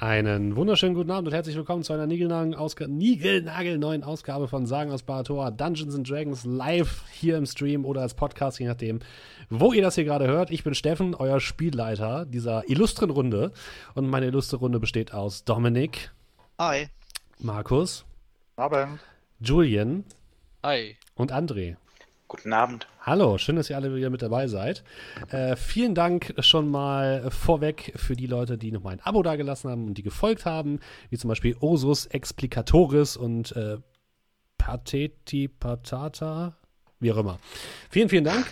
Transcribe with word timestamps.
Einen 0.00 0.56
wunderschönen 0.56 0.94
guten 0.94 1.10
Abend 1.10 1.28
und 1.28 1.34
herzlich 1.34 1.56
willkommen 1.56 1.82
zu 1.82 1.92
einer 1.92 2.06
niegelnagelneuen 2.06 2.58
Ausga 2.58 2.86
Niegelnagel 2.86 4.02
Ausgabe 4.02 4.48
von 4.48 4.64
Sagen 4.64 4.92
aus 4.92 5.02
Barator, 5.02 5.50
Dungeons 5.50 5.94
and 5.94 6.08
Dragons 6.08 6.46
live 6.46 7.02
hier 7.12 7.36
im 7.36 7.44
Stream 7.44 7.84
oder 7.84 8.00
als 8.00 8.14
Podcast, 8.14 8.58
je 8.60 8.66
nachdem, 8.66 9.00
wo 9.50 9.74
ihr 9.74 9.82
das 9.82 9.96
hier 9.96 10.04
gerade 10.04 10.26
hört. 10.26 10.50
Ich 10.50 10.64
bin 10.64 10.74
Steffen, 10.74 11.14
euer 11.14 11.38
Spielleiter 11.38 12.24
dieser 12.24 12.66
illustren 12.70 13.10
Runde 13.10 13.52
und 13.94 14.08
meine 14.08 14.24
illustre 14.24 14.56
Runde 14.56 14.80
besteht 14.80 15.12
aus 15.12 15.44
Dominik. 15.44 16.10
Hi. 16.58 16.88
Markus. 17.38 18.06
Abend. 18.56 19.00
Julian. 19.38 20.04
Hi. 20.62 20.96
Und 21.14 21.30
André. 21.30 21.76
Guten 22.26 22.54
Abend. 22.54 22.88
Hallo, 23.02 23.38
schön, 23.38 23.56
dass 23.56 23.70
ihr 23.70 23.76
alle 23.76 23.96
wieder 23.96 24.10
mit 24.10 24.20
dabei 24.20 24.46
seid. 24.46 24.84
Äh, 25.30 25.56
vielen 25.56 25.94
Dank 25.94 26.34
schon 26.40 26.70
mal 26.70 27.30
vorweg 27.30 27.94
für 27.96 28.14
die 28.14 28.26
Leute, 28.26 28.58
die 28.58 28.72
nochmal 28.72 28.92
ein 28.92 29.00
Abo 29.00 29.22
dagelassen 29.22 29.70
haben 29.70 29.86
und 29.86 29.94
die 29.94 30.02
gefolgt 30.02 30.44
haben, 30.44 30.80
wie 31.08 31.16
zum 31.16 31.28
Beispiel 31.28 31.56
Osus 31.60 32.04
Explicatoris 32.04 33.16
und 33.16 33.56
äh, 33.56 33.78
Pateti 34.58 35.48
Patata, 35.48 36.58
wie 36.98 37.10
auch 37.10 37.16
immer. 37.16 37.38
Vielen, 37.88 38.10
vielen 38.10 38.24
Dank. 38.24 38.44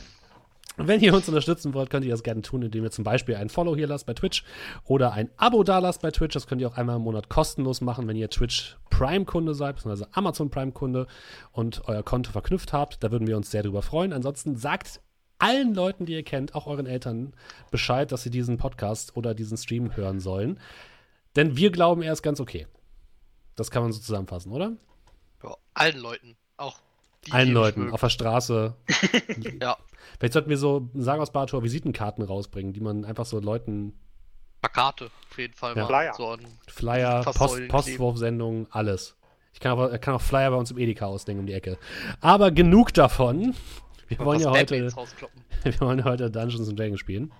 Wenn 0.78 1.00
ihr 1.00 1.12
uns 1.12 1.28
unterstützen 1.28 1.74
wollt, 1.74 1.90
könnt 1.90 2.04
ihr 2.04 2.12
das 2.12 2.22
gerne 2.22 2.40
tun, 2.42 2.62
indem 2.62 2.84
ihr 2.84 2.90
zum 2.90 3.02
Beispiel 3.02 3.34
ein 3.34 3.48
Follow 3.48 3.74
hier 3.74 3.88
lasst 3.88 4.06
bei 4.06 4.14
Twitch 4.14 4.44
oder 4.84 5.12
ein 5.12 5.28
Abo 5.36 5.64
da 5.64 5.80
lasst 5.80 6.02
bei 6.02 6.12
Twitch. 6.12 6.34
Das 6.34 6.46
könnt 6.46 6.60
ihr 6.60 6.68
auch 6.68 6.76
einmal 6.76 6.96
im 6.96 7.02
Monat 7.02 7.28
kostenlos 7.28 7.80
machen, 7.80 8.06
wenn 8.06 8.16
ihr 8.16 8.30
Twitch 8.30 8.76
Prime-Kunde 8.90 9.54
seid, 9.54 9.76
beziehungsweise 9.76 10.08
Amazon 10.12 10.50
Prime-Kunde 10.50 11.08
und 11.50 11.82
euer 11.88 12.04
Konto 12.04 12.30
verknüpft 12.30 12.72
habt. 12.72 13.02
Da 13.02 13.10
würden 13.10 13.26
wir 13.26 13.36
uns 13.36 13.50
sehr 13.50 13.64
drüber 13.64 13.82
freuen. 13.82 14.12
Ansonsten 14.12 14.56
sagt 14.56 15.00
allen 15.38 15.74
Leuten, 15.74 16.06
die 16.06 16.14
ihr 16.14 16.22
kennt, 16.22 16.54
auch 16.54 16.66
euren 16.66 16.86
Eltern, 16.86 17.32
Bescheid, 17.70 18.10
dass 18.12 18.22
sie 18.22 18.30
diesen 18.30 18.56
Podcast 18.56 19.16
oder 19.16 19.34
diesen 19.34 19.56
Stream 19.56 19.96
hören 19.96 20.20
sollen. 20.20 20.60
Denn 21.36 21.56
wir 21.56 21.70
glauben, 21.70 22.02
er 22.02 22.12
ist 22.12 22.22
ganz 22.22 22.40
okay. 22.40 22.66
Das 23.56 23.70
kann 23.70 23.82
man 23.82 23.92
so 23.92 24.00
zusammenfassen, 24.00 24.52
oder? 24.52 24.76
Ja, 25.42 25.56
allen 25.74 25.98
Leuten. 25.98 26.36
Auch 26.56 26.80
die, 27.26 27.32
allen 27.32 27.52
Leuten 27.52 27.90
auf 27.90 28.00
der 28.00 28.08
Straße. 28.10 28.74
Ja, 29.60 29.76
Vielleicht 30.18 30.32
sollten 30.32 30.50
wir 30.50 30.58
so, 30.58 30.88
sagen 30.94 31.20
aus 31.20 31.30
Barator, 31.32 31.62
Visitenkarten 31.62 32.24
rausbringen, 32.24 32.72
die 32.72 32.80
man 32.80 33.04
einfach 33.04 33.24
so 33.26 33.38
Leuten, 33.38 33.92
Plakate 34.60 35.06
auf 35.30 35.38
jeden 35.38 35.54
Fall 35.54 35.76
Ja. 35.76 35.82
mal. 35.82 35.86
Flyer. 35.88 36.14
So 36.14 36.36
Flyer, 36.66 37.24
Post, 37.24 37.68
Postwurfsendungen, 37.68 38.66
alles. 38.70 39.16
Ich 39.52 39.60
kann, 39.60 39.72
aber, 39.72 39.96
kann 39.98 40.14
auch 40.14 40.20
Flyer 40.20 40.50
bei 40.50 40.56
uns 40.56 40.70
im 40.70 40.78
Edeka 40.78 41.06
auslegen 41.06 41.40
um 41.40 41.46
die 41.46 41.52
Ecke. 41.52 41.78
Aber 42.20 42.50
genug 42.50 42.92
davon. 42.94 43.54
Wir 44.08 44.18
wollen 44.20 44.40
ja 44.40 44.50
heute, 44.50 44.74
wir 45.62 45.80
wollen 45.80 45.98
ja 45.98 46.04
heute 46.04 46.30
Dungeons 46.30 46.68
and 46.68 46.78
Dragons 46.78 46.98
spielen. 47.00 47.32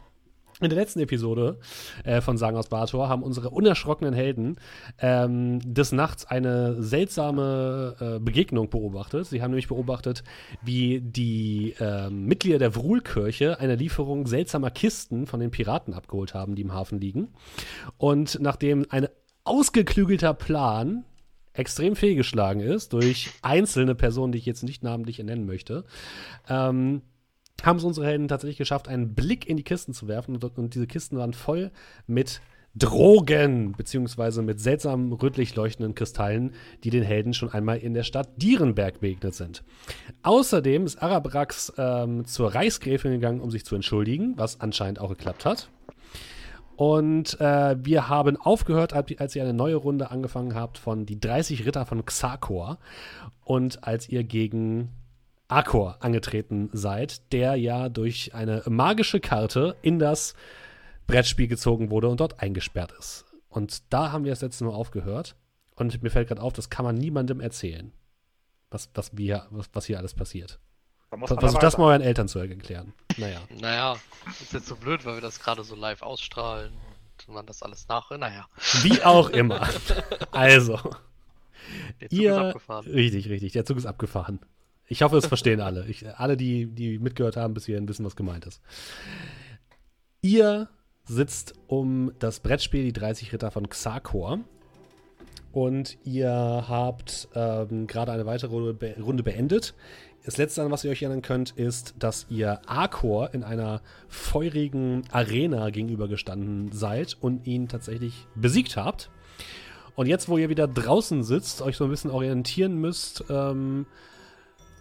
In 0.60 0.70
der 0.70 0.78
letzten 0.78 0.98
Episode 0.98 1.58
äh, 2.02 2.20
von 2.20 2.36
Sagen 2.36 2.56
aus 2.56 2.68
Barator 2.68 3.08
haben 3.08 3.22
unsere 3.22 3.50
unerschrockenen 3.50 4.12
Helden 4.12 4.56
ähm, 4.98 5.60
des 5.62 5.92
Nachts 5.92 6.26
eine 6.26 6.82
seltsame 6.82 7.94
äh, 8.00 8.18
Begegnung 8.18 8.68
beobachtet. 8.68 9.26
Sie 9.26 9.40
haben 9.40 9.52
nämlich 9.52 9.68
beobachtet, 9.68 10.24
wie 10.60 11.00
die 11.00 11.76
ähm, 11.78 12.24
Mitglieder 12.24 12.58
der 12.58 12.74
Wruhlkirche 12.74 13.60
eine 13.60 13.76
Lieferung 13.76 14.26
seltsamer 14.26 14.70
Kisten 14.70 15.26
von 15.26 15.38
den 15.38 15.52
Piraten 15.52 15.94
abgeholt 15.94 16.34
haben, 16.34 16.56
die 16.56 16.62
im 16.62 16.72
Hafen 16.72 17.00
liegen. 17.00 17.28
Und 17.96 18.38
nachdem 18.40 18.84
ein 18.90 19.06
ausgeklügelter 19.44 20.34
Plan 20.34 21.04
extrem 21.52 21.94
fehlgeschlagen 21.94 22.60
ist 22.60 22.92
durch 22.92 23.30
einzelne 23.42 23.94
Personen, 23.94 24.32
die 24.32 24.38
ich 24.38 24.46
jetzt 24.46 24.64
nicht 24.64 24.82
namentlich 24.82 25.18
nennen 25.20 25.46
möchte, 25.46 25.84
ähm, 26.48 27.02
haben 27.62 27.78
es 27.78 27.84
unsere 27.84 28.06
Helden 28.06 28.28
tatsächlich 28.28 28.58
geschafft, 28.58 28.88
einen 28.88 29.14
Blick 29.14 29.48
in 29.48 29.56
die 29.56 29.64
Kisten 29.64 29.92
zu 29.92 30.08
werfen. 30.08 30.34
Und, 30.34 30.44
und 30.58 30.74
diese 30.74 30.86
Kisten 30.86 31.16
waren 31.16 31.32
voll 31.32 31.70
mit 32.06 32.40
Drogen, 32.74 33.72
beziehungsweise 33.72 34.42
mit 34.42 34.60
seltsamen 34.60 35.12
rötlich 35.12 35.56
leuchtenden 35.56 35.94
Kristallen, 35.94 36.52
die 36.84 36.90
den 36.90 37.02
Helden 37.02 37.34
schon 37.34 37.50
einmal 37.50 37.78
in 37.78 37.94
der 37.94 38.04
Stadt 38.04 38.28
Dierenberg 38.36 39.00
begegnet 39.00 39.34
sind. 39.34 39.64
Außerdem 40.22 40.84
ist 40.84 41.02
Arabrax 41.02 41.72
ähm, 41.76 42.24
zur 42.24 42.54
Reichsgräfin 42.54 43.12
gegangen, 43.12 43.40
um 43.40 43.50
sich 43.50 43.64
zu 43.64 43.74
entschuldigen, 43.74 44.34
was 44.36 44.60
anscheinend 44.60 45.00
auch 45.00 45.08
geklappt 45.08 45.44
hat. 45.44 45.70
Und 46.76 47.40
äh, 47.40 47.76
wir 47.84 48.08
haben 48.08 48.36
aufgehört, 48.36 48.92
als 48.92 49.34
ihr 49.34 49.42
eine 49.42 49.54
neue 49.54 49.74
Runde 49.74 50.12
angefangen 50.12 50.54
habt 50.54 50.78
von 50.78 51.06
die 51.06 51.18
30 51.18 51.66
Ritter 51.66 51.84
von 51.86 52.06
Xakor. 52.06 52.78
Und 53.44 53.82
als 53.82 54.08
ihr 54.08 54.22
gegen 54.22 54.90
Akor 55.48 55.96
angetreten 56.00 56.68
seid, 56.72 57.32
der 57.32 57.56
ja 57.56 57.88
durch 57.88 58.34
eine 58.34 58.62
magische 58.66 59.18
Karte 59.20 59.76
in 59.82 59.98
das 59.98 60.34
Brettspiel 61.06 61.48
gezogen 61.48 61.90
wurde 61.90 62.08
und 62.08 62.20
dort 62.20 62.40
eingesperrt 62.40 62.92
ist. 62.98 63.24
Und 63.48 63.82
da 63.92 64.12
haben 64.12 64.24
wir 64.24 64.32
das 64.32 64.42
letzte 64.42 64.64
Mal 64.64 64.74
aufgehört. 64.74 65.34
Und 65.74 66.02
mir 66.02 66.10
fällt 66.10 66.28
gerade 66.28 66.42
auf, 66.42 66.52
das 66.52 66.70
kann 66.70 66.84
man 66.84 66.96
niemandem 66.96 67.40
erzählen, 67.40 67.92
was, 68.70 68.90
was, 68.94 69.16
wir, 69.16 69.46
was, 69.50 69.70
was 69.72 69.86
hier 69.86 69.98
alles 69.98 70.12
passiert. 70.12 70.58
Da 71.10 71.16
muss 71.16 71.28
Versucht 71.28 71.62
das 71.62 71.78
mal 71.78 71.86
euren 71.86 72.02
Eltern 72.02 72.28
zu 72.28 72.38
erklären. 72.38 72.92
Naja. 73.16 73.40
Naja, 73.60 73.96
ist 74.42 74.52
jetzt 74.52 74.66
so 74.66 74.76
blöd, 74.76 75.06
weil 75.06 75.14
wir 75.14 75.20
das 75.22 75.40
gerade 75.40 75.64
so 75.64 75.74
live 75.74 76.02
ausstrahlen 76.02 76.74
und 77.26 77.34
man 77.34 77.46
das 77.46 77.62
alles 77.62 77.88
nach. 77.88 78.10
Naja, 78.10 78.46
Wie 78.82 79.02
auch 79.02 79.30
immer. 79.30 79.66
Also, 80.32 80.76
der 82.00 82.10
Zug 82.10 82.12
ist 82.12 82.12
ihr. 82.12 82.38
abgefahren. 82.38 82.86
Richtig, 82.86 83.28
richtig. 83.28 83.52
Der 83.52 83.64
Zug 83.64 83.78
ist 83.78 83.86
abgefahren. 83.86 84.40
Ich 84.88 85.02
hoffe, 85.02 85.18
es 85.18 85.26
verstehen 85.26 85.60
alle. 85.60 85.86
Ich, 85.86 86.04
alle, 86.18 86.36
die, 86.36 86.66
die 86.66 86.98
mitgehört 86.98 87.36
haben 87.36 87.54
bis 87.54 87.66
hierhin, 87.66 87.88
wissen, 87.88 88.06
was 88.06 88.16
gemeint 88.16 88.46
ist. 88.46 88.60
Ihr 90.22 90.68
sitzt 91.04 91.54
um 91.66 92.12
das 92.18 92.40
Brettspiel 92.40 92.84
Die 92.84 92.92
30 92.92 93.32
Ritter 93.32 93.50
von 93.50 93.68
Xakor. 93.68 94.40
Und 95.52 95.98
ihr 96.04 96.30
habt 96.30 97.28
ähm, 97.34 97.86
gerade 97.86 98.12
eine 98.12 98.26
weitere 98.26 98.50
Runde, 98.50 98.74
be 98.74 98.96
Runde 99.00 99.22
beendet. 99.22 99.74
Das 100.24 100.36
letzte, 100.36 100.62
an 100.62 100.70
was 100.70 100.84
ihr 100.84 100.90
euch 100.90 101.02
erinnern 101.02 101.22
könnt, 101.22 101.52
ist, 101.52 101.94
dass 101.98 102.26
ihr 102.28 102.60
Arkor 102.66 103.32
in 103.32 103.44
einer 103.44 103.80
feurigen 104.08 105.04
Arena 105.10 105.70
gegenübergestanden 105.70 106.72
seid 106.72 107.16
und 107.20 107.46
ihn 107.46 107.68
tatsächlich 107.68 108.26
besiegt 108.34 108.76
habt. 108.76 109.10
Und 109.94 110.06
jetzt, 110.06 110.28
wo 110.28 110.36
ihr 110.36 110.48
wieder 110.48 110.68
draußen 110.68 111.24
sitzt, 111.24 111.62
euch 111.62 111.76
so 111.76 111.84
ein 111.84 111.90
bisschen 111.90 112.10
orientieren 112.10 112.76
müsst 112.76 113.24
ähm, 113.30 113.86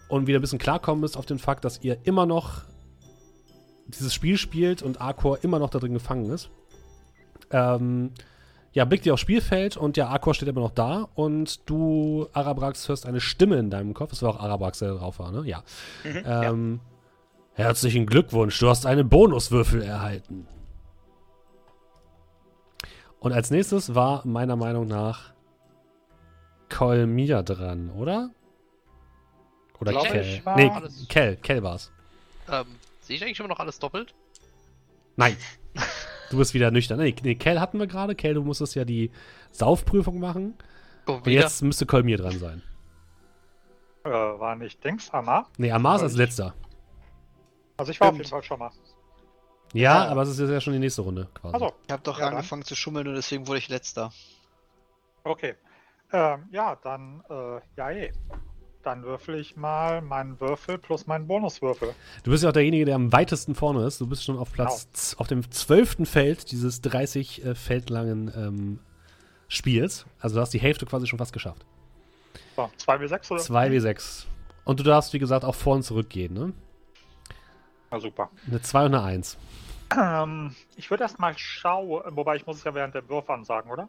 und 0.08 0.26
wieder 0.26 0.38
ein 0.38 0.42
bisschen 0.42 0.58
klarkommen 0.58 1.00
müsst 1.00 1.16
auf 1.16 1.26
den 1.26 1.38
Fakt, 1.38 1.64
dass 1.64 1.82
ihr 1.82 1.98
immer 2.04 2.26
noch 2.26 2.62
dieses 3.86 4.12
Spiel 4.12 4.36
spielt 4.36 4.82
und 4.82 5.00
Arkor 5.00 5.42
immer 5.42 5.58
noch 5.58 5.70
da 5.70 5.78
drin 5.78 5.94
gefangen 5.94 6.30
ist. 6.30 6.50
Ähm, 7.50 8.12
ja, 8.72 8.84
blickt 8.84 9.06
ihr 9.06 9.14
aufs 9.14 9.22
Spielfeld 9.22 9.76
und 9.76 9.96
ja, 9.96 10.08
Arkor 10.08 10.34
steht 10.34 10.48
immer 10.48 10.60
noch 10.60 10.70
da 10.70 11.08
und 11.14 11.68
du, 11.68 12.28
Arabrax, 12.32 12.88
hörst 12.88 13.06
eine 13.06 13.20
Stimme 13.20 13.56
in 13.56 13.70
deinem 13.70 13.94
Kopf. 13.94 14.10
Das 14.10 14.22
war 14.22 14.30
auch 14.30 14.40
Arabrax, 14.40 14.80
der 14.80 14.94
drauf 14.94 15.18
war, 15.18 15.32
ne? 15.32 15.42
Ja. 15.46 15.62
ähm, 16.04 16.80
Herzlichen 17.54 18.06
Glückwunsch, 18.06 18.56
du 18.60 18.68
hast 18.68 18.86
einen 18.86 19.08
Bonuswürfel 19.08 19.82
erhalten. 19.82 20.46
Und 23.18 23.32
als 23.32 23.50
nächstes 23.50 23.96
war 23.96 24.24
meiner 24.24 24.54
Meinung 24.54 24.86
nach 24.86 25.32
Kolmia 26.68 27.42
dran, 27.42 27.90
oder? 27.90 28.30
Oder 29.80 29.92
Glaube 29.92 30.08
Kell? 30.08 30.42
nee, 30.56 30.70
alles- 30.70 31.06
Kell, 31.08 31.36
Kell 31.36 31.62
war's. 31.62 31.90
Ähm, 32.50 32.66
sehe 33.00 33.16
ich 33.16 33.22
eigentlich 33.24 33.38
immer 33.38 33.48
noch 33.48 33.60
alles 33.60 33.78
doppelt? 33.78 34.14
Nein. 35.16 35.36
Du 36.30 36.36
bist 36.36 36.52
wieder 36.52 36.70
nüchtern. 36.70 36.98
Nee, 36.98 37.14
nee 37.22 37.36
Kell 37.36 37.58
hatten 37.58 37.78
wir 37.78 37.86
gerade. 37.86 38.14
Kell, 38.14 38.34
du 38.34 38.42
musstest 38.42 38.74
ja 38.74 38.84
die 38.84 39.10
Saufprüfung 39.50 40.20
machen. 40.20 40.52
Oh, 41.06 41.12
Und 41.12 41.26
jetzt 41.26 41.62
müsste 41.62 41.86
Kolmir 41.86 42.18
dran 42.18 42.38
sein. 42.38 42.62
äh, 44.04 44.10
war 44.10 44.54
nicht 44.54 44.84
Dings, 44.84 45.10
Hammer. 45.10 45.46
Nee, 45.56 45.72
Amar 45.72 45.96
ist 45.96 46.02
als 46.02 46.16
letzter. 46.16 46.52
Also 47.78 47.92
ich 47.92 47.98
war 48.00 48.08
auf 48.08 48.14
Stimmt. 48.14 48.26
jeden 48.26 48.30
Fall 48.30 48.42
schon 48.42 48.58
mal. 48.58 48.70
Ja, 49.72 50.04
Ja. 50.04 50.08
aber 50.10 50.20
es 50.20 50.28
ist 50.28 50.38
jetzt 50.38 50.50
ja 50.50 50.60
schon 50.60 50.74
die 50.74 50.78
nächste 50.80 51.00
Runde 51.00 51.28
quasi. 51.32 51.54
Also, 51.54 51.72
Ich 51.86 51.92
habe 51.92 52.02
doch 52.02 52.18
Ja, 52.18 52.26
dann. 52.26 52.34
angefangen 52.36 52.62
zu 52.64 52.74
schummeln 52.76 53.08
und 53.08 53.14
deswegen 53.14 53.46
wurde 53.46 53.58
ich 53.60 53.68
letzter. 53.70 54.12
okay. 55.24 55.54
Ähm, 56.12 56.46
ja, 56.52 56.76
dann, 56.76 57.22
äh, 57.30 57.60
ja, 57.78 57.90
eh. 57.90 58.12
Dann 58.88 59.02
würfel 59.02 59.34
ich 59.38 59.54
mal 59.54 60.00
meinen 60.00 60.40
Würfel 60.40 60.78
plus 60.78 61.06
meinen 61.06 61.26
Bonuswürfel. 61.26 61.94
Du 62.22 62.30
bist 62.30 62.42
ja 62.42 62.48
auch 62.48 62.54
derjenige, 62.54 62.86
der 62.86 62.94
am 62.94 63.12
weitesten 63.12 63.54
vorne 63.54 63.84
ist. 63.86 64.00
Du 64.00 64.06
bist 64.06 64.24
schon 64.24 64.38
auf 64.38 64.50
Platz, 64.50 65.10
Genau. 65.10 65.20
auf 65.20 65.26
dem 65.28 65.50
zwölften 65.50 66.06
Feld 66.06 66.50
dieses 66.50 66.80
30 66.80 67.44
äh, 67.44 67.54
Feld 67.54 67.90
langen 67.90 68.32
ähm, 68.34 68.78
Spiels. 69.46 70.06
Also 70.20 70.36
du 70.36 70.40
hast 70.40 70.54
die 70.54 70.58
Hälfte 70.58 70.86
quasi 70.86 71.06
schon 71.06 71.18
fast 71.18 71.34
geschafft. 71.34 71.66
So, 72.56 72.70
2W6 72.86 73.30
oder? 73.30 73.42
2W6. 73.42 74.24
Und 74.64 74.80
du 74.80 74.84
darfst, 74.84 75.12
wie 75.12 75.18
gesagt, 75.18 75.44
auch 75.44 75.54
vor 75.54 75.74
und 75.76 75.82
zurück 75.82 76.08
gehen, 76.08 76.32
ne? 76.32 76.54
Na 77.90 78.00
super. 78.00 78.30
Eine 78.46 78.62
2 78.62 78.86
und 78.86 78.94
eine 78.94 79.04
1. 79.04 79.36
Ähm, 79.98 80.54
ich 80.76 80.88
würde 80.88 81.02
erst 81.02 81.18
mal 81.18 81.36
schauen, 81.36 82.04
wobei 82.16 82.36
ich 82.36 82.46
muss 82.46 82.56
es 82.56 82.64
ja 82.64 82.72
während 82.72 82.94
dem 82.94 83.06
Wurf 83.10 83.28
ansagen, 83.28 83.70
oder? 83.70 83.86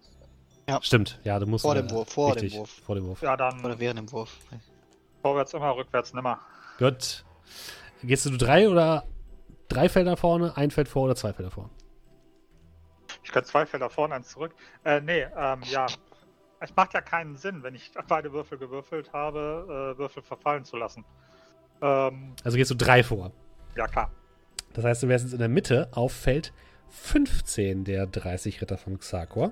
Stimmt, 0.82 1.20
ja, 1.24 1.40
du 1.40 1.46
musst. 1.48 1.62
Vor 1.64 1.74
dem 1.74 1.90
Wurf, 1.90 2.10
vor 2.10 2.36
dem 2.36 2.42
richtig, 2.42 2.60
Wurf. 2.60 2.70
Vor 2.86 2.96
dem 2.96 3.06
Wurf. 3.06 3.22
Ja, 3.22 3.38
dann 3.38 3.64
Oder 3.64 3.80
während 3.80 3.98
dem 4.00 4.12
Wurf. 4.12 4.38
Vorwärts 5.22 5.54
immer, 5.54 5.76
rückwärts 5.76 6.14
nimmer. 6.14 6.40
Gut. 6.78 7.24
Gehst 8.04 8.26
du 8.26 8.38
drei 8.38 8.70
oder 8.70 9.06
drei 9.68 9.90
Felder 9.90 10.16
vorne, 10.18 10.56
ein 10.56 10.72
Feld 10.72 10.88
vor 10.88 11.04
oder 11.04 11.16
zwei 11.16 11.34
Felder 11.34 11.52
vor? 11.52 11.70
Ich 13.24 13.32
könnte 13.32 13.50
zwei 13.50 13.66
Felder 13.66 13.90
vorne, 13.90 14.16
eins 14.16 14.30
zurück. 14.30 14.54
Äh, 14.84 15.02
nee, 15.02 15.22
ähm, 15.36 15.62
ja. 15.70 15.86
Es 16.62 16.76
macht 16.76 16.94
ja 16.94 17.02
keinen 17.02 17.36
Sinn, 17.38 17.64
wenn 17.64 17.76
ich 17.76 17.92
beide 18.08 18.34
Würfel 18.34 18.58
gewürfelt 18.58 19.14
habe, 19.14 19.94
äh, 19.96 19.98
Würfel 19.98 20.24
verfallen 20.24 20.66
zu 20.66 20.78
lassen. 20.78 21.06
Ähm, 21.82 22.34
Also 22.44 22.58
gehst 22.58 22.72
du 22.72 22.76
drei 22.76 23.04
vor. 23.04 23.32
ja, 23.76 23.88
klar. 23.88 24.12
Das 24.74 24.86
heißt, 24.86 25.04
du 25.04 25.08
wärst 25.08 25.26
jetzt 25.26 25.34
in 25.34 25.40
der 25.40 25.48
Mitte 25.50 25.90
auf 25.92 26.14
Feld 26.14 26.54
15 26.90 27.84
der 27.86 28.06
30 28.08 28.62
Ritter 28.62 28.78
von 28.78 29.00
Xakor. 29.00 29.52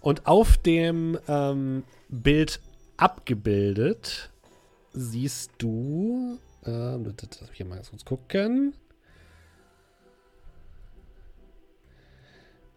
Und 0.00 0.26
auf 0.26 0.56
dem 0.58 1.18
ähm, 1.26 1.84
Bild 2.08 2.60
abgebildet 2.96 4.30
siehst 4.92 5.50
du. 5.58 6.38
Ähm, 6.64 7.04
das- 7.16 7.28
das- 7.38 7.50
hier 7.52 7.66
mal 7.66 7.76
ganz 7.76 7.90
kurz 7.90 8.04
gucken. 8.04 8.74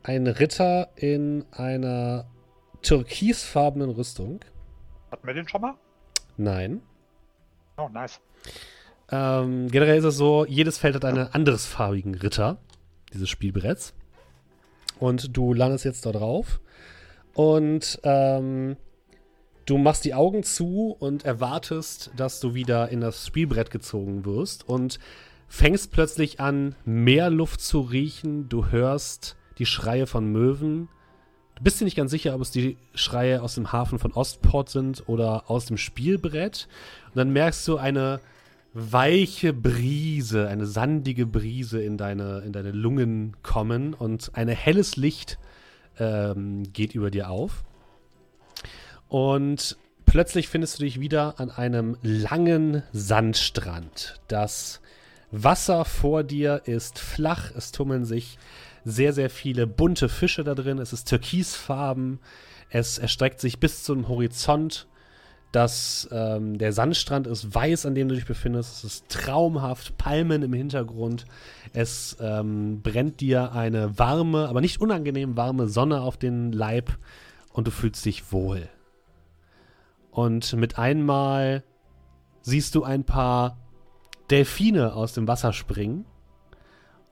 Ein 0.04 0.28
Ritter 0.28 0.90
in 0.96 1.46
einer 1.52 2.26
türkisfarbenen 2.82 3.90
Rüstung. 3.90 4.40
Hatten 5.12 5.28
wir 5.28 5.34
den 5.34 5.48
schon 5.48 5.62
mal? 5.62 5.76
Nein. 6.38 6.82
Oh, 7.78 7.90
nice. 7.92 8.20
Ähm, 9.12 9.70
generell 9.70 9.98
ist 9.98 10.06
es 10.06 10.16
so, 10.16 10.46
jedes 10.46 10.78
Feld 10.78 10.96
hat 10.96 11.04
einen 11.06 11.28
andersfarbigen 11.28 12.16
Ritter 12.16 12.58
dieses 13.14 13.30
Spielbretts. 13.30 13.94
Und 15.00 15.36
du 15.36 15.54
landest 15.54 15.86
jetzt 15.86 16.06
da 16.06 16.12
drauf. 16.12 16.60
Und 17.34 18.00
ähm, 18.04 18.78
du 19.70 19.78
machst 19.78 20.04
die 20.04 20.16
Augen 20.16 20.44
zu 20.44 20.96
und 21.00 21.26
erwartest, 21.26 22.12
dass 22.16 22.40
du 22.40 22.56
wieder 22.56 22.90
in 22.90 23.02
das 23.02 23.28
Spielbrett 23.28 23.70
gezogen 23.70 24.26
wirst. 24.26 24.68
Und 24.68 25.00
fängst 25.48 25.92
plötzlich 25.92 26.40
an, 26.40 26.76
mehr 26.86 27.30
Luft 27.30 27.62
zu 27.62 27.82
riechen. 27.82 28.50
Du 28.50 28.68
hörst 28.68 29.36
die 29.60 29.68
Schreie 29.68 30.08
von 30.08 30.32
Möwen. 30.32 30.90
Du 31.56 31.64
bist 31.64 31.80
dir 31.80 31.86
nicht 31.86 31.98
ganz 31.98 32.10
sicher, 32.10 32.34
ob 32.34 32.42
es 32.42 32.52
die 32.52 32.78
Schreie 32.96 33.44
aus 33.44 33.56
dem 33.56 33.72
Hafen 33.72 34.00
von 34.00 34.14
Ostport 34.14 34.70
sind 34.70 35.08
oder 35.08 35.50
aus 35.52 35.66
dem 35.66 35.78
Spielbrett. 35.78 36.68
Und 37.10 37.18
dann 37.18 37.32
merkst 37.32 37.68
du 37.68 37.78
eine 37.78 38.22
weiche 38.74 39.54
Brise, 39.54 40.48
eine 40.48 40.66
sandige 40.66 41.26
Brise 41.26 41.82
in 41.82 41.98
deine, 41.98 42.40
in 42.40 42.54
deine 42.54 42.72
Lungen 42.72 43.36
kommen 43.44 43.94
und 43.94 44.32
ein 44.34 44.48
helles 44.48 44.96
Licht 44.96 45.38
ähm, 46.00 46.64
geht 46.72 46.96
über 46.96 47.12
dir 47.12 47.30
auf. 47.30 47.66
Und 49.10 49.76
plötzlich 50.06 50.48
findest 50.48 50.80
du 50.80 50.84
dich 50.84 51.00
wieder 51.00 51.40
an 51.40 51.52
einem 51.52 51.98
langen 52.02 52.84
Sandstrand. 52.94 54.22
Das 54.28 54.80
Wasser 55.32 55.84
vor 55.84 56.24
dir 56.24 56.62
ist 56.66 57.00
flach, 57.00 57.52
es 57.56 57.72
tummeln 57.72 58.06
sich 58.06 58.38
sehr, 58.86 59.14
sehr 59.14 59.30
viele 59.30 59.68
bunte 59.68 60.10
Fische 60.10 60.44
da 60.44 60.56
drin. 60.56 60.80
Es 60.80 60.94
ist 60.94 61.10
türkisfarben, 61.10 62.20
es 62.70 62.98
erstreckt 62.98 63.42
sich 63.42 63.60
bis 63.60 63.84
zum 63.84 64.08
Horizont. 64.08 64.88
Das, 65.52 66.08
ähm, 66.12 66.60
der 66.60 66.74
Sandstrand 66.74 67.26
ist 67.26 67.54
weiß, 67.54 67.88
an 67.88 67.96
dem 67.96 68.08
du 68.08 68.16
dich 68.16 68.28
befindest. 68.28 68.78
Es 68.78 68.84
ist 68.84 69.10
traumhaft, 69.10 69.98
Palmen 69.98 70.44
im 70.44 70.54
Hintergrund. 70.54 71.26
Es 71.74 72.18
ähm, 72.22 72.82
brennt 72.84 73.20
dir 73.20 73.54
eine 73.54 73.98
warme, 73.98 74.48
aber 74.48 74.62
nicht 74.62 74.80
unangenehm 74.80 75.36
warme 75.36 75.68
Sonne 75.68 76.02
auf 76.02 76.18
den 76.18 76.52
Leib 76.52 76.96
und 77.52 77.66
du 77.66 77.72
fühlst 77.72 78.06
dich 78.06 78.32
wohl. 78.32 78.70
Und 80.12 80.54
mit 80.54 80.78
einmal 80.78 81.64
siehst 82.42 82.76
du 82.76 82.84
ein 82.84 83.04
paar 83.04 83.58
Delfine 84.30 84.94
aus 84.94 85.14
dem 85.14 85.28
Wasser 85.28 85.54
springen 85.54 86.06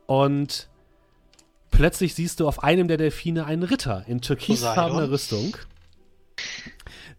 und 0.06 0.70
plötzlich 1.72 2.16
siehst 2.16 2.40
du 2.40 2.48
auf 2.48 2.64
einem 2.64 2.88
der 2.88 2.98
Delfine 2.98 3.46
einen 3.46 3.64
Ritter 3.64 4.04
in 4.08 4.22
türkisfarbener. 4.22 5.12
Rüstung, 5.12 5.58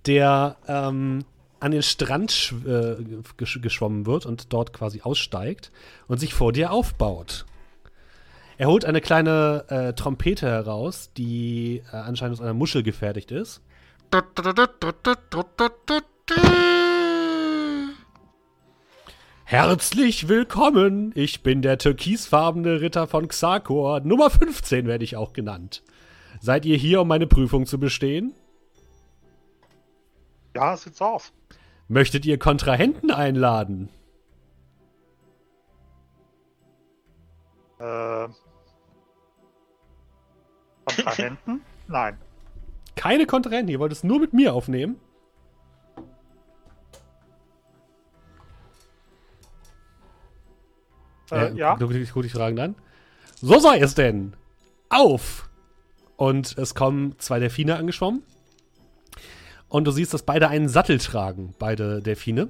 der 0.06 0.56
ähm, 0.66 1.24
an 1.60 1.70
den 1.72 1.82
Strand 1.82 2.54
äh, 2.66 2.96
gesch 3.36 3.60
geschwommen 3.60 4.06
wird 4.06 4.26
und 4.26 4.52
dort 4.52 4.72
quasi 4.72 5.02
aussteigt 5.02 5.72
und 6.06 6.18
sich 6.18 6.32
vor 6.34 6.52
dir 6.52 6.70
aufbaut. 6.70 7.46
Er 8.56 8.68
holt 8.68 8.84
eine 8.84 9.00
kleine 9.00 9.64
äh, 9.68 9.92
Trompete 9.92 10.46
heraus, 10.46 11.12
die 11.16 11.82
äh, 11.92 11.96
anscheinend 11.96 12.38
aus 12.38 12.42
einer 12.42 12.54
Muschel 12.54 12.82
gefertigt 12.82 13.30
ist. 13.30 13.62
Herzlich 19.44 20.28
willkommen! 20.28 21.12
Ich 21.14 21.42
bin 21.42 21.60
der 21.60 21.76
türkisfarbene 21.76 22.80
Ritter 22.80 23.06
von 23.06 23.28
Xakor. 23.28 24.00
Nummer 24.00 24.30
15 24.30 24.86
werde 24.86 25.04
ich 25.04 25.16
auch 25.16 25.34
genannt. 25.34 25.82
Seid 26.40 26.64
ihr 26.64 26.78
hier, 26.78 27.02
um 27.02 27.08
meine 27.08 27.26
Prüfung 27.26 27.66
zu 27.66 27.78
bestehen? 27.78 28.34
Ja, 30.56 30.72
es 30.72 30.84
sieht 30.84 30.96
so 30.96 31.04
aus. 31.04 31.32
Möchtet 31.88 32.24
ihr 32.24 32.38
Kontrahenten 32.38 33.10
einladen? 33.10 33.90
Äh, 37.78 38.28
Kontrahenten? 40.86 41.62
Nein. 41.88 42.18
Keine 42.98 43.26
Kontrahenten, 43.26 43.68
ihr 43.68 43.78
wollt 43.78 43.92
es 43.92 44.02
nur 44.02 44.18
mit 44.18 44.32
mir 44.32 44.52
aufnehmen? 44.52 44.96
Äh, 51.30 51.54
ja. 51.54 51.76
Du, 51.76 51.86
du, 51.86 52.06
guck 52.12 52.24
dich 52.24 52.34
an. 52.34 52.74
So 53.40 53.60
sei 53.60 53.78
es 53.78 53.94
denn! 53.94 54.34
Auf! 54.88 55.48
Und 56.16 56.58
es 56.58 56.74
kommen 56.74 57.14
zwei 57.18 57.38
Delfine 57.38 57.76
angeschwommen. 57.76 58.24
Und 59.68 59.84
du 59.84 59.92
siehst, 59.92 60.12
dass 60.12 60.24
beide 60.24 60.48
einen 60.48 60.68
Sattel 60.68 60.98
tragen, 60.98 61.54
beide 61.60 62.02
Delfine. 62.02 62.48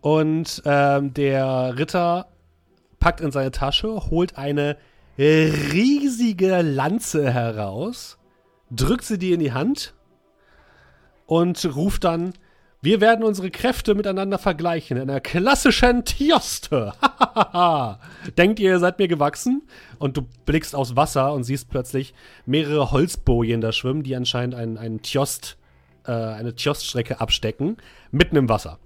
Und 0.00 0.62
ähm, 0.64 1.12
der 1.12 1.76
Ritter 1.76 2.28
packt 3.00 3.20
in 3.20 3.32
seine 3.32 3.50
Tasche, 3.50 4.10
holt 4.10 4.38
eine 4.38 4.78
riesige 5.18 6.62
Lanze 6.62 7.30
heraus, 7.30 8.16
drückt 8.74 9.04
sie 9.04 9.18
dir 9.18 9.34
in 9.34 9.40
die 9.40 9.52
Hand 9.52 9.94
und 11.26 11.64
ruft 11.74 12.04
dann: 12.04 12.34
Wir 12.82 13.00
werden 13.00 13.24
unsere 13.24 13.50
Kräfte 13.50 13.94
miteinander 13.94 14.38
vergleichen 14.38 14.96
in 14.96 15.10
einer 15.10 15.20
klassischen 15.20 16.04
Tioste. 16.04 16.92
Denkt 18.38 18.60
ihr, 18.60 18.72
ihr 18.72 18.78
seid 18.78 18.98
mir 18.98 19.08
gewachsen? 19.08 19.62
Und 19.98 20.16
du 20.16 20.22
blickst 20.44 20.74
aufs 20.74 20.96
Wasser 20.96 21.32
und 21.32 21.44
siehst 21.44 21.70
plötzlich 21.70 22.14
mehrere 22.46 22.90
Holzbojen 22.90 23.60
da 23.60 23.72
schwimmen, 23.72 24.02
die 24.02 24.16
anscheinend 24.16 24.54
einen, 24.54 24.78
einen 24.78 25.02
Tiost, 25.02 25.56
äh, 26.06 26.12
eine 26.12 26.54
Tioststrecke 26.54 27.20
abstecken, 27.20 27.76
mitten 28.10 28.36
im 28.36 28.48
Wasser. 28.48 28.78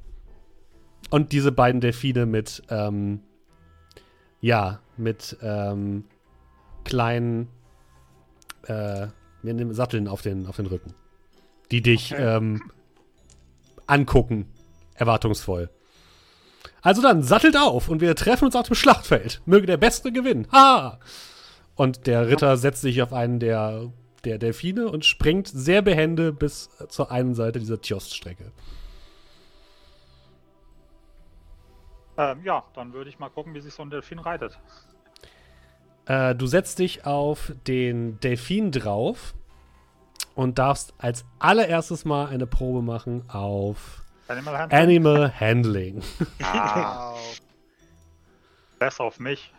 Und 1.11 1.33
diese 1.33 1.53
beiden 1.53 1.81
Delfine 1.81 2.27
mit, 2.27 2.63
ähm, 2.69 3.21
ja, 4.41 4.81
mit 4.97 5.37
ähm, 5.43 6.05
kleinen 6.85 7.49
äh, 8.67 9.09
wir 9.43 9.55
nehmen 9.55 9.75
Satteln 9.75 10.09
auf 10.09 10.23
den, 10.23 10.47
auf 10.47 10.57
den 10.57 10.67
Rücken. 10.67 10.95
Die 11.71 11.83
dich 11.83 12.13
Okay. 12.13 12.37
ähm, 12.37 12.71
angucken, 13.87 14.47
erwartungsvoll. 14.95 15.71
Also 16.83 17.03
dann, 17.03 17.23
sattelt 17.23 17.57
auf 17.57 17.89
und 17.89 18.01
wir 18.01 18.15
treffen 18.15 18.45
uns 18.47 18.57
auf 18.57 18.67
dem 18.67 18.77
Schlachtfeld. 18.77 19.41
Möge 19.47 19.67
der 19.67 19.77
Beste 19.77 20.13
gewinnen. 20.13 20.47
Ha! 20.53 20.99
Und 21.75 22.07
der 22.07 22.29
Ritter 22.29 22.57
setzt 22.57 22.83
sich 22.83 23.03
auf 23.03 23.13
einen 23.13 23.39
der, 23.39 23.93
der 24.25 24.39
Delfine 24.39 24.89
und 24.89 25.05
springt 25.05 25.49
sehr 25.49 25.83
behende 25.83 26.33
bis 26.33 26.71
zur 26.89 27.11
einen 27.11 27.35
Seite 27.35 27.61
dieser 27.61 27.81
Tiost-Strecke. 27.81 28.53
Ähm, 32.17 32.41
ja, 32.43 32.65
dann 32.75 32.93
würde 32.93 33.11
ich 33.11 33.19
mal 33.21 33.29
gucken, 33.29 33.55
wie 33.55 33.61
sich 33.61 33.73
so 33.73 33.83
ein 33.83 33.91
Delfin 33.91 34.19
reitet. 34.19 34.59
Äh, 36.09 36.35
du 36.35 36.47
setzt 36.47 36.79
dich 36.81 37.07
auf 37.07 37.53
den 37.67 38.19
Delfin 38.21 38.73
drauf 38.73 39.35
und 40.35 40.59
darfst 40.59 40.95
als 40.99 41.25
allererstes 41.39 42.05
mal 42.05 42.27
eine 42.29 42.47
Probe 42.47 42.83
machen 42.83 43.29
auf 43.29 44.03
Animal 44.29 44.59
Handling? 44.59 44.81
Animal 44.81 45.41
Handling. 45.41 46.03
Ah, 46.43 47.13
Wow. 47.13 47.41
besser 48.79 49.05
auf 49.05 49.19
mich. 49.21 49.53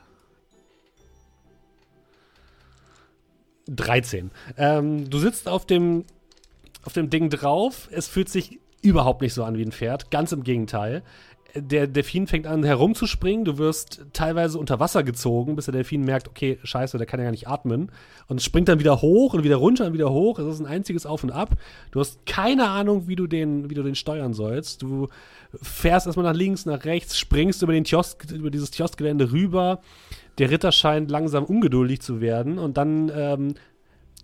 13. 3.68 4.32
Ähm, 4.58 5.10
du 5.10 5.20
sitzt 5.20 5.48
auf 5.48 5.66
dem, 5.66 6.06
auf 6.84 6.94
dem 6.94 7.10
Ding 7.10 7.30
drauf. 7.30 7.88
Es 7.92 8.08
fühlt 8.08 8.30
sich 8.30 8.60
überhaupt 8.82 9.22
nicht 9.22 9.34
so 9.34 9.44
an 9.44 9.58
wie 9.58 9.64
ein 9.64 9.72
Pferd. 9.72 10.10
Ganz 10.10 10.32
im 10.32 10.44
Gegenteil. 10.44 11.04
Der 11.56 11.88
Delfin 11.88 12.28
fängt 12.28 12.48
an 12.48 12.64
herumzuspringen. 12.64 13.46
Du 13.46 13.58
wirst 13.58 14.06
teilweise 14.14 14.60
unter 14.60 14.80
Wasser 14.80 15.04
gezogen, 15.04 15.56
bis 15.56 15.66
der 15.66 15.74
Delfin 15.74 16.04
merkt, 16.04 16.28
okay, 16.28 16.60
scheiße, 16.64 16.98
der 16.98 17.08
kann 17.08 17.20
ja 17.20 17.26
gar 17.26 17.32
nicht 17.32 17.48
atmen. 17.48 17.92
Und 18.28 18.42
springt 18.42 18.70
dann 18.70 18.80
wieder 18.80 19.02
hoch 19.02 19.34
und 19.34 19.44
wieder 19.44 19.56
runter 19.56 19.88
und 19.88 19.94
wieder 19.94 20.12
hoch. 20.12 20.40
Es 20.40 20.46
ist 20.46 20.60
ein 20.60 20.66
einziges 20.66 21.06
Auf 21.06 21.24
und 21.24 21.32
Ab. 21.32 21.56
Du 21.92 22.00
hast 22.00 22.26
keine 22.26 22.70
Ahnung, 22.70 23.08
wie 23.08 23.16
du 23.16 23.28
den, 23.28 23.70
wie 23.70 23.74
du 23.74 23.84
den 23.84 23.96
steuern 23.96 24.34
sollst. 24.34 24.82
Du 24.82 25.08
fährst 25.62 26.06
erstmal 26.06 26.26
nach 26.26 26.38
links, 26.38 26.66
nach 26.66 26.86
rechts, 26.86 27.18
springst 27.18 27.62
über, 27.64 27.74
den 27.74 27.84
Kiosk, 27.84 28.32
über 28.32 28.52
dieses 28.52 28.72
Kioskgelände 28.72 29.32
rüber. 29.32 29.80
der 30.38 30.52
Ritter 30.52 30.72
scheint 30.72 31.10
langsam 31.12 31.44
ungeduldig 31.44 32.02
zu 32.02 32.22
werden 32.22 32.60
und 32.60 32.78
dann 32.78 33.12
ähm, 33.14 33.56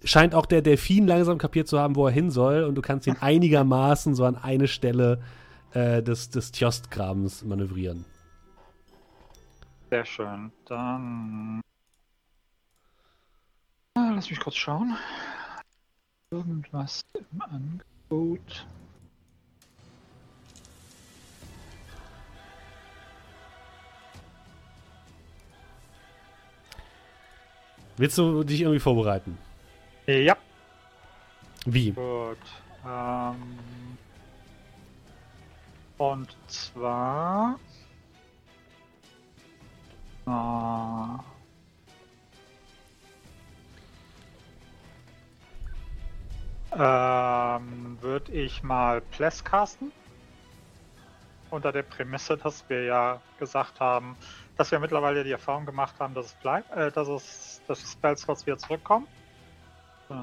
scheint 0.03 0.35
auch 0.35 0.45
der 0.45 0.61
Delfin 0.61 1.07
langsam 1.07 1.37
kapiert 1.37 1.67
zu 1.67 1.79
haben, 1.79 1.95
wo 1.95 2.05
er 2.05 2.13
hin 2.13 2.31
soll 2.31 2.63
und 2.63 2.75
du 2.75 2.81
kannst 2.81 3.07
ihn 3.07 3.17
einigermaßen 3.19 4.15
so 4.15 4.23
an 4.23 4.35
eine 4.35 4.67
Stelle 4.67 5.19
äh, 5.75 6.01
des, 6.01 6.29
des 6.29 6.51
Tjostgrabens 6.51 7.43
manövrieren. 7.43 8.05
Sehr 9.89 10.05
schön. 10.05 10.51
Dann. 10.65 11.61
Ah, 13.95 14.11
Lass 14.15 14.29
mich 14.29 14.39
kurz 14.39 14.55
schauen. 14.55 14.95
Irgendwas 16.31 17.01
im 17.13 17.41
Angebot. 17.41 18.65
Willst 27.97 28.17
du 28.17 28.43
dich 28.43 28.61
irgendwie 28.61 28.79
vorbereiten? 28.79 29.37
Ja, 30.07 30.35
Wie? 31.65 31.91
gut. 31.91 32.37
Ähm, 32.85 33.94
und 35.97 36.35
zwar. 36.47 37.59
Ah, 40.25 41.19
ähm, 46.77 47.97
würde 48.01 48.31
ich 48.31 48.63
mal 48.63 49.01
Pless 49.01 49.43
casten. 49.43 49.91
Unter 51.51 51.71
der 51.71 51.83
Prämisse, 51.83 52.37
dass 52.37 52.67
wir 52.69 52.83
ja 52.83 53.21
gesagt 53.39 53.79
haben, 53.79 54.17
dass 54.57 54.71
wir 54.71 54.79
mittlerweile 54.79 55.23
die 55.23 55.31
Erfahrung 55.31 55.65
gemacht 55.65 55.95
haben, 55.99 56.13
dass 56.13 56.27
es 56.27 56.33
bleibt, 56.33 56.75
äh, 56.75 56.91
dass 56.91 57.07
es, 57.07 57.61
dass 57.67 57.79
die 57.79 57.87
Spellslots 57.87 58.45
wieder 58.45 58.57
zurückkommen. 58.57 59.07
Äh, 60.09 60.13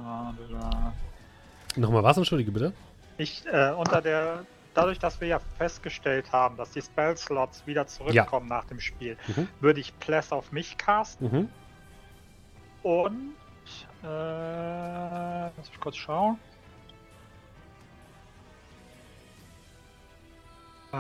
Nochmal 1.76 2.02
was, 2.02 2.16
entschuldige 2.18 2.50
bitte. 2.50 2.72
Ich, 3.18 3.46
äh, 3.46 3.70
unter 3.70 4.02
der, 4.02 4.44
dadurch, 4.74 4.98
dass 4.98 5.20
wir 5.20 5.28
ja 5.28 5.38
festgestellt 5.58 6.32
haben, 6.32 6.56
dass 6.56 6.70
die 6.72 6.82
Spellslots 6.82 7.66
wieder 7.66 7.86
zurückkommen 7.86 8.48
nach 8.48 8.64
dem 8.64 8.80
Spiel, 8.80 9.16
Mhm. 9.28 9.48
würde 9.60 9.80
ich 9.80 9.98
Pless 9.98 10.32
auf 10.32 10.52
mich 10.52 10.76
casten 10.78 11.30
Mhm. 11.30 11.48
und, 12.82 13.34
äh, 14.02 14.06
lass 15.56 15.68
mich 15.70 15.80
kurz 15.80 15.96
schauen. 15.96 16.38
Äh, 20.92 20.96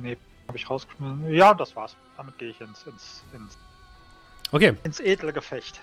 nee, 0.00 0.16
habe 0.48 0.56
ich 0.56 0.68
rausgeschmissen. 0.70 1.32
Ja, 1.34 1.52
das 1.54 1.74
war's. 1.74 1.96
Damit 2.16 2.38
gehe 2.38 2.50
ich 2.50 2.60
ins, 2.60 2.84
ins, 2.86 3.24
ins, 3.32 3.58
Okay, 4.52 4.76
ins 4.84 5.00
edle 5.00 5.32
Gefecht. 5.32 5.80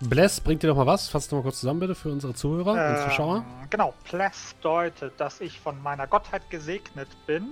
Bless 0.00 0.40
bringt 0.40 0.62
dir 0.62 0.68
noch 0.68 0.76
mal 0.76 0.86
was. 0.86 1.08
Fass 1.08 1.30
mal 1.30 1.42
kurz 1.42 1.60
zusammen 1.60 1.80
bitte 1.80 1.94
für 1.94 2.10
unsere 2.10 2.32
Zuhörer 2.34 2.72
und 2.72 2.78
Ähm, 2.78 2.96
Zuschauer. 2.96 3.44
Genau, 3.68 3.92
Pless 4.04 4.54
bedeutet, 4.54 5.12
dass 5.18 5.40
ich 5.40 5.60
von 5.60 5.80
meiner 5.82 6.06
Gottheit 6.06 6.48
gesegnet 6.50 7.08
bin 7.26 7.50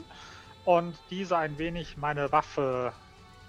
und 0.65 0.97
diese 1.11 1.37
ein 1.37 1.59
wenig 1.59 1.97
meine 1.99 2.33
Waffe 2.33 2.93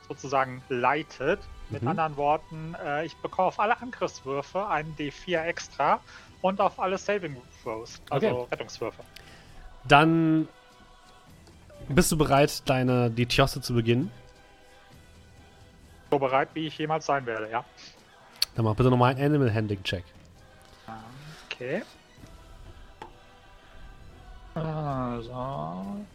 sozusagen 0.07 0.61
leitet. 0.69 1.39
Mit 1.69 1.83
Mhm. 1.83 1.87
anderen 1.89 2.17
Worten, 2.17 2.75
äh, 2.83 3.05
ich 3.05 3.15
bekomme 3.17 3.47
auf 3.49 3.59
alle 3.59 3.79
Angriffswürfe 3.79 4.67
einen 4.67 4.95
D4 4.97 5.43
extra 5.45 5.99
und 6.41 6.59
auf 6.59 6.79
alle 6.79 6.97
Saving 6.97 7.37
Throws, 7.63 8.01
also 8.09 8.27
Okay. 8.27 8.47
Rettungswürfe. 8.51 9.03
Dann 9.87 10.47
bist 11.87 12.11
du 12.11 12.17
bereit, 12.17 12.67
deine 12.67 13.09
die 13.11 13.27
Tjosse 13.27 13.61
zu 13.61 13.73
beginnen. 13.75 14.11
So 16.11 16.17
bereit, 16.19 16.49
wie 16.53 16.67
ich 16.67 16.77
jemals 16.77 17.05
sein 17.05 17.25
werde, 17.27 17.49
ja. 17.51 17.63
Dann 18.55 18.65
mach 18.65 18.75
bitte 18.75 18.89
nochmal 18.89 19.15
einen 19.15 19.23
Animal 19.23 19.53
Handling 19.53 19.83
Check. 19.83 20.03
Okay. 21.45 21.81
Also. 24.55 26.05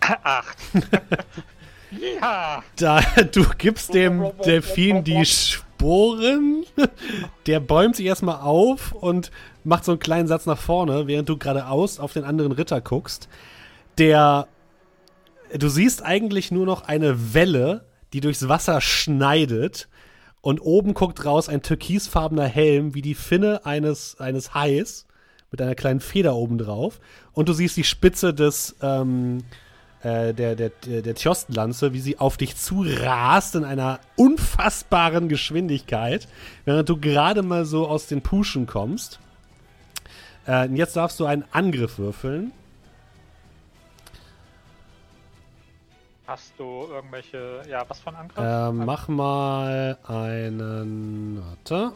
Acht. 0.22 0.56
ja. 2.20 2.62
Da, 2.76 3.00
du 3.32 3.44
gibst 3.56 3.94
dem 3.94 4.30
Delfin 4.44 5.04
die 5.04 5.24
Sporen. 5.24 6.64
Der 7.46 7.60
bäumt 7.60 7.96
sich 7.96 8.06
erstmal 8.06 8.40
auf 8.40 8.92
und 8.92 9.30
macht 9.64 9.84
so 9.84 9.92
einen 9.92 9.98
kleinen 9.98 10.28
Satz 10.28 10.46
nach 10.46 10.58
vorne, 10.58 11.06
während 11.06 11.28
du 11.28 11.36
geradeaus 11.36 12.00
auf 12.00 12.12
den 12.12 12.24
anderen 12.24 12.52
Ritter 12.52 12.80
guckst. 12.80 13.28
Der. 13.98 14.48
Du 15.56 15.68
siehst 15.68 16.04
eigentlich 16.04 16.50
nur 16.50 16.66
noch 16.66 16.82
eine 16.82 17.34
Welle, 17.34 17.84
die 18.12 18.20
durchs 18.20 18.48
Wasser 18.48 18.80
schneidet. 18.80 19.88
Und 20.42 20.60
oben 20.60 20.94
guckt 20.94 21.24
raus 21.24 21.48
ein 21.48 21.62
türkisfarbener 21.62 22.46
Helm, 22.46 22.94
wie 22.94 23.02
die 23.02 23.14
Finne 23.14 23.66
eines, 23.66 24.18
eines 24.18 24.54
Hais, 24.54 25.06
mit 25.50 25.60
einer 25.60 25.74
kleinen 25.74 26.00
Feder 26.00 26.34
oben 26.34 26.56
drauf. 26.56 27.00
Und 27.32 27.48
du 27.48 27.52
siehst 27.52 27.76
die 27.76 27.84
Spitze 27.84 28.32
des, 28.32 28.76
ähm, 28.80 29.38
äh, 30.02 30.32
der, 30.32 30.56
der, 30.56 30.70
der, 30.70 31.14
Tjostenlanze, 31.14 31.92
wie 31.92 32.00
sie 32.00 32.18
auf 32.18 32.38
dich 32.38 32.56
zurast 32.56 33.54
in 33.54 33.64
einer 33.64 34.00
unfassbaren 34.16 35.28
Geschwindigkeit, 35.28 36.26
während 36.64 36.88
du 36.88 36.96
gerade 36.96 37.42
mal 37.42 37.66
so 37.66 37.86
aus 37.86 38.06
den 38.06 38.22
Puschen 38.22 38.66
kommst. 38.66 39.20
Äh, 40.46 40.70
jetzt 40.74 40.96
darfst 40.96 41.20
du 41.20 41.26
einen 41.26 41.44
Angriff 41.52 41.98
würfeln. 41.98 42.52
Hast 46.30 46.52
du 46.58 46.86
irgendwelche. 46.88 47.60
Ja, 47.68 47.84
was 47.90 48.06
ein 48.06 48.14
Angriff? 48.14 48.38
Äh, 48.38 48.70
mach 48.70 49.08
mal 49.08 49.98
einen. 50.04 51.42
Warte. 51.44 51.90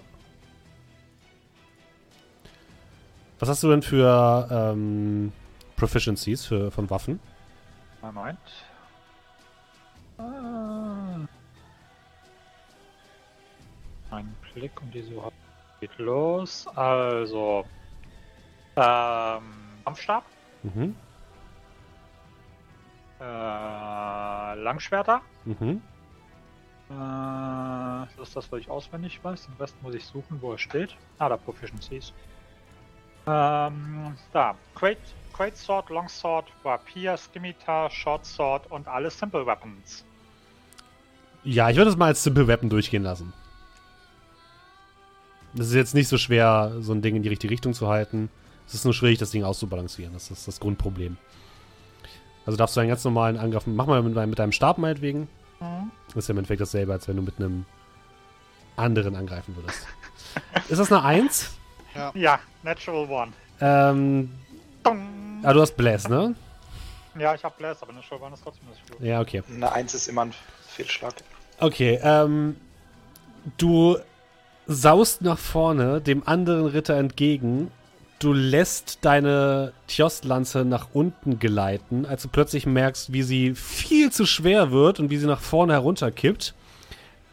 Was 3.39 3.49
hast 3.49 3.63
du 3.63 3.71
denn 3.71 3.83
für 3.83 4.49
ähm, 4.51 5.33
Proficiencies 5.77 6.47
für, 6.47 6.73
von 6.73 6.91
Waffen? 6.91 7.21
Moment. 8.03 8.39
Ah. 10.19 11.21
Ein 14.11 14.35
Blick 14.53 14.83
und 14.83 14.93
die 14.93 15.03
Suche 15.03 15.31
geht 15.81 15.97
los. 15.99 16.67
Also. 16.75 17.65
Ähm, 18.75 19.43
Kampfstab, 19.85 20.25
Mhm. 20.65 20.97
Äh, 23.25 24.55
Langschwerter. 24.61 25.23
Mhm. 25.45 25.81
Äh, 26.91 26.95
das 28.17 28.29
ist 28.29 28.37
das, 28.37 28.53
was 28.53 28.61
ich 28.61 28.71
auswendig 28.71 29.23
weiß. 29.23 29.47
Den 29.47 29.55
Rest 29.59 29.75
muss 29.83 29.95
ich 29.95 30.05
suchen, 30.05 30.41
wo 30.41 30.53
er 30.53 30.59
steht. 30.59 30.95
Ah, 31.19 31.29
da 31.29 31.37
Proficiencies. 31.37 32.13
Ähm, 33.27 34.17
da. 34.33 34.55
Great, 34.75 34.99
Great 35.33 35.57
Sword, 35.57 35.89
Long 35.89 36.09
Sword, 36.09 36.47
Rapier, 36.65 37.17
Scimitar, 37.17 37.91
Short 37.91 38.27
Sword 38.27 38.71
und 38.71 38.87
alle 38.87 39.11
Simple 39.11 39.47
Weapons. 39.47 40.05
Ja, 41.43 41.71
ich 41.71 41.77
würde 41.77 41.91
es 41.91 41.97
mal 41.97 42.07
als 42.07 42.23
Simple 42.23 42.47
Weapon 42.47 42.69
durchgehen 42.69 43.03
lassen. 43.03 43.33
Das 45.55 45.69
ist 45.69 45.75
jetzt 45.75 45.95
nicht 45.95 46.09
so 46.09 46.19
schwer, 46.19 46.77
so 46.81 46.93
ein 46.93 47.01
Ding 47.01 47.17
in 47.17 47.23
die 47.23 47.29
richtige 47.29 47.53
Richtung 47.53 47.75
zu 47.75 47.89
halten. 47.89 48.29
Es 48.67 48.75
ist 48.75 48.85
nur 48.85 48.95
schwierig, 48.95 49.19
das 49.19 49.31
Ding 49.31 49.45
auszubalancieren. 49.45 50.13
Das 50.13 50.31
ist 50.31 50.49
das 50.49 50.59
Grundproblem. 50.59 51.17
Also 52.47 52.57
darfst 52.57 52.77
du 52.77 52.81
einen 52.81 52.89
ganz 52.91 53.05
normalen 53.05 53.37
Angriff. 53.39 53.67
Mach 53.67 53.87
mal 53.87 54.03
mit, 54.03 54.17
deinem- 54.17 54.31
mit 54.31 54.39
deinem 54.39 54.53
Stab 54.53 54.79
meinetwegen. 54.79 55.29
Mhm. 55.61 55.91
Das 56.09 56.17
ist 56.17 56.29
ja 56.29 56.33
im 56.33 56.39
Endeffekt 56.39 56.61
dasselbe, 56.61 56.93
als 56.93 57.09
wenn 57.09 57.17
du 57.17 57.23
mit 57.23 57.39
einem 57.39 57.65
anderen 58.77 59.17
angreifen 59.17 59.55
würdest. 59.57 59.87
ist 60.69 60.79
das 60.79 60.93
eine 60.93 61.03
1? 61.03 61.51
Ja, 62.15 62.41
Natural 62.63 63.09
One. 63.09 63.33
Ähm, 63.61 64.31
Dong. 64.83 65.41
ah, 65.45 65.53
du 65.53 65.61
hast 65.61 65.77
Bless, 65.77 66.09
ne? 66.09 66.35
Ja, 67.17 67.33
ich 67.35 67.45
hab 67.45 67.57
Blast, 67.57 67.83
aber 67.83 67.93
Natural 67.93 68.21
One 68.25 68.35
ist 68.35 68.43
trotzdem 68.43 68.69
nicht 68.69 68.91
gut. 68.91 69.01
Ja, 69.01 69.21
okay. 69.21 69.43
Eine 69.49 69.71
Eins 69.73 69.95
ist 69.95 70.09
immer 70.09 70.23
ein 70.25 70.35
Fehlschlag. 70.67 71.15
Okay, 71.61 72.01
ähm, 72.03 72.57
du 73.57 73.97
saust 74.67 75.23
nach 75.23 75.39
vorne 75.39 76.01
dem 76.01 76.27
anderen 76.27 76.67
Ritter 76.67 76.97
entgegen. 76.97 77.71
Du 78.25 78.33
lässt 78.33 79.01
deine 79.03 79.75
Tjostlanze 79.87 80.65
nach 80.65 80.89
unten 80.95 81.39
gleiten, 81.39 82.07
als 82.07 82.23
du 82.23 82.31
plötzlich 82.31 82.65
merkst, 82.65 83.13
wie 83.13 83.23
sie 83.23 83.55
viel 83.55 84.11
zu 84.11 84.25
schwer 84.25 84.71
wird 84.71 84.99
und 84.99 85.11
wie 85.11 85.19
sie 85.19 85.27
nach 85.27 85.43
vorne 85.43 85.75
herunterkippt. 85.75 86.55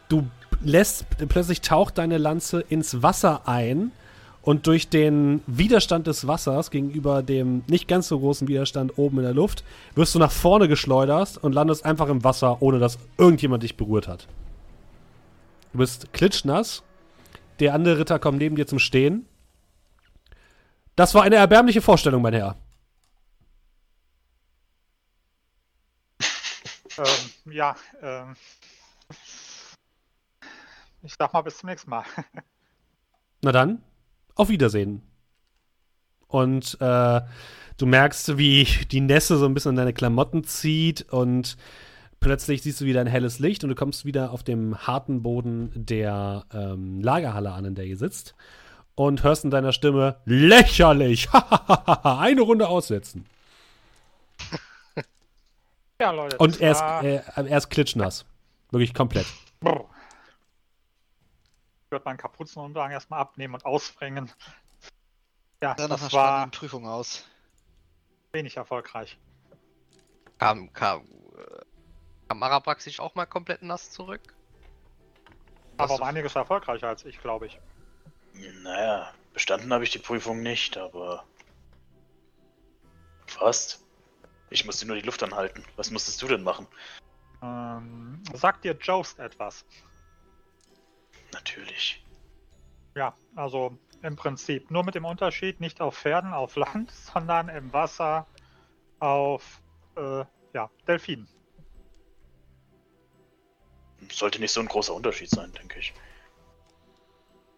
Du 0.09 0.27
lässt, 0.61 1.05
plötzlich 1.29 1.61
taucht 1.61 1.97
deine 1.97 2.17
Lanze 2.17 2.59
ins 2.59 3.01
Wasser 3.01 3.47
ein 3.47 3.93
und 4.41 4.67
durch 4.67 4.89
den 4.89 5.41
Widerstand 5.47 6.07
des 6.07 6.27
Wassers 6.27 6.71
gegenüber 6.71 7.23
dem 7.23 7.63
nicht 7.67 7.87
ganz 7.87 8.09
so 8.09 8.19
großen 8.19 8.49
Widerstand 8.49 8.97
oben 8.97 9.19
in 9.19 9.23
der 9.23 9.33
Luft 9.33 9.63
wirst 9.95 10.13
du 10.13 10.19
nach 10.19 10.33
vorne 10.33 10.67
geschleudert 10.67 11.37
und 11.41 11.53
landest 11.53 11.85
einfach 11.85 12.09
im 12.09 12.25
Wasser, 12.25 12.61
ohne 12.61 12.79
dass 12.79 12.99
irgendjemand 13.17 13.63
dich 13.63 13.77
berührt 13.77 14.09
hat. 14.09 14.27
Du 15.71 15.77
bist 15.77 16.11
klitschnass. 16.11 16.83
Der 17.61 17.75
andere 17.75 17.99
Ritter 17.99 18.19
kommt 18.19 18.39
neben 18.39 18.57
dir 18.57 18.67
zum 18.67 18.79
Stehen. 18.79 19.25
Das 20.95 21.13
war 21.13 21.23
eine 21.23 21.35
erbärmliche 21.35 21.81
Vorstellung, 21.81 22.21
mein 22.21 22.33
Herr. 22.33 22.57
Ähm, 26.97 27.53
ja, 27.53 27.75
ähm, 28.01 28.35
ich 31.03 31.13
sag 31.17 31.33
mal 31.33 31.41
bis 31.41 31.57
zum 31.57 31.69
nächsten 31.69 31.89
Mal. 31.89 32.03
Na 33.41 33.51
dann, 33.51 33.81
auf 34.35 34.49
Wiedersehen. 34.49 35.01
Und 36.27 36.77
äh, 36.79 37.21
du 37.77 37.85
merkst, 37.85 38.37
wie 38.37 38.65
die 38.91 39.01
Nässe 39.01 39.37
so 39.37 39.45
ein 39.45 39.53
bisschen 39.53 39.71
in 39.71 39.77
deine 39.77 39.93
Klamotten 39.93 40.43
zieht 40.43 41.11
und 41.11 41.57
plötzlich 42.19 42.61
siehst 42.61 42.79
du 42.81 42.85
wieder 42.85 43.01
ein 43.01 43.07
helles 43.07 43.39
Licht 43.39 43.63
und 43.63 43.69
du 43.69 43.75
kommst 43.75 44.05
wieder 44.05 44.31
auf 44.31 44.43
dem 44.43 44.77
harten 44.77 45.23
Boden 45.23 45.71
der 45.73 46.45
ähm, 46.53 47.01
Lagerhalle 47.01 47.51
an, 47.51 47.65
in 47.65 47.75
der 47.75 47.85
ihr 47.85 47.97
sitzt 47.97 48.35
und 48.95 49.23
hörst 49.23 49.43
in 49.43 49.51
deiner 49.51 49.73
Stimme 49.73 50.21
lächerlich, 50.25 51.29
eine 52.03 52.41
Runde 52.41 52.67
aussetzen. 52.67 53.25
Ja, 55.99 56.11
Leute. 56.11 56.37
Und 56.37 56.59
er 56.59 56.71
ist, 56.71 56.81
äh, 56.81 57.21
er 57.35 57.57
ist 57.57 57.69
klitschnass. 57.69 58.25
Wirklich 58.71 58.93
komplett. 58.93 59.27
Brr. 59.59 59.85
Ich 61.85 61.91
würde 61.91 62.05
meinen 62.05 62.17
Kapuzenumhang 62.17 62.91
erstmal 62.91 63.19
abnehmen 63.19 63.53
und 63.53 63.65
ausbringen. 63.65 64.31
Ja, 65.61 65.75
Sah 65.77 65.87
nach 65.87 65.89
einer 65.89 65.89
das 65.89 66.01
war 66.01 66.09
spannenden 66.09 66.51
Prüfung 66.51 66.87
aus. 66.87 67.25
wenig 68.31 68.57
erfolgreich. 68.57 69.17
Kam, 70.39 70.73
kam, 70.73 71.01
äh, 71.01 71.61
kam 72.29 72.41
Arabrax 72.41 72.85
sich 72.85 72.99
auch 72.99 73.13
mal 73.13 73.25
komplett 73.27 73.61
nass 73.61 73.91
zurück? 73.91 74.21
Aber 75.77 75.93
um 75.95 76.01
einiges 76.03 76.35
erfolgreicher 76.35 76.87
als 76.87 77.05
ich, 77.05 77.19
glaube 77.21 77.45
ich. 77.47 77.59
Naja, 78.33 79.13
bestanden 79.33 79.73
habe 79.73 79.83
ich 79.83 79.91
die 79.91 79.99
Prüfung 79.99 80.41
nicht, 80.41 80.77
aber. 80.77 81.25
Fast. 83.27 83.83
Ich 84.49 84.65
musste 84.65 84.85
nur 84.85 84.97
die 84.97 85.05
Luft 85.05 85.23
anhalten. 85.23 85.63
Was 85.77 85.91
musstest 85.91 86.21
du 86.21 86.27
denn 86.27 86.43
machen? 86.43 86.67
Ähm, 87.41 88.21
sagt 88.33 88.65
dir 88.65 88.73
Jost 88.73 89.19
etwas? 89.19 89.65
Natürlich. 91.31 92.03
Ja, 92.95 93.15
also 93.35 93.77
im 94.01 94.15
Prinzip 94.15 94.69
nur 94.69 94.83
mit 94.83 94.95
dem 94.95 95.05
Unterschied 95.05 95.61
nicht 95.61 95.79
auf 95.79 95.97
Pferden 95.97 96.33
auf 96.33 96.55
Land, 96.55 96.91
sondern 97.13 97.49
im 97.49 97.71
Wasser 97.71 98.27
auf 98.99 99.61
äh, 99.95 100.25
ja, 100.53 100.69
Delfinen. 100.87 101.27
Sollte 104.11 104.39
nicht 104.39 104.51
so 104.51 104.59
ein 104.59 104.67
großer 104.67 104.93
Unterschied 104.93 105.29
sein, 105.29 105.53
denke 105.53 105.79
ich. 105.79 105.93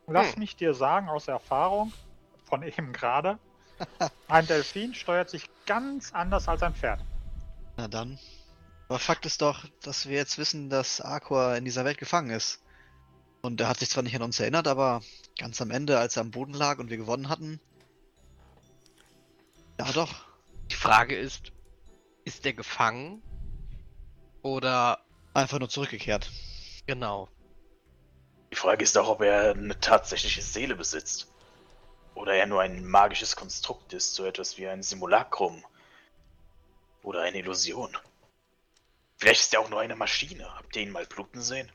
Lass 0.08 0.34
Hm. 0.34 0.40
mich 0.40 0.56
dir 0.56 0.74
sagen 0.74 1.10
aus 1.10 1.28
Erfahrung 1.28 1.94
von 2.46 2.64
eben 2.64 2.92
gerade, 2.94 3.40
ein 4.28 4.46
Delfin 4.48 4.94
steuert 4.94 5.30
sich 5.30 5.50
ganz 5.66 6.14
anders 6.14 6.48
als 6.48 6.62
ein 6.64 6.76
Pferd. 6.76 7.00
Na 7.78 7.88
dann. 7.88 8.20
Aber 8.90 9.00
Fakt 9.00 9.26
ist 9.26 9.42
doch, 9.42 9.66
dass 9.82 10.08
wir 10.08 10.18
jetzt 10.18 10.38
wissen, 10.38 10.70
dass 10.70 11.02
Aqua 11.02 11.56
in 11.56 11.66
dieser 11.66 11.86
Welt 11.86 11.98
gefangen 11.98 12.30
ist. 12.30 12.62
Und 13.42 13.60
er 13.60 13.68
hat 13.68 13.80
sich 13.80 13.90
zwar 13.90 14.04
nicht 14.04 14.16
an 14.16 14.22
uns 14.22 14.40
erinnert, 14.40 14.68
aber 14.68 15.02
ganz 15.40 15.60
am 15.62 15.72
Ende, 15.72 15.98
als 16.00 16.16
er 16.16 16.22
am 16.22 16.32
Boden 16.32 16.54
lag 16.54 16.78
und 16.80 16.90
wir 16.90 16.98
gewonnen 16.98 17.30
hatten. 17.30 17.60
Ja, 19.80 19.92
doch. 19.92 20.14
Die 20.70 20.76
Frage 20.76 21.16
ist, 21.16 21.52
ist 22.26 22.46
der 22.46 22.54
gefangen? 22.54 23.22
Oder 24.44 25.00
Einfach 25.34 25.58
nur 25.60 25.70
zurückgekehrt. 25.70 26.32
genau. 26.86 27.28
Die 28.54 28.60
Frage 28.60 28.84
ist 28.84 28.96
auch, 29.00 29.08
ob 29.08 29.22
er 29.22 29.56
eine 29.56 29.80
tatsächliche 29.80 30.44
Seele 30.44 30.76
besitzt. 30.76 31.28
Oder 32.14 32.36
er 32.36 32.46
nur 32.46 32.62
ein 32.62 32.86
magisches 32.86 33.36
Konstrukt 33.36 33.94
ist, 33.94 34.14
so 34.14 34.26
etwas 34.26 34.60
wie 34.60 34.68
ein 34.68 34.84
Simulacrum. 34.84 35.66
Oder 37.02 37.24
eine 37.24 37.40
Illusion. 37.40 37.98
Vielleicht 39.18 39.42
ist 39.42 39.56
er 39.56 39.60
auch 39.60 39.72
nur 39.72 39.80
eine 39.80 39.96
Maschine. 39.96 40.54
Habt 40.54 40.76
ihr 40.76 40.84
ihn 40.84 40.92
mal 40.92 41.08
bluten 41.08 41.42
sehen? 41.42 41.72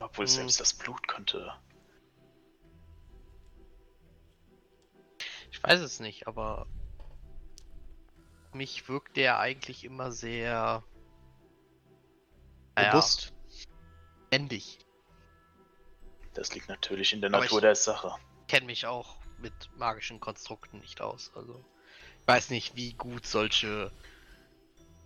Obwohl 0.00 0.26
Hm. 0.26 0.32
selbst 0.32 0.60
das 0.60 0.72
Blut 0.72 1.06
könnte. 1.06 1.52
Ich 5.52 5.62
weiß 5.62 5.80
es 5.80 6.00
nicht, 6.00 6.26
aber 6.26 6.66
mich 8.54 8.88
wirkt 8.88 9.18
der 9.18 9.38
eigentlich 9.38 9.84
immer 9.84 10.10
sehr 10.10 10.82
naja, 12.76 12.92
Robust. 12.92 13.34
Das 16.34 16.54
liegt 16.54 16.68
natürlich 16.68 17.12
in 17.12 17.20
der 17.20 17.30
Aber 17.32 17.40
Natur 17.40 17.58
ich- 17.58 17.62
der 17.62 17.74
Sache. 17.76 18.14
Kenne 18.48 18.66
mich 18.66 18.86
auch 18.86 19.16
mit 19.38 19.52
magischen 19.76 20.20
Konstrukten 20.20 20.78
nicht 20.80 21.00
aus. 21.00 21.30
Also 21.34 21.64
ich 22.20 22.26
weiß 22.26 22.50
nicht, 22.50 22.76
wie 22.76 22.92
gut 22.94 23.26
solche 23.26 23.90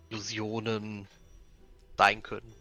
Illusionen 0.09 1.07
sein 1.97 2.21
können. 2.23 2.55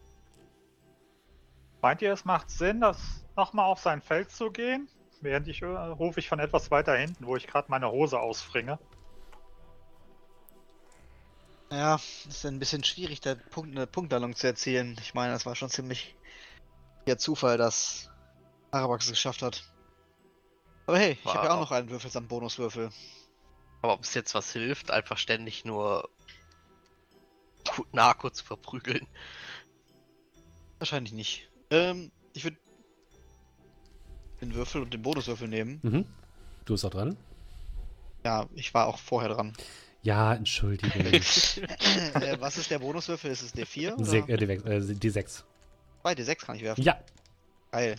Meint 1.83 2.01
ihr, 2.03 2.13
es 2.13 2.25
macht 2.25 2.51
Sinn, 2.51 2.81
das 2.81 2.99
nochmal 3.37 3.67
auf 3.67 3.81
sein 3.81 4.01
Feld 4.01 4.31
zu 4.31 4.51
gehen? 4.51 4.89
Während 5.21 5.49
ich 5.49 5.63
äh, 5.63 5.67
rufe 5.67 6.21
ich 6.21 6.29
von 6.29 6.39
etwas 6.39 6.71
weiter 6.71 6.97
hinten, 6.97 7.27
wo 7.27 7.37
ich 7.37 7.47
gerade 7.47 7.71
meine 7.71 7.91
Hose 7.91 8.19
ausfringe. 8.21 8.79
Ja, 11.71 11.97
ist 12.29 12.45
ein 12.47 12.59
bisschen 12.59 12.85
schwierig, 12.85 13.21
da 13.21 13.35
Punkt, 13.35 13.75
eine 13.77 13.87
Punktlandung 13.87 14.37
zu 14.37 14.47
erzielen. 14.47 14.97
Ich 15.01 15.15
meine, 15.15 15.33
das 15.33 15.45
war 15.45 15.57
schon 15.57 15.71
ziemlich 15.71 16.15
der 17.07 17.19
Zufall, 17.19 17.59
dass 17.59 18.11
Arabax 18.75 19.07
es 19.07 19.13
geschafft 19.13 19.43
hat. 19.43 19.65
Aber 20.87 20.99
hey, 20.99 21.17
ich 21.23 21.35
habe 21.35 21.47
ja 21.47 21.55
auch 21.55 21.61
noch 21.61 21.71
einen 21.71 21.89
Würfel 21.89 22.11
samt 22.11 22.29
Bonuswürfel. 22.29 22.91
Aber 23.81 23.95
ob 23.95 24.03
es 24.03 24.15
jetzt 24.15 24.35
was 24.35 24.53
hilft, 24.53 24.91
einfach 24.91 25.19
ständig 25.19 25.65
nur 25.65 26.09
Narko 27.93 28.31
zu 28.31 28.45
verprügeln. 28.45 29.07
Wahrscheinlich 30.79 31.13
nicht. 31.13 31.51
Ähm, 31.71 32.11
ich 32.35 32.45
würde 32.45 32.59
den 34.41 34.55
Würfel 34.55 34.83
und 34.83 34.93
den 34.93 35.03
Bonuswürfel 35.03 35.49
nehmen. 35.49 35.81
Mhm. 35.83 36.07
Du 36.65 36.75
bist 36.75 36.85
auch 36.85 36.91
dran. 36.91 37.17
Ja, 38.25 38.47
ich 38.55 38.75
war 38.75 38.87
auch 38.87 38.99
vorher 38.99 39.31
dran. 39.31 39.53
Ja, 40.03 40.35
entschuldige. 40.35 40.99
äh, 40.99 42.41
was 42.41 42.59
ist 42.59 42.71
der 42.71 42.79
Bonuswürfel? 42.79 43.31
Ist 43.31 43.43
es 43.43 43.55
D4? 43.55 43.95
Oder? 43.95 44.05
Se 44.05 44.19
äh, 44.19 44.37
die, 44.37 44.45
äh, 44.45 44.95
die 44.95 45.11
6. 45.11 45.45
Bei 46.03 46.13
D6 46.13 46.45
kann 46.45 46.57
ich 46.57 46.63
werfen. 46.63 46.83
Ja, 46.83 46.99
Geil. 47.75 47.97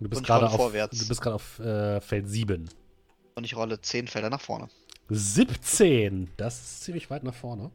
Du 0.00 0.08
bist 0.08 0.24
gerade 0.24 0.48
auf, 0.48 0.56
vorwärts. 0.56 0.98
du 0.98 1.08
bist 1.08 1.20
gerade 1.20 1.36
auf 1.36 1.58
äh, 1.58 2.00
Feld 2.00 2.28
7. 2.28 2.68
Und 3.34 3.44
ich 3.44 3.56
rolle 3.56 3.80
10 3.80 4.08
Felder 4.08 4.30
nach 4.30 4.40
vorne. 4.40 4.68
17. 5.08 6.30
Das 6.36 6.60
ist 6.60 6.84
ziemlich 6.84 7.10
weit 7.10 7.22
nach 7.22 7.34
vorne. 7.34 7.70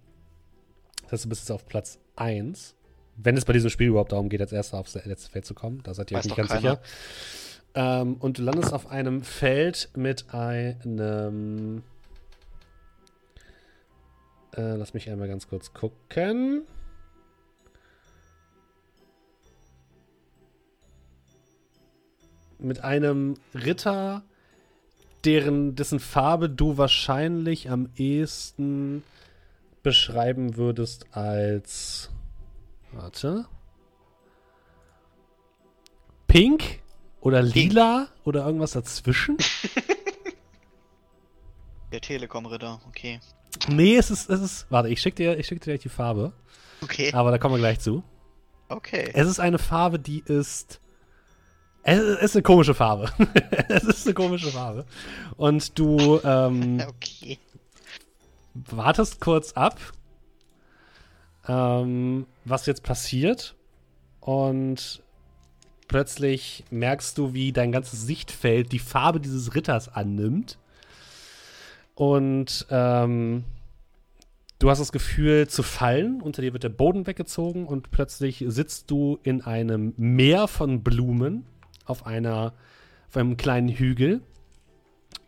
Das 1.03 1.13
heißt, 1.13 1.25
du 1.25 1.29
bist 1.29 1.41
jetzt 1.41 1.51
auf 1.51 1.65
Platz 1.67 1.99
1. 2.15 2.75
Wenn 3.17 3.37
es 3.37 3.45
bei 3.45 3.53
diesem 3.53 3.69
Spiel 3.69 3.87
überhaupt 3.87 4.11
darum 4.11 4.29
geht, 4.29 4.41
als 4.41 4.51
erster 4.51 4.77
aufs 4.77 4.95
letzte 4.95 5.31
Feld 5.31 5.45
zu 5.45 5.53
kommen, 5.53 5.81
da 5.83 5.93
seid 5.93 6.11
ihr 6.11 6.17
euch 6.17 6.25
nicht 6.25 6.35
ganz 6.35 6.49
keiner. 6.49 6.61
sicher. 6.61 6.81
Ähm, 7.75 8.15
und 8.15 8.37
du 8.37 8.43
landest 8.43 8.73
auf 8.73 8.87
einem 8.87 9.23
Feld 9.23 9.89
mit 9.95 10.33
einem. 10.33 11.83
Äh, 14.55 14.75
lass 14.75 14.93
mich 14.93 15.09
einmal 15.09 15.27
ganz 15.27 15.47
kurz 15.47 15.73
gucken. 15.73 16.63
Mit 22.59 22.83
einem 22.83 23.35
Ritter, 23.53 24.23
deren, 25.23 25.75
dessen 25.75 25.99
Farbe 25.99 26.49
du 26.49 26.77
wahrscheinlich 26.77 27.69
am 27.69 27.89
ehesten 27.95 29.03
beschreiben 29.83 30.55
würdest 30.55 31.05
als. 31.11 32.09
Warte. 32.91 33.45
Pink 36.27 36.81
oder 37.21 37.41
lila 37.41 38.07
oder 38.23 38.45
irgendwas 38.45 38.71
dazwischen? 38.71 39.37
Der 41.91 42.01
Telekom-Ritter, 42.01 42.81
okay. 42.87 43.19
Nee, 43.69 43.95
es 43.95 44.11
ist, 44.11 44.29
es 44.29 44.41
ist. 44.41 44.65
Warte, 44.69 44.89
ich 44.89 44.99
schick 44.99 45.15
dir, 45.15 45.37
ich 45.37 45.47
schick 45.47 45.61
dir 45.61 45.71
gleich 45.71 45.81
die 45.81 45.89
Farbe. 45.89 46.33
Okay. 46.81 47.13
Aber 47.13 47.31
da 47.31 47.37
kommen 47.37 47.55
wir 47.55 47.59
gleich 47.59 47.79
zu. 47.79 48.03
Okay. 48.67 49.11
Es 49.13 49.27
ist 49.27 49.39
eine 49.39 49.59
Farbe, 49.59 49.99
die 49.99 50.23
ist. 50.25 50.81
Es 51.87 52.01
ist 52.01 52.35
eine 52.35 52.41
komische 52.41 52.73
Farbe. 52.73 53.11
es 53.69 53.83
ist 53.83 54.07
eine 54.07 54.15
komische 54.15 54.49
Farbe. 54.49 54.85
Und 55.37 55.77
du 55.77 56.19
ähm, 56.23 56.81
Okay. 56.87 57.37
wartest 58.55 59.21
kurz 59.21 59.53
ab, 59.53 59.79
ähm, 61.47 62.25
was 62.43 62.65
jetzt 62.65 62.81
passiert. 62.81 63.53
Und 64.19 65.03
plötzlich 65.87 66.63
merkst 66.71 67.19
du, 67.19 67.35
wie 67.35 67.51
dein 67.51 67.71
ganzes 67.71 68.01
Sichtfeld 68.01 68.71
die 68.71 68.79
Farbe 68.79 69.19
dieses 69.19 69.53
Ritters 69.53 69.87
annimmt. 69.87 70.57
Und 71.93 72.65
ähm, 72.71 73.43
du 74.57 74.71
hast 74.71 74.79
das 74.79 74.91
Gefühl 74.91 75.47
zu 75.47 75.61
fallen. 75.61 76.19
Unter 76.19 76.41
dir 76.41 76.53
wird 76.53 76.63
der 76.63 76.69
Boden 76.69 77.05
weggezogen 77.05 77.67
und 77.67 77.91
plötzlich 77.91 78.43
sitzt 78.47 78.89
du 78.89 79.19
in 79.21 79.43
einem 79.43 79.93
Meer 79.97 80.47
von 80.47 80.81
Blumen 80.81 81.45
auf 81.85 82.05
einer 82.05 82.53
auf 83.09 83.17
einem 83.17 83.37
kleinen 83.37 83.69
Hügel. 83.69 84.21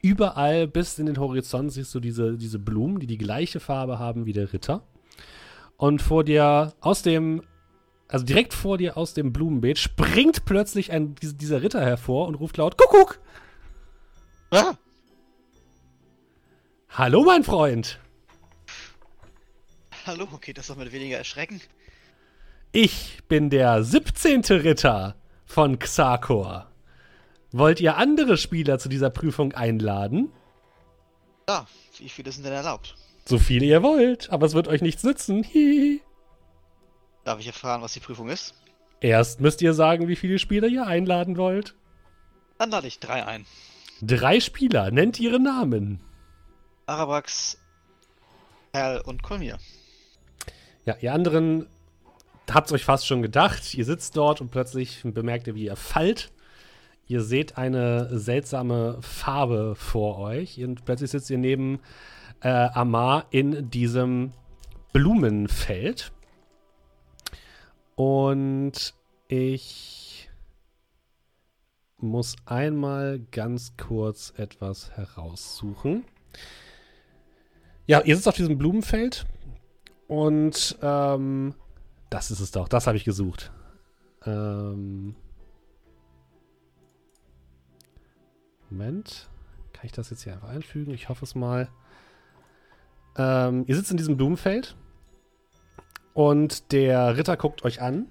Überall 0.02 0.68
bis 0.68 1.00
in 1.00 1.06
den 1.06 1.18
Horizont 1.20 1.72
siehst 1.72 1.94
du 1.96 2.00
diese, 2.00 2.38
diese 2.38 2.60
Blumen, 2.60 3.00
die 3.00 3.08
die 3.08 3.18
gleiche 3.18 3.60
Farbe 3.60 4.00
haben 4.00 4.26
wie 4.26 4.34
der 4.34 4.52
Ritter. 4.54 4.84
Und 5.78 6.02
vor 6.02 6.24
dir 6.24 6.74
aus 6.82 7.02
dem, 7.04 7.44
also 8.08 8.26
direkt 8.26 8.54
vor 8.54 8.78
dir 8.78 8.98
aus 8.98 9.14
dem 9.14 9.32
Blumenbeet, 9.32 9.78
springt 9.80 10.46
plötzlich 10.46 10.92
ein, 10.92 11.16
diese- 11.16 11.36
dieser 11.36 11.62
Ritter 11.62 11.82
hervor 11.82 12.28
und 12.28 12.36
ruft 12.36 12.58
laut: 12.58 12.78
Kuckuck! 12.78 13.20
Ah, 14.52 14.74
Hallo, 16.90 17.24
mein 17.24 17.44
Freund! 17.44 18.00
hallo, 20.06 20.28
okay, 20.32 20.54
das 20.54 20.68
soll 20.68 20.78
mit 20.78 20.92
weniger 20.94 21.18
erschrecken. 21.18 21.60
Ich 22.72 23.20
bin 23.28 23.50
der 23.50 23.84
17. 23.84 24.42
Ritter 24.50 25.16
von 25.48 25.80
Xakor. 25.80 26.70
Wollt 27.52 27.80
ihr 27.80 27.98
andere 27.98 28.38
Spieler 28.38 28.78
zu 28.78 28.90
dieser 28.90 29.10
Prüfung 29.10 29.54
einladen? 29.54 30.32
Ja, 31.50 31.66
wie 31.98 32.10
viele 32.10 32.32
sind 32.32 32.46
denn 32.46 32.54
erlaubt? 32.54 32.96
So 33.26 33.40
viele 33.40 33.66
ihr 33.66 33.82
wollt, 33.82 34.30
aber 34.30 34.46
es 34.46 34.54
wird 34.54 34.68
euch 34.68 34.82
nichts 34.82 35.04
nützen. 35.04 35.44
Hihi. 35.44 36.02
Darf 37.24 37.40
ich 37.40 37.48
erfahren, 37.48 37.82
was 37.82 37.94
die 37.94 38.00
Prüfung 38.00 38.30
ist? 38.30 38.54
Erst 39.00 39.42
müsst 39.42 39.62
ihr 39.62 39.74
sagen, 39.74 40.08
wie 40.08 40.16
viele 40.16 40.40
Spieler 40.40 40.68
ihr 40.68 40.86
einladen 40.86 41.38
wollt. 41.38 41.76
Dann 42.58 42.72
lade 42.72 42.88
ich 42.88 43.00
drei 43.00 43.26
ein. 43.26 43.46
Drei 44.02 44.40
Spieler, 44.40 44.92
nennt 44.92 45.20
ihre 45.20 45.40
Namen. 45.40 46.02
Arabax, 46.86 47.58
Perl 48.72 49.02
und 49.02 49.24
Kolmir. 49.24 49.58
Ja, 50.86 50.96
ihr 51.02 51.14
anderen 51.14 51.68
habt's 52.54 52.72
euch 52.72 52.86
fast 52.86 53.08
schon 53.08 53.22
gedacht. 53.22 53.74
Ihr 53.74 53.86
sitzt 53.86 54.16
dort 54.18 54.42
und 54.42 54.52
plötzlich 54.52 55.02
bemerkt 55.04 55.48
ihr, 55.48 55.56
wie 55.56 55.66
ihr 55.66 55.76
fallt. 55.76 56.32
Ihr 57.08 57.22
seht 57.22 57.58
eine 57.58 58.18
seltsame 58.18 58.98
Farbe 59.02 59.76
vor 59.76 60.18
euch 60.20 60.62
und 60.64 60.84
plötzlich 60.84 61.12
sitzt 61.12 61.30
ihr 61.30 61.38
neben 61.38 61.80
äh, 62.42 62.50
Amar 62.50 63.26
in 63.30 63.70
diesem 63.70 64.34
Blumenfeld. 64.92 66.12
Und 67.96 68.94
ich 69.28 70.30
muss 71.98 72.36
einmal 72.46 73.20
ganz 73.32 73.76
kurz 73.78 74.34
etwas 74.38 74.92
heraussuchen. 74.92 76.06
Ja, 77.88 78.02
ihr 78.02 78.16
sitzt 78.16 78.28
auf 78.28 78.36
diesem 78.36 78.58
Blumenfeld 78.58 79.26
und 80.08 80.78
ähm, 80.82 81.56
das 82.10 82.32
ist 82.32 82.40
es 82.40 82.52
doch. 82.52 82.68
Das 82.68 82.88
habe 82.88 82.98
ich 82.98 83.04
gesucht. 83.04 83.52
Ähm, 84.26 85.16
Moment. 88.70 89.30
Kann 89.74 89.86
ich 89.86 89.92
das 89.92 90.10
jetzt 90.10 90.24
hier 90.24 90.34
einfach 90.34 90.50
einfügen? 90.50 90.94
Ich 90.94 91.10
hoffe 91.10 91.24
es 91.24 91.36
mal. 91.36 91.70
Ähm, 93.18 93.64
ihr 93.68 93.76
sitzt 93.76 93.92
in 93.92 93.98
diesem 93.98 94.18
Blumenfeld 94.18 94.76
und 96.14 96.72
der 96.72 97.18
Ritter 97.18 97.38
guckt 97.38 97.64
euch 97.64 97.82
an. 97.82 98.08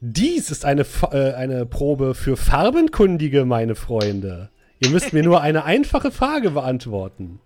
Dies 0.00 0.50
ist 0.50 0.64
eine, 0.64 0.84
äh, 1.12 1.32
eine 1.34 1.66
Probe 1.66 2.14
für 2.14 2.36
Farbenkundige, 2.36 3.44
meine 3.44 3.74
Freunde. 3.74 4.50
Ihr 4.78 4.90
müsst 4.90 5.12
mir 5.12 5.22
nur 5.22 5.40
eine 5.40 5.64
einfache 5.64 6.10
Frage 6.10 6.50
beantworten. 6.50 7.40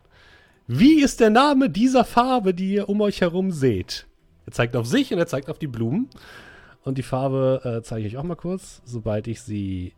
Wie 0.66 1.02
ist 1.02 1.20
der 1.20 1.30
Name 1.30 1.70
dieser 1.70 2.04
Farbe, 2.04 2.54
die 2.54 2.72
ihr 2.72 2.88
um 2.88 3.00
euch 3.00 3.20
herum 3.20 3.52
seht? 3.52 4.06
Er 4.50 4.52
zeigt 4.52 4.74
auf 4.74 4.84
sich 4.84 5.12
und 5.12 5.20
er 5.20 5.28
zeigt 5.28 5.48
auf 5.48 5.60
die 5.60 5.68
Blumen. 5.68 6.10
Und 6.82 6.98
die 6.98 7.04
Farbe 7.04 7.60
äh, 7.64 7.82
zeige 7.84 8.04
ich 8.04 8.14
euch 8.14 8.18
auch 8.20 8.26
mal 8.26 8.34
kurz, 8.34 8.82
sobald 8.84 9.28
ich 9.28 9.42
sie 9.42 9.94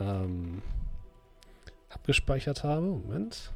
ähm, 0.00 0.62
abgespeichert 1.90 2.64
habe. 2.64 2.80
Moment. 2.80 3.52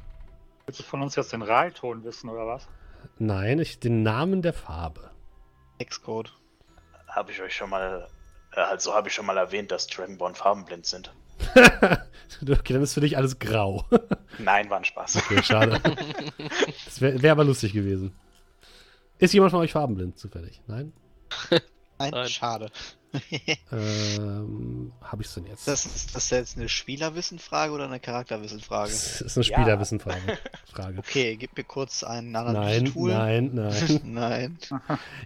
Willst 0.67 0.79
du 0.79 0.83
von 0.83 1.01
uns 1.01 1.15
jetzt 1.15 1.33
den 1.33 1.41
Reihton 1.41 2.03
wissen 2.03 2.29
oder 2.29 2.45
was? 2.45 2.67
Nein, 3.17 3.57
ich, 3.57 3.79
den 3.79 4.03
Namen 4.03 4.43
der 4.43 4.53
Farbe. 4.53 5.09
Hexcode. 5.79 6.31
Habe 7.07 7.31
ich 7.31 7.41
euch 7.41 7.55
schon 7.55 7.71
mal, 7.71 8.07
äh, 8.51 8.59
also 8.59 8.93
habe 8.93 9.07
ich 9.07 9.15
schon 9.15 9.25
mal 9.25 9.37
erwähnt, 9.37 9.71
dass 9.71 9.87
Dragonborn 9.87 10.35
farbenblind 10.35 10.85
sind. 10.85 11.11
okay, 11.55 12.73
dann 12.73 12.83
ist 12.83 12.93
für 12.93 13.01
dich 13.01 13.17
alles 13.17 13.39
grau. 13.39 13.87
Nein, 14.37 14.69
war 14.69 14.77
ein 14.77 14.85
Spaß. 14.85 15.15
Okay, 15.15 15.41
schade. 15.41 15.81
Das 16.85 17.01
wäre 17.01 17.21
wär 17.23 17.31
aber 17.31 17.43
lustig 17.43 17.73
gewesen. 17.73 18.13
Ist 19.19 19.33
jemand 19.33 19.51
von 19.51 19.61
euch 19.61 19.71
farbenblind 19.71 20.17
zufällig? 20.17 20.61
Nein? 20.67 20.93
Nein, 21.99 22.11
Nein. 22.11 22.27
schade. 22.29 22.71
Ähm, 23.71 24.91
habe 25.01 25.21
ich 25.21 25.29
es 25.29 25.33
denn 25.33 25.45
jetzt? 25.45 25.67
Das, 25.67 25.85
ist 25.85 26.15
das 26.15 26.29
jetzt 26.29 26.57
eine 26.57 26.69
Spielerwissenfrage 26.69 27.71
oder 27.71 27.85
eine 27.85 27.99
Charakterwissenfrage? 27.99 28.91
Das 28.91 29.21
ist 29.21 29.37
eine. 29.37 29.43
Spielerwissenfrage. 29.43 30.37
Frage. 30.71 30.97
Okay, 30.99 31.35
gib 31.37 31.55
mir 31.57 31.63
kurz 31.63 32.03
ein 32.03 32.31
Nein, 32.31 32.47
Analysetool. 32.47 33.11
nein, 33.11 33.51
nein. 33.53 33.99
Nein. 34.03 34.57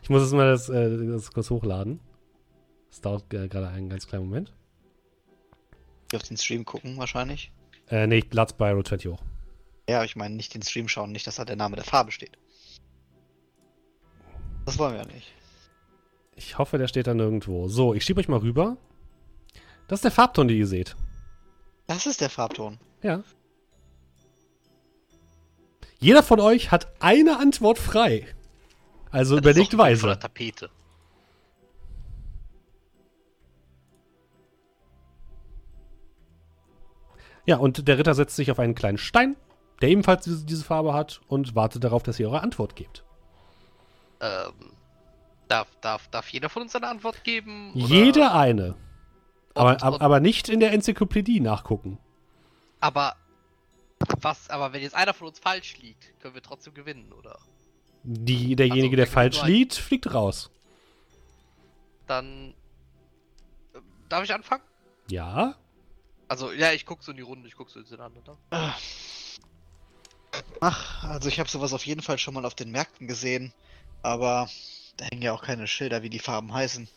Ich 0.03 0.09
muss 0.09 0.21
jetzt 0.21 0.33
mal 0.33 0.49
das, 0.51 0.69
äh, 0.69 1.07
das 1.07 1.31
kurz 1.31 1.49
hochladen. 1.49 1.99
Das 2.89 3.01
dauert 3.01 3.33
äh, 3.33 3.47
gerade 3.47 3.69
einen 3.69 3.89
ganz 3.89 4.07
kleinen 4.07 4.25
Moment. 4.25 4.53
Die 6.11 6.15
auf 6.15 6.23
den 6.23 6.37
Stream 6.37 6.65
gucken 6.65 6.97
wahrscheinlich. 6.97 7.51
Äh, 7.89 8.07
nee, 8.07 8.19
ich 8.19 8.33
lade 8.33 8.53
bei 8.57 8.71
Road 8.71 8.87
20 8.87 9.11
hoch. 9.11 9.21
Ja, 9.89 10.03
ich 10.03 10.15
meine 10.15 10.35
nicht 10.35 10.53
den 10.53 10.61
Stream 10.61 10.87
schauen, 10.87 11.11
nicht, 11.11 11.27
dass 11.27 11.35
da 11.35 11.45
der 11.45 11.55
Name 11.55 11.75
der 11.75 11.85
Farbe 11.85 12.11
steht. 12.11 12.37
Das 14.65 14.77
wollen 14.77 14.93
wir 14.93 15.01
ja 15.01 15.07
nicht. 15.07 15.27
Ich 16.35 16.57
hoffe, 16.57 16.77
der 16.77 16.87
steht 16.87 17.07
da 17.07 17.13
nirgendwo. 17.13 17.67
So, 17.67 17.93
ich 17.93 18.03
schiebe 18.03 18.19
euch 18.19 18.27
mal 18.27 18.39
rüber. 18.39 18.77
Das 19.87 19.97
ist 19.97 20.03
der 20.03 20.11
Farbton, 20.11 20.47
den 20.47 20.57
ihr 20.57 20.67
seht. 20.67 20.95
Das 21.87 22.05
ist 22.05 22.21
der 22.21 22.29
Farbton. 22.29 22.79
Ja. 23.03 23.23
Jeder 25.99 26.23
von 26.23 26.39
euch 26.39 26.71
hat 26.71 26.87
eine 26.99 27.37
Antwort 27.39 27.77
frei. 27.77 28.25
Also 29.11 29.35
Das 29.35 29.45
ist 29.45 29.51
überlegt 29.51 29.73
doch 29.73 29.77
weise. 29.79 30.07
der 30.07 30.19
Tapete. 30.19 30.69
Ja, 37.45 37.57
und 37.57 37.87
der 37.87 37.97
Ritter 37.97 38.13
setzt 38.13 38.35
sich 38.35 38.51
auf 38.51 38.59
einen 38.59 38.75
kleinen 38.75 38.97
Stein, 38.97 39.35
der 39.81 39.89
ebenfalls 39.89 40.23
diese, 40.23 40.45
diese 40.45 40.63
Farbe 40.63 40.93
hat 40.93 41.21
und 41.27 41.55
wartet 41.55 41.83
darauf, 41.83 42.03
dass 42.03 42.19
ihr 42.19 42.27
eure 42.27 42.41
Antwort 42.41 42.75
gebt. 42.75 43.03
Ähm, 44.21 44.53
darf, 45.47 45.67
darf, 45.81 46.07
darf 46.09 46.29
jeder 46.29 46.47
von 46.49 46.61
uns 46.61 46.75
eine 46.75 46.87
Antwort 46.87 47.23
geben? 47.23 47.73
oder- 47.73 47.85
Jeder 47.87 48.35
eine. 48.35 48.75
Aber, 49.55 49.71
Und- 49.71 49.83
aber, 49.83 49.95
und- 49.95 50.01
aber 50.01 50.19
nicht 50.19 50.47
in 50.47 50.59
der 50.59 50.71
Enzyklopädie 50.71 51.39
nachgucken. 51.41 51.97
Aber 52.79 53.15
was, 54.21 54.49
aber 54.49 54.73
wenn 54.73 54.81
jetzt 54.81 54.95
einer 54.95 55.13
von 55.13 55.27
uns 55.27 55.39
falsch 55.39 55.77
liegt, 55.79 56.19
können 56.21 56.33
wir 56.35 56.41
trotzdem 56.41 56.73
gewinnen, 56.73 57.11
oder? 57.13 57.37
Die, 58.03 58.55
derjenige, 58.55 58.87
Also, 58.87 58.95
der 58.95 59.07
falsch 59.07 59.43
liegt, 59.43 59.75
fliegt 59.75 60.11
raus. 60.13 60.49
Dann 62.07 62.53
äh, 63.73 63.79
darf 64.09 64.23
ich 64.23 64.33
anfangen? 64.33 64.63
Ja. 65.09 65.55
Also 66.27 66.51
ja, 66.51 66.71
ich 66.71 66.85
guck 66.85 67.03
so 67.03 67.11
in 67.11 67.17
die 67.17 67.23
Runde, 67.23 67.47
ich 67.47 67.55
guck 67.55 67.69
so 67.69 67.79
in 67.79 67.85
den 67.85 67.99
anderen. 67.99 68.37
Ne? 68.51 68.73
Ach, 70.61 71.03
also 71.03 71.27
ich 71.27 71.39
habe 71.39 71.49
sowas 71.49 71.73
auf 71.73 71.85
jeden 71.85 72.01
Fall 72.01 72.17
schon 72.17 72.33
mal 72.33 72.45
auf 72.45 72.55
den 72.55 72.71
Märkten 72.71 73.07
gesehen, 73.07 73.53
aber 74.01 74.49
da 74.97 75.05
hängen 75.05 75.21
ja 75.21 75.33
auch 75.33 75.43
keine 75.43 75.67
Schilder, 75.67 76.03
wie 76.03 76.09
die 76.09 76.19
Farben 76.19 76.53
heißen. 76.53 76.87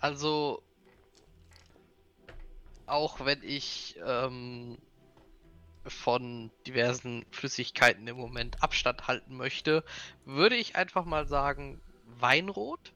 Also 0.00 0.62
auch 2.86 3.24
wenn 3.24 3.42
ich 3.42 3.96
ähm, 4.04 4.78
von 5.86 6.50
diversen 6.66 7.24
Flüssigkeiten 7.30 8.06
im 8.08 8.16
Moment 8.16 8.62
Abstand 8.62 9.06
halten 9.06 9.36
möchte, 9.36 9.84
würde 10.24 10.56
ich 10.56 10.76
einfach 10.76 11.04
mal 11.04 11.26
sagen 11.26 11.80
Weinrot. 12.18 12.92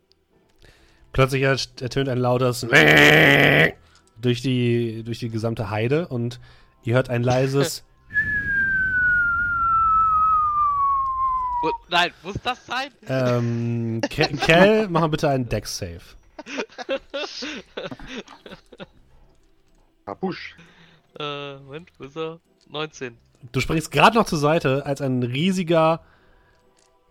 Plötzlich 1.13 1.43
ert- 1.43 1.81
ertönt 1.81 2.09
ein 2.09 2.19
lautes 2.19 2.61
durch 4.21 4.43
die, 4.43 5.03
durch 5.05 5.19
die 5.21 5.29
gesamte 5.29 5.71
Heide 5.71 6.09
und 6.09 6.41
ihr 6.83 6.95
hört 6.95 7.09
ein 7.11 7.23
leises 7.23 7.85
nein, 11.89 12.13
muss 12.23 12.37
das 12.43 12.65
sein? 12.67 12.91
ähm, 13.09 14.01
Ke 14.09 14.29
Kel, 14.29 14.89
mach 14.89 15.03
mal 15.03 15.09
bitte 15.09 15.29
einen 15.29 15.49
Dex-Save. 15.49 16.01
Babusch. 20.05 20.57
Äh, 21.19 21.57
Moment, 21.59 21.91
wo 21.99 22.05
ist 22.05 22.17
er? 22.17 22.41
19. 22.69 23.17
Du 23.53 23.61
springst 23.61 23.91
gerade 23.91 24.17
noch 24.17 24.27
zur 24.27 24.39
Seite, 24.39 24.85
als 24.87 25.01
ein 25.01 25.23
riesiger 25.23 26.05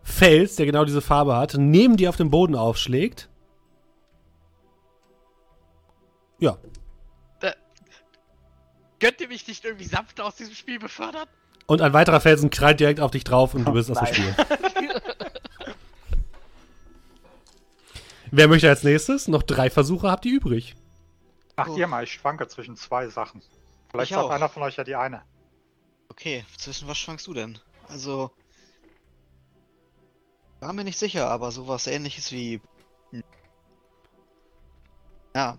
Fels, 0.02 0.56
der 0.56 0.66
genau 0.66 0.84
diese 0.86 1.02
Farbe 1.02 1.36
hat, 1.36 1.56
neben 1.58 1.98
dir 1.98 2.10
auf 2.10 2.18
dem 2.18 2.30
Boden 2.30 2.56
aufschlägt. 2.56 3.30
Ja, 6.39 6.58
Könnt 9.04 9.20
ihr 9.20 9.28
mich 9.28 9.46
nicht 9.50 9.66
irgendwie 9.66 9.84
sanfter 9.84 10.24
aus 10.24 10.38
diesem 10.38 10.56
Spiel 10.56 10.80
befördern? 10.80 11.28
Und 11.67 11.82
ein 11.82 11.93
weiterer 11.93 12.19
Felsen 12.21 12.49
krallt 12.49 12.80
direkt 12.80 12.99
auf 12.99 13.12
dich 13.12 13.23
drauf 13.23 13.54
und 13.54 13.65
du 13.65 13.71
bist 13.73 13.89
aus 13.91 13.99
dem. 13.99 14.08
Spiel. 14.13 14.36
Wer 18.32 18.47
möchte 18.47 18.67
als 18.69 18.84
nächstes? 18.84 19.28
Noch 19.28 19.43
drei 19.43 19.69
Versuche 19.69 20.10
habt 20.10 20.26
ihr 20.26 20.34
übrig. 20.36 20.76
Ach, 21.56 21.67
Oh. 21.69 21.78
ihr 21.78 21.88
mal, 21.88 22.04
ich 22.04 22.13
schwanke 22.13 22.47
zwischen 22.47 22.76
zwei 22.76 23.08
Sachen. 23.08 23.41
Vielleicht 23.91 24.12
Ich 24.12 24.15
sagt 24.15 24.26
auch. 24.26 24.32
einer 24.32 24.49
von 24.49 24.63
euch 24.63 24.76
ja 24.78 24.84
die 24.84 24.95
eine. 24.95 25.21
Okay, 26.10 26.43
zwischen 26.58 26.88
was 26.88 26.97
schwankst 26.97 27.28
du 27.28 27.34
denn? 27.34 27.60
Also. 27.89 28.32
War 30.60 30.73
mir 30.73 30.84
nicht 30.84 30.97
sicher, 30.97 31.30
aber 31.30 31.52
sowas 31.52 31.86
ähnliches 31.88 32.32
wie. 32.32 32.60
hm. 33.12 33.23
Ja. 35.36 35.58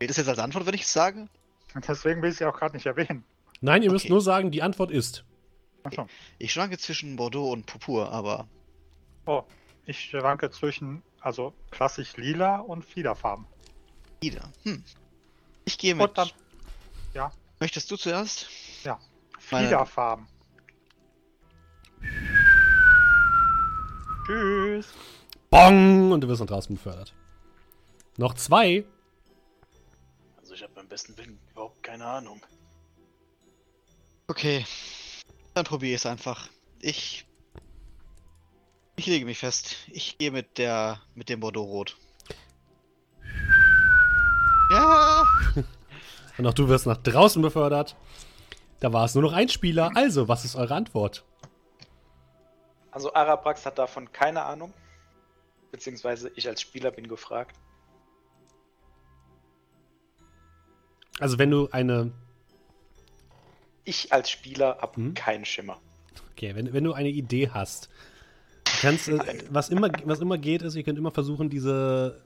Geht 0.00 0.10
es 0.10 0.16
jetzt 0.16 0.28
als 0.28 0.38
Antwort, 0.40 0.66
wenn 0.66 0.74
ich 0.74 0.82
es 0.82 0.92
sage? 0.92 1.28
Und 1.74 1.86
deswegen 1.86 2.22
will 2.22 2.30
ich 2.30 2.38
sie 2.38 2.44
auch 2.44 2.56
gerade 2.58 2.74
nicht 2.74 2.86
erwähnen. 2.86 3.24
Nein, 3.64 3.82
ihr 3.82 3.90
müsst 3.90 4.04
Okay. 4.04 4.12
nur 4.12 4.20
sagen, 4.20 4.50
die 4.50 4.62
Antwort 4.62 4.90
ist. 4.90 5.24
Achso. 5.84 6.06
Ich 6.38 6.52
schwanke 6.52 6.76
zwischen 6.76 7.16
Bordeaux 7.16 7.50
und 7.50 7.64
Purpur, 7.64 8.12
aber 8.12 8.46
Oh, 9.26 9.42
ich 9.86 9.98
schwanke 10.00 10.50
zwischen, 10.50 11.02
also 11.20 11.54
klassisch 11.70 12.14
lila 12.18 12.56
und 12.58 12.84
Fliederfarben. 12.84 13.46
wieder. 14.20 14.50
Hm. 14.64 14.84
Ich 15.64 15.78
gehe 15.78 15.94
mit. 15.94 16.08
Und 16.08 16.18
dann 16.18 16.30
Möchtest 17.60 17.90
du 17.90 17.96
zuerst? 17.96 18.48
Meine- 18.84 18.98
Fliederfarben. 19.38 20.26
Tschüss. 24.26 24.92
Bong! 25.48 26.12
Und 26.12 26.20
du 26.20 26.28
wirst 26.28 26.40
nach 26.40 26.48
draußen 26.48 26.74
befördert. 26.76 27.14
Noch 28.18 28.34
zwei. 28.34 28.84
Also 30.40 30.52
ich 30.54 30.62
habe 30.62 30.72
beim 30.74 30.88
besten 30.88 31.16
Willen 31.16 31.38
überhaupt 31.52 31.82
keine 31.82 32.04
Ahnung. 32.04 32.42
Okay. 34.26 34.64
Dann 35.54 35.64
probiere 35.64 35.94
ich 35.94 36.00
es 36.00 36.06
einfach. 36.06 36.48
Ich. 36.80 37.26
Ich 38.96 39.06
lege 39.06 39.24
mich 39.24 39.38
fest. 39.38 39.76
Ich 39.90 40.18
gehe 40.18 40.30
mit 40.30 40.58
der. 40.58 41.00
mit 41.14 41.28
dem 41.28 41.40
Bordeaux 41.40 41.64
Rot. 41.64 41.96
Ja! 44.70 45.24
Und 46.38 46.46
auch 46.46 46.54
du 46.54 46.68
wirst 46.68 46.86
nach 46.86 46.96
draußen 46.96 47.40
befördert. 47.42 47.96
Da 48.80 48.92
war 48.92 49.04
es 49.04 49.14
nur 49.14 49.22
noch 49.22 49.32
ein 49.32 49.48
Spieler. 49.48 49.90
Also, 49.94 50.28
was 50.28 50.44
ist 50.44 50.56
eure 50.56 50.74
Antwort? 50.74 51.24
Also 52.90 53.12
Araprax 53.14 53.66
hat 53.66 53.78
davon 53.78 54.12
keine 54.12 54.42
Ahnung. 54.42 54.72
Beziehungsweise 55.70 56.30
ich 56.36 56.46
als 56.48 56.60
Spieler 56.60 56.90
bin 56.90 57.08
gefragt. 57.08 57.56
Also, 61.20 61.38
wenn 61.38 61.50
du 61.50 61.68
eine. 61.70 62.12
Ich 63.84 64.12
als 64.12 64.30
Spieler 64.30 64.78
habe 64.80 64.96
Hm? 64.96 65.14
keinen 65.14 65.44
Schimmer. 65.44 65.80
Okay, 66.32 66.54
wenn, 66.54 66.72
wenn 66.72 66.84
du 66.84 66.92
eine 66.92 67.10
Idee 67.10 67.50
hast. 67.50 67.88
Kannst, 68.80 69.08
äh, 69.08 69.18
was, 69.50 69.68
immer, 69.68 69.90
was 70.04 70.20
immer 70.20 70.38
geht, 70.38 70.62
ist, 70.62 70.74
ihr 70.74 70.82
könnt 70.82 70.98
immer 70.98 71.10
versuchen, 71.12 71.50
diese. 71.50 72.20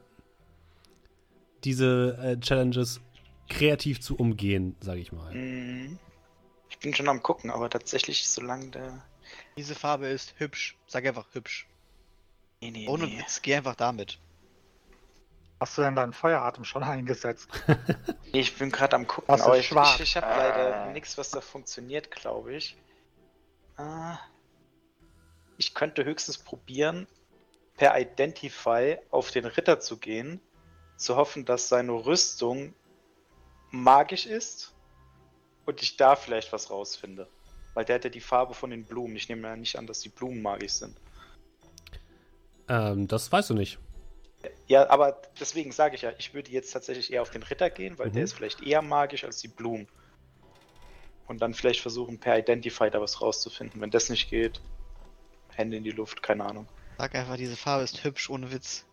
diese 1.64 2.16
äh, 2.22 2.40
Challenges 2.40 3.00
kreativ 3.48 4.00
zu 4.00 4.16
umgehen, 4.16 4.76
sage 4.80 5.00
ich 5.00 5.12
mal. 5.12 5.34
Mhm. 5.34 5.98
Ich 6.70 6.78
bin 6.78 6.94
schon 6.94 7.08
am 7.08 7.22
gucken, 7.22 7.50
aber 7.50 7.70
tatsächlich, 7.70 8.28
solange 8.28 8.68
der. 8.70 9.02
Diese 9.56 9.74
Farbe 9.74 10.06
ist 10.06 10.34
hübsch. 10.38 10.76
Sag 10.86 11.06
einfach 11.06 11.26
hübsch. 11.32 11.66
Nee, 12.60 12.70
nee, 12.70 12.88
Ohne 12.88 13.06
nee. 13.06 13.18
Witz, 13.18 13.42
geh 13.42 13.54
einfach 13.56 13.74
damit. 13.74 14.18
Hast 15.60 15.76
du 15.76 15.82
denn 15.82 15.96
deinen 15.96 16.12
Feueratem 16.12 16.64
schon 16.64 16.82
eingesetzt? 16.84 17.48
Ich 18.32 18.56
bin 18.56 18.70
gerade 18.70 18.96
am 18.96 19.06
gucken, 19.06 19.26
Das 19.28 19.42
aber 19.42 19.58
ich, 19.58 19.66
schwarz. 19.68 19.96
ich, 19.96 20.00
ich 20.02 20.16
habe 20.16 20.26
leider 20.26 20.92
nichts, 20.92 21.18
was 21.18 21.30
da 21.30 21.40
funktioniert, 21.40 22.10
glaube 22.10 22.54
ich. 22.54 22.76
Ah, 23.76 24.18
ich 25.56 25.74
könnte 25.74 26.04
höchstens 26.04 26.38
probieren, 26.38 27.06
per 27.76 27.98
Identify 28.00 28.98
auf 29.10 29.30
den 29.30 29.44
Ritter 29.44 29.80
zu 29.80 29.98
gehen, 29.98 30.40
zu 30.96 31.16
hoffen, 31.16 31.44
dass 31.44 31.68
seine 31.68 31.92
Rüstung 31.92 32.74
magisch 33.70 34.26
ist 34.26 34.74
und 35.66 35.82
ich 35.82 35.96
da 35.96 36.16
vielleicht 36.16 36.52
was 36.52 36.70
rausfinde. 36.70 37.28
Weil 37.74 37.84
der 37.84 37.96
hat 37.96 38.04
ja 38.04 38.10
die 38.10 38.20
Farbe 38.20 38.54
von 38.54 38.70
den 38.70 38.84
Blumen. 38.84 39.14
Ich 39.14 39.28
nehme 39.28 39.46
ja 39.46 39.54
nicht 39.54 39.76
an, 39.78 39.86
dass 39.86 40.00
die 40.00 40.08
Blumen 40.08 40.42
magisch 40.42 40.72
sind. 40.72 40.96
Ähm, 42.68 43.06
das 43.06 43.30
weißt 43.30 43.50
du 43.50 43.54
nicht. 43.54 43.78
Ja, 44.66 44.88
aber 44.90 45.20
deswegen 45.40 45.72
sage 45.72 45.96
ich 45.96 46.02
ja, 46.02 46.12
ich 46.18 46.34
würde 46.34 46.50
jetzt 46.50 46.70
tatsächlich 46.72 47.12
eher 47.12 47.22
auf 47.22 47.30
den 47.30 47.42
Ritter 47.42 47.70
gehen, 47.70 47.98
weil 47.98 48.08
Mhm. 48.08 48.12
der 48.14 48.24
ist 48.24 48.34
vielleicht 48.34 48.62
eher 48.62 48.82
magisch 48.82 49.24
als 49.24 49.38
die 49.38 49.48
Blumen. 49.48 49.88
Und 51.26 51.42
dann 51.42 51.54
vielleicht 51.54 51.80
versuchen, 51.80 52.18
per 52.18 52.38
Identify 52.38 52.90
da 52.90 53.00
was 53.00 53.20
rauszufinden. 53.20 53.80
Wenn 53.80 53.90
das 53.90 54.08
nicht 54.08 54.30
geht, 54.30 54.60
Hände 55.50 55.76
in 55.76 55.84
die 55.84 55.90
Luft, 55.90 56.22
keine 56.22 56.44
Ahnung. 56.44 56.68
Sag 56.98 57.14
einfach, 57.14 57.36
diese 57.36 57.56
Farbe 57.56 57.84
ist 57.84 58.02
hübsch, 58.04 58.30
ohne 58.30 58.50
Witz. 58.52 58.86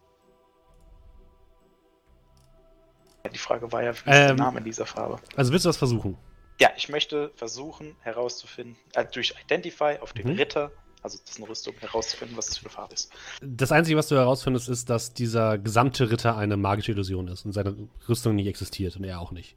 Ja, 3.24 3.32
die 3.32 3.38
Frage 3.38 3.72
war 3.72 3.84
ja, 3.84 3.94
wie 3.94 3.98
ist 3.98 4.06
der 4.06 4.30
Ähm. 4.32 4.36
Name 4.38 4.62
dieser 4.62 4.86
Farbe? 4.86 5.20
Also, 5.36 5.52
willst 5.52 5.66
du 5.66 5.70
das 5.70 5.78
versuchen? 5.78 6.18
Ja, 6.60 6.72
ich 6.78 6.90
möchte 6.90 7.32
versuchen 7.36 7.98
herauszufinden, 8.02 8.78
äh, 8.94 9.06
durch 9.06 9.34
Identify 9.44 9.98
auf 10.00 10.14
den 10.14 10.28
Mhm. 10.28 10.38
Ritter, 10.38 10.72
also 11.06 11.20
dessen 11.20 11.44
Rüstung, 11.44 11.76
herauszufinden, 11.80 12.36
was 12.36 12.48
das 12.48 12.58
für 12.58 12.66
eine 12.66 12.74
Farbe 12.74 12.96
ist. 12.96 13.14
Das 13.42 13.72
Einzige, 13.72 13.96
was 13.96 14.08
du 14.08 14.16
herausfindest, 14.16 14.70
ist, 14.70 14.90
dass 14.90 15.14
dieser 15.14 15.60
gesamte 15.60 16.10
Ritter 16.10 16.36
eine 16.36 16.58
magische 16.58 16.94
Illusion 16.94 17.28
ist 17.28 17.46
und 17.46 17.52
seine 17.52 17.88
Rüstung 18.10 18.34
nicht 18.36 18.48
existiert 18.48 18.96
und 18.96 19.04
er 19.04 19.20
auch 19.20 19.32
nicht. 19.32 19.56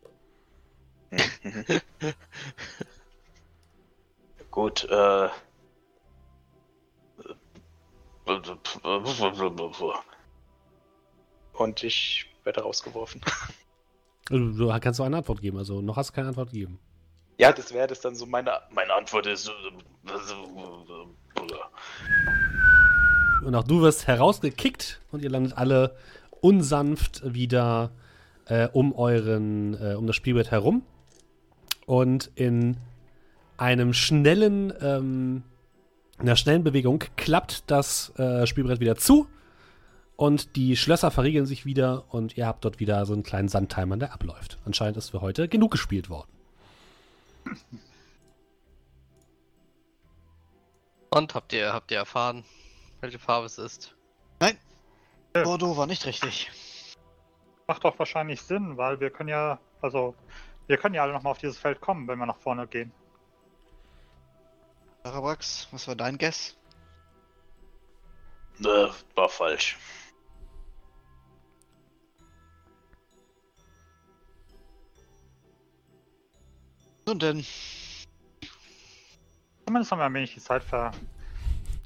Gut, 4.51 4.87
äh. 4.91 5.29
Und 11.55 11.83
ich 11.83 12.27
werde 12.45 12.61
rausgeworfen. 12.61 13.23
Also, 14.31 14.53
Du 14.53 14.69
kannst 14.81 14.99
nur 14.99 15.07
eine 15.07 15.17
Antwort 15.17 15.41
geben, 15.41 15.57
also 15.57 15.81
noch 15.81 15.97
hast 15.97 16.11
du 16.11 16.15
keine 16.15 16.29
Antwort 16.29 16.51
gegeben. 16.51 16.79
Ja, 17.39 17.53
das 17.53 17.73
wäre 17.73 17.87
das 17.87 18.01
dann 18.01 18.17
so 18.17 18.27
meine. 18.27 18.53
Meine 18.71 18.93
Antwort 18.93 19.27
ist. 19.27 19.51
Und 23.45 23.55
auch 23.55 23.65
du 23.65 23.81
wirst 23.81 24.09
herausgekickt 24.09 25.01
und 25.13 25.23
ihr 25.23 25.31
landet 25.31 25.57
alle 25.57 25.97
unsanft 26.41 27.23
wieder 27.33 27.93
äh, 28.47 28.69
um 28.73 28.93
euren, 28.93 29.75
äh, 29.81 29.95
um 29.95 30.07
das 30.07 30.17
Spielbrett 30.17 30.51
herum. 30.51 30.83
Und 31.87 32.31
in 32.35 32.77
einem 33.57 33.93
schnellen, 33.95 34.73
ähm, 34.81 35.45
in 36.17 36.23
einer 36.23 36.37
schnellen 36.37 36.65
Bewegung 36.65 37.05
klappt 37.17 37.71
das 37.71 38.13
äh, 38.19 38.47
Spielbrett 38.47 38.81
wieder 38.81 38.97
zu 38.97 39.29
und 40.17 40.57
die 40.57 40.77
Schlösser 40.77 41.13
verriegeln 41.13 41.47
sich 41.47 41.65
wieder 41.65 42.05
und 42.09 42.37
ihr 42.37 42.47
habt 42.47 42.65
dort 42.65 42.81
wieder 42.81 43.07
so 43.07 43.13
einen 43.13 43.23
kleinen 43.23 43.49
Sandtimer, 43.49 43.97
der 43.97 44.13
abläuft. 44.13 44.59
Anscheinend 44.65 44.97
ist 44.97 45.11
für 45.11 45.21
heute 45.21 45.49
genug 45.49 45.71
gespielt 45.71 46.11
worden. 46.11 46.38
Und 51.11 51.35
habt 51.35 51.53
ihr, 51.53 51.73
habt 51.73 51.91
ihr 51.91 51.99
erfahren, 51.99 52.45
welche 53.01 53.19
Farbe 53.19 53.47
es 53.47 53.59
ist? 53.59 53.95
Bordeaux 55.33 55.77
war 55.77 55.87
nicht 55.87 56.05
richtig. 56.07 56.51
Macht 57.67 57.85
doch 57.85 57.99
wahrscheinlich 57.99 58.41
Sinn, 58.41 58.77
weil 58.77 59.01
wir 59.01 59.11
können 59.11 59.29
ja, 59.29 59.59
also, 59.83 60.15
wir 60.67 60.79
können 60.79 60.95
ja 60.95 61.03
alle 61.03 61.13
nochmal 61.13 61.33
auf 61.33 61.39
dieses 61.39 61.59
Feld 61.59 61.81
kommen, 61.81 62.09
wenn 62.09 62.19
wir 62.19 62.27
nach 62.27 62.39
vorne 62.39 62.67
gehen. 62.67 62.93
Arabrax, 65.05 65.69
was 65.71 65.87
war 65.87 65.95
dein 65.95 66.19
Guess? 66.19 66.57
Äh, 68.61 68.89
war 69.15 69.29
falsch. 69.29 69.77
Nun 77.09 77.19
denn, 77.19 77.43
Zumindest 79.65 79.91
haben 79.93 79.99
wir 79.99 80.05
ein 80.05 80.13
wenig 80.13 80.35
die 80.35 80.41
Zeit 80.41 80.63
ver 80.63 80.91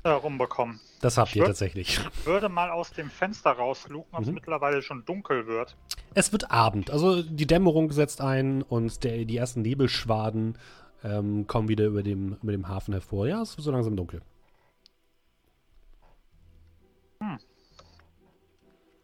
äh, 0.02 0.08
rumbekommen. 0.08 0.80
Das 1.00 1.16
habt 1.16 1.36
ihr 1.36 1.42
Schwör- 1.42 1.46
tatsächlich. 1.46 2.00
Würde 2.24 2.48
mal 2.48 2.70
aus 2.72 2.90
dem 2.90 3.08
Fenster 3.08 3.52
rausluken, 3.52 4.12
ob 4.16 4.22
es 4.22 4.28
Mhm. 4.28 4.34
mittlerweile 4.34 4.82
schon 4.82 5.04
dunkel 5.04 5.46
wird. 5.46 5.76
Es 6.14 6.32
wird 6.32 6.50
Abend, 6.50 6.90
also 6.90 7.22
die 7.22 7.46
Dämmerung 7.46 7.92
setzt 7.92 8.20
ein 8.20 8.62
und 8.62 9.04
der, 9.04 9.24
die 9.24 9.36
ersten 9.36 9.62
Nebelschwaden 9.62 10.58
ähm, 11.04 11.46
kommen 11.46 11.68
wieder 11.68 11.86
über 11.86 12.02
dem, 12.02 12.36
über 12.42 12.50
dem 12.50 12.66
Hafen 12.66 12.92
hervor. 12.92 13.28
Ja, 13.28 13.42
es 13.42 13.56
wird 13.56 13.64
so 13.64 13.70
langsam 13.70 13.94
dunkel. 13.96 14.22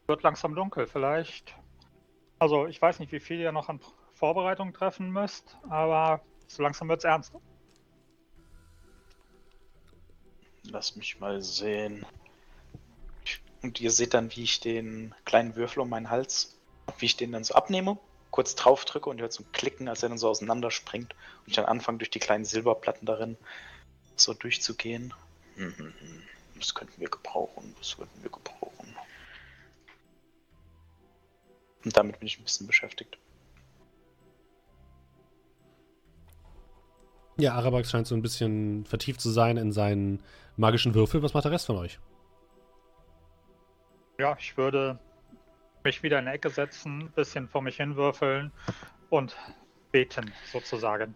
Wird 0.08 0.22
langsam 0.24 0.54
dunkel, 0.56 0.86
vielleicht. 0.88 1.54
Also, 2.40 2.66
ich 2.66 2.80
weiß 2.82 2.98
nicht, 2.98 3.12
wie 3.12 3.20
viel 3.20 3.38
ihr 3.38 3.52
noch 3.52 3.68
an 3.68 3.78
Vorbereitungen 4.18 4.74
treffen 4.74 5.10
müsst, 5.10 5.56
aber 5.68 6.20
so 6.48 6.62
langsam 6.62 6.88
wird's 6.88 7.04
ernst. 7.04 7.32
Lass 10.64 10.96
mich 10.96 11.20
mal 11.20 11.40
sehen. 11.40 12.04
Und 13.62 13.80
ihr 13.80 13.90
seht 13.90 14.14
dann, 14.14 14.34
wie 14.34 14.42
ich 14.42 14.60
den 14.60 15.14
kleinen 15.24 15.54
Würfel 15.56 15.80
um 15.80 15.88
meinen 15.88 16.10
Hals, 16.10 16.58
wie 16.98 17.06
ich 17.06 17.16
den 17.16 17.32
dann 17.32 17.44
so 17.44 17.54
abnehme, 17.54 17.98
kurz 18.30 18.54
drauf 18.54 18.84
drücke 18.84 19.08
und 19.08 19.20
hört 19.20 19.32
so 19.32 19.44
ein 19.44 19.52
Klicken, 19.52 19.88
als 19.88 20.02
er 20.02 20.08
dann 20.08 20.18
so 20.18 20.28
auseinanderspringt 20.28 21.14
und 21.40 21.48
ich 21.48 21.54
dann 21.54 21.64
anfange, 21.64 21.98
durch 21.98 22.10
die 22.10 22.18
kleinen 22.18 22.44
Silberplatten 22.44 23.06
darin 23.06 23.36
so 24.16 24.34
durchzugehen. 24.34 25.14
Hm, 25.54 25.76
hm, 25.76 25.94
hm. 25.98 26.22
Das 26.56 26.74
könnten 26.74 27.00
wir 27.00 27.08
gebrauchen, 27.08 27.74
das 27.78 27.96
könnten 27.96 28.22
wir 28.22 28.30
gebrauchen. 28.30 28.96
Und 31.84 31.96
damit 31.96 32.18
bin 32.18 32.26
ich 32.26 32.38
ein 32.38 32.44
bisschen 32.44 32.66
beschäftigt. 32.66 33.16
Ja, 37.40 37.54
Arabax 37.54 37.90
scheint 37.92 38.08
so 38.08 38.16
ein 38.16 38.22
bisschen 38.22 38.84
vertieft 38.84 39.20
zu 39.20 39.30
sein 39.30 39.56
in 39.58 39.70
seinen 39.70 40.20
magischen 40.56 40.94
Würfel. 40.94 41.22
Was 41.22 41.34
macht 41.34 41.44
der 41.44 41.52
Rest 41.52 41.66
von 41.66 41.76
euch? 41.76 42.00
Ja, 44.18 44.36
ich 44.40 44.56
würde 44.56 44.98
mich 45.84 46.02
wieder 46.02 46.18
in 46.18 46.24
die 46.24 46.32
Ecke 46.32 46.50
setzen, 46.50 47.02
ein 47.02 47.12
bisschen 47.12 47.48
vor 47.48 47.62
mich 47.62 47.76
hinwürfeln 47.76 48.50
und 49.08 49.36
beten, 49.92 50.32
sozusagen. 50.52 51.14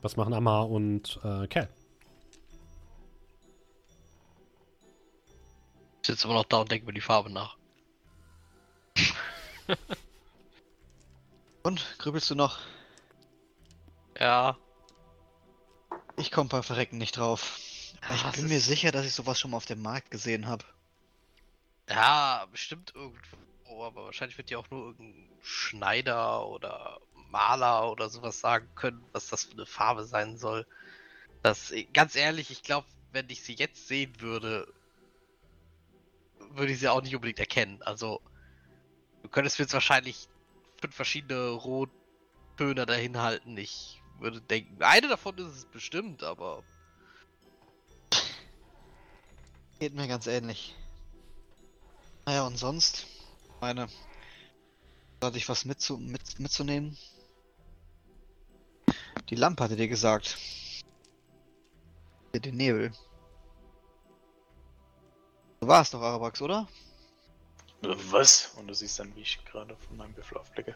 Was 0.00 0.16
machen 0.16 0.32
Amma 0.32 0.62
und 0.62 1.20
äh, 1.22 1.46
Cal? 1.48 1.68
Ich 6.00 6.06
sitze 6.06 6.26
immer 6.26 6.36
noch 6.36 6.44
da 6.44 6.62
und 6.62 6.70
denke 6.70 6.86
mir 6.86 6.94
die 6.94 7.02
Farbe 7.02 7.30
nach. 7.30 7.58
Und, 11.68 11.84
grübelst 11.98 12.30
du 12.30 12.34
noch? 12.34 12.60
Ja. 14.18 14.56
Ich 16.16 16.30
komme 16.30 16.48
beim 16.48 16.62
Verrecken 16.62 16.96
nicht 16.96 17.18
drauf. 17.18 17.60
Ja, 18.08 18.14
ich 18.14 18.24
es 18.24 18.32
bin 18.36 18.48
mir 18.48 18.60
sicher, 18.60 18.90
dass 18.90 19.04
ich 19.04 19.12
sowas 19.12 19.38
schon 19.38 19.50
mal 19.50 19.58
auf 19.58 19.66
dem 19.66 19.82
Markt 19.82 20.10
gesehen 20.10 20.46
habe. 20.46 20.64
Ja, 21.90 22.46
bestimmt 22.50 22.94
irgendwo, 22.94 23.84
aber 23.84 24.06
wahrscheinlich 24.06 24.38
wird 24.38 24.48
ja 24.48 24.56
auch 24.56 24.70
nur 24.70 24.86
irgendein 24.86 25.28
Schneider 25.42 26.46
oder 26.46 27.02
Maler 27.28 27.90
oder 27.92 28.08
sowas 28.08 28.40
sagen 28.40 28.66
können, 28.74 29.04
was 29.12 29.28
das 29.28 29.44
für 29.44 29.52
eine 29.52 29.66
Farbe 29.66 30.04
sein 30.04 30.38
soll. 30.38 30.66
Das, 31.42 31.74
ganz 31.92 32.16
ehrlich, 32.16 32.50
ich 32.50 32.62
glaube, 32.62 32.86
wenn 33.12 33.28
ich 33.28 33.42
sie 33.42 33.52
jetzt 33.52 33.88
sehen 33.88 34.18
würde, 34.22 34.72
würde 36.38 36.72
ich 36.72 36.78
sie 36.78 36.88
auch 36.88 37.02
nicht 37.02 37.14
unbedingt 37.14 37.40
erkennen. 37.40 37.82
Also, 37.82 38.22
du 39.22 39.28
könntest 39.28 39.58
mir 39.58 39.64
jetzt 39.64 39.74
wahrscheinlich 39.74 40.30
fünf 40.80 40.94
verschiedene 40.94 41.50
Rottöne 41.50 42.86
dahin 42.86 43.18
halten. 43.18 43.56
Ich 43.56 44.02
würde 44.18 44.40
denken, 44.40 44.82
eine 44.82 45.08
davon 45.08 45.38
ist 45.38 45.54
es 45.54 45.64
bestimmt, 45.66 46.22
aber 46.22 46.62
Geht 49.78 49.94
mir 49.94 50.08
ganz 50.08 50.26
ähnlich. 50.26 50.74
Naja, 52.26 52.46
und 52.46 52.56
sonst? 52.56 53.06
Meine. 53.60 53.88
Hatte 55.22 55.38
ich 55.38 55.48
was 55.48 55.64
mitzu 55.64 55.98
mit 55.98 56.40
mitzunehmen? 56.40 56.98
Die 59.28 59.36
Lampe 59.36 59.62
hatte 59.62 59.76
dir 59.76 59.88
gesagt. 59.88 60.36
Den 62.34 62.56
Nebel. 62.56 62.92
Du 65.60 65.66
warst 65.66 65.94
doch 65.94 66.00
Arabax, 66.00 66.40
oder? 66.42 66.68
Was? 67.82 68.46
Und 68.56 68.66
du 68.68 68.74
siehst 68.74 68.98
dann, 68.98 69.14
wie 69.14 69.20
ich 69.22 69.44
gerade 69.44 69.76
von 69.76 69.96
meinem 69.96 70.16
Würfel 70.16 70.38
aufblicke. 70.38 70.74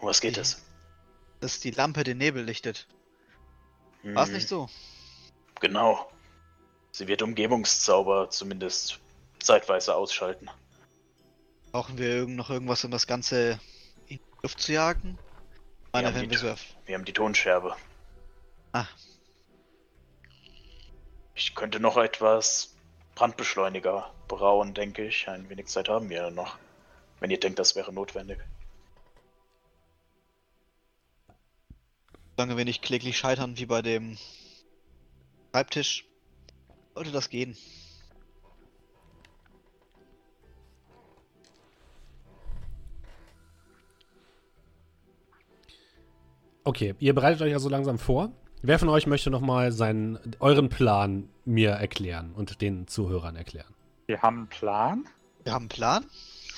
Um 0.00 0.08
was 0.08 0.20
geht 0.20 0.36
Ja. 0.36 0.42
es? 0.42 0.62
Dass 1.40 1.60
die 1.60 1.70
Lampe 1.70 2.04
den 2.04 2.18
Nebel 2.18 2.42
lichtet. 2.42 2.86
War 4.02 4.24
es 4.24 4.30
nicht 4.30 4.48
so? 4.48 4.68
Genau. 5.60 6.10
Sie 6.90 7.06
wird 7.08 7.22
Umgebungszauber 7.22 8.30
zumindest 8.30 9.00
zeitweise 9.40 9.94
ausschalten. 9.94 10.50
Brauchen 11.72 11.98
wir 11.98 12.08
irgend 12.08 12.36
noch 12.36 12.50
irgendwas, 12.50 12.84
um 12.84 12.90
das 12.90 13.06
Ganze 13.06 13.58
in 14.06 14.18
die 14.18 14.20
Luft 14.42 14.60
zu 14.60 14.72
jagen? 14.72 15.18
Wir 15.92 16.12
die- 16.26 16.36
so 16.36 16.48
erf- 16.48 16.74
Wir 16.86 16.96
haben 16.96 17.04
die 17.04 17.12
Tonscherbe. 17.12 17.76
Ah. 18.72 18.86
Ich 21.34 21.54
könnte 21.54 21.80
noch 21.80 21.96
etwas 21.96 22.73
Brandbeschleuniger 23.14 24.10
brauen, 24.28 24.74
denke 24.74 25.06
ich. 25.06 25.28
Ein 25.28 25.48
wenig 25.48 25.66
Zeit 25.66 25.88
haben 25.88 26.08
wir 26.08 26.16
ja 26.16 26.30
noch. 26.30 26.58
Wenn 27.20 27.30
ihr 27.30 27.38
denkt, 27.38 27.58
das 27.58 27.76
wäre 27.76 27.92
notwendig. 27.92 28.38
Solange 32.36 32.56
wir 32.56 32.64
nicht 32.64 32.82
kläglich 32.82 33.16
scheitern 33.16 33.56
wie 33.58 33.66
bei 33.66 33.80
dem 33.80 34.18
Schreibtisch, 35.52 36.04
sollte 36.94 37.12
das 37.12 37.30
gehen. 37.30 37.56
Okay, 46.64 46.94
ihr 46.98 47.14
bereitet 47.14 47.42
euch 47.42 47.52
also 47.52 47.68
langsam 47.68 47.98
vor. 47.98 48.32
Wer 48.62 48.78
von 48.78 48.88
euch 48.88 49.06
möchte 49.06 49.30
nochmal 49.30 49.70
seinen, 49.70 50.18
euren 50.40 50.70
Plan 50.70 51.28
mir 51.44 51.70
erklären 51.70 52.32
und 52.34 52.60
den 52.60 52.86
Zuhörern 52.88 53.36
erklären? 53.36 53.74
Wir 54.06 54.22
haben 54.22 54.38
einen 54.38 54.48
Plan. 54.48 55.08
Wir 55.42 55.52
haben 55.52 55.62
einen 55.62 55.68
Plan. 55.68 56.06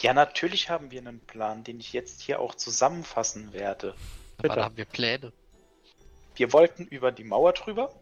Ja, 0.03 0.13
natürlich 0.13 0.69
haben 0.71 0.91
wir 0.91 1.01
einen 1.01 1.21
Plan, 1.21 1.65
den 1.65 1.81
ich 1.81 1.93
jetzt 1.93 2.21
hier 2.21 2.41
auch 2.41 2.55
zusammenfassen 2.55 3.53
werde. 3.53 3.95
aber 4.39 4.43
Bitte. 4.43 4.55
da 4.57 4.65
haben 4.65 4.77
wir 4.77 4.85
Pläne. 4.85 5.33
Wir 6.35 6.53
wollten 6.53 6.85
über 6.87 7.13
die 7.13 7.25
Mauer 7.25 7.53
drüber. 7.53 7.95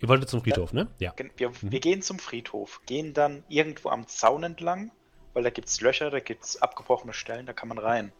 Ihr 0.00 0.08
wolltet 0.08 0.30
zum 0.30 0.40
Friedhof, 0.42 0.72
ne? 0.72 0.86
Ja. 0.98 1.12
Wir, 1.36 1.50
Mhm. 1.50 1.54
wir 1.72 1.80
gehen 1.80 2.02
zum 2.02 2.18
Friedhof, 2.18 2.80
gehen 2.86 3.12
dann 3.14 3.44
irgendwo 3.48 3.90
am 3.90 4.06
Zaun 4.08 4.44
entlang, 4.44 4.90
weil 5.34 5.42
da 5.42 5.50
gibt 5.50 5.68
es 5.68 5.80
Löcher, 5.80 6.10
da 6.10 6.20
gibt 6.20 6.44
es 6.44 6.62
abgebrochene 6.62 7.12
Stellen, 7.12 7.44
da 7.46 7.52
kann 7.52 7.68
man 7.68 7.78
rein. 7.78 8.12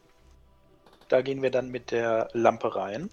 Da 1.08 1.22
gehen 1.22 1.40
wir 1.40 1.50
dann 1.50 1.70
mit 1.70 1.90
der 1.90 2.28
Lampe 2.34 2.74
rein. 2.74 3.10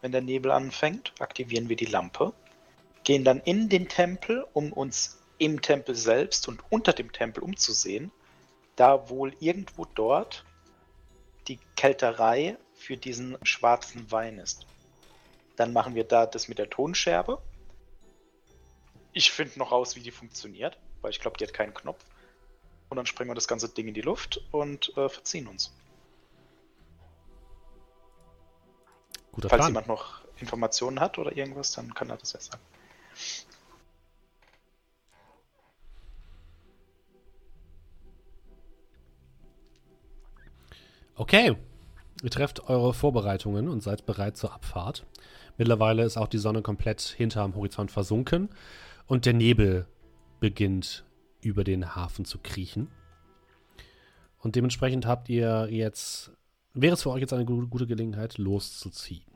Wenn 0.00 0.10
der 0.10 0.22
Nebel 0.22 0.50
anfängt, 0.50 1.12
aktivieren 1.20 1.68
wir 1.68 1.76
die 1.76 1.84
Lampe, 1.86 2.32
gehen 3.04 3.24
dann 3.24 3.40
in 3.40 3.68
den 3.68 3.88
Tempel, 3.88 4.46
um 4.52 4.72
uns 4.72 5.18
im 5.38 5.60
Tempel 5.60 5.94
selbst 5.94 6.48
und 6.48 6.62
unter 6.70 6.92
dem 6.92 7.12
Tempel 7.12 7.42
umzusehen, 7.42 8.12
da 8.76 9.08
wohl 9.08 9.34
irgendwo 9.40 9.84
dort 9.84 10.44
die 11.48 11.58
Kälterei 11.76 12.56
für 12.74 12.96
diesen 12.96 13.36
schwarzen 13.42 14.10
Wein 14.10 14.38
ist. 14.38 14.66
Dann 15.56 15.72
machen 15.72 15.94
wir 15.94 16.04
da 16.04 16.26
das 16.26 16.48
mit 16.48 16.58
der 16.58 16.70
Tonscherbe. 16.70 17.40
Ich 19.12 19.30
finde 19.32 19.58
noch 19.58 19.72
raus, 19.72 19.96
wie 19.96 20.00
die 20.00 20.10
funktioniert, 20.10 20.78
weil 21.00 21.10
ich 21.10 21.20
glaube, 21.20 21.36
die 21.36 21.44
hat 21.44 21.52
keinen 21.52 21.74
Knopf. 21.74 22.04
Und 22.88 22.96
dann 22.96 23.06
springen 23.06 23.30
wir 23.30 23.34
das 23.34 23.48
ganze 23.48 23.68
Ding 23.68 23.88
in 23.88 23.94
die 23.94 24.00
Luft 24.00 24.42
und 24.50 24.96
äh, 24.96 25.08
verziehen 25.08 25.46
uns. 25.48 25.72
Guter 29.32 29.48
Falls 29.48 29.60
Plan. 29.60 29.70
jemand 29.70 29.86
noch 29.88 30.22
Informationen 30.38 31.00
hat 31.00 31.18
oder 31.18 31.36
irgendwas, 31.36 31.72
dann 31.72 31.94
kann 31.94 32.10
er 32.10 32.16
das 32.16 32.32
ja 32.32 32.40
sagen. 32.40 32.62
Okay. 41.14 41.56
Ihr 42.22 42.30
trefft 42.30 42.68
eure 42.68 42.94
Vorbereitungen 42.94 43.68
und 43.68 43.82
seid 43.82 44.06
bereit 44.06 44.36
zur 44.36 44.52
Abfahrt. 44.52 45.04
Mittlerweile 45.58 46.04
ist 46.04 46.16
auch 46.16 46.28
die 46.28 46.38
Sonne 46.38 46.62
komplett 46.62 47.00
hinterm 47.00 47.56
Horizont 47.56 47.90
versunken 47.90 48.48
und 49.06 49.26
der 49.26 49.32
Nebel 49.32 49.86
beginnt 50.38 51.04
über 51.40 51.64
den 51.64 51.96
Hafen 51.96 52.24
zu 52.24 52.38
kriechen. 52.38 52.88
Und 54.38 54.54
dementsprechend 54.54 55.04
habt 55.04 55.28
ihr 55.28 55.68
jetzt, 55.70 56.30
wäre 56.74 56.94
es 56.94 57.02
für 57.02 57.10
euch 57.10 57.20
jetzt 57.20 57.32
eine 57.32 57.44
gu- 57.44 57.66
gute 57.66 57.86
Gelegenheit, 57.88 58.38
loszuziehen. 58.38 59.31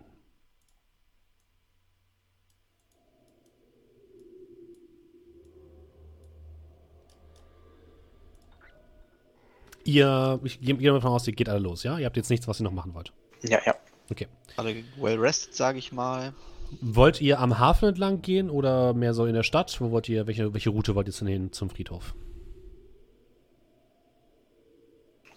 Ihr, 9.87 10.41
ich 10.43 10.61
gehe 10.61 10.75
mal 10.75 10.99
davon 10.99 11.13
aus, 11.13 11.27
ihr 11.29 11.33
geht 11.33 11.49
alle 11.49 11.61
los, 11.61 11.85
ja? 11.85 11.99
Ihr 11.99 12.07
habt 12.07 12.17
jetzt 12.17 12.29
nichts, 12.29 12.49
was 12.49 12.61
ihr 12.61 12.65
noch 12.65 12.73
machen 12.73 12.93
wollt. 12.95 13.13
Ja, 13.43 13.61
ja. 13.65 13.75
Okay. 14.11 14.27
Alle 14.57 14.83
well 14.97 15.19
rested, 15.19 15.55
sage 15.55 15.79
ich 15.79 15.93
mal. 15.93 16.35
Wollt 16.81 17.21
ihr 17.21 17.39
am 17.39 17.61
Hafen 17.61 17.91
entlang 17.91 18.21
gehen 18.21 18.51
oder 18.51 18.95
mehr 18.95 19.15
so 19.15 19.27
in 19.27 19.35
der 19.35 19.45
Stadt? 19.45 19.81
Wo 19.81 19.93
wollt 19.93 20.09
ihr, 20.09 20.27
welche, 20.27 20.53
welche 20.53 20.71
Route 20.71 20.97
wollt 20.97 21.07
ihr 21.07 21.15
denn 21.15 21.29
hin 21.29 21.53
zum 21.53 21.71
Friedhof? 21.71 22.15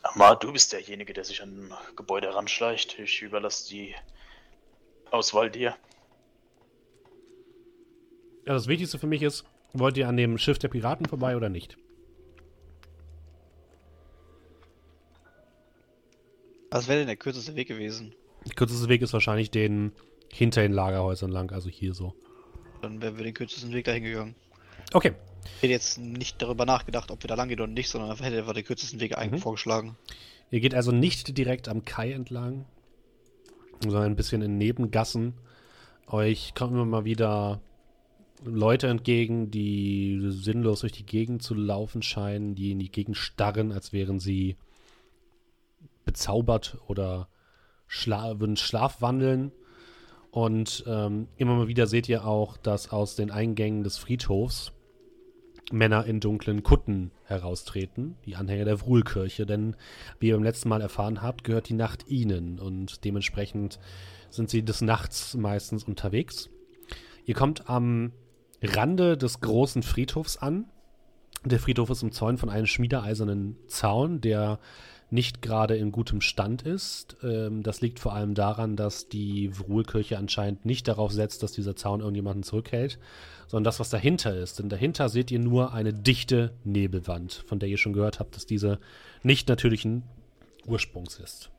Aber 0.01 0.35
du 0.35 0.51
bist 0.51 0.73
derjenige, 0.73 1.13
der 1.13 1.23
sich 1.23 1.43
an 1.43 1.71
ein 1.71 1.95
Gebäude 1.95 2.33
ranschleicht. 2.33 2.97
Ich 2.97 3.21
überlasse 3.21 3.69
die 3.69 3.93
Auswahl 5.11 5.51
dir. 5.51 5.75
Ja, 8.47 8.53
das 8.53 8.67
Wichtigste 8.67 8.97
für 8.97 9.05
mich 9.05 9.21
ist, 9.21 9.45
wollt 9.73 9.97
ihr 9.97 10.07
an 10.07 10.17
dem 10.17 10.39
Schiff 10.39 10.57
der 10.57 10.69
Piraten 10.69 11.05
vorbei 11.05 11.37
oder 11.37 11.49
nicht? 11.49 11.77
Was 16.71 16.87
wäre 16.87 16.99
denn 16.99 17.07
der 17.07 17.15
kürzeste 17.17 17.55
Weg 17.55 17.67
gewesen? 17.67 18.13
Der 18.45 18.53
kürzeste 18.53 18.87
Weg 18.89 19.01
ist 19.01 19.13
wahrscheinlich 19.13 19.51
den 19.51 19.91
hinter 20.31 20.61
den 20.61 20.71
Lagerhäusern 20.73 21.31
lang, 21.31 21.51
also 21.51 21.69
hier 21.69 21.93
so. 21.93 22.13
Dann 22.81 23.01
wären 23.01 23.17
wir 23.17 23.23
den 23.23 23.33
kürzesten 23.33 23.73
Weg 23.73 23.85
dahin 23.85 24.03
gegangen. 24.03 24.35
Okay, 24.93 25.13
Ich 25.55 25.63
hätte 25.63 25.73
jetzt 25.73 25.97
nicht 25.97 26.41
darüber 26.41 26.65
nachgedacht, 26.65 27.11
ob 27.11 27.23
wir 27.23 27.27
da 27.27 27.35
lang 27.35 27.49
gehen 27.49 27.59
oder 27.59 27.71
nicht, 27.71 27.89
sondern 27.89 28.11
einfach 28.11 28.25
hätte 28.25 28.37
einfach 28.37 28.53
den 28.53 28.63
kürzesten 28.65 28.99
Weg 28.99 29.17
eigentlich 29.17 29.39
Mhm. 29.41 29.43
vorgeschlagen. 29.43 29.97
ihr 30.51 30.59
geht 30.59 30.73
also 30.75 30.91
nicht 30.91 31.37
direkt 31.37 31.67
am 31.69 31.85
Kai 31.85 32.11
entlang, 32.11 32.65
sondern 33.81 34.03
ein 34.03 34.15
bisschen 34.15 34.41
in 34.41 34.57
Nebengassen. 34.57 35.33
Euch 36.07 36.53
kommen 36.55 36.73
immer 36.73 36.85
mal 36.85 37.05
wieder 37.05 37.61
Leute 38.43 38.87
entgegen, 38.87 39.51
die 39.51 40.19
sinnlos 40.29 40.81
durch 40.81 40.93
die 40.93 41.05
Gegend 41.05 41.43
zu 41.43 41.53
laufen 41.53 42.01
scheinen, 42.01 42.55
die 42.55 42.71
in 42.71 42.79
die 42.79 42.91
Gegend 42.91 43.17
starren, 43.17 43.71
als 43.71 43.91
wären 43.93 44.19
sie 44.19 44.55
bezaubert 46.09 46.79
oder 46.87 47.29
schla 47.85 48.39
würden 48.39 48.57
Schlaf 48.57 48.99
wandeln. 48.99 49.51
Und 50.31 50.83
ähm, 50.87 51.27
immer 51.37 51.55
mal 51.55 51.67
wieder 51.67 51.85
seht 51.85 52.09
ihr 52.09 52.25
auch, 52.25 52.57
dass 52.57 52.91
aus 52.91 53.15
den 53.15 53.29
Eingängen 53.29 53.83
des 53.83 53.97
Friedhofs 53.97 54.71
Männer 55.71 56.05
in 56.05 56.19
dunklen 56.19 56.63
Kutten 56.63 57.11
heraustreten, 57.25 58.15
die 58.25 58.35
Anhänger 58.35 58.65
der 58.65 58.81
Wruhlkirche, 58.81 59.45
denn 59.45 59.75
wie 60.19 60.29
ihr 60.29 60.33
beim 60.33 60.43
letzten 60.43 60.69
Mal 60.69 60.81
erfahren 60.81 61.21
habt, 61.21 61.43
gehört 61.43 61.69
die 61.69 61.75
Nacht 61.75 62.07
ihnen 62.07 62.57
und 62.57 63.05
dementsprechend 63.05 63.79
sind 64.31 64.49
sie 64.49 64.65
des 64.65 64.81
Nachts 64.81 65.35
meistens 65.35 65.83
unterwegs. 65.83 66.49
Ihr 67.25 67.35
kommt 67.35 67.69
am 67.69 68.13
Rande 68.63 69.15
des 69.15 69.41
großen 69.41 69.83
Friedhofs 69.83 70.37
an. 70.37 70.65
Der 71.45 71.59
Friedhof 71.59 71.91
ist 71.91 72.01
umzäunt 72.01 72.39
von 72.39 72.49
einem 72.49 72.65
schmiedeeisernen 72.65 73.57
Zaun, 73.67 74.21
der 74.21 74.59
nicht 75.11 75.41
gerade 75.41 75.75
in 75.75 75.91
gutem 75.91 76.21
Stand 76.21 76.61
ist. 76.61 77.17
Ähm, 77.23 77.63
das 77.63 77.81
liegt 77.81 77.99
vor 77.99 78.13
allem 78.13 78.35
daran, 78.35 78.75
dass 78.75 79.09
die 79.09 79.51
Ruhekirche 79.67 80.17
anscheinend 80.17 80.65
nicht 80.65 80.87
darauf 80.87 81.11
setzt, 81.11 81.41
dass 81.41 81.51
dieser 81.51 81.75
Zaun 81.75 82.01
irgendjemanden 82.01 82.43
zurückhält, 82.43 82.99
sondern 83.47 83.63
das, 83.63 83.79
was 83.79 83.89
dahinter 83.89 84.35
ist. 84.35 84.59
Denn 84.59 84.69
dahinter 84.69 85.09
seht 85.09 85.31
ihr 85.31 85.39
nur 85.39 85.73
eine 85.73 85.93
dichte 85.93 86.53
Nebelwand, 86.63 87.43
von 87.47 87.59
der 87.59 87.69
ihr 87.69 87.77
schon 87.77 87.93
gehört 87.93 88.19
habt, 88.19 88.35
dass 88.35 88.45
diese 88.45 88.79
nicht 89.23 89.49
natürlichen 89.49 90.03
Ursprungs 90.65 91.19
ist. 91.19 91.49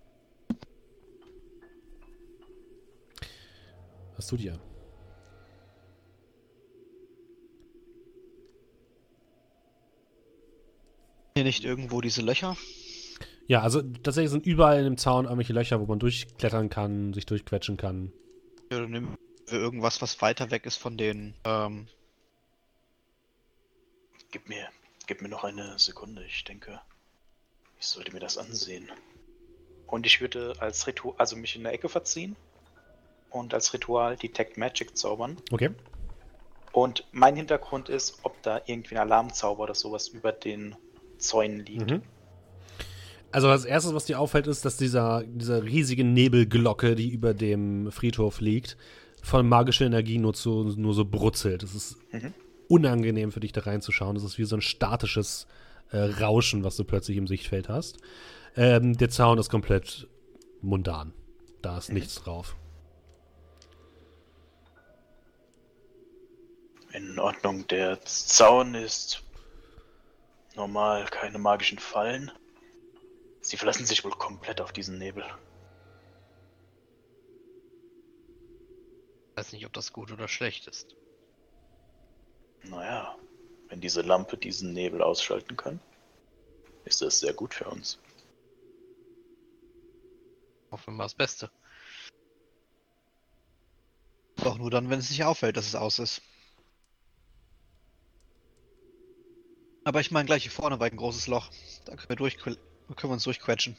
Was 4.17 4.27
tut 4.27 4.41
ihr? 4.41 4.59
Hier 11.35 11.45
nicht 11.45 11.65
irgendwo 11.65 12.01
diese 12.01 12.21
Löcher? 12.21 12.57
Ja, 13.51 13.63
also 13.63 13.83
tatsächlich 13.83 14.31
sind 14.31 14.47
überall 14.47 14.79
in 14.79 14.85
dem 14.85 14.97
Zaun 14.97 15.25
irgendwelche 15.25 15.53
Löcher, 15.53 15.81
wo 15.81 15.87
man 15.87 15.99
durchklettern 15.99 16.71
kann, 16.71 17.13
sich 17.13 17.27
durchquetschen 17.27 17.77
kann. 17.77 18.13
Ja, 18.71 18.79
dann 18.79 18.93
nehmen 18.93 19.19
wir 19.49 19.59
irgendwas, 19.59 20.01
was 20.01 20.23
weiter 20.23 20.53
weg 20.53 20.67
ist 20.67 20.77
von 20.77 20.97
den. 20.97 21.35
Ähm, 21.43 21.89
Gib 24.31 24.49
mir, 24.49 24.69
gib 25.09 25.21
mir 25.21 25.29
noch 25.29 25.43
eine 25.43 25.77
Sekunde. 25.81 26.25
Ich 26.27 26.45
denke, 26.45 26.81
ich 27.81 27.87
sollte 27.87 28.13
mir 28.13 28.21
das 28.21 28.39
ansehen. 28.39 28.89
Und 29.89 30.07
ich 30.07 30.21
würde 30.21 30.55
als 30.61 30.87
Ritual, 30.87 31.17
also 31.19 31.35
mich 31.35 31.57
in 31.57 31.65
der 31.65 31.73
Ecke 31.73 31.89
verziehen 31.89 32.37
und 33.31 33.53
als 33.53 33.75
Ritual 33.75 34.15
Detect 34.15 34.59
Magic 34.59 34.97
zaubern. 34.97 35.39
Okay. 35.51 35.71
Und 36.71 37.05
mein 37.11 37.35
Hintergrund 37.35 37.89
ist, 37.89 38.21
ob 38.23 38.41
da 38.45 38.61
irgendwie 38.67 38.95
ein 38.95 39.01
Alarmzauber 39.01 39.65
oder 39.65 39.75
sowas 39.75 40.07
über 40.07 40.31
den 40.31 40.77
Zäunen 41.19 41.67
liegt. 41.67 41.91
Mhm. 41.91 42.03
Also 43.33 43.47
das 43.49 43.64
erste, 43.64 43.95
was 43.95 44.07
dir 44.07 44.18
auffällt, 44.18 44.47
ist, 44.49 44.64
dass 44.64 44.76
dieser, 44.76 45.22
diese 45.24 45.62
riesige 45.62 46.03
Nebelglocke, 46.05 46.97
die 46.97 47.11
über 47.11 47.33
dem 47.33 47.93
Friedhof 47.93 48.41
liegt, 48.41 48.76
von 49.22 49.49
magischer 49.49 49.87
Energie 49.87 50.18
nur, 50.18 50.35
zu, 50.35 50.64
nur 50.76 50.95
so 50.95 51.05
brutzelt. 51.05 51.62
Es 51.62 51.74
ist 51.74 51.97
Mhm. 52.12 52.35
unangenehm 52.68 53.31
für 53.33 53.41
dich 53.41 53.53
da 53.53 53.61
reinzuschauen. 53.62 54.14
Das 54.14 54.24
ist 54.24 54.39
wie 54.39 54.45
so 54.45 54.57
ein 54.57 54.62
statisches 54.62 55.47
äh, 55.93 55.99
Rauschen, 55.99 56.64
was 56.64 56.76
du 56.76 56.85
plötzlich 56.85 57.16
im 57.16 57.26
Sichtfeld 57.26 57.68
hast. 57.68 57.99
Ähm, 58.57 58.97
der 58.97 59.11
Zaun 59.11 59.39
ist 59.39 59.51
komplett 59.51 60.09
mundan. 60.61 61.12
Da 61.62 61.78
ist 61.78 61.93
nichts 61.93 62.16
drauf. 62.16 62.57
In 66.93 67.18
Ordnung, 67.18 67.66
der 67.68 68.01
Zaun 68.05 68.74
ist 68.74 69.22
normal, 70.57 71.05
keine 71.11 71.39
magischen 71.39 71.78
Fallen. 71.78 72.33
Sie 73.43 73.57
verlassen 73.57 73.86
sich 73.86 74.05
wohl 74.05 74.12
komplett 74.12 74.61
auf 74.61 74.72
diesen 74.72 74.99
Nebel. 74.99 75.24
weiß 79.41 79.53
nicht, 79.53 79.64
ob 79.64 79.72
das 79.72 79.93
gut 79.93 80.12
oder 80.12 80.28
schlecht 80.28 80.66
ist. 80.66 80.95
Naja, 82.62 83.16
wenn 83.68 83.80
diese 83.80 84.03
Lampe 84.03 84.36
diesen 84.36 84.74
Nebel 84.74 85.01
ausschalten 85.01 85.57
kann, 85.57 85.80
ist 86.84 87.01
das 87.01 87.20
sehr 87.20 87.32
gut 87.32 87.55
für 87.55 87.64
uns. 87.64 87.99
Hoffen 90.70 90.93
wir 90.93 90.99
mal 90.99 91.05
das 91.05 91.14
Beste. 91.14 91.51
doch 94.36 94.59
nur 94.59 94.70
dann, 94.70 94.91
wenn 94.91 95.01
es 95.01 95.11
nicht 95.11 95.24
auffällt, 95.24 95.57
dass 95.57 95.66
es 95.66 95.74
aus 95.74 95.99
ist. 95.99 96.22
Aber 99.84 100.01
ich 100.01 100.11
meine, 100.11 100.26
gleich 100.26 100.43
hier 100.43 100.53
vorne 100.53 100.78
war 100.80 100.86
ein 100.86 100.97
großes 100.97 101.26
Loch. 101.26 101.51
Da 101.84 101.97
können 101.97 102.09
wir, 102.11 102.16
durch, 102.16 102.36
können 102.95 103.11
wir 103.11 103.14
uns 103.14 103.24
durchquetschen. 103.24 103.76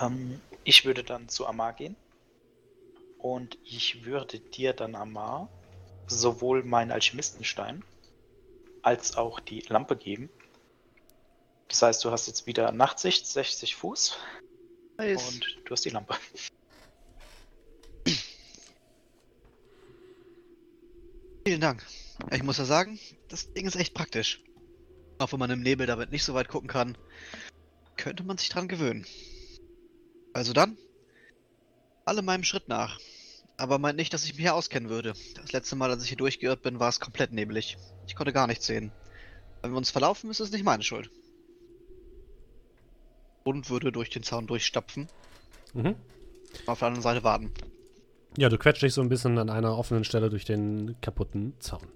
Ähm, 0.00 0.40
ich 0.64 0.84
würde 0.84 1.04
dann 1.04 1.28
zu 1.28 1.46
Amar 1.46 1.72
gehen. 1.72 1.96
Und 3.18 3.58
ich 3.64 4.04
würde 4.04 4.38
dir 4.38 4.72
dann, 4.72 4.94
Amar, 4.94 5.48
sowohl 6.06 6.62
meinen 6.62 6.92
Alchemistenstein 6.92 7.82
als 8.82 9.16
auch 9.16 9.40
die 9.40 9.60
Lampe 9.60 9.96
geben. 9.96 10.28
Das 11.68 11.82
heißt, 11.82 12.04
du 12.04 12.10
hast 12.12 12.28
jetzt 12.28 12.46
wieder 12.46 12.70
Nachtsicht, 12.70 13.26
60 13.26 13.74
Fuß 13.74 14.16
und 14.98 15.58
du 15.64 15.72
hast 15.72 15.84
die 15.84 15.90
Lampe. 15.90 16.14
Vielen 21.44 21.60
Dank. 21.60 21.84
Ich 22.30 22.42
muss 22.42 22.58
ja 22.58 22.64
sagen, 22.64 22.98
das 23.28 23.52
Ding 23.52 23.66
ist 23.66 23.76
echt 23.76 23.94
praktisch. 23.94 24.40
Auch 25.18 25.32
wenn 25.32 25.38
man 25.38 25.50
im 25.50 25.62
Nebel 25.62 25.86
damit 25.86 26.10
nicht 26.10 26.24
so 26.24 26.34
weit 26.34 26.48
gucken 26.48 26.68
kann, 26.68 26.96
könnte 27.96 28.22
man 28.22 28.38
sich 28.38 28.48
dran 28.48 28.68
gewöhnen. 28.68 29.06
Also 30.32 30.52
dann, 30.52 30.76
alle 32.04 32.22
meinem 32.22 32.44
Schritt 32.44 32.68
nach. 32.68 33.00
Aber 33.56 33.78
meint 33.78 33.96
nicht, 33.96 34.12
dass 34.12 34.24
ich 34.24 34.34
mich 34.34 34.42
hier 34.42 34.54
auskennen 34.54 34.90
würde. 34.90 35.14
Das 35.34 35.52
letzte 35.52 35.76
Mal, 35.76 35.90
als 35.90 36.02
ich 36.02 36.08
hier 36.08 36.18
durchgeirrt 36.18 36.62
bin, 36.62 36.78
war 36.78 36.90
es 36.90 37.00
komplett 37.00 37.32
nebelig. 37.32 37.78
Ich 38.06 38.14
konnte 38.14 38.34
gar 38.34 38.46
nichts 38.46 38.66
sehen. 38.66 38.92
Wenn 39.62 39.70
wir 39.70 39.78
uns 39.78 39.90
verlaufen, 39.90 40.30
ist 40.30 40.40
es 40.40 40.50
nicht 40.52 40.64
meine 40.64 40.82
Schuld. 40.82 41.10
Und 43.44 43.70
würde 43.70 43.92
durch 43.92 44.10
den 44.10 44.22
Zaun 44.22 44.46
durchstapfen. 44.46 45.08
Mhm. 45.72 45.96
Auf 46.66 46.80
der 46.80 46.88
anderen 46.88 47.02
Seite 47.02 47.24
warten. 47.24 47.52
Ja, 48.36 48.50
du 48.50 48.58
quetscht 48.58 48.82
dich 48.82 48.92
so 48.92 49.00
ein 49.00 49.08
bisschen 49.08 49.38
an 49.38 49.48
einer 49.48 49.78
offenen 49.78 50.04
Stelle 50.04 50.28
durch 50.28 50.44
den 50.44 51.00
kaputten 51.00 51.58
Zaun. 51.60 51.86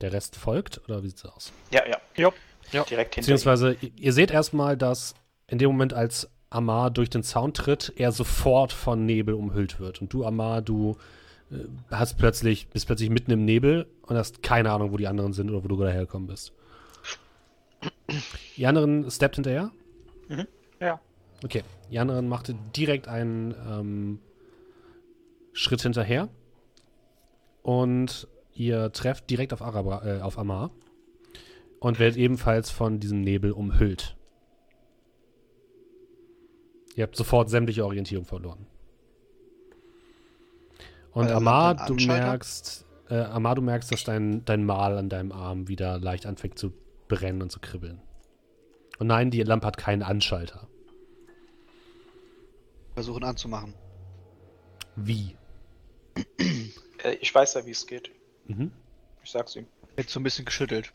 Der 0.00 0.12
Rest 0.12 0.36
folgt, 0.36 0.80
oder 0.84 1.02
wie 1.02 1.08
sieht's 1.08 1.24
aus? 1.24 1.52
Ja, 1.70 1.86
ja. 1.88 1.98
Jupp. 2.16 2.34
Direkt 2.72 2.88
hinter 2.88 2.98
ihm. 2.98 3.20
Beziehungsweise, 3.20 3.76
ihr- 3.80 3.90
ihr 3.96 4.12
seht 4.12 4.30
erstmal, 4.30 4.76
dass 4.76 5.14
in 5.48 5.58
dem 5.58 5.70
Moment, 5.70 5.92
als 5.94 6.28
Amar 6.50 6.90
durch 6.90 7.10
den 7.10 7.22
Zaun 7.22 7.52
tritt, 7.52 7.92
er 7.96 8.10
sofort 8.12 8.72
von 8.72 9.04
Nebel 9.06 9.34
umhüllt 9.34 9.78
wird. 9.80 10.00
Und 10.00 10.12
du, 10.12 10.24
Amar, 10.24 10.62
du 10.62 10.96
äh, 11.50 11.56
hast 11.90 12.16
plötzlich, 12.16 12.68
bist 12.68 12.86
plötzlich 12.86 13.10
mitten 13.10 13.30
im 13.30 13.44
Nebel 13.44 13.86
und 14.02 14.16
hast 14.16 14.42
keine 14.42 14.70
Ahnung, 14.72 14.92
wo 14.92 14.96
die 14.96 15.06
anderen 15.06 15.32
sind 15.32 15.50
oder 15.50 15.62
wo 15.62 15.68
du 15.68 15.76
gerade 15.76 15.92
hergekommen 15.92 16.28
bist. 16.28 16.52
Die 18.56 18.66
anderen 18.66 19.10
steppt 19.10 19.34
hinterher? 19.36 19.70
Ja. 20.80 21.00
Okay. 21.42 21.62
Die 21.90 21.98
anderen 21.98 22.28
machte 22.28 22.54
direkt 22.76 23.08
einen 23.08 23.54
ähm, 23.68 24.18
Schritt 25.52 25.82
hinterher. 25.82 26.28
Und 27.62 28.26
ihr 28.54 28.92
trefft 28.92 29.28
direkt 29.30 29.52
auf, 29.52 29.62
Arabra, 29.62 30.18
äh, 30.18 30.20
auf 30.20 30.38
Amar. 30.38 30.70
Und 31.80 31.98
werdet 31.98 32.16
ebenfalls 32.16 32.70
von 32.70 32.98
diesem 32.98 33.20
Nebel 33.20 33.52
umhüllt. 33.52 34.16
Ihr 36.96 37.02
habt 37.02 37.16
sofort 37.16 37.50
sämtliche 37.50 37.84
Orientierung 37.84 38.24
verloren. 38.24 38.66
Und 41.12 41.26
er 41.26 41.36
Amar, 41.36 41.86
du 41.86 41.94
merkst, 41.94 42.86
äh, 43.10 43.16
Amar, 43.16 43.54
du 43.54 43.62
merkst, 43.62 43.92
dass 43.92 44.04
dein, 44.04 44.44
dein 44.44 44.64
Mal 44.64 44.96
an 44.96 45.08
deinem 45.08 45.32
Arm 45.32 45.68
wieder 45.68 45.98
leicht 45.98 46.26
anfängt 46.26 46.58
zu 46.58 46.72
brennen 47.08 47.42
und 47.42 47.50
zu 47.50 47.60
kribbeln. 47.60 48.00
Und 48.98 49.08
nein, 49.08 49.30
die 49.30 49.42
Lampe 49.42 49.66
hat 49.66 49.76
keinen 49.76 50.02
Anschalter. 50.02 50.68
Versuchen 52.94 53.24
anzumachen. 53.24 53.74
Wie? 54.96 55.36
Äh, 57.02 57.14
ich 57.20 57.34
weiß 57.34 57.54
ja, 57.54 57.66
wie 57.66 57.72
es 57.72 57.86
geht. 57.86 58.10
Mhm. 58.46 58.70
Ich 59.22 59.30
sag's 59.30 59.56
ihm. 59.56 59.66
Jetzt 59.96 60.10
so 60.10 60.20
ein 60.20 60.22
bisschen 60.22 60.44
geschüttelt. 60.44 60.92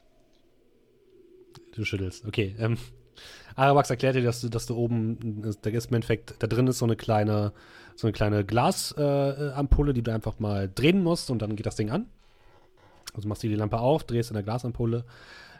Du 1.74 1.86
schüttelst. 1.86 2.26
Okay. 2.26 2.56
Ähm, 2.60 2.78
Arabax 3.56 3.90
erklärt 3.90 4.16
dir, 4.16 4.24
dass 4.24 4.42
du, 4.42 4.50
dass 4.50 4.66
du 4.66 4.76
oben, 4.76 5.56
da 5.62 5.70
ist 5.70 5.90
im 5.90 5.96
Endeffekt, 5.96 6.36
da 6.40 6.48
drin 6.48 6.68
ist 6.68 6.80
so 6.80 6.86
eine 6.86 6.96
kleine, 6.96 7.54
so 7.96 8.08
eine 8.08 8.14
kleine 8.14 8.46
Glasampulle, 8.46 9.92
äh, 9.92 9.94
die 9.94 10.02
du 10.02 10.14
einfach 10.14 10.40
mal 10.40 10.70
drehen 10.74 11.04
musst 11.04 11.30
und 11.30 11.42
dann 11.42 11.56
geht 11.56 11.66
das 11.66 11.76
Ding 11.76 11.90
an. 11.90 12.06
Also 13.14 13.28
machst 13.28 13.44
du 13.44 13.48
die 13.48 13.56
Lampe 13.56 13.80
auf, 13.80 14.04
drehst 14.04 14.30
in 14.30 14.36
der 14.36 14.44
Glasampulle. 14.44 15.04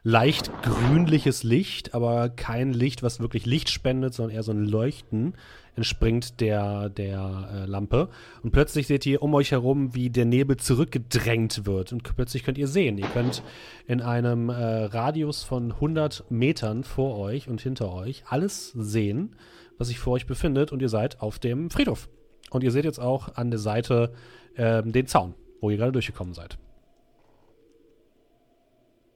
Leicht 0.04 0.50
grünliches 0.62 1.44
Licht, 1.44 1.94
aber 1.94 2.30
kein 2.30 2.72
Licht, 2.72 3.04
was 3.04 3.20
wirklich 3.20 3.46
Licht 3.46 3.70
spendet, 3.70 4.14
sondern 4.14 4.34
eher 4.34 4.44
so 4.44 4.54
ein 4.54 4.64
Leuchten 4.64 5.34
entspringt 5.80 6.42
der, 6.42 6.90
der 6.90 7.50
äh, 7.54 7.66
Lampe. 7.66 8.10
Und 8.44 8.52
plötzlich 8.52 8.88
seht 8.88 9.06
ihr 9.06 9.22
um 9.22 9.34
euch 9.34 9.52
herum, 9.52 9.96
wie 9.96 10.10
der 10.10 10.26
Nebel 10.26 10.58
zurückgedrängt 10.58 11.66
wird. 11.66 11.94
Und 11.94 12.04
plötzlich 12.04 12.44
könnt 12.44 12.58
ihr 12.58 12.68
sehen. 12.68 12.98
Ihr 12.98 13.08
könnt 13.08 13.44
in 13.88 14.02
einem 14.02 14.50
äh, 14.50 14.54
Radius 14.54 15.44
von 15.44 15.72
100 15.72 16.30
Metern 16.30 16.84
vor 16.84 17.18
euch 17.18 17.48
und 17.48 17.62
hinter 17.62 17.94
euch 17.94 18.24
alles 18.28 18.72
sehen, 18.76 19.38
was 19.78 19.88
sich 19.88 20.00
vor 20.00 20.14
euch 20.14 20.28
befindet. 20.28 20.74
Und 20.74 20.82
ihr 20.82 20.90
seid 20.90 21.22
auf 21.22 21.40
dem 21.40 21.70
Friedhof. 21.70 22.10
Und 22.50 22.62
ihr 22.64 22.72
seht 22.72 22.84
jetzt 22.84 23.00
auch 23.00 23.36
an 23.36 23.50
der 23.50 23.60
Seite 23.60 24.14
äh, 24.56 24.84
den 24.84 25.08
Zaun, 25.08 25.34
wo 25.62 25.70
ihr 25.70 25.78
gerade 25.78 25.94
durchgekommen 25.94 26.34
seid. 26.34 26.58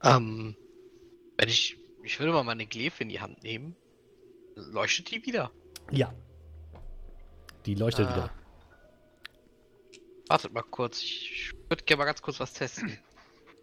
Ähm, 0.02 0.56
wenn 1.38 1.50
ich, 1.50 1.78
ich 2.04 2.20
würde 2.20 2.32
mal 2.32 2.44
meine 2.44 2.66
Glefe 2.66 3.04
in 3.04 3.10
die 3.10 3.20
Hand 3.20 3.44
nehmen. 3.44 3.76
Leuchtet 4.56 5.12
die 5.12 5.26
wieder? 5.26 5.52
Ja. 5.92 6.14
Die 7.66 7.76
leuchtet 7.76 8.08
Ah. 8.08 8.16
wieder. 8.16 8.30
Wartet 10.30 10.54
mal 10.54 10.64
kurz, 10.64 11.02
ich 11.02 11.52
würde 11.70 11.84
gerne 11.84 12.00
mal 12.00 12.06
ganz 12.06 12.22
kurz 12.22 12.40
was 12.40 12.54
testen. 12.54 12.98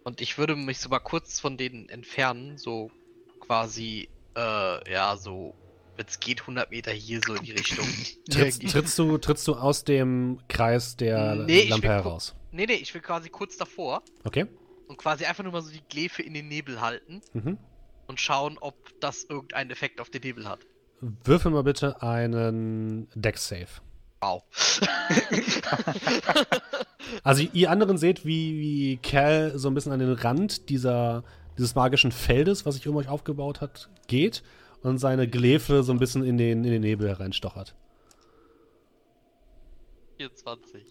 Und 0.03 0.21
ich 0.21 0.37
würde 0.37 0.55
mich 0.55 0.79
so 0.79 0.89
mal 0.89 0.99
kurz 0.99 1.39
von 1.39 1.57
denen 1.57 1.89
entfernen, 1.89 2.57
so 2.57 2.91
quasi, 3.39 4.09
äh, 4.35 4.91
ja, 4.91 5.15
so, 5.17 5.53
wenn 5.97 6.05
es 6.07 6.19
geht, 6.19 6.41
100 6.41 6.71
Meter 6.71 6.91
hier 6.91 7.19
so 7.25 7.35
in 7.35 7.43
die 7.43 7.51
Richtung. 7.51 7.85
Trittst, 8.29 8.61
trittst, 8.67 8.97
du, 8.97 9.17
trittst 9.17 9.47
du 9.47 9.55
aus 9.55 9.83
dem 9.83 10.39
Kreis 10.47 10.95
der 10.95 11.35
Nee, 11.35 11.67
Lampe 11.67 11.87
heraus? 11.89 12.35
Nee, 12.51 12.65
nee, 12.65 12.73
ich 12.75 12.93
will 12.93 13.01
quasi 13.01 13.29
kurz 13.29 13.57
davor 13.57 14.01
Okay. 14.23 14.45
und 14.87 14.97
quasi 14.97 15.25
einfach 15.25 15.43
nur 15.43 15.53
mal 15.53 15.61
so 15.61 15.71
die 15.71 15.83
Glefe 15.89 16.21
in 16.23 16.33
den 16.33 16.47
Nebel 16.47 16.81
halten 16.81 17.21
Mhm. 17.33 17.57
und 18.07 18.19
schauen, 18.19 18.57
ob 18.59 18.75
das 19.01 19.23
irgendeinen 19.23 19.69
Effekt 19.71 19.99
auf 20.01 20.09
den 20.09 20.21
Nebel 20.21 20.47
hat. 20.47 20.59
Würfel 21.01 21.51
mal 21.51 21.63
bitte 21.63 22.01
einen 22.01 23.07
Dex-Save. 23.15 23.67
Wow. 24.21 24.43
Also 27.23 27.43
ihr 27.53 27.69
anderen 27.69 27.97
seht, 27.97 28.25
wie, 28.25 28.59
wie 28.59 28.97
Cal 28.97 29.51
so 29.55 29.67
ein 29.69 29.73
bisschen 29.73 29.91
an 29.91 29.99
den 29.99 30.13
Rand 30.13 30.69
dieser, 30.69 31.23
dieses 31.57 31.75
magischen 31.75 32.11
Feldes, 32.11 32.65
was 32.65 32.75
sich 32.75 32.87
um 32.87 32.95
euch 32.95 33.09
aufgebaut 33.09 33.61
hat, 33.61 33.89
geht 34.07 34.43
und 34.81 34.97
seine 34.97 35.27
Glefe 35.27 35.83
so 35.83 35.91
ein 35.91 35.99
bisschen 35.99 36.23
in 36.23 36.37
den, 36.37 36.63
in 36.63 36.71
den 36.71 36.81
Nebel 36.81 37.09
hereinstochert. 37.09 37.75
24. 40.17 40.85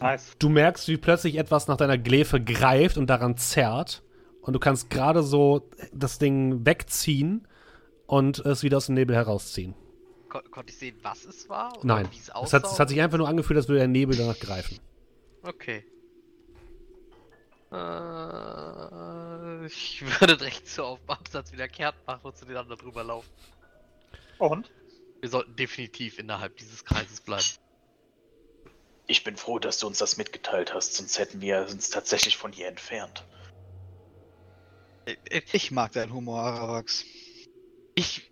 Nice. 0.00 0.36
Du 0.38 0.48
merkst, 0.48 0.88
wie 0.88 0.96
plötzlich 0.96 1.36
etwas 1.36 1.68
nach 1.68 1.76
deiner 1.76 1.98
Glefe 1.98 2.40
greift 2.40 2.96
und 2.96 3.08
daran 3.08 3.36
zerrt. 3.36 4.02
Und 4.42 4.54
du 4.54 4.58
kannst 4.58 4.88
gerade 4.88 5.22
so 5.22 5.68
das 5.92 6.18
Ding 6.18 6.64
wegziehen 6.64 7.46
und 8.06 8.38
es 8.38 8.62
wieder 8.62 8.78
aus 8.78 8.86
dem 8.86 8.94
Nebel 8.94 9.14
herausziehen. 9.14 9.74
Kon 10.30 10.50
konnte 10.50 10.72
ich 10.72 10.78
sehen, 10.78 10.96
was 11.02 11.24
es 11.26 11.48
war? 11.48 11.76
Oder 11.76 11.84
Nein. 11.86 12.08
Wie 12.10 12.16
es 12.16 12.22
Es 12.24 12.30
aussah? 12.30 12.56
hat, 12.58 12.64
es 12.64 12.78
hat 12.80 12.88
sich 12.88 13.00
einfach 13.00 13.18
nur 13.18 13.28
angefühlt, 13.28 13.58
als 13.58 13.68
würde 13.68 13.80
der 13.80 13.88
Nebel 13.88 14.16
danach 14.16 14.38
greifen. 14.38 14.78
Okay. 15.42 15.84
Äh, 17.70 19.66
ich 19.66 20.02
würde 20.20 20.36
direkt 20.36 20.66
so 20.68 20.84
auf 20.84 21.00
dem 21.00 21.10
Absatz 21.10 21.52
wieder 21.52 21.68
kehrt 21.68 21.94
machen 22.06 22.20
und 22.24 22.36
zu 22.36 22.44
den 22.44 22.56
anderen 22.56 22.80
drüber 22.80 23.04
laufen. 23.04 23.28
Und? 24.38 24.70
Wir 25.20 25.28
sollten 25.28 25.54
definitiv 25.56 26.18
innerhalb 26.18 26.56
dieses 26.56 26.84
Kreises 26.84 27.20
bleiben. 27.20 27.44
Ich 29.06 29.22
bin 29.24 29.36
froh, 29.36 29.58
dass 29.58 29.78
du 29.78 29.86
uns 29.86 29.98
das 29.98 30.16
mitgeteilt 30.16 30.72
hast, 30.72 30.94
sonst 30.94 31.18
hätten 31.18 31.40
wir 31.40 31.66
uns 31.70 31.90
tatsächlich 31.90 32.36
von 32.36 32.52
hier 32.52 32.68
entfernt. 32.68 33.24
Ich 35.52 35.70
mag 35.72 35.92
deinen 35.92 36.12
Humor, 36.14 36.40
Aravax. 36.40 37.04
Ich. 37.96 38.29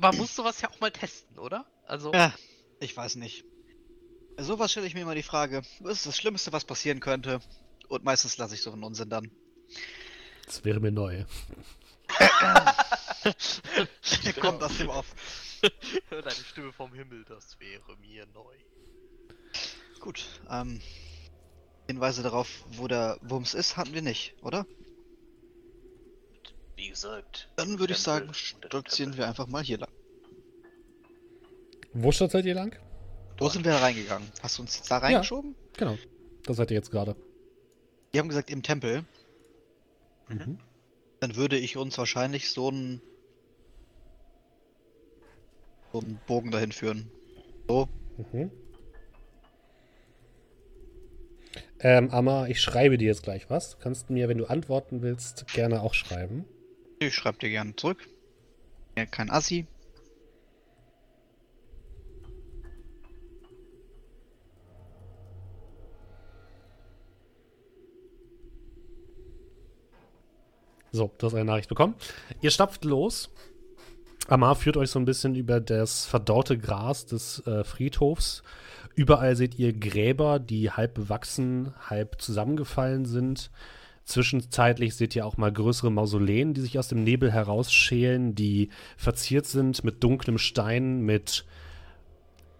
Man 0.00 0.16
muss 0.16 0.34
sowas 0.34 0.60
ja 0.60 0.70
auch 0.70 0.80
mal 0.80 0.90
testen, 0.90 1.38
oder? 1.38 1.66
Also. 1.86 2.12
Ja, 2.12 2.34
ich 2.80 2.96
weiß 2.96 3.16
nicht. 3.16 3.44
Sowas 4.36 4.70
stelle 4.70 4.86
ich 4.86 4.94
mir 4.94 5.00
immer 5.00 5.14
die 5.14 5.22
Frage, 5.22 5.62
was 5.80 5.98
ist 5.98 6.06
das 6.06 6.16
Schlimmste, 6.16 6.52
was 6.52 6.64
passieren 6.64 7.00
könnte? 7.00 7.40
Und 7.88 8.04
meistens 8.04 8.36
lasse 8.38 8.54
ich 8.54 8.62
so 8.62 8.70
einen 8.72 8.84
Unsinn 8.84 9.10
dann. 9.10 9.30
Das 10.46 10.64
wäre 10.64 10.80
mir 10.80 10.92
neu. 10.92 11.24
Der 14.24 14.32
kommt 14.40 14.62
aus 14.62 14.78
dem 14.78 14.88
Off. 14.88 15.06
Hör 16.08 16.22
deine 16.22 16.36
Stimme 16.36 16.72
vom 16.72 16.94
Himmel, 16.94 17.24
das 17.24 17.58
wäre 17.58 17.96
mir 17.96 18.26
neu. 18.26 18.54
Gut, 20.00 20.24
ähm. 20.48 20.80
Hinweise 21.88 22.22
darauf, 22.22 22.48
wo 22.72 22.86
der 22.86 23.18
Wumms 23.22 23.54
ist, 23.54 23.78
hatten 23.78 23.94
wir 23.94 24.02
nicht, 24.02 24.34
oder? 24.42 24.66
Wie 26.78 26.90
gesagt. 26.90 27.48
Dann 27.56 27.80
würde 27.80 27.92
ich 27.94 27.98
sagen, 27.98 28.32
stolzieren 28.32 29.16
wir 29.16 29.26
einfach 29.26 29.48
mal 29.48 29.64
hier 29.64 29.78
lang. 29.78 29.90
Wo 31.92 32.12
seid 32.12 32.44
ihr 32.44 32.54
lang? 32.54 32.76
Wo 33.36 33.48
sind 33.48 33.64
wir 33.64 33.72
da 33.72 33.78
reingegangen? 33.78 34.28
Hast 34.40 34.58
du 34.58 34.62
uns 34.62 34.76
jetzt 34.76 34.88
da 34.88 34.98
reingeschoben? 34.98 35.56
Genau. 35.76 35.98
Da 36.44 36.54
seid 36.54 36.70
ihr 36.70 36.76
jetzt 36.76 36.92
gerade. 36.92 37.16
Die 38.14 38.20
haben 38.20 38.28
gesagt, 38.28 38.48
im 38.48 38.62
Tempel. 38.62 39.04
Mhm. 40.28 40.60
Dann 41.18 41.34
würde 41.34 41.58
ich 41.58 41.76
uns 41.76 41.98
wahrscheinlich 41.98 42.50
so 42.52 42.68
einen 42.68 43.02
so 45.92 45.98
einen 45.98 46.20
Bogen 46.28 46.52
dahin 46.52 46.70
führen. 46.70 47.10
So, 47.66 47.88
Mhm. 48.32 48.52
Ähm, 51.80 52.10
Amma, 52.10 52.46
ich 52.46 52.60
schreibe 52.60 52.98
dir 52.98 53.06
jetzt 53.06 53.24
gleich 53.24 53.50
was. 53.50 53.70
Du 53.70 53.78
kannst 53.78 54.10
mir, 54.10 54.28
wenn 54.28 54.38
du 54.38 54.46
antworten 54.46 55.02
willst, 55.02 55.46
gerne 55.48 55.82
auch 55.82 55.94
schreiben. 55.94 56.44
Ich 56.98 57.14
schreibe 57.14 57.38
dir 57.38 57.50
gerne 57.50 57.76
zurück. 57.76 58.08
Ja, 58.96 59.06
kein 59.06 59.30
Assi. 59.30 59.66
So, 70.90 71.12
du 71.18 71.26
hast 71.26 71.34
eine 71.34 71.44
Nachricht 71.44 71.68
bekommen. 71.68 71.94
Ihr 72.40 72.50
stapft 72.50 72.84
los. 72.84 73.30
Amar 74.26 74.56
führt 74.56 74.76
euch 74.76 74.90
so 74.90 74.98
ein 74.98 75.04
bisschen 75.04 75.34
über 75.34 75.60
das 75.60 76.06
verdorrte 76.06 76.58
Gras 76.58 77.06
des 77.06 77.46
äh, 77.46 77.62
Friedhofs. 77.64 78.42
Überall 78.94 79.36
seht 79.36 79.58
ihr 79.58 79.72
Gräber, 79.72 80.38
die 80.38 80.70
halb 80.70 80.94
bewachsen, 80.94 81.72
halb 81.88 82.20
zusammengefallen 82.20 83.04
sind. 83.06 83.50
Zwischenzeitlich 84.08 84.96
seht 84.96 85.14
ihr 85.14 85.26
auch 85.26 85.36
mal 85.36 85.52
größere 85.52 85.92
Mausoleen, 85.92 86.54
die 86.54 86.62
sich 86.62 86.78
aus 86.78 86.88
dem 86.88 87.04
Nebel 87.04 87.30
herausschälen, 87.30 88.34
die 88.34 88.70
verziert 88.96 89.44
sind 89.44 89.84
mit 89.84 90.02
dunklem 90.02 90.38
Stein, 90.38 91.02
mit 91.02 91.44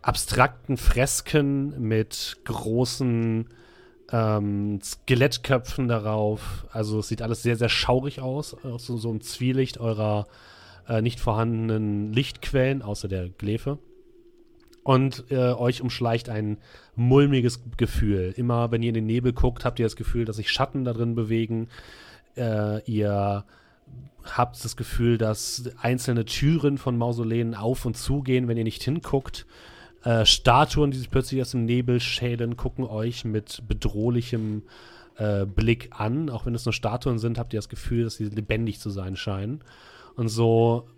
abstrakten 0.02 0.76
Fresken, 0.76 1.80
mit 1.80 2.36
großen 2.44 3.48
ähm, 4.12 4.80
Skelettköpfen 4.82 5.88
darauf. 5.88 6.66
Also 6.70 6.98
es 6.98 7.08
sieht 7.08 7.22
alles 7.22 7.42
sehr, 7.42 7.56
sehr 7.56 7.70
schaurig 7.70 8.20
aus. 8.20 8.54
So, 8.76 8.98
so 8.98 9.10
ein 9.10 9.22
Zwielicht 9.22 9.78
eurer 9.78 10.26
äh, 10.86 11.00
nicht 11.00 11.18
vorhandenen 11.18 12.12
Lichtquellen, 12.12 12.82
außer 12.82 13.08
der 13.08 13.30
Glefe. 13.30 13.78
Und 14.88 15.24
äh, 15.28 15.52
euch 15.52 15.82
umschleicht 15.82 16.30
ein 16.30 16.56
mulmiges 16.96 17.60
Gefühl. 17.76 18.32
Immer 18.34 18.70
wenn 18.70 18.82
ihr 18.82 18.88
in 18.88 18.94
den 18.94 19.04
Nebel 19.04 19.34
guckt, 19.34 19.66
habt 19.66 19.78
ihr 19.78 19.84
das 19.84 19.96
Gefühl, 19.96 20.24
dass 20.24 20.36
sich 20.36 20.48
Schatten 20.48 20.86
da 20.86 20.94
drin 20.94 21.14
bewegen. 21.14 21.68
Äh, 22.38 22.82
ihr 22.90 23.44
habt 24.24 24.64
das 24.64 24.78
Gefühl, 24.78 25.18
dass 25.18 25.70
einzelne 25.82 26.24
Türen 26.24 26.78
von 26.78 26.96
Mausoleen 26.96 27.54
auf 27.54 27.84
und 27.84 27.98
zugehen, 27.98 28.48
wenn 28.48 28.56
ihr 28.56 28.64
nicht 28.64 28.82
hinguckt. 28.82 29.44
Äh, 30.04 30.24
Statuen, 30.24 30.90
die 30.90 30.96
sich 30.96 31.10
plötzlich 31.10 31.42
aus 31.42 31.50
dem 31.50 31.66
Nebel 31.66 32.00
schälen, 32.00 32.56
gucken 32.56 32.84
euch 32.84 33.26
mit 33.26 33.64
bedrohlichem 33.68 34.62
äh, 35.18 35.44
Blick 35.44 35.90
an. 35.90 36.30
Auch 36.30 36.46
wenn 36.46 36.54
es 36.54 36.64
nur 36.64 36.72
Statuen 36.72 37.18
sind, 37.18 37.38
habt 37.38 37.52
ihr 37.52 37.58
das 37.58 37.68
Gefühl, 37.68 38.04
dass 38.04 38.16
sie 38.16 38.24
lebendig 38.24 38.80
zu 38.80 38.88
sein 38.88 39.16
scheinen. 39.16 39.60
Und 40.16 40.28
so 40.30 40.88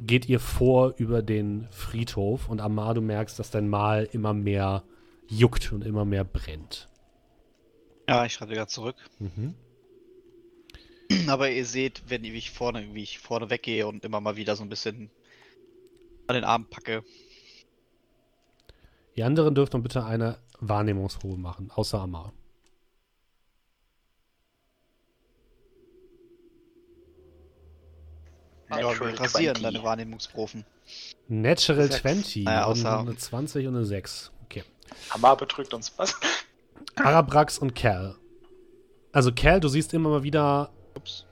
geht 0.00 0.28
ihr 0.28 0.40
vor 0.40 0.94
über 0.96 1.22
den 1.22 1.68
Friedhof 1.70 2.48
und 2.48 2.60
Amar, 2.60 2.94
du 2.94 3.00
merkst, 3.00 3.38
dass 3.38 3.50
dein 3.50 3.68
Mal 3.68 4.08
immer 4.12 4.32
mehr 4.34 4.82
juckt 5.28 5.72
und 5.72 5.84
immer 5.84 6.04
mehr 6.04 6.24
brennt. 6.24 6.88
Ja, 8.08 8.24
ich 8.24 8.32
schreibe 8.32 8.54
gerade 8.54 8.70
zurück. 8.70 8.96
Mhm. 9.18 9.54
Aber 11.28 11.50
ihr 11.50 11.64
seht, 11.66 12.02
wenn 12.08 12.24
ich- 12.24 12.32
wie 12.32 12.38
ich 12.38 12.50
vorne, 12.50 12.94
wie 12.94 13.02
ich 13.02 13.18
vorne 13.18 13.50
weggehe 13.50 13.86
und 13.86 14.04
immer 14.04 14.20
mal 14.20 14.36
wieder 14.36 14.56
so 14.56 14.62
ein 14.62 14.68
bisschen 14.68 15.10
an 16.26 16.34
den 16.34 16.44
Arm 16.44 16.66
packe. 16.68 17.04
Die 19.16 19.22
anderen 19.22 19.54
dürft 19.54 19.72
noch 19.74 19.82
bitte 19.82 20.04
eine 20.04 20.38
Wahrnehmungsprobe 20.60 21.36
machen, 21.36 21.70
außer 21.74 22.00
Amar. 22.00 22.32
Ja, 28.70 28.76
wir 28.76 28.82
Natural 28.88 29.14
rasieren 29.14 29.54
20. 29.56 29.62
deine 29.62 29.82
Wahrnehmungsprofen. 29.84 30.64
Natural 31.28 31.84
Sechs. 31.90 32.02
20 32.02 32.44
Naja, 32.44 32.64
und 32.66 32.76
außer- 32.78 32.98
eine 33.00 33.16
20 33.16 33.66
und 33.66 33.76
eine 33.76 33.84
6. 33.84 34.32
Okay. 34.44 34.64
Hamar 35.10 35.36
betrügt 35.36 35.72
uns 35.74 35.92
was? 35.96 36.14
Arabrax 36.96 37.58
und 37.58 37.74
Kerl. 37.74 38.16
Also, 39.12 39.32
Cal, 39.32 39.60
du 39.60 39.68
siehst 39.68 39.92
immer 39.94 40.08
mal 40.10 40.22
wieder. 40.22 40.70
Ups. 40.94 41.26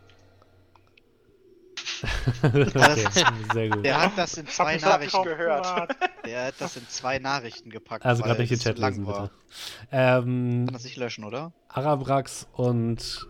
okay, 2.43 3.07
sehr 3.53 3.69
gut. 3.71 3.85
Der 3.85 4.01
hat 4.01 4.13
das 4.17 4.37
in 4.37 4.47
zwei 4.47 4.77
Nachrichten 4.77 5.23
gehört. 5.25 5.67
Der 6.25 6.47
hat 6.47 6.55
das 6.59 6.77
in 6.77 6.87
zwei 6.89 7.19
Nachrichten 7.19 7.71
gepackt. 7.71 8.05
Also, 8.05 8.23
gerade 8.23 8.41
nicht 8.41 8.51
den 8.51 8.59
Chat 8.59 8.79
lang 8.79 8.91
lesen, 8.93 9.07
war. 9.07 9.23
bitte. 9.23 9.33
Ähm, 9.91 10.65
Kann 10.67 10.75
das 10.75 10.85
nicht 10.85 10.97
löschen, 10.97 11.25
oder? 11.25 11.53
Arabrax 11.69 12.47
und. 12.53 13.27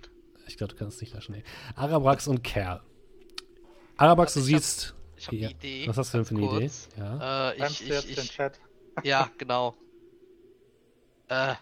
Ich 0.47 0.57
glaube, 0.57 0.73
du 0.73 0.79
kannst 0.79 0.97
es 0.97 1.01
nicht 1.03 1.15
löschen. 1.15 1.35
Nee. 1.35 1.45
Arabrax 1.77 2.27
und 2.27 2.43
Cal. 2.43 2.83
Arabrax, 3.99 4.35
du 4.35 4.41
Also 4.41 4.49
ich 4.49 4.55
hab- 4.55 4.63
siehst. 4.63 4.95
Ich 5.17 5.27
habe 5.27 5.37
Ja. 5.37 5.49
eine 5.49 5.57
Idee. 5.57 5.89
Was 5.89 5.97
hast 5.99 6.15
du 6.15 6.19
denn 6.19 6.25
für 6.25 6.35
eine 6.37 6.47
ganz 6.47 6.53
Idee? 6.57 6.65
kurz. 6.67 6.89
Ja. 6.97 7.51
Äh, 7.51 7.57
ich, 7.57 7.81
jetzt 7.81 8.09
ich, 8.09 8.15
den 8.15 8.25
ich, 8.25 8.31
Chat? 8.33 8.61
ja, 9.03 9.29
genau. 9.37 9.75
Äh, 11.29 11.55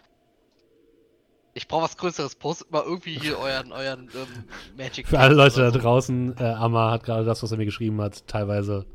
ich 1.53 1.67
brauche 1.67 1.83
was 1.83 1.97
Größeres. 1.97 2.35
Postet 2.35 2.71
mal 2.71 2.83
irgendwie 2.83 3.17
hier 3.19 3.39
euren, 3.39 3.71
euren 3.71 4.09
ähm, 4.13 4.43
Magic. 4.77 5.07
Für 5.07 5.19
alle 5.19 5.33
Leute 5.33 5.59
da 5.61 5.71
so. 5.71 5.79
draußen, 5.79 6.37
äh, 6.37 6.43
Amma 6.43 6.91
hat 6.91 7.03
gerade 7.03 7.25
das, 7.25 7.41
was 7.41 7.51
er 7.51 7.57
mir 7.57 7.65
geschrieben 7.65 7.99
hat, 8.01 8.27
teilweise. 8.27 8.85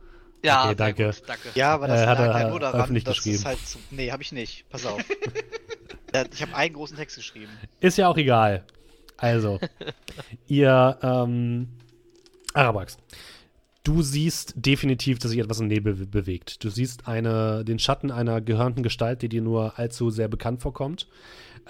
Ja, 0.44 0.66
Okay, 0.66 0.74
danke. 0.76 1.06
Gut, 1.06 1.22
danke. 1.26 1.48
Ja, 1.54 1.74
aber 1.74 1.88
das 1.88 2.00
Äh, 2.02 2.06
hat 2.06 2.18
lag 2.18 2.34
er 2.36 2.40
ja 2.42 2.48
nur 2.50 2.60
daran, 2.60 2.80
öffentlich 2.80 3.04
dass 3.04 3.16
geschrieben. 3.16 3.36
es 3.36 3.44
halt 3.44 3.58
zu... 3.66 3.78
Nee, 3.90 4.10
habe 4.12 4.22
ich 4.22 4.30
nicht. 4.32 4.68
Pass 4.70 4.86
auf. 4.86 5.00
Ja, 6.14 6.24
ich 6.32 6.42
habe 6.42 6.54
einen 6.54 6.74
großen 6.74 6.96
Text 6.96 7.16
geschrieben. 7.16 7.50
Ist 7.80 7.98
ja 7.98 8.08
auch 8.08 8.16
egal. 8.16 8.64
Also, 9.16 9.58
ihr, 10.48 10.98
ähm, 11.02 11.68
Arabax, 12.54 12.98
du 13.84 14.02
siehst 14.02 14.54
definitiv, 14.56 15.18
dass 15.18 15.30
sich 15.30 15.40
etwas 15.40 15.60
im 15.60 15.68
Nebel 15.68 15.94
be- 15.94 16.06
bewegt. 16.06 16.62
Du 16.64 16.68
siehst 16.70 17.08
eine, 17.08 17.64
den 17.64 17.78
Schatten 17.78 18.10
einer 18.10 18.40
gehörnten 18.40 18.82
Gestalt, 18.82 19.22
die 19.22 19.28
dir 19.28 19.42
nur 19.42 19.78
allzu 19.78 20.10
sehr 20.10 20.28
bekannt 20.28 20.60
vorkommt. 20.62 21.08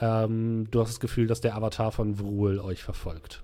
Ähm, 0.01 0.69
du 0.71 0.81
hast 0.81 0.89
das 0.91 1.01
Gefühl, 1.01 1.27
dass 1.27 1.41
der 1.41 1.55
Avatar 1.55 1.93
von 1.93 2.19
Vrul 2.19 2.59
euch 2.59 2.83
verfolgt. 2.83 3.43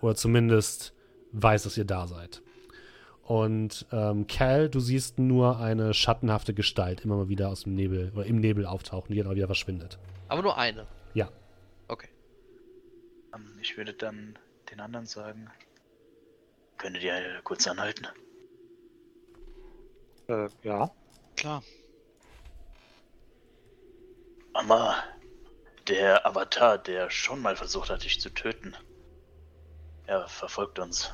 Oder 0.00 0.14
zumindest 0.14 0.92
weiß, 1.32 1.64
dass 1.64 1.76
ihr 1.76 1.84
da 1.84 2.06
seid. 2.06 2.40
Und 3.24 3.84
ähm, 3.92 4.26
Cal, 4.26 4.70
du 4.70 4.80
siehst 4.80 5.18
nur 5.18 5.58
eine 5.60 5.92
schattenhafte 5.92 6.54
Gestalt 6.54 7.02
immer 7.04 7.16
mal 7.16 7.28
wieder 7.28 7.50
aus 7.50 7.64
dem 7.64 7.74
Nebel 7.74 8.10
oder 8.14 8.24
im 8.24 8.36
Nebel 8.40 8.64
auftauchen, 8.64 9.14
die 9.14 9.22
dann 9.22 9.34
wieder 9.34 9.46
verschwindet. 9.46 9.98
Aber 10.28 10.40
nur 10.40 10.56
eine. 10.56 10.86
Ja. 11.12 11.28
Okay. 11.88 12.08
Ähm, 13.34 13.44
Ich 13.60 13.76
würde 13.76 13.92
dann 13.92 14.38
den 14.70 14.80
anderen 14.80 15.04
sagen. 15.06 15.48
Könntet 16.78 17.02
ihr 17.02 17.40
kurz 17.44 17.66
anhalten? 17.66 18.06
Äh, 20.28 20.48
ja. 20.62 20.90
Klar. 21.36 21.62
Amma, 24.54 25.02
der 25.88 26.24
Avatar, 26.26 26.78
der 26.78 27.10
schon 27.10 27.40
mal 27.40 27.56
versucht 27.56 27.90
hat, 27.90 28.04
dich 28.04 28.20
zu 28.20 28.30
töten. 28.30 28.74
Er 30.06 30.26
verfolgt 30.28 30.78
uns. 30.78 31.12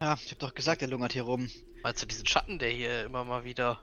Ja, 0.00 0.14
ich 0.14 0.30
habe 0.30 0.40
doch 0.40 0.54
gesagt, 0.54 0.80
der 0.80 0.88
lungert 0.88 1.12
hier 1.12 1.22
rum. 1.22 1.50
Meinst 1.82 2.02
du 2.02 2.06
diesen 2.06 2.26
Schatten, 2.26 2.58
der 2.58 2.70
hier 2.70 3.04
immer 3.04 3.24
mal 3.24 3.44
wieder. 3.44 3.80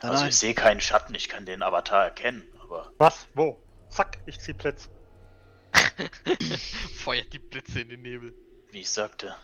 Nein, 0.00 0.10
Also 0.10 0.22
nein. 0.22 0.28
ich 0.30 0.36
sehe 0.36 0.54
keinen 0.54 0.80
Schatten, 0.80 1.14
ich 1.14 1.28
kann 1.28 1.44
den 1.46 1.62
Avatar 1.62 2.04
erkennen, 2.04 2.42
aber 2.62 2.92
Was? 2.98 3.26
Wo? 3.34 3.60
Zack, 3.90 4.18
ich 4.26 4.38
zieh 4.40 4.52
Blitz. 4.52 4.88
feuert 6.94 7.32
die 7.32 7.38
Blitze 7.38 7.80
in 7.80 7.88
den 7.90 8.02
Nebel? 8.02 8.34
Wie 8.70 8.80
ich 8.80 8.90
sagte, 8.90 9.34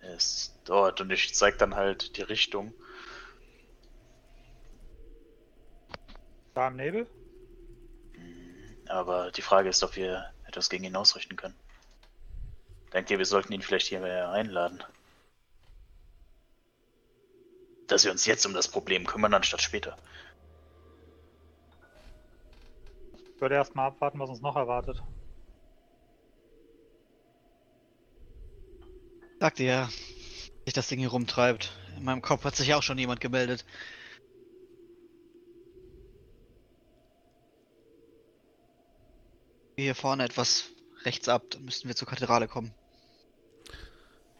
er 0.00 0.14
ist 0.14 0.58
dort 0.64 1.00
und 1.00 1.10
ich 1.10 1.34
zeig 1.34 1.58
dann 1.58 1.74
halt 1.74 2.16
die 2.16 2.22
Richtung. 2.22 2.72
Da 6.54 6.68
im 6.68 6.76
Nebel? 6.76 7.06
Aber 8.88 9.30
die 9.30 9.42
Frage 9.42 9.68
ist, 9.68 9.82
ob 9.82 9.96
wir 9.96 10.32
etwas 10.46 10.68
gegen 10.68 10.84
ihn 10.84 10.96
ausrichten 10.96 11.36
können. 11.36 11.54
Denkt 12.92 13.10
ihr, 13.10 13.18
wir 13.18 13.26
sollten 13.26 13.52
ihn 13.52 13.62
vielleicht 13.62 13.86
hier 13.86 14.02
einladen? 14.30 14.82
Dass 17.86 18.04
wir 18.04 18.10
uns 18.10 18.26
jetzt 18.26 18.46
um 18.46 18.54
das 18.54 18.68
Problem 18.68 19.06
kümmern, 19.06 19.34
anstatt 19.34 19.62
später. 19.62 19.96
Ich 23.34 23.40
würde 23.40 23.54
erstmal 23.54 23.88
abwarten, 23.88 24.18
was 24.18 24.30
uns 24.30 24.40
noch 24.40 24.56
erwartet. 24.56 25.02
Sagte 29.40 29.64
ja, 29.64 29.88
sich 30.66 30.74
das 30.74 30.88
Ding 30.88 30.98
hier 30.98 31.08
rumtreibt. 31.08 31.72
In 31.96 32.04
meinem 32.04 32.20
Kopf 32.20 32.44
hat 32.44 32.56
sich 32.56 32.74
auch 32.74 32.82
schon 32.82 32.98
jemand 32.98 33.22
gemeldet. 33.22 33.64
Hier 39.76 39.94
vorne 39.94 40.24
etwas 40.24 40.66
rechts 41.06 41.30
ab, 41.30 41.44
dann 41.50 41.64
müssten 41.64 41.88
wir 41.88 41.96
zur 41.96 42.06
Kathedrale 42.06 42.48
kommen. 42.48 42.74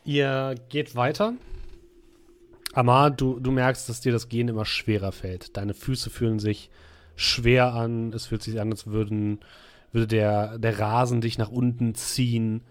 Ihr 0.05 0.55
geht 0.69 0.95
weiter. 0.95 1.33
Amar, 2.75 3.11
du, 3.11 3.41
du 3.41 3.51
merkst, 3.53 3.89
dass 3.89 4.03
dir 4.03 4.13
das 4.13 4.29
Gehen 4.29 4.49
immer 4.49 4.67
schwerer 4.67 5.13
fällt. 5.13 5.57
Deine 5.57 5.73
Füße 5.73 6.11
fühlen 6.11 6.39
sich 6.39 6.69
schwer 7.17 7.73
an. 7.73 8.13
Es 8.13 8.27
fühlt 8.27 8.43
sich 8.43 8.61
an, 8.61 8.71
als 8.71 8.87
würden, 8.87 9.41
würde 9.93 10.07
der, 10.07 10.59
der 10.59 10.79
Rasen 10.79 11.23
dich 11.23 11.39
nach 11.39 11.51
unten 11.51 11.95
ziehen. 11.95 12.67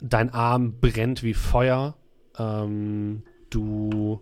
Dein 0.00 0.30
Arm 0.30 0.80
brennt 0.80 1.22
wie 1.22 1.34
Feuer. 1.34 1.96
Ähm, 2.38 3.22
du 3.50 4.20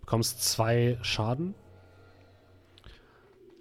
bekommst 0.00 0.42
zwei 0.42 0.98
Schaden. 1.02 1.54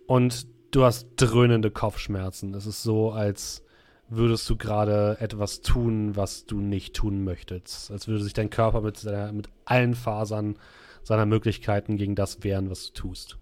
Und 0.07 0.47
du 0.71 0.83
hast 0.83 1.07
dröhnende 1.17 1.71
Kopfschmerzen. 1.71 2.53
Es 2.53 2.65
ist 2.65 2.83
so, 2.83 3.11
als 3.11 3.63
würdest 4.07 4.49
du 4.49 4.55
gerade 4.55 5.17
etwas 5.19 5.61
tun, 5.61 6.15
was 6.15 6.45
du 6.45 6.59
nicht 6.59 6.95
tun 6.95 7.23
möchtest. 7.23 7.91
Als 7.91 8.07
würde 8.07 8.23
sich 8.23 8.33
dein 8.33 8.49
Körper 8.49 8.81
mit, 8.81 8.97
seiner, 8.97 9.31
mit 9.31 9.49
allen 9.65 9.95
Fasern 9.95 10.57
seiner 11.03 11.25
Möglichkeiten 11.25 11.97
gegen 11.97 12.15
das 12.15 12.43
wehren, 12.43 12.69
was 12.69 12.87
du 12.87 12.93
tust. 12.93 13.37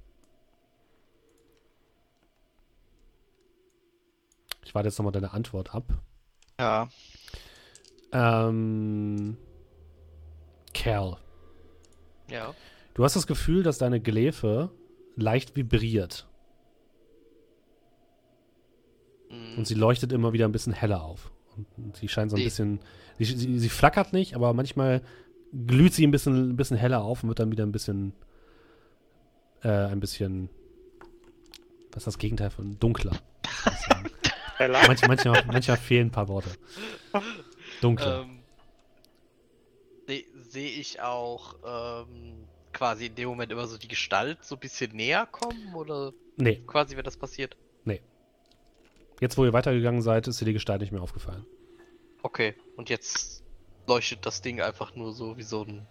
Ich 4.65 4.73
warte 4.73 4.87
jetzt 4.87 4.97
nochmal 4.97 5.11
deine 5.11 5.33
Antwort 5.33 5.75
ab. 5.75 5.85
Ja, 6.59 6.89
Ähm, 8.13 9.37
Cal, 10.73 11.17
Ja. 12.29 12.53
du 12.93 13.03
hast 13.03 13.15
das 13.15 13.27
Gefühl, 13.27 13.63
dass 13.63 13.77
deine 13.77 13.99
Gläfe 13.99 14.69
leicht 15.15 15.55
vibriert 15.55 16.27
Mhm. 19.29 19.57
und 19.59 19.67
sie 19.67 19.73
leuchtet 19.75 20.11
immer 20.11 20.33
wieder 20.33 20.45
ein 20.45 20.51
bisschen 20.51 20.73
heller 20.73 21.03
auf. 21.03 21.31
Und, 21.77 21.95
sie 21.97 22.07
scheint 22.07 22.31
so 22.31 22.35
ein 22.35 22.39
Die- 22.39 22.45
bisschen, 22.45 22.79
sie, 23.19 23.25
sie, 23.25 23.59
sie 23.59 23.69
flackert 23.69 24.13
nicht, 24.13 24.35
aber 24.35 24.53
manchmal 24.53 25.01
glüht 25.67 25.93
sie 25.93 26.05
ein 26.05 26.11
bisschen, 26.11 26.49
ein 26.51 26.55
bisschen 26.55 26.77
heller 26.77 27.03
auf 27.03 27.21
und 27.23 27.29
wird 27.29 27.39
dann 27.39 27.51
wieder 27.51 27.63
ein 27.65 27.71
bisschen, 27.71 28.13
äh, 29.63 29.69
ein 29.69 29.99
bisschen, 29.99 30.49
was 31.91 31.97
ist 32.01 32.07
das 32.07 32.17
Gegenteil 32.17 32.49
von 32.49 32.79
dunkler? 32.79 33.11
Manch, 34.87 35.01
manchmal, 35.07 35.43
manchmal 35.47 35.77
fehlen 35.77 36.07
ein 36.07 36.11
paar 36.11 36.27
Worte. 36.27 36.49
Dunkler. 37.81 38.21
Ähm, 38.21 38.43
se- 40.07 40.25
Sehe 40.41 40.69
ich 40.69 41.01
auch 41.01 41.55
ähm, 41.65 42.47
quasi 42.73 43.07
in 43.07 43.15
dem 43.15 43.29
Moment 43.29 43.51
immer 43.51 43.67
so 43.67 43.77
die 43.77 43.87
Gestalt 43.87 44.43
so 44.43 44.55
ein 44.55 44.59
bisschen 44.59 44.95
näher 44.95 45.25
kommen 45.25 45.75
oder 45.75 46.13
nee, 46.37 46.61
quasi, 46.67 46.95
wenn 46.97 47.03
das 47.03 47.17
passiert? 47.17 47.55
jetzt 49.21 49.37
wo 49.37 49.45
ihr 49.45 49.53
weitergegangen 49.53 50.01
seid, 50.01 50.27
ist 50.27 50.41
dir 50.41 50.45
die 50.45 50.53
Gestalt 50.53 50.81
nicht 50.81 50.91
mehr 50.91 51.01
aufgefallen. 51.01 51.45
Okay, 52.23 52.55
und 52.75 52.89
jetzt 52.89 53.41
leuchtet 53.87 54.25
das 54.25 54.41
Ding 54.41 54.59
einfach 54.59 54.95
nur 54.95 55.13
so 55.13 55.37
wie 55.37 55.43
so 55.43 55.63
ein 55.63 55.85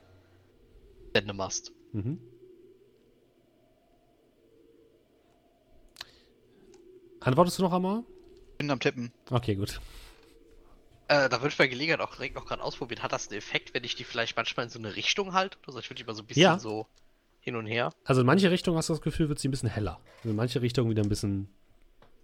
Sendemast. 1.14 1.72
Mhm. 1.92 2.18
Antwortest 7.20 7.58
du 7.58 7.62
noch 7.62 7.72
einmal? 7.72 8.02
bin 8.58 8.70
am 8.70 8.80
Tippen. 8.80 9.12
Okay, 9.30 9.54
gut. 9.54 9.80
Äh, 11.12 11.28
da 11.28 11.40
würde 11.42 11.48
ich 11.48 11.58
bei 11.58 11.66
Gelegenheit 11.66 12.00
auch 12.00 12.14
direkt 12.14 12.36
noch 12.36 12.46
gerade 12.46 12.62
ausprobieren. 12.62 13.02
Hat 13.02 13.12
das 13.12 13.28
einen 13.28 13.36
Effekt, 13.38 13.74
wenn 13.74 13.84
ich 13.84 13.94
die 13.96 14.04
vielleicht 14.04 14.34
manchmal 14.36 14.64
in 14.64 14.70
so 14.70 14.78
eine 14.78 14.96
Richtung 14.96 15.34
halte? 15.34 15.58
Oder 15.64 15.72
so? 15.74 15.78
Ich 15.80 15.90
würde 15.90 16.02
die 16.02 16.06
mal 16.06 16.14
so 16.14 16.22
ein 16.22 16.26
bisschen 16.26 16.42
Ja. 16.42 16.58
so 16.58 16.86
hin 17.40 17.54
und 17.56 17.66
her. 17.66 17.92
Also 18.04 18.22
in 18.22 18.26
manche 18.26 18.50
Richtungen 18.50 18.78
hast 18.78 18.88
du 18.88 18.94
das 18.94 19.02
Gefühl, 19.02 19.28
wird 19.28 19.38
sie 19.38 19.48
ein 19.48 19.50
bisschen 19.50 19.68
heller. 19.68 20.00
Und 20.24 20.30
in 20.30 20.36
manche 20.36 20.62
Richtungen 20.62 20.88
wieder 20.90 21.02
ein 21.02 21.08
bisschen 21.10 21.48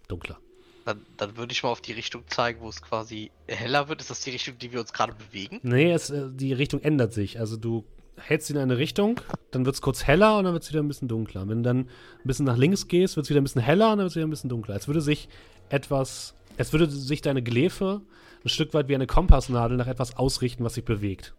dunkler. 0.07 0.39
Dann, 0.85 1.05
dann 1.17 1.37
würde 1.37 1.51
ich 1.51 1.61
mal 1.61 1.69
auf 1.69 1.81
die 1.81 1.91
Richtung 1.91 2.23
zeigen, 2.29 2.61
wo 2.61 2.69
es 2.69 2.81
quasi 2.81 3.29
heller 3.47 3.89
wird. 3.89 4.01
Ist 4.01 4.09
das 4.09 4.21
die 4.21 4.31
Richtung, 4.31 4.57
die 4.57 4.71
wir 4.71 4.79
uns 4.79 4.91
gerade 4.91 5.13
bewegen? 5.13 5.59
Nee, 5.61 5.91
es, 5.91 6.09
äh, 6.09 6.29
die 6.31 6.53
Richtung 6.53 6.81
ändert 6.81 7.13
sich. 7.13 7.39
Also 7.39 7.57
du 7.57 7.85
hältst 8.17 8.47
sie 8.47 8.53
in 8.53 8.59
eine 8.59 8.77
Richtung, 8.77 9.21
dann 9.51 9.65
wird 9.65 9.75
es 9.75 9.81
kurz 9.81 10.05
heller 10.07 10.37
und 10.37 10.45
dann 10.45 10.53
wird 10.53 10.63
es 10.63 10.69
wieder 10.71 10.81
ein 10.81 10.87
bisschen 10.87 11.07
dunkler. 11.07 11.47
Wenn 11.47 11.63
du 11.63 11.69
dann 11.69 11.79
ein 11.81 11.87
bisschen 12.23 12.45
nach 12.45 12.57
links 12.57 12.87
gehst, 12.87 13.15
wird 13.17 13.25
es 13.25 13.29
wieder 13.29 13.39
ein 13.39 13.43
bisschen 13.43 13.61
heller 13.61 13.91
und 13.91 13.97
dann 13.99 14.05
wird 14.05 14.09
es 14.11 14.15
wieder 14.15 14.25
ein 14.27 14.31
bisschen 14.31 14.49
dunkler. 14.49 14.73
Als 14.73 14.87
würde 14.87 15.01
sich 15.01 15.29
etwas, 15.69 16.33
als 16.57 16.73
würde 16.73 16.89
sich 16.89 17.21
deine 17.21 17.43
Gläfe 17.43 18.01
ein 18.43 18.49
Stück 18.49 18.73
weit 18.73 18.87
wie 18.87 18.95
eine 18.95 19.07
Kompassnadel 19.07 19.77
nach 19.77 19.87
etwas 19.87 20.15
ausrichten, 20.17 20.63
was 20.63 20.75
sich 20.75 20.85
bewegt. 20.85 21.35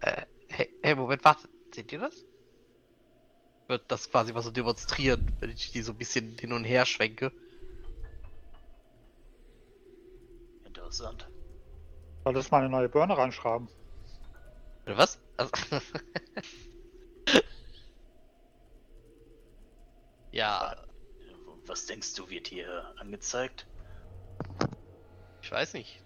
Äh, 0.00 0.26
hey, 0.48 0.68
hey, 0.82 0.94
Moment, 0.94 1.24
warte. 1.24 1.48
Seht 1.74 1.92
ihr 1.92 2.00
das? 2.00 2.24
Wird 3.68 3.84
das 3.88 4.10
quasi 4.10 4.32
mal 4.32 4.42
so 4.42 4.50
demonstrieren, 4.50 5.36
wenn 5.40 5.50
ich 5.50 5.72
die 5.72 5.82
so 5.82 5.92
ein 5.92 5.98
bisschen 5.98 6.36
hin 6.38 6.52
und 6.52 6.64
her 6.64 6.86
schwenke? 6.86 7.32
Interessant. 10.64 11.28
Solltest 12.24 12.50
mal 12.52 12.58
eine 12.60 12.68
neue 12.70 12.88
Birne 12.88 13.16
reinschrauben. 13.16 13.68
Oder 14.86 14.98
was? 14.98 15.18
Also 15.36 15.50
ja, 20.32 20.76
Was 21.66 21.86
denkst 21.86 22.14
du, 22.14 22.28
wird 22.28 22.48
hier 22.48 22.94
angezeigt? 22.98 23.66
Ich 25.44 25.50
weiß 25.52 25.74
nicht. 25.74 26.00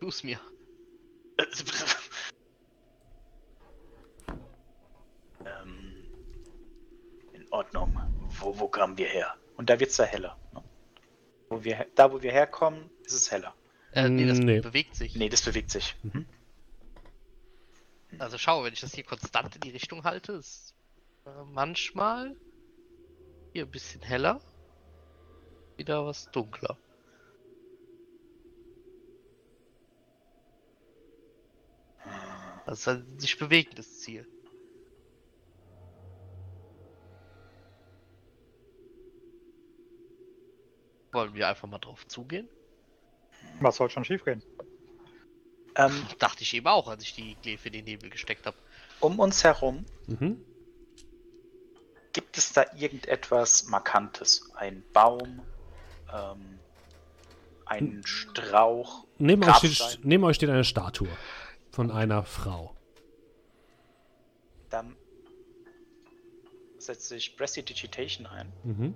Tu's 0.00 0.24
mir. 0.24 0.40
ähm, 5.46 6.10
in 7.32 7.46
Ordnung. 7.52 7.96
Wo, 8.40 8.58
wo 8.58 8.66
kamen 8.66 8.98
wir 8.98 9.06
her? 9.06 9.36
Und 9.56 9.70
da 9.70 9.78
wird 9.78 9.90
es 9.90 9.96
da 9.96 10.04
heller. 10.04 10.36
Ne? 10.52 10.64
Wo 11.48 11.62
wir, 11.62 11.86
da, 11.94 12.12
wo 12.12 12.20
wir 12.22 12.32
herkommen, 12.32 12.90
ist 13.04 13.12
es 13.12 13.30
heller. 13.30 13.54
Äh, 13.92 14.08
nee, 14.08 14.26
das 14.26 14.38
Nee. 14.38 14.60
bewegt 14.60 14.96
sich. 14.96 15.14
Nee, 15.14 15.28
das 15.28 15.42
bewegt 15.42 15.70
sich. 15.70 15.94
Mhm. 16.02 16.26
Also 18.18 18.36
schau, 18.36 18.64
wenn 18.64 18.72
ich 18.72 18.80
das 18.80 18.94
hier 18.94 19.04
konstant 19.04 19.54
in 19.54 19.60
die 19.60 19.70
Richtung 19.70 20.02
halte, 20.02 20.32
ist 20.32 20.74
äh, 21.24 21.30
manchmal 21.44 22.34
hier 23.52 23.64
ein 23.64 23.70
bisschen 23.70 24.02
heller, 24.02 24.40
wieder 25.76 26.04
was 26.04 26.28
dunkler. 26.32 26.76
Das 32.66 32.80
ist 32.80 32.88
ein 32.88 33.18
sich 33.18 33.36
bewegendes 33.38 34.00
Ziel. 34.00 34.26
Wollen 41.12 41.34
wir 41.34 41.48
einfach 41.48 41.68
mal 41.68 41.78
drauf 41.78 42.06
zugehen? 42.08 42.48
Was 43.60 43.76
soll 43.76 43.90
schon 43.90 44.04
schiefgehen? 44.04 44.42
Ähm, 45.76 45.92
Dachte 46.18 46.42
ich 46.42 46.54
eben 46.54 46.66
auch, 46.66 46.88
als 46.88 47.02
ich 47.02 47.14
die 47.14 47.36
Glefe 47.42 47.68
in 47.68 47.74
den 47.74 47.84
Nebel 47.84 48.10
gesteckt 48.10 48.46
habe. 48.46 48.56
um 49.00 49.18
uns 49.18 49.42
herum 49.42 49.84
Mhm. 50.06 50.40
gibt 52.12 52.38
es 52.38 52.52
da 52.52 52.64
irgendetwas 52.76 53.66
Markantes? 53.66 54.50
Ein 54.54 54.84
Baum, 54.92 55.42
ähm, 56.12 56.58
ein 57.66 58.02
Strauch. 58.04 59.06
Neben 59.18 59.42
euch, 59.44 59.56
steht, 59.56 60.04
neben 60.04 60.22
euch 60.24 60.36
steht 60.36 60.50
eine 60.50 60.64
Statue 60.64 61.08
von 61.72 61.90
einer 61.90 62.22
Frau. 62.22 62.76
Dann 64.70 64.96
setze 66.78 67.16
ich 67.16 67.36
Prestidigitation 67.36 68.26
ein, 68.26 68.52
Mhm. 68.62 68.94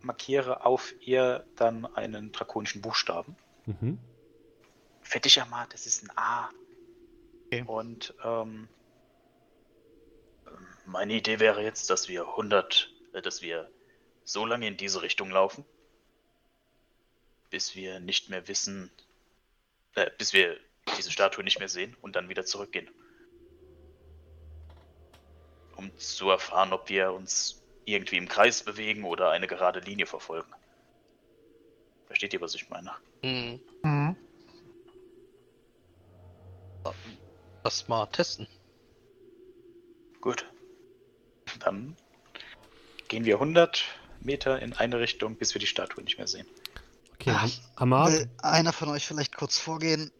markiere 0.00 0.64
auf 0.64 0.94
ihr 1.00 1.44
dann 1.56 1.84
einen 1.94 2.32
drakonischen 2.32 2.80
Buchstaben. 2.80 3.36
Mhm. 3.66 3.98
Fetischamat, 5.02 5.72
das 5.74 5.86
ist 5.86 6.02
ein 6.02 6.10
A. 6.16 6.48
Okay. 7.46 7.62
Und 7.66 8.14
ähm, 8.24 8.68
Meine 10.86 11.12
Idee 11.14 11.38
wäre 11.38 11.62
jetzt, 11.62 11.88
dass 11.90 12.08
wir 12.08 12.26
100, 12.26 12.90
äh, 13.12 13.22
dass 13.22 13.42
wir 13.42 13.70
so 14.24 14.44
lange 14.44 14.66
in 14.66 14.76
diese 14.76 15.02
Richtung 15.02 15.30
laufen, 15.30 15.64
bis 17.50 17.76
wir 17.76 18.00
nicht 18.00 18.28
mehr 18.28 18.48
wissen, 18.48 18.90
äh, 19.94 20.10
bis 20.18 20.32
wir 20.32 20.56
diese 20.96 21.10
Statue 21.10 21.44
nicht 21.44 21.58
mehr 21.58 21.68
sehen 21.68 21.96
und 22.00 22.16
dann 22.16 22.28
wieder 22.28 22.44
zurückgehen. 22.44 22.90
Um 25.76 25.96
zu 25.98 26.30
erfahren, 26.30 26.72
ob 26.72 26.88
wir 26.88 27.12
uns 27.12 27.62
irgendwie 27.84 28.16
im 28.18 28.28
Kreis 28.28 28.62
bewegen 28.62 29.04
oder 29.04 29.30
eine 29.30 29.46
gerade 29.46 29.80
Linie 29.80 30.06
verfolgen. 30.06 30.52
Versteht 32.06 32.32
ihr, 32.34 32.40
was 32.40 32.54
ich 32.54 32.68
meine? 32.68 32.92
Hm, 33.22 33.60
Mhm. 33.82 34.16
lass 37.64 37.88
mal 37.88 38.06
testen. 38.06 38.46
gut. 40.20 40.44
Dann 41.60 41.96
gehen 43.08 43.24
wir 43.24 43.36
100 43.36 43.84
Meter 44.20 44.60
in 44.60 44.72
eine 44.74 45.00
Richtung, 45.00 45.36
bis 45.36 45.54
wir 45.54 45.60
die 45.60 45.66
Statue 45.66 46.04
nicht 46.04 46.18
mehr 46.18 46.26
sehen. 46.26 46.46
Okay, 47.14 47.30
Ah, 47.30 47.48
Am 47.76 47.92
Amar, 47.92 48.08
Will 48.12 48.30
einer 48.42 48.72
von 48.72 48.88
euch 48.88 49.06
vielleicht 49.06 49.36
kurz 49.36 49.58
vorgehen? 49.58 50.10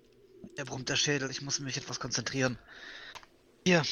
Er 0.57 0.65
brummt 0.65 0.89
der 0.89 0.97
Schädel, 0.97 1.31
ich 1.31 1.43
muss 1.43 1.61
mich 1.61 1.77
etwas 1.77 2.01
konzentrieren. 2.01 2.59
Hier. 3.67 3.83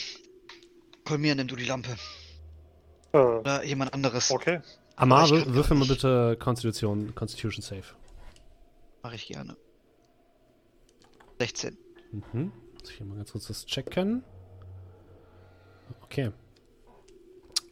Kolmir, 1.05 1.35
nimm 1.35 1.49
du 1.49 1.57
die 1.57 1.65
Lampe. 1.65 1.97
Äh, 3.13 3.19
Oder 3.19 3.65
jemand 3.65 3.95
anderes. 3.95 4.31
okay. 4.31 4.61
Amar 4.97 5.31
würfel 5.31 5.77
mal 5.77 5.87
bitte 5.87 6.37
Constitution, 6.41 7.15
Constitution 7.15 7.63
Save. 7.63 7.85
Mache 9.03 9.15
ich 9.15 9.29
gerne. 9.29 9.57
16. 11.39 11.79
Mhm. 12.11 12.53
Muss 12.75 12.91
ich 12.91 12.97
hier 12.97 13.07
mal 13.07 13.17
ganz 13.17 13.31
kurz 13.33 13.47
das 13.47 13.65
checken. 13.65 14.25
Okay. 16.03 16.33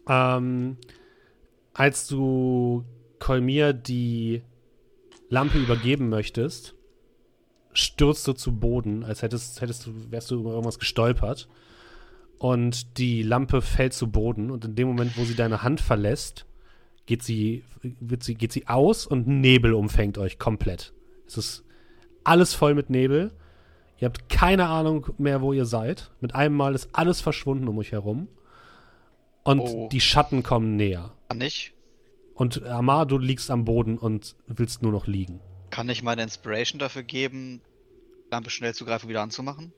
Ähm, 0.08 0.78
als 1.74 2.06
du 2.06 2.84
Kolmir 3.18 3.72
die 3.72 4.42
Lampe 5.28 5.58
übergeben 5.58 6.08
möchtest, 6.08 6.74
stürzt 7.76 8.26
du 8.26 8.32
zu 8.32 8.56
Boden, 8.58 9.04
als 9.04 9.22
hättest, 9.22 9.60
hättest 9.60 9.86
du, 9.86 9.92
wärst 10.10 10.30
du 10.30 10.40
über 10.40 10.50
irgendwas 10.50 10.78
gestolpert. 10.78 11.48
Und 12.38 12.98
die 12.98 13.22
Lampe 13.22 13.62
fällt 13.62 13.94
zu 13.94 14.10
Boden 14.10 14.50
und 14.50 14.64
in 14.64 14.74
dem 14.74 14.88
Moment, 14.88 15.16
wo 15.16 15.24
sie 15.24 15.34
deine 15.34 15.62
Hand 15.62 15.80
verlässt, 15.80 16.46
geht 17.06 17.22
sie, 17.22 17.64
wird 17.82 18.22
sie, 18.22 18.34
geht 18.34 18.52
sie 18.52 18.66
aus 18.66 19.06
und 19.06 19.26
Nebel 19.26 19.72
umfängt 19.74 20.18
euch 20.18 20.38
komplett. 20.38 20.92
Es 21.26 21.38
ist 21.38 21.64
alles 22.24 22.52
voll 22.54 22.74
mit 22.74 22.90
Nebel. 22.90 23.32
Ihr 23.98 24.06
habt 24.06 24.28
keine 24.28 24.66
Ahnung 24.66 25.06
mehr, 25.16 25.40
wo 25.40 25.52
ihr 25.52 25.64
seid. 25.64 26.10
Mit 26.20 26.34
einem 26.34 26.54
Mal 26.56 26.74
ist 26.74 26.90
alles 26.92 27.20
verschwunden 27.20 27.68
um 27.68 27.78
euch 27.78 27.92
herum. 27.92 28.28
Und 29.44 29.60
Oh. 29.60 29.88
die 29.90 30.00
Schatten 30.00 30.42
kommen 30.42 30.76
näher. 30.76 31.12
Ich? 31.40 31.72
Und 32.34 32.62
Amar, 32.64 33.06
du 33.06 33.16
liegst 33.16 33.50
am 33.50 33.64
Boden 33.64 33.96
und 33.96 34.36
willst 34.46 34.82
nur 34.82 34.92
noch 34.92 35.06
liegen. 35.06 35.40
Kann 35.76 35.90
ich 35.90 36.02
meine 36.02 36.22
Inspiration 36.22 36.78
dafür 36.78 37.02
geben, 37.02 37.60
Lampe 38.30 38.48
schnell 38.48 38.74
zu 38.74 38.86
greifen, 38.86 39.10
wieder 39.10 39.20
anzumachen? 39.20 39.74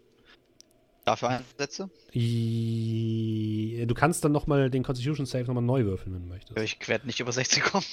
Dafür 1.05 1.31
einsetze? 1.31 1.91
I 2.15 3.85
du 3.85 3.95
kannst 3.95 4.25
dann 4.25 4.31
nochmal 4.31 4.71
den 4.71 4.85
Constitution 4.85 5.27
Save 5.27 5.47
nochmal 5.47 5.65
neu 5.65 5.85
würfeln, 5.87 6.15
wenn 6.15 6.23
du 6.23 6.29
möchtest. 6.29 6.57
Ich 6.61 6.87
werde 6.87 7.05
nicht 7.09 7.19
über 7.19 7.33
16 7.33 7.65
kommen. 7.65 7.85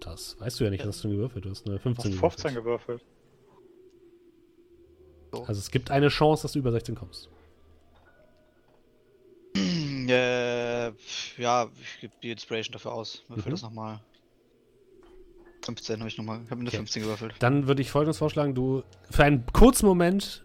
Das 0.00 0.38
weißt 0.38 0.60
du 0.60 0.64
ja 0.64 0.70
nicht, 0.70 0.84
hast 0.84 1.02
du 1.02 1.08
gewürfelt. 1.08 1.46
Du 1.46 1.48
hast 1.50 1.66
Du 1.66 1.78
15 1.78 2.12
hast 2.12 2.20
15 2.20 2.54
gewürfelt. 2.54 3.00
gewürfelt. 5.32 5.48
Also 5.48 5.60
es 5.60 5.70
gibt 5.70 5.90
eine 5.90 6.08
Chance, 6.08 6.42
dass 6.42 6.52
du 6.52 6.58
über 6.58 6.72
16 6.72 6.94
kommst. 6.94 7.30
äh, 9.56 10.88
ja, 11.38 11.70
ich 11.80 12.00
gebe 12.02 12.12
die 12.22 12.32
Inspiration 12.32 12.74
dafür 12.74 12.92
aus. 12.92 13.22
Würfel 13.28 13.48
Mhm. 13.48 13.50
das 13.52 13.62
nochmal. 13.62 14.00
15 15.64 15.98
habe 16.00 16.08
ich 16.08 16.18
nochmal. 16.18 16.42
Ich 16.44 16.50
habe 16.50 16.60
eine 16.60 16.68
Okay. 16.68 16.76
15 16.78 17.02
gewürfelt. 17.02 17.34
Dann 17.38 17.66
würde 17.66 17.82
ich 17.82 17.90
folgendes 17.90 18.18
vorschlagen: 18.18 18.54
Du, 18.54 18.82
für 19.10 19.24
einen 19.24 19.46
kurzen 19.52 19.86
Moment 19.86 20.44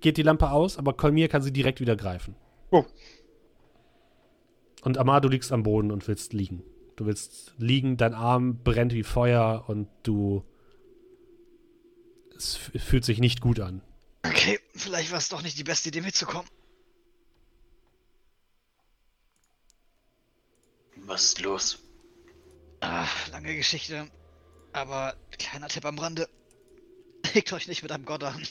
geht 0.00 0.16
die 0.16 0.22
Lampe 0.22 0.50
aus, 0.50 0.78
aber 0.78 0.94
Kolmir 0.94 1.28
kann 1.28 1.42
sie 1.42 1.52
direkt 1.52 1.80
wieder 1.80 1.96
greifen. 1.96 2.36
Oh. 2.70 2.84
Und 4.82 4.98
Amar, 4.98 5.20
du 5.20 5.28
liegst 5.28 5.52
am 5.52 5.62
Boden 5.62 5.90
und 5.90 6.06
willst 6.08 6.32
liegen. 6.32 6.62
Du 6.96 7.06
willst 7.06 7.54
liegen, 7.58 7.96
dein 7.96 8.14
Arm 8.14 8.62
brennt 8.62 8.92
wie 8.94 9.02
Feuer 9.02 9.64
und 9.68 9.88
du. 10.02 10.44
Es 12.36 12.56
fühlt 12.56 13.04
sich 13.04 13.18
nicht 13.18 13.40
gut 13.40 13.60
an. 13.60 13.82
Okay, 14.24 14.60
vielleicht 14.74 15.10
war 15.10 15.18
es 15.18 15.28
doch 15.28 15.42
nicht 15.42 15.58
die 15.58 15.64
beste 15.64 15.88
Idee 15.88 16.02
mitzukommen. 16.02 16.48
Was 20.96 21.24
ist 21.24 21.40
los? 21.40 21.78
Ah, 22.80 23.06
lange 23.30 23.54
Geschichte. 23.56 24.06
Aber 24.76 25.14
kleiner 25.38 25.68
Tipp 25.68 25.86
am 25.86 25.98
Rande. 25.98 26.28
Legt 27.34 27.50
euch 27.54 27.66
nicht 27.66 27.82
mit 27.82 27.90
einem 27.92 28.04
Gott 28.04 28.22
an. 28.22 28.42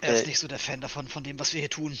Er 0.00 0.14
ist 0.14 0.22
Äh. 0.24 0.26
nicht 0.28 0.38
so 0.38 0.46
der 0.46 0.60
Fan 0.60 0.80
davon, 0.80 1.08
von 1.08 1.24
dem, 1.24 1.40
was 1.40 1.52
wir 1.52 1.60
hier 1.60 1.68
tun. 1.70 1.98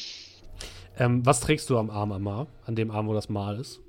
Ähm, 0.96 1.26
was 1.26 1.40
trägst 1.40 1.68
du 1.70 1.78
am 1.78 1.90
Arm, 1.90 2.12
Amar? 2.12 2.46
An 2.66 2.76
dem 2.76 2.92
Arm, 2.92 3.08
wo 3.08 3.14
das 3.14 3.28
Mal 3.28 3.58
ist? 3.58 3.80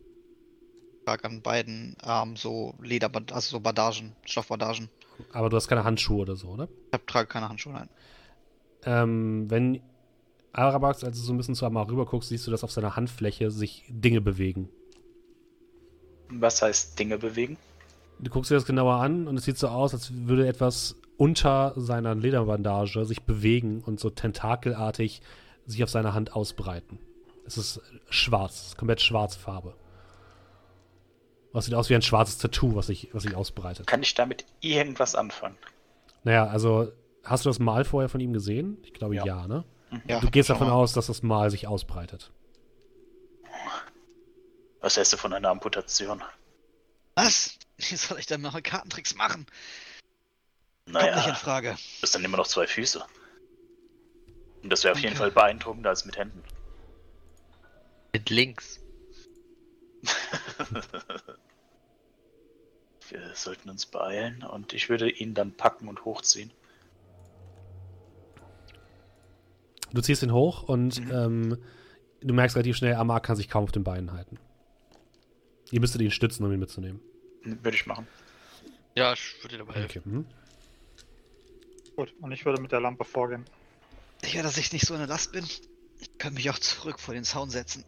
Ich 0.99 1.05
trage 1.05 1.25
an 1.25 1.41
beiden 1.43 1.95
Armen 2.01 2.35
so 2.35 2.73
Lederband, 2.81 3.31
also 3.31 3.51
so 3.51 3.59
Bandagen, 3.59 4.15
Stoffbandagen. 4.25 4.89
Aber 5.33 5.49
du 5.49 5.55
hast 5.57 5.67
keine 5.67 5.83
Handschuhe 5.83 6.21
oder 6.21 6.35
so, 6.35 6.47
oder? 6.47 6.67
Ich 6.87 6.93
hab, 6.93 7.05
trage 7.05 7.27
keine 7.27 7.47
Handschuhe, 7.49 7.73
nein. 7.73 7.89
Ähm, 8.85 9.49
wenn 9.51 9.81
Arabax, 10.51 11.03
als 11.03 11.17
du 11.19 11.23
so 11.23 11.33
ein 11.33 11.37
bisschen 11.37 11.55
zu 11.55 11.65
Amar 11.67 11.87
rüber 11.89 12.05
guckst, 12.07 12.29
siehst 12.29 12.47
du, 12.47 12.51
dass 12.51 12.63
auf 12.63 12.71
seiner 12.71 12.95
Handfläche 12.95 13.51
sich 13.51 13.83
Dinge 13.89 14.21
bewegen. 14.21 14.69
Was 16.41 16.61
heißt 16.61 16.97
Dinge 16.97 17.17
bewegen? 17.17 17.57
Du 18.19 18.29
guckst 18.29 18.51
dir 18.51 18.55
das 18.55 18.65
genauer 18.65 18.95
an 18.95 19.27
und 19.27 19.37
es 19.37 19.45
sieht 19.45 19.57
so 19.57 19.67
aus, 19.67 19.93
als 19.93 20.11
würde 20.27 20.47
etwas 20.47 20.95
unter 21.17 21.73
seiner 21.75 22.15
Lederbandage 22.15 23.05
sich 23.05 23.23
bewegen 23.23 23.81
und 23.85 23.99
so 23.99 24.09
tentakelartig 24.09 25.21
sich 25.65 25.83
auf 25.83 25.89
seiner 25.89 26.13
Hand 26.13 26.35
ausbreiten. 26.35 26.99
Es 27.45 27.57
ist 27.57 27.81
schwarz, 28.09 28.55
es 28.61 28.67
ist 28.67 28.77
komplett 28.77 29.01
schwarze 29.01 29.39
Farbe. 29.39 29.75
Was 31.51 31.65
sieht 31.65 31.75
aus 31.75 31.89
wie 31.89 31.95
ein 31.95 32.01
schwarzes 32.01 32.37
Tattoo, 32.39 32.75
was 32.75 32.87
sich, 32.87 33.09
was 33.13 33.23
sich 33.23 33.35
ausbreitet. 33.35 33.85
Kann 33.85 34.01
ich 34.01 34.13
damit 34.15 34.45
irgendwas 34.61 35.15
anfangen? 35.15 35.55
Naja, 36.23 36.47
also 36.47 36.91
hast 37.23 37.45
du 37.45 37.49
das 37.49 37.59
Mal 37.59 37.85
vorher 37.85 38.09
von 38.09 38.19
ihm 38.21 38.33
gesehen? 38.33 38.77
Ich 38.83 38.93
glaube 38.93 39.15
ja, 39.15 39.25
Ja. 39.25 39.47
ne? 39.47 39.63
Ja, 40.07 40.19
Du 40.19 40.31
gehst 40.31 40.49
davon 40.49 40.67
mal. 40.67 40.73
aus, 40.73 40.93
dass 40.93 41.07
das 41.07 41.21
Mal 41.21 41.51
sich 41.51 41.67
ausbreitet. 41.67 42.31
Was 44.83 44.97
hältst 44.97 45.13
du 45.13 45.17
von 45.17 45.33
einer 45.33 45.47
Amputation? 45.49 46.21
Was? 47.15 47.57
Wie 47.77 47.95
soll 47.95 48.19
ich 48.19 48.25
denn 48.25 48.41
noch 48.41 48.61
Kartentricks 48.61 49.15
machen? 49.15 49.45
Kommt 50.85 50.95
nicht 50.95 51.05
in 51.05 51.11
Naja, 51.11 51.33
Frage. 51.35 51.69
du 51.71 52.01
hast 52.03 52.13
dann 52.13 52.23
immer 52.25 52.35
noch 52.37 52.47
zwei 52.47 52.67
Füße. 52.67 53.03
Und 54.61 54.69
das 54.69 54.83
wäre 54.83 54.91
auf 54.93 54.99
jeden. 54.99 55.15
Fall 55.15 55.31
beeindruckender 55.31 55.89
als 55.89 56.03
mit 56.05 56.17
Händen. 56.17 56.43
Mit 58.13 58.29
links. 58.29 58.79
Wir 63.09 63.31
sollten 63.35 63.69
uns 63.69 63.85
beeilen 63.85 64.43
und 64.43 64.73
ich 64.73 64.89
würde 64.89 65.09
ihn 65.09 65.33
dann 65.33 65.53
packen 65.53 65.87
und 65.87 66.03
hochziehen. 66.05 66.51
Du 69.93 70.01
ziehst 70.01 70.23
ihn 70.23 70.33
hoch 70.33 70.63
und 70.63 70.99
Mhm. 70.99 71.11
ähm, 71.11 71.57
du 72.21 72.33
merkst 72.33 72.55
relativ 72.57 72.75
schnell, 72.77 72.95
Amar 72.95 73.21
kann 73.21 73.35
sich 73.37 73.47
kaum 73.49 73.63
auf 73.65 73.71
den 73.71 73.83
Beinen 73.83 74.11
halten. 74.13 74.39
Ihr 75.73 75.79
müsstet 75.79 76.01
ihn 76.01 76.11
stützen, 76.11 76.45
um 76.45 76.53
ihn 76.53 76.59
mitzunehmen. 76.59 77.01
Würde 77.41 77.75
ich 77.75 77.87
machen. 77.87 78.05
Ja, 78.95 79.13
ich 79.13 79.33
würde 79.41 79.55
dir 79.55 79.65
dabei 79.65 79.73
helfen. 79.73 80.01
Okay. 80.01 80.09
Mhm. 80.09 80.25
Gut, 81.95 82.13
und 82.21 82.31
ich 82.31 82.45
würde 82.45 82.61
mit 82.61 82.71
der 82.71 82.79
Lampe 82.79 83.03
vorgehen. 83.03 83.43
Sicher, 84.21 84.43
dass 84.43 84.55
ich 84.57 84.71
nicht 84.71 84.85
so 84.85 84.93
eine 84.93 85.07
Last 85.07 85.31
bin. 85.31 85.43
Ich 85.43 85.63
kann 86.19 86.35
mich 86.35 86.47
auch 86.51 86.59
zurück 86.59 86.99
vor 86.99 87.15
den 87.15 87.23
Zaun 87.23 87.49
setzen. 87.49 87.83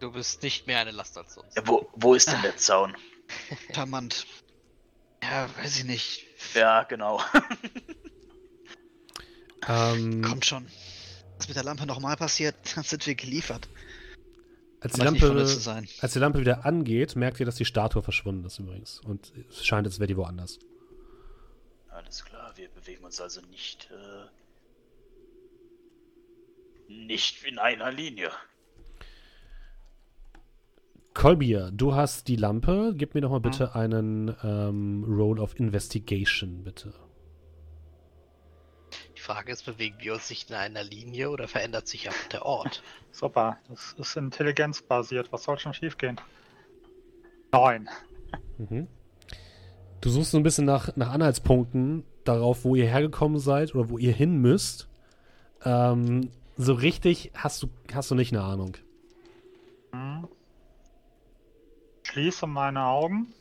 Du 0.00 0.12
bist 0.12 0.42
nicht 0.42 0.66
mehr 0.66 0.80
eine 0.80 0.90
Last 0.90 1.16
als 1.16 1.32
sonst. 1.32 1.56
Ja, 1.56 1.66
wo, 1.66 1.88
wo 1.94 2.12
ist 2.14 2.30
denn 2.30 2.42
der 2.42 2.58
Zaun? 2.58 2.94
Charmant. 3.74 4.26
Ja, 5.22 5.48
weiß 5.56 5.78
ich 5.78 5.84
nicht. 5.84 6.26
Ja, 6.54 6.82
genau. 6.82 7.22
Ähm, 9.66 10.20
Kommt 10.20 10.44
schon. 10.44 10.66
Was 11.38 11.48
mit 11.48 11.56
der 11.56 11.64
Lampe 11.64 11.86
nochmal 11.86 12.16
passiert, 12.16 12.54
dann 12.74 12.84
sind 12.84 13.06
wir 13.06 13.14
geliefert. 13.14 13.66
Als, 14.80 14.94
die 14.94 15.02
Lampe, 15.02 15.30
als 16.00 16.12
die 16.12 16.18
Lampe 16.18 16.40
wieder 16.40 16.64
angeht, 16.64 17.14
merkt 17.16 17.38
ihr, 17.40 17.46
dass 17.46 17.56
die 17.56 17.64
Statue 17.64 18.02
verschwunden 18.02 18.44
ist 18.44 18.58
übrigens. 18.58 19.00
Und 19.00 19.32
es 19.48 19.64
scheint, 19.64 19.86
als 19.86 19.98
wäre 19.98 20.06
die 20.06 20.16
woanders. 20.16 20.58
Alles 21.88 22.24
klar, 22.24 22.52
wir 22.56 22.68
bewegen 22.70 23.04
uns 23.04 23.20
also 23.20 23.42
nicht, 23.50 23.90
äh, 23.90 24.26
nicht 26.92 27.44
in 27.44 27.58
einer 27.58 27.92
Linie. 27.92 28.30
Kolbier, 31.12 31.70
du 31.72 31.94
hast 31.94 32.28
die 32.28 32.36
Lampe. 32.36 32.94
Gib 32.96 33.14
mir 33.14 33.20
doch 33.20 33.30
mal 33.30 33.40
bitte 33.40 33.74
einen 33.74 34.34
ähm, 34.42 35.04
Roll 35.04 35.38
of 35.40 35.58
Investigation, 35.58 36.64
bitte. 36.64 36.94
Die 39.30 39.34
Frage 39.36 39.52
ist, 39.52 39.64
bewegen 39.64 39.94
wir 40.00 40.14
uns 40.14 40.28
nicht 40.28 40.50
in 40.50 40.56
einer 40.56 40.82
Linie 40.82 41.30
oder 41.30 41.46
verändert 41.46 41.86
sich 41.86 42.08
einfach 42.08 42.26
der 42.30 42.44
Ort? 42.44 42.82
Super, 43.12 43.58
das 43.68 43.94
ist 43.96 44.16
intelligenzbasiert. 44.16 45.32
Was 45.32 45.44
soll 45.44 45.56
schon 45.56 45.72
schiefgehen? 45.72 46.20
Neun. 47.52 47.88
Mhm. 48.58 48.88
Du 50.00 50.10
suchst 50.10 50.32
so 50.32 50.36
ein 50.36 50.42
bisschen 50.42 50.64
nach, 50.64 50.96
nach 50.96 51.12
Anhaltspunkten 51.12 52.02
darauf, 52.24 52.64
wo 52.64 52.74
ihr 52.74 52.88
hergekommen 52.88 53.38
seid 53.38 53.72
oder 53.72 53.88
wo 53.88 53.98
ihr 53.98 54.12
hin 54.12 54.38
müsst. 54.38 54.88
Ähm, 55.64 56.30
so 56.56 56.74
richtig 56.74 57.30
hast 57.36 57.62
du, 57.62 57.68
hast 57.94 58.10
du 58.10 58.16
nicht 58.16 58.32
eine 58.32 58.42
Ahnung. 58.42 58.78
Hm. 59.92 60.26
Schließe 62.02 62.48
meine 62.48 62.84
Augen. 62.84 63.32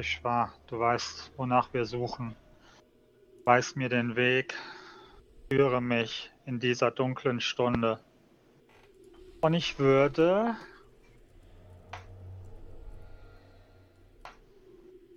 Ich 0.00 0.24
wahr, 0.24 0.54
du 0.68 0.78
weißt, 0.78 1.32
wonach 1.36 1.74
wir 1.74 1.84
suchen. 1.84 2.34
Weis 3.44 3.76
mir 3.76 3.90
den 3.90 4.16
Weg, 4.16 4.54
führe 5.50 5.82
mich 5.82 6.30
in 6.46 6.58
dieser 6.58 6.90
dunklen 6.90 7.38
Stunde. 7.42 8.00
Und 9.42 9.52
ich 9.52 9.78
würde 9.78 10.56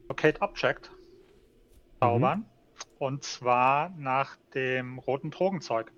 Locate 0.09 0.41
Object 0.41 0.91
zaubern. 2.01 2.45
Und 2.99 3.23
zwar 3.23 3.89
nach 3.91 4.35
dem 4.53 4.99
roten 4.99 5.31
Drogenzeug. 5.31 5.93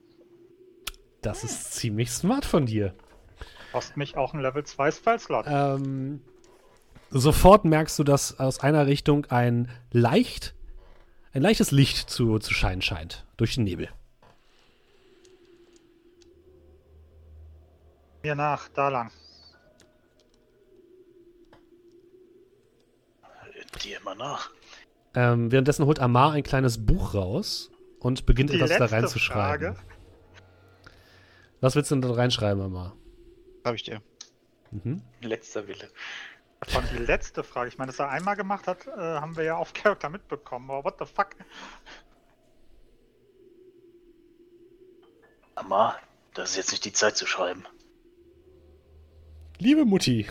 Das 1.24 1.44
ist 1.44 1.74
ziemlich 1.74 2.12
smart 2.12 2.46
von 2.46 2.68
dir. 2.68 2.94
Kostet 3.72 3.98
mich 3.98 4.16
auch 4.16 4.36
ein 4.36 4.42
Level 4.42 4.64
2 4.64 4.92
Spellslot. 4.92 5.46
Ähm, 5.50 6.22
sofort 7.10 7.66
merkst 7.66 7.98
du, 8.00 8.04
dass 8.04 8.40
aus 8.40 8.60
einer 8.60 8.88
Richtung 8.88 9.26
ein 9.28 9.70
leicht, 9.92 10.56
ein 11.34 11.42
leichtes 11.42 11.72
Licht 11.72 12.10
zu, 12.10 12.40
zu 12.40 12.54
scheinen 12.54 12.82
scheint. 12.82 13.26
Durch 13.38 13.56
den 13.56 13.64
Nebel. 13.64 13.90
Mir 18.24 18.36
nach, 18.36 18.70
da 18.70 18.90
lang. 18.90 19.12
Dir 23.84 23.98
immer 24.00 24.16
nach. 24.16 24.52
Ähm, 25.14 25.52
währenddessen 25.52 25.86
holt 25.86 26.00
Amar 26.00 26.32
ein 26.32 26.44
kleines 26.44 26.86
Buch 26.86 27.14
raus 27.14 27.72
und 28.00 28.26
beginnt 28.26 28.52
Die 28.52 28.56
etwas 28.56 28.78
da 28.78 28.86
reinzuschreiben. 28.86 29.76
Frage. 29.76 29.80
Was 31.62 31.76
willst 31.76 31.92
du 31.92 31.96
denn 31.96 32.02
da 32.02 32.12
reinschreiben, 32.12 32.64
Amar? 32.64 32.96
Hab 33.64 33.76
ich 33.76 33.84
dir. 33.84 34.02
Mhm. 34.72 35.02
Letzter 35.22 35.68
Wille. 35.68 35.90
Von 36.64 36.84
die 36.92 36.98
letzte 36.98 37.44
Frage. 37.44 37.68
Ich 37.70 37.78
meine, 37.78 37.92
dass 37.92 38.00
er 38.00 38.10
einmal 38.10 38.36
gemacht 38.36 38.68
hat, 38.68 38.88
äh, 38.88 38.92
haben 38.92 39.36
wir 39.38 39.44
ja 39.44 39.56
auf 39.58 39.74
Charakter 39.74 40.10
mitbekommen. 40.10 40.70
Aber 40.72 40.84
what 40.84 40.96
the 41.00 41.06
fuck? 41.06 41.36
Amma, 45.56 45.96
das 46.34 46.52
ist 46.52 46.56
jetzt 46.58 46.72
nicht 46.72 46.86
die 46.86 46.94
Zeit 46.94 47.18
zu 47.18 47.26
schreiben. 47.26 47.66
Liebe 49.60 49.86
Mutti, 49.86 50.28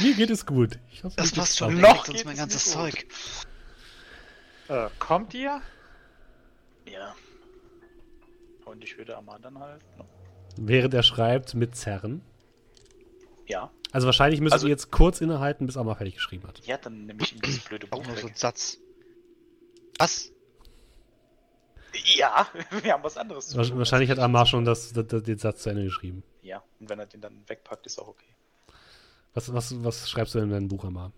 mir 0.00 0.14
geht 0.14 0.30
es 0.30 0.44
gut. 0.44 0.78
Ich 0.90 1.02
hoffe, 1.04 1.16
Das 1.16 1.32
passt 1.32 1.56
schon. 1.58 1.80
Noch 1.80 2.08
uns 2.08 2.24
mein 2.24 2.34
es 2.34 2.40
ganzes. 2.40 2.72
Zeug. 2.72 3.06
Äh, 4.68 4.88
kommt 4.98 5.32
ihr? 5.34 5.62
Ja, 6.86 7.14
Und 8.66 8.84
ich 8.84 8.98
würde 8.98 9.16
Amar 9.16 9.38
dann 9.38 9.58
halt. 9.58 9.82
Während 10.56 10.92
er 10.94 11.02
schreibt, 11.02 11.54
mit 11.54 11.74
Zerren. 11.76 12.22
Ja. 13.46 13.70
Also 13.92 14.06
wahrscheinlich 14.06 14.40
müsst 14.40 14.52
Also- 14.54 14.66
ihr 14.66 14.70
jetzt 14.70 14.90
kurz 14.90 15.20
innehalten, 15.20 15.66
bis 15.66 15.76
Amar 15.76 15.96
fertig 15.96 16.14
geschrieben 16.14 16.46
hat. 16.48 16.60
Ja, 16.66 16.78
dann 16.78 17.06
nehme 17.06 17.22
ich 17.22 17.32
ihm 17.34 17.40
das 17.42 17.58
blöde 17.60 17.86
Auch 17.90 17.98
Buch 17.98 18.06
nur 18.06 18.16
so 18.16 18.24
weg. 18.24 18.32
ein 18.32 18.36
Satz. 18.36 18.78
Was? 19.98 20.30
Ja, 22.16 22.48
wir 22.82 22.92
haben 22.92 23.04
was 23.04 23.16
anderes 23.16 23.48
zu 23.48 23.62
tun. 23.62 23.78
Wahrscheinlich 23.78 24.10
hat 24.10 24.18
Amar 24.18 24.46
schon 24.46 24.64
das, 24.64 24.92
das, 24.92 25.06
das, 25.06 25.22
den 25.22 25.38
Satz 25.38 25.62
zu 25.62 25.70
Ende 25.70 25.84
geschrieben. 25.84 26.24
Ja, 26.42 26.62
und 26.80 26.88
wenn 26.88 26.98
er 26.98 27.06
den 27.06 27.20
dann 27.20 27.42
wegpackt, 27.46 27.86
ist 27.86 27.98
auch 27.98 28.08
okay. 28.08 28.26
Was, 29.34 29.52
was, 29.52 29.82
was 29.84 30.08
schreibst 30.10 30.34
du 30.34 30.38
denn 30.38 30.48
in 30.48 30.54
deinem 30.54 30.68
Buch, 30.68 30.84
Amar? 30.84 31.12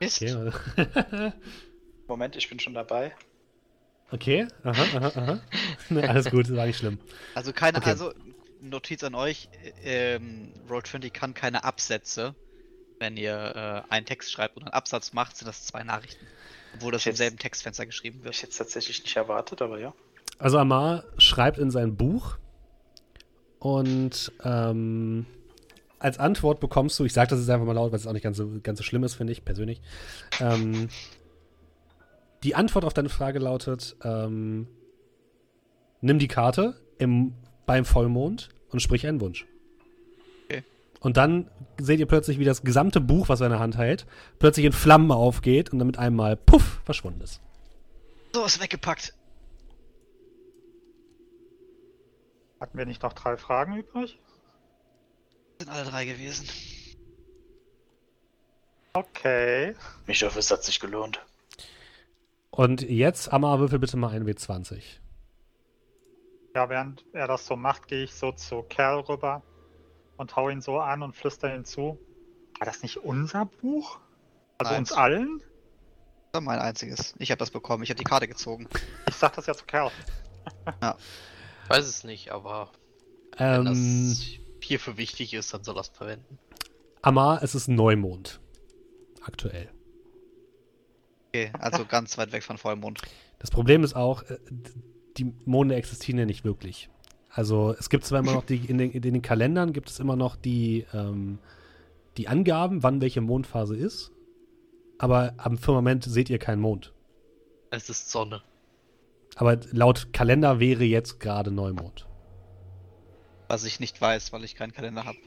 Mist. 0.00 0.22
Okay, 0.22 0.52
Moment, 2.08 2.36
ich 2.36 2.48
bin 2.48 2.60
schon 2.60 2.74
dabei. 2.74 3.14
Okay. 4.10 4.46
aha, 4.64 4.82
aha, 4.96 5.12
aha. 5.14 5.38
Ne, 5.90 6.08
alles 6.08 6.30
gut, 6.30 6.54
war 6.54 6.66
nicht 6.66 6.78
schlimm. 6.78 6.98
Also 7.34 7.52
keine, 7.52 7.78
Okay. 7.78 7.90
also 7.90 8.12
Notiz 8.60 9.02
an 9.04 9.14
euch, 9.14 9.48
äh, 9.84 10.16
ähm, 10.16 10.52
Roll20 10.68 11.10
kann 11.10 11.34
keine 11.34 11.64
Absätze. 11.64 12.34
Wenn 13.00 13.16
ihr 13.16 13.84
äh, 13.88 13.92
einen 13.92 14.04
Text 14.06 14.32
schreibt 14.32 14.56
und 14.56 14.64
einen 14.64 14.72
Absatz 14.72 15.12
macht, 15.12 15.36
sind 15.36 15.46
das 15.46 15.64
zwei 15.64 15.84
Nachrichten. 15.84 16.26
Obwohl 16.74 16.90
das 16.92 17.06
im 17.06 17.10
Jetzt- 17.10 17.18
selben 17.18 17.38
Textfenster 17.38 17.86
geschrieben 17.86 18.24
wird. 18.24 18.34
ich 18.34 18.42
jetzt 18.42 18.56
tatsächlich 18.58 19.02
nicht 19.02 19.16
erwartet, 19.16 19.62
aber 19.62 19.78
ja. 19.78 19.94
Also 20.38 20.58
Amar 20.58 21.04
schreibt 21.16 21.58
in 21.58 21.70
sein 21.70 21.96
Buch 21.96 22.36
und 23.58 24.32
ähm, 24.44 25.26
als 25.98 26.18
Antwort 26.18 26.60
bekommst 26.60 26.98
du, 26.98 27.04
ich 27.04 27.12
sage 27.12 27.30
das 27.30 27.40
jetzt 27.40 27.50
einfach 27.50 27.66
mal 27.66 27.72
laut, 27.72 27.90
weil 27.90 27.98
es 27.98 28.06
auch 28.06 28.12
nicht 28.12 28.22
ganz 28.22 28.36
so, 28.36 28.48
ganz 28.62 28.78
so 28.78 28.84
schlimm 28.84 29.02
ist, 29.04 29.14
finde 29.14 29.32
ich 29.32 29.44
persönlich. 29.44 29.80
Ähm, 30.40 30.88
die 32.42 32.54
Antwort 32.54 32.84
auf 32.84 32.94
deine 32.94 33.08
Frage 33.08 33.38
lautet: 33.38 33.96
ähm, 34.02 34.68
Nimm 36.00 36.18
die 36.18 36.28
Karte 36.28 36.80
im, 36.98 37.34
beim 37.66 37.84
Vollmond 37.84 38.50
und 38.70 38.80
sprich 38.80 39.06
einen 39.06 39.20
Wunsch. 39.20 39.46
Okay. 40.44 40.62
Und 41.00 41.16
dann 41.16 41.50
seht 41.80 41.98
ihr 41.98 42.06
plötzlich, 42.06 42.38
wie 42.38 42.44
das 42.44 42.62
gesamte 42.62 43.00
Buch, 43.00 43.28
was 43.28 43.40
er 43.40 43.46
in 43.46 43.52
der 43.52 43.60
Hand 43.60 43.76
hält, 43.76 44.06
plötzlich 44.38 44.66
in 44.66 44.72
Flammen 44.72 45.10
aufgeht 45.10 45.70
und 45.70 45.78
dann 45.78 45.86
mit 45.86 45.98
einmal 45.98 46.36
puff 46.36 46.80
verschwunden 46.84 47.20
ist. 47.20 47.40
So, 48.32 48.44
ist 48.44 48.60
weggepackt. 48.60 49.14
Hatten 52.60 52.78
wir 52.78 52.86
nicht 52.86 53.02
noch 53.02 53.12
drei 53.12 53.36
Fragen 53.36 53.76
übrig? 53.76 54.18
Sind 55.58 55.70
alle 55.70 55.84
drei 55.84 56.04
gewesen. 56.04 56.46
Okay. 58.92 59.74
Ich 60.06 60.22
hoffe, 60.22 60.38
es 60.38 60.50
hat 60.50 60.64
sich 60.64 60.78
gelohnt. 60.80 61.20
Und 62.50 62.82
jetzt, 62.82 63.32
Amma, 63.32 63.58
würfel 63.58 63.78
bitte 63.78 63.96
mal 63.96 64.10
ein 64.10 64.26
W20. 64.26 64.82
Ja, 66.54 66.68
während 66.68 67.04
er 67.12 67.28
das 67.28 67.46
so 67.46 67.56
macht, 67.56 67.88
gehe 67.88 68.04
ich 68.04 68.14
so 68.14 68.32
zu 68.32 68.62
Kerl 68.62 69.00
rüber 69.00 69.42
und 70.16 70.34
hau 70.34 70.48
ihn 70.48 70.60
so 70.60 70.78
an 70.78 71.02
und 71.02 71.14
flüster 71.14 71.54
ihn 71.54 71.64
zu. 71.64 71.98
War 72.58 72.66
das 72.66 72.82
nicht 72.82 72.96
unser 72.98 73.44
Buch? 73.46 74.00
Also 74.58 74.72
Nein. 74.72 74.80
uns 74.80 74.92
allen? 74.92 75.38
Das 75.38 76.34
war 76.34 76.40
mein 76.40 76.58
einziges. 76.58 77.14
Ich 77.18 77.30
habe 77.30 77.38
das 77.38 77.50
bekommen. 77.50 77.82
Ich 77.84 77.90
habe 77.90 77.98
die 77.98 78.04
Karte 78.04 78.26
gezogen. 78.26 78.68
Ich 79.08 79.14
sag 79.14 79.34
das 79.36 79.46
ja 79.46 79.54
zu 79.54 79.64
Kerl. 79.64 79.90
Ich 81.64 81.70
weiß 81.70 81.86
es 81.86 82.02
nicht, 82.02 82.30
aber 82.30 82.72
wenn 83.36 83.56
Ähm, 83.56 83.64
das 83.66 84.22
hierfür 84.62 84.96
wichtig 84.96 85.34
ist, 85.34 85.52
dann 85.52 85.64
soll 85.64 85.76
er 85.76 85.82
es 85.82 85.88
verwenden. 85.88 86.38
Amma, 87.02 87.40
es 87.42 87.54
ist 87.54 87.68
Neumond. 87.68 88.40
Aktuell. 89.22 89.68
Okay, 91.38 91.52
also 91.58 91.84
ganz 91.84 92.18
weit 92.18 92.32
weg 92.32 92.42
von 92.42 92.58
Vollmond. 92.58 93.00
Das 93.38 93.50
Problem 93.50 93.84
ist 93.84 93.94
auch, 93.94 94.22
äh, 94.24 94.38
die 95.16 95.32
Monde 95.44 95.76
existieren 95.76 96.18
ja 96.18 96.24
nicht 96.24 96.44
wirklich. 96.44 96.90
Also 97.30 97.74
es 97.78 97.90
gibt 97.90 98.04
zwar 98.04 98.20
immer 98.20 98.32
noch 98.32 98.44
die, 98.44 98.56
in 98.56 98.78
den, 98.78 98.90
in 98.90 99.02
den 99.02 99.22
Kalendern 99.22 99.72
gibt 99.72 99.90
es 99.90 100.00
immer 100.00 100.16
noch 100.16 100.34
die, 100.36 100.86
ähm, 100.92 101.38
die 102.16 102.26
Angaben, 102.28 102.82
wann 102.82 103.00
welche 103.00 103.20
Mondphase 103.20 103.76
ist, 103.76 104.10
aber 104.98 105.34
am 105.36 105.58
Firmament 105.58 106.04
seht 106.04 106.30
ihr 106.30 106.38
keinen 106.38 106.60
Mond. 106.60 106.92
Es 107.70 107.88
ist 107.88 108.10
Sonne. 108.10 108.42
Aber 109.36 109.58
laut 109.70 110.12
Kalender 110.12 110.58
wäre 110.58 110.84
jetzt 110.84 111.20
gerade 111.20 111.52
Neumond. 111.52 112.08
Was 113.46 113.64
ich 113.64 113.78
nicht 113.78 114.00
weiß, 114.00 114.32
weil 114.32 114.42
ich 114.42 114.56
keinen 114.56 114.72
Kalender 114.72 115.04
habe. 115.04 115.18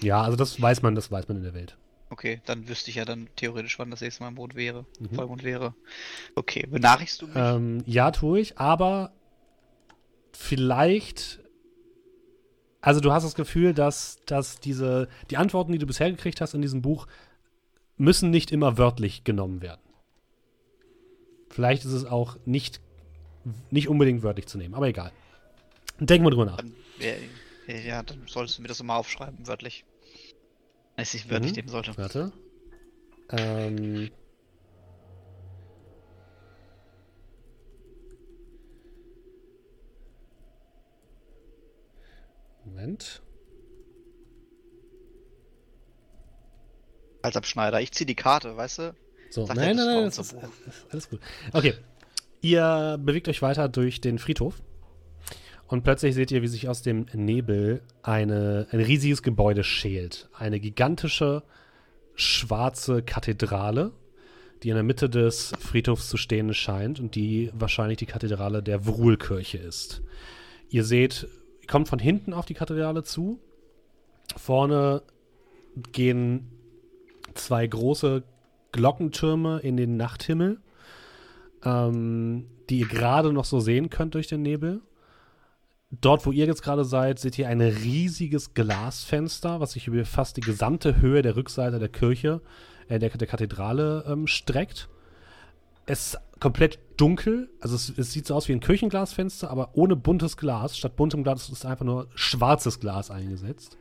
Ja, 0.00 0.22
also 0.22 0.36
das 0.36 0.60
weiß 0.60 0.82
man, 0.82 0.96
das 0.96 1.12
weiß 1.12 1.28
man 1.28 1.36
in 1.36 1.44
der 1.44 1.54
Welt. 1.54 1.76
Okay, 2.12 2.42
dann 2.44 2.68
wüsste 2.68 2.90
ich 2.90 2.96
ja 2.96 3.06
dann 3.06 3.30
theoretisch, 3.36 3.78
wann 3.78 3.90
das 3.90 4.02
nächste 4.02 4.22
Mal 4.22 4.32
Mond 4.32 4.54
wäre. 4.54 4.84
Mhm. 5.00 5.14
Vollmond 5.14 5.44
wäre. 5.44 5.74
Okay, 6.34 6.66
benachrichtigst 6.66 7.22
du 7.22 7.26
mich? 7.26 7.36
Ähm, 7.36 7.82
ja, 7.86 8.10
tue 8.10 8.38
ich, 8.38 8.58
aber 8.58 9.14
vielleicht. 10.34 11.40
Also 12.82 13.00
du 13.00 13.12
hast 13.12 13.22
das 13.22 13.34
Gefühl, 13.34 13.72
dass, 13.72 14.18
dass 14.26 14.60
diese, 14.60 15.08
die 15.30 15.38
Antworten, 15.38 15.72
die 15.72 15.78
du 15.78 15.86
bisher 15.86 16.10
gekriegt 16.10 16.42
hast 16.42 16.52
in 16.52 16.60
diesem 16.60 16.82
Buch, 16.82 17.06
müssen 17.96 18.28
nicht 18.28 18.52
immer 18.52 18.76
wörtlich 18.76 19.24
genommen 19.24 19.62
werden. 19.62 19.80
Vielleicht 21.48 21.86
ist 21.86 21.92
es 21.92 22.04
auch 22.04 22.36
nicht, 22.44 22.82
nicht 23.70 23.88
unbedingt 23.88 24.22
wörtlich 24.22 24.48
zu 24.48 24.58
nehmen, 24.58 24.74
aber 24.74 24.88
egal. 24.88 25.12
Denk 25.98 26.22
mal 26.22 26.28
drüber 26.28 26.44
nach. 26.44 26.62
Ja, 26.98 27.74
ja, 27.74 28.02
dann 28.02 28.24
solltest 28.26 28.58
du 28.58 28.62
mir 28.62 28.68
das 28.68 28.80
immer 28.80 28.96
aufschreiben, 28.96 29.46
wörtlich. 29.46 29.86
Wenn 30.96 31.02
ich 31.04 31.30
wörtlich 31.30 31.52
Mhm. 31.52 31.56
nehmen 31.56 31.68
sollte. 31.68 31.96
Warte. 31.96 32.32
Ähm. 33.30 34.10
Moment. 42.64 43.22
Als 47.22 47.36
Abschneider. 47.36 47.80
Ich 47.80 47.92
zieh 47.92 48.06
die 48.06 48.14
Karte, 48.14 48.56
weißt 48.56 48.78
du? 48.78 48.94
So, 49.30 49.46
Sag 49.46 49.56
nein, 49.56 49.76
nein, 49.76 49.86
nein, 49.86 50.04
das 50.04 50.18
ist 50.18 50.36
alles 50.90 51.08
gut. 51.08 51.20
Okay. 51.52 51.74
Ihr 52.40 52.98
bewegt 53.00 53.28
euch 53.28 53.40
weiter 53.40 53.68
durch 53.68 54.00
den 54.00 54.18
Friedhof 54.18 54.60
und 55.66 55.84
plötzlich 55.84 56.14
seht 56.14 56.30
ihr, 56.30 56.42
wie 56.42 56.48
sich 56.48 56.68
aus 56.68 56.82
dem 56.82 57.06
Nebel 57.14 57.82
eine, 58.02 58.66
ein 58.70 58.80
riesiges 58.80 59.22
Gebäude 59.22 59.64
schält. 59.64 60.28
Eine 60.34 60.60
gigantische 60.60 61.42
schwarze 62.14 63.02
Kathedrale, 63.02 63.92
die 64.62 64.68
in 64.68 64.74
der 64.74 64.84
Mitte 64.84 65.08
des 65.08 65.52
Friedhofs 65.58 66.08
zu 66.08 66.16
stehen 66.16 66.52
scheint 66.54 67.00
und 67.00 67.14
die 67.14 67.50
wahrscheinlich 67.54 67.98
die 67.98 68.06
Kathedrale 68.06 68.62
der 68.62 68.86
Wruhlkirche 68.86 69.58
ist. 69.58 70.02
Ihr 70.68 70.84
seht, 70.84 71.26
ihr 71.60 71.66
kommt 71.66 71.88
von 71.88 71.98
hinten 71.98 72.32
auf 72.32 72.46
die 72.46 72.54
Kathedrale 72.54 73.02
zu. 73.02 73.40
Vorne 74.36 75.02
gehen 75.92 76.50
zwei 77.34 77.66
große 77.66 78.22
Glockentürme 78.72 79.60
in 79.60 79.76
den 79.76 79.96
Nachthimmel, 79.96 80.60
ähm, 81.64 82.46
die 82.68 82.80
ihr 82.80 82.88
gerade 82.88 83.32
noch 83.32 83.44
so 83.44 83.60
sehen 83.60 83.90
könnt 83.90 84.14
durch 84.14 84.28
den 84.28 84.42
Nebel. 84.42 84.80
Dort, 86.00 86.24
wo 86.24 86.32
ihr 86.32 86.46
jetzt 86.46 86.62
gerade 86.62 86.86
seid, 86.86 87.18
seht 87.18 87.38
ihr 87.38 87.48
ein 87.48 87.60
riesiges 87.60 88.54
Glasfenster, 88.54 89.60
was 89.60 89.72
sich 89.72 89.88
über 89.88 90.04
fast 90.06 90.38
die 90.38 90.40
gesamte 90.40 91.02
Höhe 91.02 91.20
der 91.20 91.36
Rückseite 91.36 91.78
der 91.78 91.90
Kirche, 91.90 92.40
äh, 92.88 92.98
der, 92.98 93.10
der 93.10 93.28
Kathedrale 93.28 94.04
ähm, 94.08 94.26
streckt. 94.26 94.88
Es 95.84 96.14
ist 96.14 96.20
komplett 96.40 96.78
dunkel, 96.96 97.50
also 97.60 97.76
es, 97.76 97.92
es 97.96 98.12
sieht 98.12 98.26
so 98.26 98.34
aus 98.34 98.48
wie 98.48 98.52
ein 98.52 98.60
Kirchenglasfenster, 98.60 99.50
aber 99.50 99.70
ohne 99.74 99.94
buntes 99.94 100.38
Glas. 100.38 100.78
Statt 100.78 100.96
buntem 100.96 101.24
Glas 101.24 101.50
ist 101.50 101.66
einfach 101.66 101.84
nur 101.84 102.08
schwarzes 102.14 102.80
Glas 102.80 103.10
eingesetzt. 103.10 103.76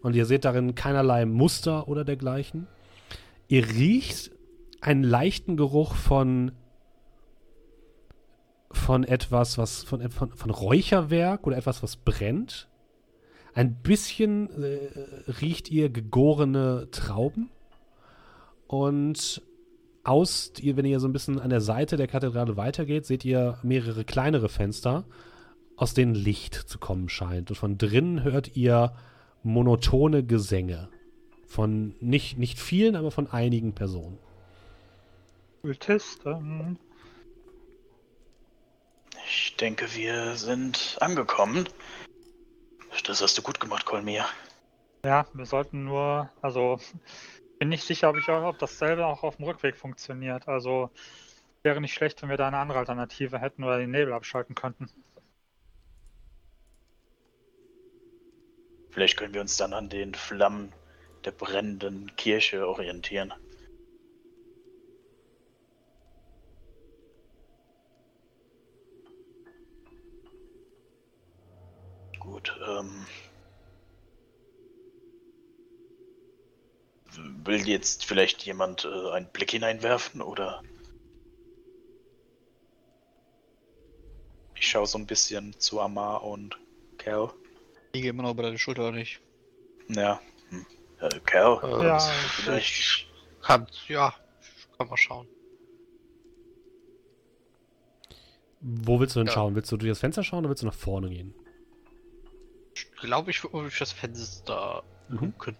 Und 0.00 0.14
ihr 0.14 0.26
seht 0.26 0.44
darin 0.44 0.76
keinerlei 0.76 1.26
Muster 1.26 1.88
oder 1.88 2.04
dergleichen. 2.04 2.68
Ihr 3.48 3.68
riecht 3.68 4.30
einen 4.80 5.02
leichten 5.02 5.56
Geruch 5.56 5.96
von 5.96 6.52
von 8.78 9.04
etwas, 9.04 9.58
was 9.58 9.82
von, 9.82 10.10
von, 10.10 10.30
von 10.30 10.50
Räucherwerk 10.50 11.46
oder 11.46 11.56
etwas, 11.56 11.82
was 11.82 11.96
brennt. 11.96 12.68
Ein 13.54 13.74
bisschen 13.82 14.50
äh, 14.62 15.30
riecht 15.40 15.70
ihr 15.70 15.90
gegorene 15.90 16.88
Trauben. 16.90 17.50
Und 18.66 19.42
aus, 20.04 20.52
wenn 20.62 20.84
ihr 20.84 21.00
so 21.00 21.08
ein 21.08 21.12
bisschen 21.12 21.40
an 21.40 21.50
der 21.50 21.60
Seite 21.60 21.96
der 21.96 22.06
Kathedrale 22.06 22.56
weitergeht, 22.56 23.04
seht 23.04 23.24
ihr 23.24 23.58
mehrere 23.62 24.04
kleinere 24.04 24.48
Fenster, 24.48 25.04
aus 25.76 25.94
denen 25.94 26.14
Licht 26.14 26.54
zu 26.54 26.78
kommen 26.78 27.08
scheint. 27.08 27.50
Und 27.50 27.56
von 27.56 27.78
drinnen 27.78 28.22
hört 28.22 28.56
ihr 28.56 28.92
monotone 29.42 30.24
Gesänge. 30.24 30.88
Von 31.46 31.94
nicht, 32.00 32.38
nicht 32.38 32.58
vielen, 32.58 32.96
aber 32.96 33.10
von 33.10 33.26
einigen 33.26 33.74
Personen. 33.74 34.18
Kultisten. 35.62 36.78
Ich 39.30 39.56
denke, 39.56 39.94
wir 39.94 40.36
sind 40.36 40.96
angekommen. 41.00 41.68
Das 43.04 43.20
hast 43.20 43.36
du 43.36 43.42
gut 43.42 43.60
gemacht, 43.60 43.84
Kolmir. 43.84 44.24
Ja, 45.04 45.26
wir 45.34 45.44
sollten 45.44 45.84
nur, 45.84 46.30
also 46.40 46.80
bin 47.58 47.68
nicht 47.68 47.84
sicher, 47.84 48.08
ob 48.08 48.16
ich 48.16 48.28
auch, 48.28 48.42
ob 48.44 48.58
dasselbe 48.58 49.04
auch 49.06 49.22
auf 49.22 49.36
dem 49.36 49.44
Rückweg 49.44 49.76
funktioniert. 49.76 50.48
Also 50.48 50.90
wäre 51.62 51.80
nicht 51.80 51.92
schlecht, 51.92 52.22
wenn 52.22 52.30
wir 52.30 52.36
da 52.36 52.48
eine 52.48 52.58
andere 52.58 52.78
Alternative 52.78 53.38
hätten 53.38 53.64
oder 53.64 53.78
den 53.78 53.90
Nebel 53.90 54.14
abschalten 54.14 54.54
könnten. 54.54 54.90
Vielleicht 58.90 59.18
können 59.18 59.34
wir 59.34 59.42
uns 59.42 59.56
dann 59.56 59.74
an 59.74 59.90
den 59.90 60.14
Flammen 60.14 60.72
der 61.24 61.32
brennenden 61.32 62.14
Kirche 62.16 62.66
orientieren. 62.66 63.34
Gut, 72.38 72.54
ähm. 72.68 73.04
Will 77.44 77.66
jetzt 77.66 78.04
vielleicht 78.04 78.44
jemand 78.44 78.84
äh, 78.84 79.10
einen 79.10 79.26
Blick 79.26 79.50
hineinwerfen 79.50 80.22
oder? 80.22 80.62
Ich 84.54 84.68
schaue 84.68 84.86
so 84.86 84.98
ein 84.98 85.06
bisschen 85.06 85.58
zu 85.58 85.80
Amar 85.80 86.22
und 86.22 86.56
Cal. 86.98 87.32
Liege 87.94 88.10
immer 88.10 88.22
noch 88.22 88.30
über 88.30 88.44
deine 88.44 88.58
Schulter 88.58 88.82
oder 88.82 88.92
nicht? 88.92 89.20
Ja. 89.88 90.20
Hm. 90.50 90.64
Äh, 91.00 91.20
Cal, 91.24 91.58
Äh, 91.64 91.86
Ja, 91.86 91.98
vielleicht. 92.36 93.08
Kann, 93.42 93.66
ja, 93.88 94.14
kann 94.76 94.86
man 94.86 94.96
schauen. 94.96 95.28
Wo 98.60 99.00
willst 99.00 99.16
du 99.16 99.20
denn 99.20 99.26
Ja. 99.26 99.32
schauen? 99.32 99.56
Willst 99.56 99.72
du 99.72 99.76
durch 99.76 99.90
das 99.90 99.98
Fenster 99.98 100.22
schauen 100.22 100.40
oder 100.40 100.50
willst 100.50 100.62
du 100.62 100.66
nach 100.66 100.74
vorne 100.74 101.08
gehen? 101.08 101.34
Glaube, 103.00 103.30
ich 103.30 103.42
würde 103.42 103.56
mal 103.56 103.62
durch 103.62 103.78
das 103.78 103.92
Fenster 103.92 104.82
Mhm. 105.08 105.16
gucken. 105.38 105.56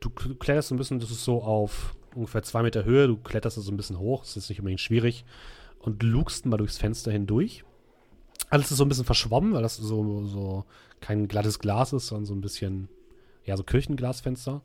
Du 0.00 0.10
k- 0.10 0.34
kletterst 0.34 0.70
ein 0.70 0.76
bisschen, 0.78 1.00
das 1.00 1.10
ist 1.10 1.24
so 1.24 1.42
auf 1.42 1.96
ungefähr 2.14 2.42
zwei 2.42 2.62
Meter 2.62 2.84
Höhe, 2.84 3.08
du 3.08 3.16
kletterst 3.16 3.56
so 3.56 3.72
ein 3.72 3.76
bisschen 3.76 3.98
hoch, 3.98 4.20
das 4.22 4.36
ist 4.36 4.48
nicht 4.48 4.60
unbedingt 4.60 4.80
schwierig 4.80 5.24
und 5.80 6.02
lugst 6.02 6.46
mal 6.46 6.56
durchs 6.56 6.78
Fenster 6.78 7.10
hindurch. 7.10 7.64
Alles 8.50 8.70
ist 8.70 8.76
so 8.76 8.84
ein 8.84 8.88
bisschen 8.88 9.04
verschwommen, 9.04 9.52
weil 9.52 9.62
das 9.62 9.76
so, 9.76 10.24
so 10.26 10.64
kein 11.00 11.26
glattes 11.28 11.58
Glas 11.58 11.92
ist, 11.92 12.06
sondern 12.08 12.26
so 12.26 12.34
ein 12.34 12.40
bisschen, 12.40 12.88
ja, 13.44 13.56
so 13.56 13.64
Kirchenglasfenster. 13.64 14.62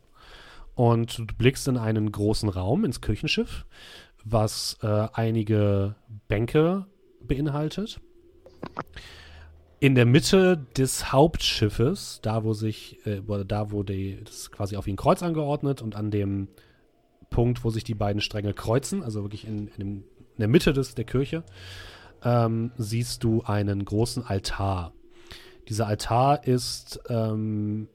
Und 0.75 1.17
du 1.17 1.25
blickst 1.25 1.67
in 1.67 1.77
einen 1.77 2.11
großen 2.11 2.49
Raum, 2.49 2.85
ins 2.85 3.01
Kirchenschiff, 3.01 3.65
was 4.23 4.77
äh, 4.81 5.07
einige 5.13 5.95
Bänke 6.27 6.85
beinhaltet. 7.21 7.99
In 9.81 9.95
der 9.95 10.05
Mitte 10.05 10.65
des 10.77 11.13
Hauptschiffes, 11.13 12.19
da 12.21 12.43
wo 12.43 12.53
sich, 12.53 13.05
äh, 13.05 13.21
da 13.45 13.71
wo 13.71 13.83
die, 13.83 14.21
das 14.23 14.35
ist 14.35 14.51
quasi 14.51 14.75
auf 14.75 14.85
wie 14.85 14.93
ein 14.93 14.97
Kreuz 14.97 15.23
angeordnet 15.23 15.81
und 15.81 15.95
an 15.95 16.11
dem 16.11 16.49
Punkt, 17.29 17.63
wo 17.63 17.69
sich 17.69 17.83
die 17.83 17.95
beiden 17.95 18.21
Stränge 18.21 18.53
kreuzen, 18.53 19.03
also 19.03 19.23
wirklich 19.23 19.47
in, 19.47 19.67
in 19.69 19.79
dem 19.79 20.03
der 20.39 20.47
Mitte 20.47 20.73
des, 20.73 20.95
der 20.95 21.05
Kirche, 21.05 21.43
ähm, 22.23 22.71
siehst 22.77 23.23
du 23.23 23.43
einen 23.43 23.85
großen 23.85 24.25
Altar. 24.25 24.93
Dieser 25.67 25.87
Altar 25.87 26.45
ist 26.47 26.99
ähm, 27.09 27.87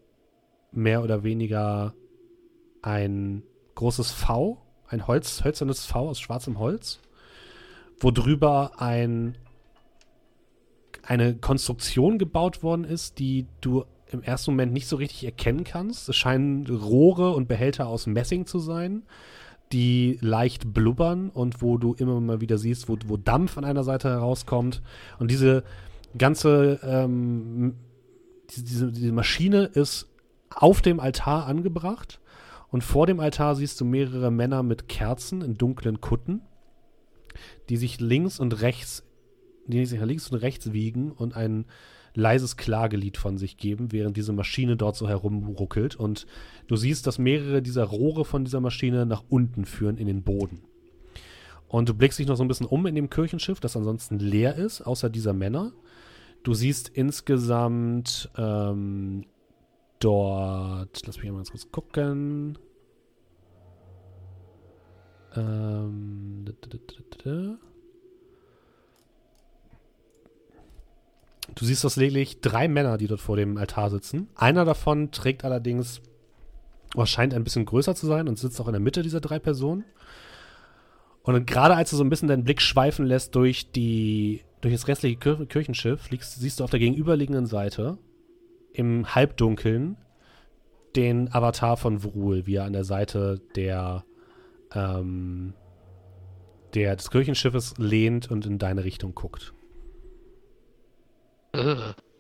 mehr 0.71 1.03
oder 1.03 1.25
weniger 1.25 1.95
ein 2.83 3.43
großes 3.75 4.13
V, 4.13 4.63
ein 4.87 5.07
Holz, 5.07 5.43
hölzernes 5.43 5.85
V 5.87 6.09
aus 6.09 6.21
schwarzem 6.21 6.59
Holz, 6.59 7.01
wo 7.99 8.11
drüber 8.11 8.73
ein, 8.81 9.37
eine 11.03 11.35
Konstruktion 11.35 12.19
gebaut 12.19 12.63
worden 12.63 12.85
ist, 12.85 13.19
die 13.19 13.47
du 13.61 13.85
im 14.07 14.23
ersten 14.23 14.53
Moment 14.53 14.73
nicht 14.73 14.87
so 14.87 14.97
richtig 14.97 15.25
erkennen 15.25 15.65
kannst. 15.65 16.09
Es 16.09 16.17
scheinen 16.17 16.67
Rohre 16.67 17.35
und 17.35 17.49
Behälter 17.49 17.89
aus 17.89 18.07
Messing 18.07 18.47
zu 18.47 18.59
sein, 18.59 19.03
die 19.73 20.19
leicht 20.21 20.73
blubbern 20.73 21.31
und 21.31 21.63
wo 21.63 21.79
du 21.79 21.95
immer 21.95 22.21
mal 22.21 22.41
wieder 22.41 22.59
siehst, 22.59 22.89
wo, 22.89 22.97
wo 23.07 23.17
Dampf 23.17 23.59
an 23.59 23.65
einer 23.65 23.83
Seite 23.83 24.09
herauskommt. 24.09 24.83
Und 25.19 25.31
diese 25.31 25.65
ganze 26.17 26.79
ähm, 26.85 27.75
diese, 28.51 28.93
diese 28.93 29.13
Maschine 29.13 29.65
ist 29.65 30.09
auf 30.51 30.83
dem 30.83 31.01
Altar 31.01 31.47
angebracht 31.47 32.21
und 32.71 32.85
vor 32.85 33.07
dem 33.07 33.21
Altar 33.21 33.57
siehst 33.57 33.81
du 33.81 33.85
mehrere 33.85 34.31
Männer 34.31 34.63
mit 34.63 34.89
Kerzen 34.89 35.43
in 35.43 35.57
dunklen 35.57 36.01
Kutten, 36.01 36.43
die 37.69 37.77
sich 37.77 38.01
links 38.01 38.39
und 38.39 38.61
rechts, 38.61 39.04
die 39.67 39.85
sich 39.87 40.01
links 40.01 40.31
und 40.31 40.39
rechts 40.39 40.73
wiegen 40.73 41.13
und 41.13 41.37
ein 41.37 41.67
leises 42.15 42.57
Klagelied 42.57 43.17
von 43.17 43.39
sich 43.39 43.57
geben, 43.57 43.93
während 43.93 44.17
diese 44.17 44.33
Maschine 44.33 44.77
dort 44.77 44.97
so 44.97 45.09
herumruckelt. 45.09 45.97
Und 45.97 46.27
du 46.69 46.77
siehst, 46.77 47.07
dass 47.07 47.19
mehrere 47.19 47.61
dieser 47.61 47.85
Rohre 47.85 48.25
von 48.25 48.45
dieser 48.45 48.61
Maschine 48.61 49.05
nach 49.05 49.25
unten 49.29 49.65
führen 49.65 49.99
in 49.99 50.07
den 50.07 50.23
Boden. 50.23 50.63
Und 51.69 51.89
du 51.89 51.95
blickst 51.95 52.19
dich 52.21 52.29
noch 52.29 52.37
so 52.37 52.45
ein 52.45 52.49
bisschen 52.49 52.67
um 52.67 52.87
in 52.87 52.95
dem 52.95 53.11
Kirchenschiff, 53.11 53.59
das 53.59 53.77
ansonsten 53.77 54.19
leer 54.19 54.55
ist, 54.55 54.81
außer 54.81 55.11
dieser 55.11 55.33
Männer. 55.33 55.73
Du 56.45 56.55
siehst 56.55 56.89
insgesamt 56.89 58.31
ähm, 58.37 59.25
dort, 59.99 61.05
lass 61.07 61.17
mich 61.17 61.31
mal 61.31 61.39
ganz 61.39 61.51
kurz 61.51 61.73
gucken. 61.73 62.59
Ähm, 65.35 66.45
Du 71.55 71.65
siehst 71.65 71.85
das 71.85 71.97
lediglich 71.97 72.41
drei 72.41 72.69
Männer, 72.69 72.97
die 72.99 73.07
dort 73.07 73.21
vor 73.21 73.37
dem 73.37 73.57
Altar 73.57 73.91
sitzen. 73.91 74.29
Einer 74.35 74.65
davon 74.65 75.11
trägt 75.11 75.45
allerdings, 75.45 76.01
oder 76.95 77.07
scheint 77.07 77.35
ein 77.35 77.45
bisschen 77.45 77.67
größer 77.67 77.95
zu 77.95 78.07
sein 78.07 78.29
und 78.29 78.39
sitzt 78.39 78.61
auch 78.61 78.67
in 78.67 78.73
der 78.73 78.81
Mitte 78.81 79.03
dieser 79.03 79.21
drei 79.21 79.39
Personen. 79.39 79.85
Und 81.23 81.47
gerade 81.47 81.75
als 81.75 81.91
du 81.91 81.97
so 81.97 82.05
ein 82.05 82.11
bisschen 82.11 82.29
deinen 82.29 82.45
Blick 82.45 82.61
schweifen 82.61 83.07
lässt 83.07 83.35
durch 83.35 83.73
die, 83.73 84.43
durch 84.61 84.75
das 84.75 84.89
restliche 84.89 85.17
Kir 85.17 85.47
Kirchenschiff, 85.47 86.11
liegst, 86.11 86.39
siehst 86.41 86.61
du 86.61 86.65
auf 86.65 86.71
der 86.71 86.81
gegenüberliegenden 86.81 87.47
Seite 87.47 87.99
im 88.73 89.15
Halbdunkeln 89.15 89.97
den 90.97 91.33
Avatar 91.33 91.77
von 91.77 92.03
Vrul, 92.03 92.47
wie 92.47 92.57
er 92.57 92.65
an 92.65 92.73
der 92.73 92.85
Seite 92.85 93.41
der, 93.57 94.05
ähm, 94.75 95.55
der 96.75 96.97
des 96.97 97.11
Kirchenschiffes 97.11 97.75
lehnt 97.79 98.31
und 98.31 98.47
in 98.47 98.59
deine 98.59 98.85
Richtung 98.85 99.15
guckt. 99.15 99.55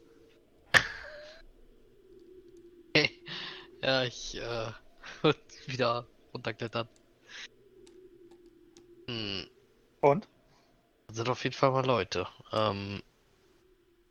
Ja, 3.82 4.04
ich 4.04 4.36
äh, 4.36 4.72
wieder 5.66 6.08
runterklettern. 6.32 6.88
Hm, 9.08 9.48
Und? 10.00 10.28
das 11.08 11.16
sind 11.18 11.28
auf 11.28 11.44
jeden 11.44 11.54
Fall 11.56 11.72
mal 11.72 11.84
Leute. 11.84 12.28
Ähm, 12.52 13.02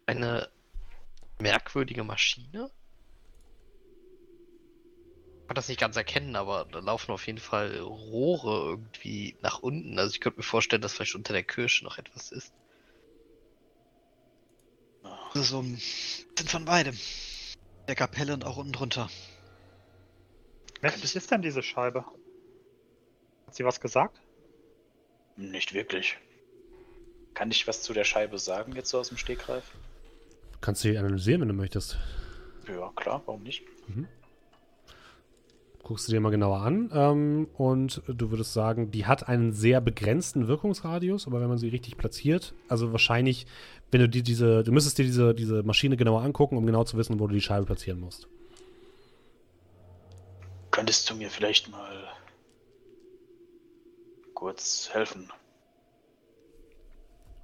eine 0.06 0.52
merkwürdige 1.40 2.04
Maschine? 2.04 2.72
Ich 5.42 5.48
kann 5.48 5.56
das 5.56 5.68
nicht 5.70 5.80
ganz 5.80 5.96
erkennen, 5.96 6.36
aber 6.36 6.66
da 6.66 6.80
laufen 6.80 7.12
auf 7.12 7.26
jeden 7.28 7.40
Fall 7.40 7.80
Rohre 7.80 8.66
irgendwie 8.70 9.38
nach 9.42 9.60
unten. 9.60 9.98
Also 10.00 10.12
ich 10.14 10.20
könnte 10.20 10.40
mir 10.40 10.44
vorstellen, 10.44 10.82
dass 10.82 10.94
vielleicht 10.94 11.16
unter 11.16 11.34
der 11.34 11.44
Kirche 11.44 11.84
noch 11.86 11.98
etwas 11.98 12.32
ist. 12.32 12.54
So 15.34 15.60
ein 15.60 15.80
sind 16.38 16.50
von 16.50 16.66
beidem. 16.66 16.98
Der 17.88 17.96
Kapelle 17.96 18.34
und 18.34 18.46
auch 18.46 18.58
unten 18.58 18.72
drunter. 18.72 19.10
Mächtig 20.82 21.16
ist 21.16 21.32
denn 21.32 21.42
diese 21.42 21.64
Scheibe? 21.64 22.06
Hat 23.48 23.56
sie 23.56 23.66
was 23.66 23.82
gesagt? 23.82 24.22
Nicht 25.36 25.74
wirklich. 25.74 26.18
Kann 27.34 27.50
ich 27.50 27.68
was 27.68 27.82
zu 27.82 27.94
der 27.94 28.04
Scheibe 28.04 28.38
sagen, 28.38 28.76
jetzt 28.76 28.90
so 28.90 29.00
aus 29.00 29.10
dem 29.10 29.18
Stegreif? 29.18 29.72
Kannst 30.62 30.84
du 30.84 30.90
die 30.90 30.98
analysieren, 30.98 31.42
wenn 31.42 31.48
du 31.48 31.54
möchtest. 31.56 31.98
Ja, 32.68 32.92
klar, 32.96 33.22
warum 33.26 33.44
nicht? 33.44 33.64
Guckst 35.84 36.08
du 36.08 36.14
dir 36.14 36.22
mal 36.22 36.30
genauer 36.30 36.62
an 36.62 36.90
ähm, 36.94 37.50
und 37.58 38.02
du 38.08 38.32
würdest 38.32 38.54
sagen, 38.54 38.90
die 38.92 39.06
hat 39.06 39.28
einen 39.28 39.52
sehr 39.52 39.82
begrenzten 39.82 40.48
Wirkungsradius, 40.48 41.28
aber 41.28 41.42
wenn 41.42 41.50
man 41.50 41.58
sie 41.58 41.68
richtig 41.68 41.98
platziert, 41.98 42.54
also 42.70 42.94
wahrscheinlich, 42.94 43.46
wenn 43.92 44.00
du 44.00 44.08
dir 44.08 44.24
diese, 44.24 44.64
du 44.64 44.72
müsstest 44.72 44.98
dir 44.98 45.04
diese, 45.04 45.36
diese 45.36 45.62
Maschine 45.64 45.98
genauer 45.98 46.22
angucken, 46.22 46.56
um 46.56 46.66
genau 46.66 46.86
zu 46.86 46.96
wissen, 46.96 47.20
wo 47.20 47.28
du 47.28 47.34
die 47.34 47.42
Scheibe 47.42 47.66
platzieren 47.66 48.00
musst. 48.00 48.30
Könntest 50.72 51.10
du 51.10 51.16
mir 51.16 51.30
vielleicht 51.30 51.70
mal 51.70 52.08
kurz 54.34 54.90
helfen? 54.94 55.30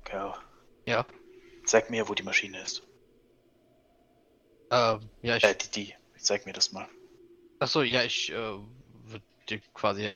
Kerl, 0.06 0.34
Ja. 0.86 1.06
zeig 1.66 1.90
mir, 1.90 2.08
wo 2.08 2.14
die 2.14 2.24
Maschine 2.24 2.60
ist. 2.62 2.84
Ähm, 4.72 5.02
ja, 5.22 5.36
ich. 5.36 5.44
Äh, 5.44 5.56
die, 5.56 5.72
die. 5.72 5.94
Zeig 6.18 6.46
mir 6.46 6.54
das 6.54 6.72
mal. 6.72 6.88
Achso, 7.60 7.82
ja, 7.82 8.04
ich 8.04 8.32
äh, 8.32 8.36
würde 8.36 9.24
dir 9.50 9.60
quasi 9.74 10.12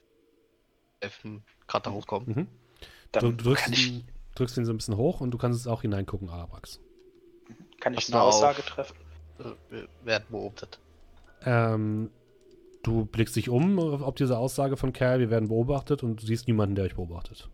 helfen, 1.01 1.43
gerade 1.67 1.83
da 1.85 1.91
hochkommen. 1.91 2.27
Mhm. 2.29 2.47
Dann 3.11 3.37
Du 3.37 3.43
drückst 3.43 3.65
kann, 3.65 3.73
ich, 3.73 3.87
ihn, 3.89 4.07
drückst 4.35 4.57
ihn 4.57 4.65
so 4.65 4.73
ein 4.73 4.77
bisschen 4.77 4.97
hoch 4.97 5.21
und 5.21 5.31
du 5.31 5.37
kannst 5.37 5.59
es 5.59 5.67
auch 5.67 5.81
hineingucken, 5.81 6.29
Arabax. 6.29 6.79
kann 7.79 7.93
ich 7.93 7.99
Pass 8.05 8.13
eine 8.13 8.21
Aussage 8.23 8.59
auf. 8.59 8.65
treffen? 8.65 8.95
Äh, 9.39 9.43
wir 9.69 9.87
werden 10.03 10.25
beobachtet. 10.29 10.79
Ähm, 11.45 12.09
du 12.83 13.05
blickst 13.05 13.35
dich 13.35 13.49
um 13.49 13.77
auf 13.79 14.15
diese 14.15 14.37
Aussage 14.37 14.77
von 14.77 14.93
Kerl, 14.93 15.19
wir 15.19 15.29
werden 15.29 15.49
beobachtet 15.49 16.03
und 16.03 16.21
du 16.21 16.25
siehst 16.25 16.47
niemanden, 16.47 16.75
der 16.75 16.85
euch 16.85 16.95
beobachtet. 16.95 17.49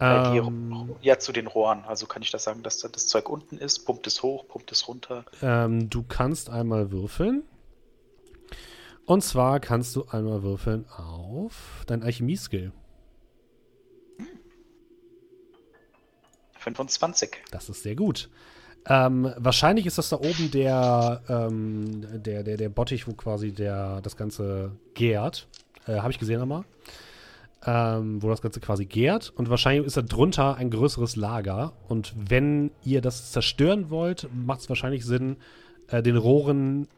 Äh, 0.00 0.32
die 0.32 0.38
Ähm, 0.38 0.96
ja, 1.02 1.18
zu 1.18 1.32
den 1.32 1.46
Rohren. 1.46 1.84
Also 1.84 2.06
kann 2.06 2.22
ich 2.22 2.30
da 2.30 2.38
sagen, 2.38 2.62
dass 2.62 2.78
da 2.78 2.88
das 2.88 3.06
Zeug 3.06 3.28
unten 3.28 3.58
ist, 3.58 3.80
pumpt 3.80 4.06
es 4.06 4.22
hoch, 4.22 4.48
pumpt 4.48 4.72
es 4.72 4.88
runter. 4.88 5.24
ähm, 5.42 5.90
du 5.90 6.02
kannst 6.02 6.50
einmal 6.50 6.90
würfeln. 6.90 7.42
Und 9.04 9.22
zwar 9.22 9.60
kannst 9.60 9.96
du 9.96 10.06
einmal 10.06 10.42
würfeln 10.42 10.86
auf 10.88 11.84
dein 11.86 12.02
Alchemie-Skill. 12.02 12.72
25. 16.58 17.30
Das 17.50 17.68
ist 17.68 17.82
sehr 17.82 17.96
gut. 17.96 18.28
Ähm, 18.86 19.32
wahrscheinlich 19.36 19.86
ist 19.86 19.98
das 19.98 20.08
da 20.08 20.16
oben 20.16 20.50
der, 20.50 21.22
ähm, 21.28 22.22
der, 22.22 22.42
der, 22.42 22.56
der 22.56 22.68
Bottich, 22.68 23.06
wo 23.06 23.12
quasi 23.12 23.52
der, 23.52 24.00
das 24.00 24.16
Ganze 24.16 24.72
gärt. 24.94 25.48
Äh, 25.86 25.96
Habe 25.96 26.12
ich 26.12 26.18
gesehen 26.18 26.40
einmal. 26.40 26.64
Ähm, 27.66 28.22
wo 28.22 28.30
das 28.30 28.40
Ganze 28.40 28.58
quasi 28.58 28.86
gärt. 28.86 29.30
Und 29.36 29.50
wahrscheinlich 29.50 29.86
ist 29.86 29.96
da 29.96 30.00
drunter 30.02 30.56
ein 30.56 30.70
größeres 30.70 31.16
Lager. 31.16 31.74
Und 31.88 32.14
wenn 32.16 32.70
ihr 32.82 33.02
das 33.02 33.32
zerstören 33.32 33.90
wollt, 33.90 34.28
macht 34.32 34.60
es 34.60 34.68
wahrscheinlich 34.70 35.04
Sinn, 35.04 35.36
äh, 35.88 36.02
den 36.02 36.16
Rohren 36.16 36.88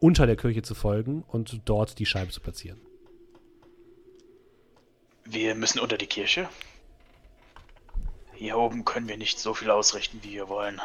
unter 0.00 0.26
der 0.26 0.34
Kirche 0.34 0.62
zu 0.62 0.74
folgen 0.74 1.22
und 1.28 1.60
dort 1.66 2.00
die 2.00 2.06
Scheibe 2.06 2.32
zu 2.32 2.40
platzieren. 2.40 2.80
Wir 5.24 5.54
müssen 5.54 5.78
unter 5.78 5.96
die 5.96 6.08
Kirche. 6.08 6.48
Hier 8.34 8.58
oben 8.58 8.84
können 8.84 9.06
wir 9.06 9.16
nicht 9.16 9.38
so 9.38 9.54
viel 9.54 9.70
ausrichten, 9.70 10.18
wie 10.22 10.32
wir 10.32 10.48
wollen. 10.48 10.80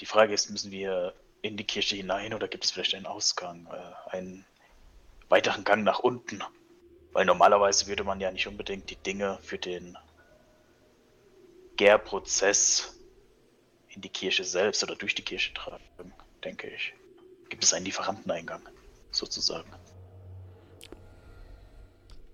Die 0.00 0.06
Frage 0.06 0.32
ist, 0.32 0.48
müssen 0.48 0.70
wir 0.70 1.12
in 1.42 1.58
die 1.58 1.64
Kirche 1.64 1.96
hinein 1.96 2.32
oder 2.32 2.48
gibt 2.48 2.64
es 2.64 2.70
vielleicht 2.70 2.94
einen 2.94 3.04
Ausgang, 3.04 3.66
äh, 3.66 4.10
einen 4.10 4.46
weiteren 5.28 5.64
Gang 5.64 5.84
nach 5.84 5.98
unten? 5.98 6.42
Weil 7.12 7.24
normalerweise 7.24 7.86
würde 7.86 8.04
man 8.04 8.20
ja 8.20 8.30
nicht 8.30 8.46
unbedingt 8.46 8.88
die 8.90 8.96
Dinge 8.96 9.38
für 9.42 9.58
den 9.58 9.96
Gärprozess 11.76 13.00
in 13.88 14.02
die 14.02 14.08
Kirche 14.08 14.44
selbst 14.44 14.82
oder 14.82 14.94
durch 14.94 15.14
die 15.14 15.22
Kirche 15.22 15.52
tragen, 15.54 15.82
denke 16.44 16.68
ich. 16.68 16.94
Gibt 17.48 17.64
es 17.64 17.72
einen 17.72 17.84
Lieferanteneingang, 17.84 18.62
sozusagen? 19.10 19.72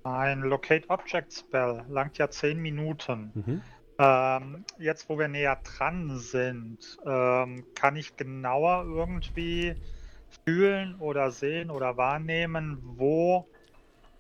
Ein 0.03 0.43
Locate 0.43 0.89
Object 0.89 1.32
Spell 1.32 1.85
langt 1.89 2.19
ja 2.19 2.31
10 2.31 2.59
Minuten. 2.59 3.32
Mhm. 3.35 3.62
Ähm, 3.98 4.65
jetzt, 4.78 5.09
wo 5.09 5.19
wir 5.19 5.27
näher 5.27 5.61
dran 5.65 6.19
sind, 6.19 6.98
ähm, 7.07 7.65
kann 7.74 7.97
ich 7.97 8.16
genauer 8.16 8.85
irgendwie 8.85 9.74
fühlen 10.44 10.97
oder 11.01 11.31
sehen 11.31 11.70
oder 11.70 11.97
wahrnehmen, 11.97 12.78
wo 12.82 13.48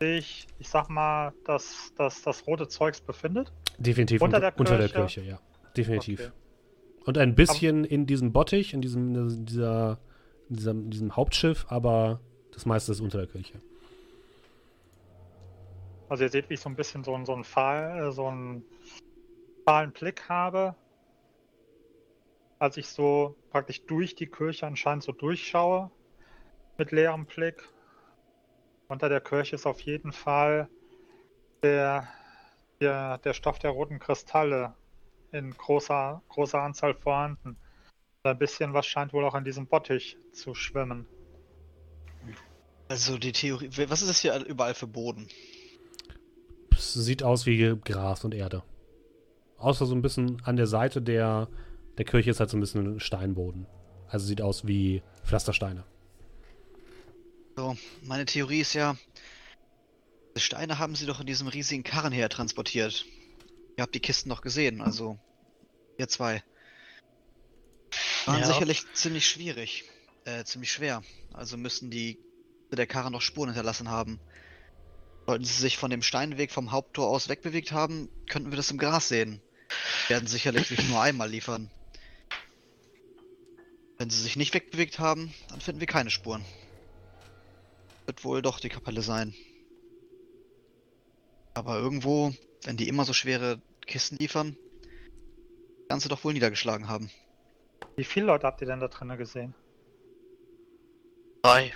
sich, 0.00 0.46
ich 0.58 0.68
sag 0.68 0.88
mal, 0.88 1.32
dass 1.44 1.92
das, 1.96 2.22
das 2.22 2.46
rote 2.46 2.68
Zeugs 2.68 3.00
befindet? 3.00 3.52
Definitiv 3.78 4.22
Unter 4.22 4.40
der 4.40 4.58
unter 4.58 4.78
der 4.78 4.88
Kirche? 4.88 5.20
Kirche, 5.20 5.30
ja. 5.30 5.40
Definitiv. 5.76 6.20
Okay. 6.20 6.32
Und 7.06 7.18
ein 7.18 7.34
bisschen 7.34 7.84
in 7.84 8.06
diesem 8.06 8.32
Bottich, 8.32 8.74
in 8.74 8.80
diesem, 8.80 9.14
in 9.14 9.46
dieser, 9.46 9.98
in 10.48 10.56
diesem, 10.56 10.84
in 10.84 10.90
diesem 10.90 11.16
Hauptschiff, 11.16 11.66
aber 11.68 12.20
das 12.52 12.66
meiste 12.66 12.92
ist 12.92 13.00
unter 13.00 13.18
der 13.18 13.26
Kirche. 13.26 13.60
Also 16.08 16.24
ihr 16.24 16.30
seht, 16.30 16.48
wie 16.50 16.54
ich 16.54 16.60
so 16.60 16.68
ein 16.68 16.76
bisschen 16.76 17.04
so, 17.04 17.18
so 17.24 17.34
einen 17.34 17.44
Pfahl, 17.44 18.08
äh, 18.08 18.12
so 18.12 18.26
einen 18.26 18.64
fahlen 19.64 19.92
Blick 19.92 20.28
habe. 20.28 20.74
Als 22.58 22.76
ich 22.76 22.86
so 22.86 23.36
praktisch 23.50 23.84
durch 23.86 24.14
die 24.14 24.26
Kirche 24.26 24.66
anscheinend 24.66 25.04
so 25.04 25.12
durchschaue. 25.12 25.90
Mit 26.78 26.92
leerem 26.92 27.26
Blick. 27.26 27.68
Unter 28.88 29.08
der 29.08 29.20
Kirche 29.20 29.56
ist 29.56 29.66
auf 29.66 29.80
jeden 29.80 30.12
Fall 30.12 30.68
der, 31.62 32.08
der, 32.80 33.18
der 33.18 33.32
Stoff 33.32 33.58
der 33.58 33.70
roten 33.70 33.98
Kristalle 33.98 34.74
in 35.32 35.50
großer, 35.50 36.22
großer 36.28 36.60
Anzahl 36.60 36.94
vorhanden. 36.94 37.56
Ein 38.22 38.38
bisschen 38.38 38.74
was 38.74 38.86
scheint 38.86 39.12
wohl 39.12 39.24
auch 39.24 39.34
in 39.34 39.44
diesem 39.44 39.66
Bottich 39.66 40.18
zu 40.32 40.54
schwimmen. 40.54 41.06
Also 42.88 43.18
die 43.18 43.32
Theorie. 43.32 43.70
Was 43.88 44.02
ist 44.02 44.08
das 44.08 44.20
hier 44.20 44.44
überall 44.44 44.74
für 44.74 44.86
Boden? 44.86 45.28
Es 46.70 46.94
sieht 46.94 47.22
aus 47.22 47.46
wie 47.46 47.76
Gras 47.84 48.24
und 48.24 48.34
Erde. 48.34 48.62
Außer 49.58 49.86
so 49.86 49.94
ein 49.94 50.02
bisschen 50.02 50.42
an 50.44 50.56
der 50.56 50.66
Seite 50.66 51.02
der, 51.02 51.48
der 51.98 52.04
Kirche 52.04 52.30
ist 52.30 52.40
halt 52.40 52.50
so 52.50 52.56
ein 52.56 52.60
bisschen 52.60 52.96
ein 52.96 53.00
Steinboden. 53.00 53.66
Also 54.08 54.26
sieht 54.26 54.42
aus 54.42 54.66
wie 54.66 55.02
Pflastersteine. 55.24 55.84
So, 57.58 57.74
meine 58.02 58.26
Theorie 58.26 58.60
ist 58.60 58.74
ja, 58.74 58.98
die 60.36 60.40
Steine 60.40 60.78
haben 60.78 60.94
sie 60.94 61.06
doch 61.06 61.20
in 61.20 61.26
diesem 61.26 61.48
riesigen 61.48 61.84
Karren 61.84 62.12
her 62.12 62.28
transportiert. 62.28 63.06
Ihr 63.78 63.82
habt 63.82 63.94
die 63.94 64.00
Kisten 64.00 64.28
noch 64.28 64.42
gesehen, 64.42 64.82
also 64.82 65.18
ihr 65.96 66.06
zwei. 66.06 66.42
Waren 68.26 68.40
Ja. 68.40 68.46
sicherlich 68.46 68.84
ziemlich 68.92 69.26
schwierig, 69.26 69.84
äh, 70.26 70.44
ziemlich 70.44 70.70
schwer. 70.70 71.02
Also 71.32 71.56
müssen 71.56 71.90
die 71.90 72.18
der 72.70 72.86
Karren 72.86 73.12
noch 73.12 73.22
Spuren 73.22 73.48
hinterlassen 73.48 73.88
haben. 73.88 74.20
Sollten 75.24 75.46
sie 75.46 75.54
sich 75.54 75.78
von 75.78 75.90
dem 75.90 76.02
Steinweg 76.02 76.52
vom 76.52 76.72
Haupttor 76.72 77.08
aus 77.08 77.30
wegbewegt 77.30 77.72
haben, 77.72 78.10
könnten 78.28 78.50
wir 78.50 78.56
das 78.56 78.70
im 78.70 78.76
Gras 78.76 79.08
sehen. 79.08 79.40
Werden 80.08 80.28
sicherlich 80.28 80.70
nicht 80.70 80.86
nur 80.90 81.00
einmal 81.00 81.30
liefern. 81.30 81.70
Wenn 83.96 84.10
sie 84.10 84.20
sich 84.20 84.36
nicht 84.36 84.52
wegbewegt 84.52 84.98
haben, 84.98 85.32
dann 85.48 85.62
finden 85.62 85.80
wir 85.80 85.86
keine 85.86 86.10
Spuren. 86.10 86.44
Wird 88.06 88.24
wohl 88.24 88.42
doch 88.42 88.60
die 88.60 88.68
Kapelle 88.68 89.02
sein. 89.02 89.34
Aber 91.54 91.78
irgendwo, 91.78 92.32
wenn 92.64 92.76
die 92.76 92.88
immer 92.88 93.04
so 93.04 93.12
schwere 93.12 93.60
Kisten 93.86 94.16
liefern, 94.18 94.56
kann 95.88 96.00
sie 96.00 96.08
doch 96.08 96.22
wohl 96.24 96.32
niedergeschlagen 96.32 96.88
haben. 96.88 97.10
Wie 97.96 98.04
viele 98.04 98.26
Leute 98.26 98.46
habt 98.46 98.60
ihr 98.60 98.66
denn 98.66 98.80
da 98.80 98.88
drinnen 98.88 99.16
gesehen? 99.18 99.54
Drei. 101.42 101.72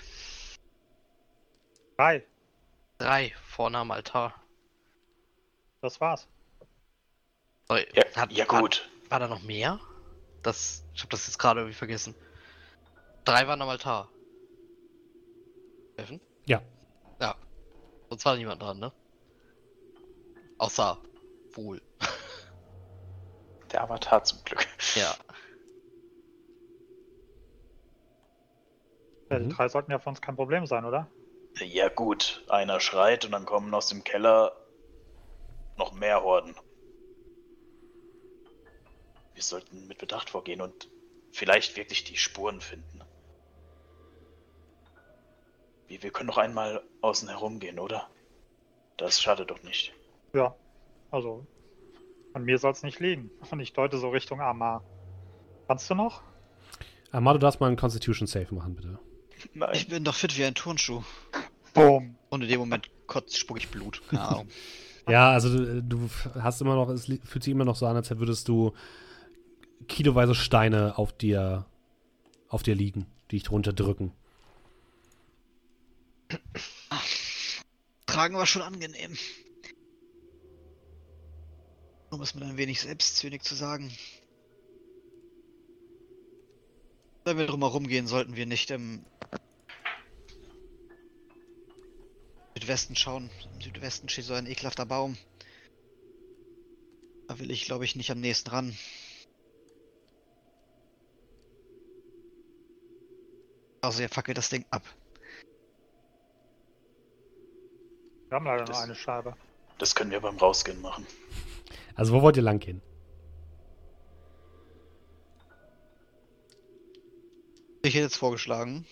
Drei. 1.96 2.26
Drei 2.98 3.32
vorne 3.46 3.78
am 3.78 3.90
Altar. 3.90 4.34
Das 5.80 6.00
war's. 6.00 6.28
Sorry, 7.68 7.86
Ja, 7.94 8.04
hat- 8.16 8.32
ja 8.32 8.46
hat- 8.48 8.60
gut. 8.60 8.90
War 9.08 9.20
da 9.20 9.28
noch 9.28 9.42
mehr? 9.42 9.80
Das, 10.42 10.84
ich 10.94 11.00
habe 11.00 11.10
das 11.10 11.26
jetzt 11.26 11.38
gerade 11.38 11.60
irgendwie 11.60 11.76
vergessen. 11.76 12.14
Drei 13.24 13.46
waren 13.46 13.60
am 13.62 13.68
Altar. 13.68 14.10
Steffen? 16.00 16.20
Ja. 16.46 16.62
Ja. 17.20 17.36
Sonst 18.08 18.24
war 18.24 18.36
niemand 18.36 18.62
dran, 18.62 18.78
ne? 18.78 18.92
Außer 20.58 21.02
wohl. 21.52 21.82
Der 23.72 23.82
Avatar 23.82 24.24
zum 24.24 24.42
Glück. 24.44 24.66
Ja. 24.94 25.14
Ja, 29.30 29.38
die 29.38 29.46
Mhm. 29.46 29.50
drei 29.50 29.68
sollten 29.68 29.92
ja 29.92 29.98
für 29.98 30.08
uns 30.08 30.20
kein 30.20 30.36
Problem 30.36 30.66
sein, 30.66 30.84
oder? 30.84 31.10
Ja 31.60 31.88
gut, 31.88 32.44
einer 32.48 32.80
schreit 32.80 33.24
und 33.24 33.30
dann 33.30 33.46
kommen 33.46 33.72
aus 33.72 33.86
dem 33.88 34.02
Keller 34.02 34.52
noch 35.76 35.92
mehr 35.92 36.22
Horden. 36.22 36.54
Wir 39.34 39.42
sollten 39.42 39.88
mit 39.88 39.98
Bedacht 39.98 40.30
vorgehen 40.30 40.60
und 40.60 40.88
vielleicht 41.32 41.76
wirklich 41.76 42.04
die 42.04 42.16
Spuren 42.16 42.60
finden. 42.60 43.00
Wir, 45.90 46.04
wir 46.04 46.10
können 46.12 46.28
noch 46.28 46.38
einmal 46.38 46.82
außen 47.02 47.28
herum 47.28 47.58
gehen, 47.58 47.80
oder? 47.80 48.08
Das 48.96 49.20
schadet 49.20 49.50
doch 49.50 49.62
nicht. 49.64 49.92
Ja. 50.32 50.54
Also, 51.10 51.44
an 52.32 52.44
mir 52.44 52.58
soll's 52.58 52.84
nicht 52.84 53.00
liegen. 53.00 53.30
Und 53.50 53.58
ich 53.58 53.72
deute 53.72 53.98
so 53.98 54.10
Richtung 54.10 54.40
Amar. 54.40 54.84
Kannst 55.66 55.90
du 55.90 55.96
noch? 55.96 56.22
Amado, 57.10 57.38
du 57.38 57.42
darfst 57.42 57.60
mal 57.60 57.66
einen 57.66 57.76
Constitution 57.76 58.28
Save 58.28 58.54
machen, 58.54 58.76
bitte. 58.76 59.00
Nein. 59.52 59.70
Ich 59.72 59.88
bin 59.88 60.04
doch 60.04 60.14
fit 60.14 60.38
wie 60.38 60.44
ein 60.44 60.54
Turnschuh. 60.54 61.02
Boom. 61.74 62.14
Und 62.28 62.42
in 62.42 62.48
dem 62.48 62.60
Moment 62.60 62.88
kotzt, 63.08 63.36
spuck 63.36 63.58
ich 63.58 63.68
Blut. 63.68 64.00
Keine 64.08 64.22
Ahnung. 64.22 64.48
Ja, 65.08 65.32
also 65.32 65.48
du, 65.48 65.82
du 65.82 66.10
hast 66.38 66.60
immer 66.60 66.76
noch, 66.76 66.88
es 66.90 67.06
fühlt 67.06 67.42
sich 67.42 67.50
immer 67.50 67.64
noch 67.64 67.74
so 67.74 67.86
an, 67.86 67.96
als 67.96 68.10
würdest 68.16 68.46
du 68.46 68.74
kiloweise 69.88 70.36
Steine 70.36 70.98
auf 70.98 71.12
dir, 71.12 71.64
auf 72.48 72.62
dir 72.62 72.76
liegen, 72.76 73.06
die 73.30 73.36
dich 73.36 73.42
drunter 73.42 73.72
drücken. 73.72 74.12
Tragen 78.06 78.34
war 78.34 78.46
schon 78.46 78.62
angenehm. 78.62 79.16
Um 82.10 82.20
es 82.20 82.34
mit 82.34 82.42
ein 82.42 82.56
wenig 82.56 82.80
selbstzynik 82.80 83.44
zu 83.44 83.54
sagen. 83.54 83.92
Wenn 87.24 87.38
wir 87.38 87.46
drum 87.46 87.60
herum 87.60 87.86
gehen, 87.86 88.06
sollten 88.06 88.34
wir 88.34 88.46
nicht 88.46 88.70
im 88.70 89.04
Südwesten 92.54 92.96
schauen. 92.96 93.30
Im 93.54 93.60
Südwesten 93.60 94.08
steht 94.08 94.24
so 94.24 94.34
ein 94.34 94.46
ekelhafter 94.46 94.86
Baum. 94.86 95.16
Da 97.28 97.38
will 97.38 97.50
ich, 97.50 97.64
glaube 97.64 97.84
ich, 97.84 97.94
nicht 97.94 98.10
am 98.10 98.20
nächsten 98.20 98.50
ran. 98.50 98.76
Also, 103.82 104.02
ihr 104.02 104.08
fackelt 104.08 104.36
das 104.36 104.48
Ding 104.48 104.66
ab. 104.70 104.82
Wir 108.30 108.36
haben 108.36 108.46
leider 108.46 108.64
Das- 108.64 108.76
nur 108.76 108.84
eine 108.84 108.94
Scheibe. 108.94 109.34
Das 109.78 109.94
können 109.94 110.10
wir 110.12 110.20
beim 110.20 110.36
Rausgehen 110.38 110.80
machen. 110.80 111.06
Also 111.96 112.12
wo 112.14 112.22
wollt 112.22 112.36
ihr 112.36 112.42
lang 112.42 112.58
gehen? 112.60 112.80
Ich 117.82 117.94
hätte 117.94 118.04
jetzt 118.04 118.16
vorgeschlagen, 118.16 118.86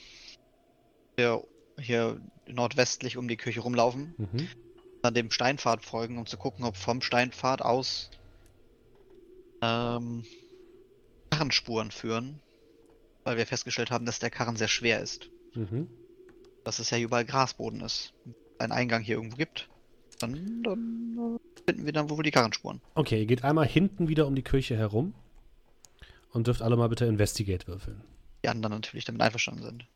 wir 1.17 1.45
hier 1.79 2.21
nordwestlich 2.47 3.17
um 3.17 3.29
die 3.29 3.37
Kirche 3.37 3.61
rumlaufen, 3.61 4.15
Mhm. 4.17 4.49
dann 5.03 5.15
dem 5.15 5.31
Steinpfad 5.31 5.85
folgen, 5.85 6.19
um 6.19 6.27
zu 6.27 6.37
gucken, 6.37 6.65
ob 6.65 6.77
vom 6.77 7.01
Steinpfad 7.03 7.63
aus 7.63 8.11
ähm, 9.61 10.25
Karrenspuren 11.31 11.91
führen, 11.91 12.41
weil 13.25 13.37
wir 13.37 13.47
festgestellt 13.47 13.91
haben, 13.91 14.07
dass 14.07 14.21
der 14.21 14.31
Karren 14.31 14.55
sehr 14.57 14.69
schwer 14.69 15.01
ist. 15.01 15.31
Mhm. 15.55 15.89
Dass 16.65 16.79
es 16.79 16.91
ja 16.91 16.97
hier 16.97 17.07
überall 17.07 17.25
Grasboden 17.25 17.81
ist. 17.81 18.13
Einen 18.59 18.73
Eingang 18.73 19.03
hier 19.03 19.17
irgendwo 19.17 19.37
gibt, 19.37 19.69
dann, 20.19 20.63
dann 20.65 21.39
äh, 21.39 21.63
finden 21.65 21.87
wir 21.87 21.93
dann 21.93 22.11
wohl 22.11 22.23
die 22.23 22.31
Karrenspuren. 22.31 22.81
Okay, 22.95 23.21
ihr 23.21 23.27
geht 23.27 23.45
einmal 23.45 23.67
hinten 23.67 24.09
wieder 24.09 24.27
um 24.27 24.35
die 24.35 24.43
Kirche 24.43 24.77
herum 24.77 25.15
und 26.33 26.47
dürft 26.47 26.63
alle 26.63 26.77
mal 26.77 26.89
bitte 26.89 27.05
Investigate 27.07 27.67
würfeln. 27.69 28.03
Die 28.45 28.49
anderen 28.49 28.73
natürlich 28.75 29.05
damit 29.05 29.21
einverstanden 29.23 29.63
sind. 29.63 29.87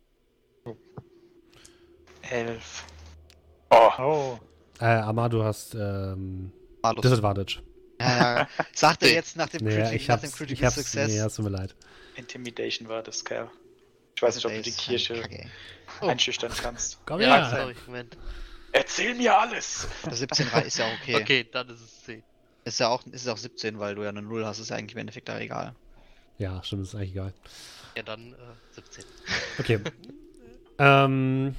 Elf. 2.30 2.84
Oh, 3.70 3.90
Oh, 3.98 4.38
Äh, 4.80 4.84
Amado, 4.86 5.38
du 5.38 5.44
hast 5.44 5.74
ähm, 5.74 6.52
Malus. 6.82 7.02
Disadvantage. 7.02 7.62
Ja, 8.00 8.38
ja. 8.40 8.48
Sagt 8.74 9.02
er 9.02 9.08
Nee. 9.08 9.14
jetzt 9.14 9.36
nach 9.36 9.48
dem, 9.48 9.64
Nee, 9.64 9.76
Criti- 9.82 9.94
ich 9.94 10.08
nach 10.08 10.20
dem 10.20 10.30
ich 10.30 10.34
Critical 10.36 10.70
Success? 10.70 11.08
nee, 11.10 11.18
es 11.18 11.34
tut 11.34 11.44
mir 11.44 11.50
leid. 11.50 11.74
Intimidation 12.16 12.88
war 12.88 13.02
das, 13.02 13.24
Kerl. 13.24 13.48
Ich 14.16 14.22
weiß 14.22 14.34
nicht, 14.36 14.46
ob 14.46 14.52
du 14.52 14.62
die 14.62 14.70
Kirche 14.72 15.20
Kacke. 15.20 15.46
Oh. 16.00 16.06
einschüchtern 16.06 16.52
kannst. 16.60 16.98
Komm 17.06 17.20
Ja, 17.20 17.48
her! 17.48 17.58
sorry, 17.60 17.74
Moment. 17.86 18.16
Erzähl 18.72 19.14
mir 19.14 19.38
alles! 19.38 19.86
Der 20.04 20.14
17 20.14 20.48
Rei 20.48 20.62
ist 20.62 20.78
ja 20.78 20.86
okay. 21.00 21.16
Okay. 21.16 21.46
dann 21.50 21.68
ist 21.68 21.80
es 21.80 22.04
10. 22.04 22.22
Ist 22.64 22.80
ja 22.80 22.88
auch, 22.88 23.04
ist 23.06 23.26
ja 23.26 23.32
auch 23.32 23.38
17, 23.38 23.78
weil 23.78 23.94
du 23.94 24.02
ja 24.02 24.08
eine 24.08 24.22
0 24.22 24.46
hast, 24.46 24.58
ist 24.58 24.70
ja 24.70 24.76
eigentlich 24.76 24.92
im 24.92 25.00
Endeffekt 25.00 25.28
da 25.28 25.38
egal. 25.38 25.74
Ja, 26.38 26.62
stimmt, 26.62 26.84
ist 26.84 26.94
eigentlich 26.94 27.10
egal. 27.10 27.34
Ja, 27.96 28.02
dann 28.02 28.32
äh, 28.32 28.36
17. 28.74 29.04
Okay. 29.58 29.80
ähm, 30.78 31.54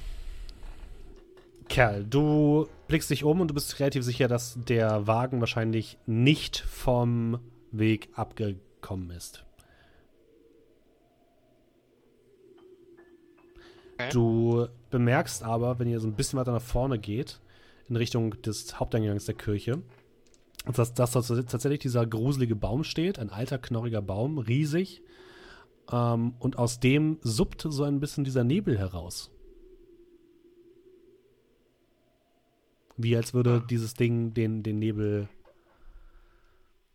Kerl, 1.68 2.04
du 2.04 2.68
blickst 2.88 3.10
dich 3.10 3.24
um 3.24 3.40
und 3.40 3.48
du 3.48 3.54
bist 3.54 3.78
relativ 3.80 4.04
sicher, 4.04 4.28
dass 4.28 4.54
der 4.56 5.06
Wagen 5.06 5.40
wahrscheinlich 5.40 5.98
nicht 6.06 6.58
vom 6.58 7.38
Weg 7.70 8.08
abgekommen 8.14 9.10
ist. 9.10 9.43
Okay. 13.94 14.10
Du 14.12 14.66
bemerkst 14.90 15.42
aber, 15.42 15.78
wenn 15.78 15.88
ihr 15.88 16.00
so 16.00 16.08
ein 16.08 16.14
bisschen 16.14 16.38
weiter 16.38 16.52
nach 16.52 16.62
vorne 16.62 16.98
geht, 16.98 17.40
in 17.88 17.96
Richtung 17.96 18.40
des 18.42 18.78
Haupteingangs 18.78 19.26
der 19.26 19.34
Kirche. 19.34 19.82
Dass, 20.66 20.94
dass 20.94 21.12
das 21.12 21.28
tatsächlich 21.28 21.80
dieser 21.80 22.06
gruselige 22.06 22.56
Baum 22.56 22.84
steht, 22.84 23.18
ein 23.18 23.30
alter, 23.30 23.58
knorriger 23.58 24.00
Baum, 24.00 24.38
riesig. 24.38 25.02
Ähm, 25.92 26.34
und 26.38 26.58
aus 26.58 26.80
dem 26.80 27.18
suppt 27.20 27.66
so 27.68 27.84
ein 27.84 28.00
bisschen 28.00 28.24
dieser 28.24 28.44
Nebel 28.44 28.78
heraus. 28.78 29.30
Wie 32.96 33.16
als 33.16 33.34
würde 33.34 33.62
dieses 33.68 33.94
Ding 33.94 34.32
den, 34.32 34.62
den 34.62 34.78
Nebel 34.78 35.28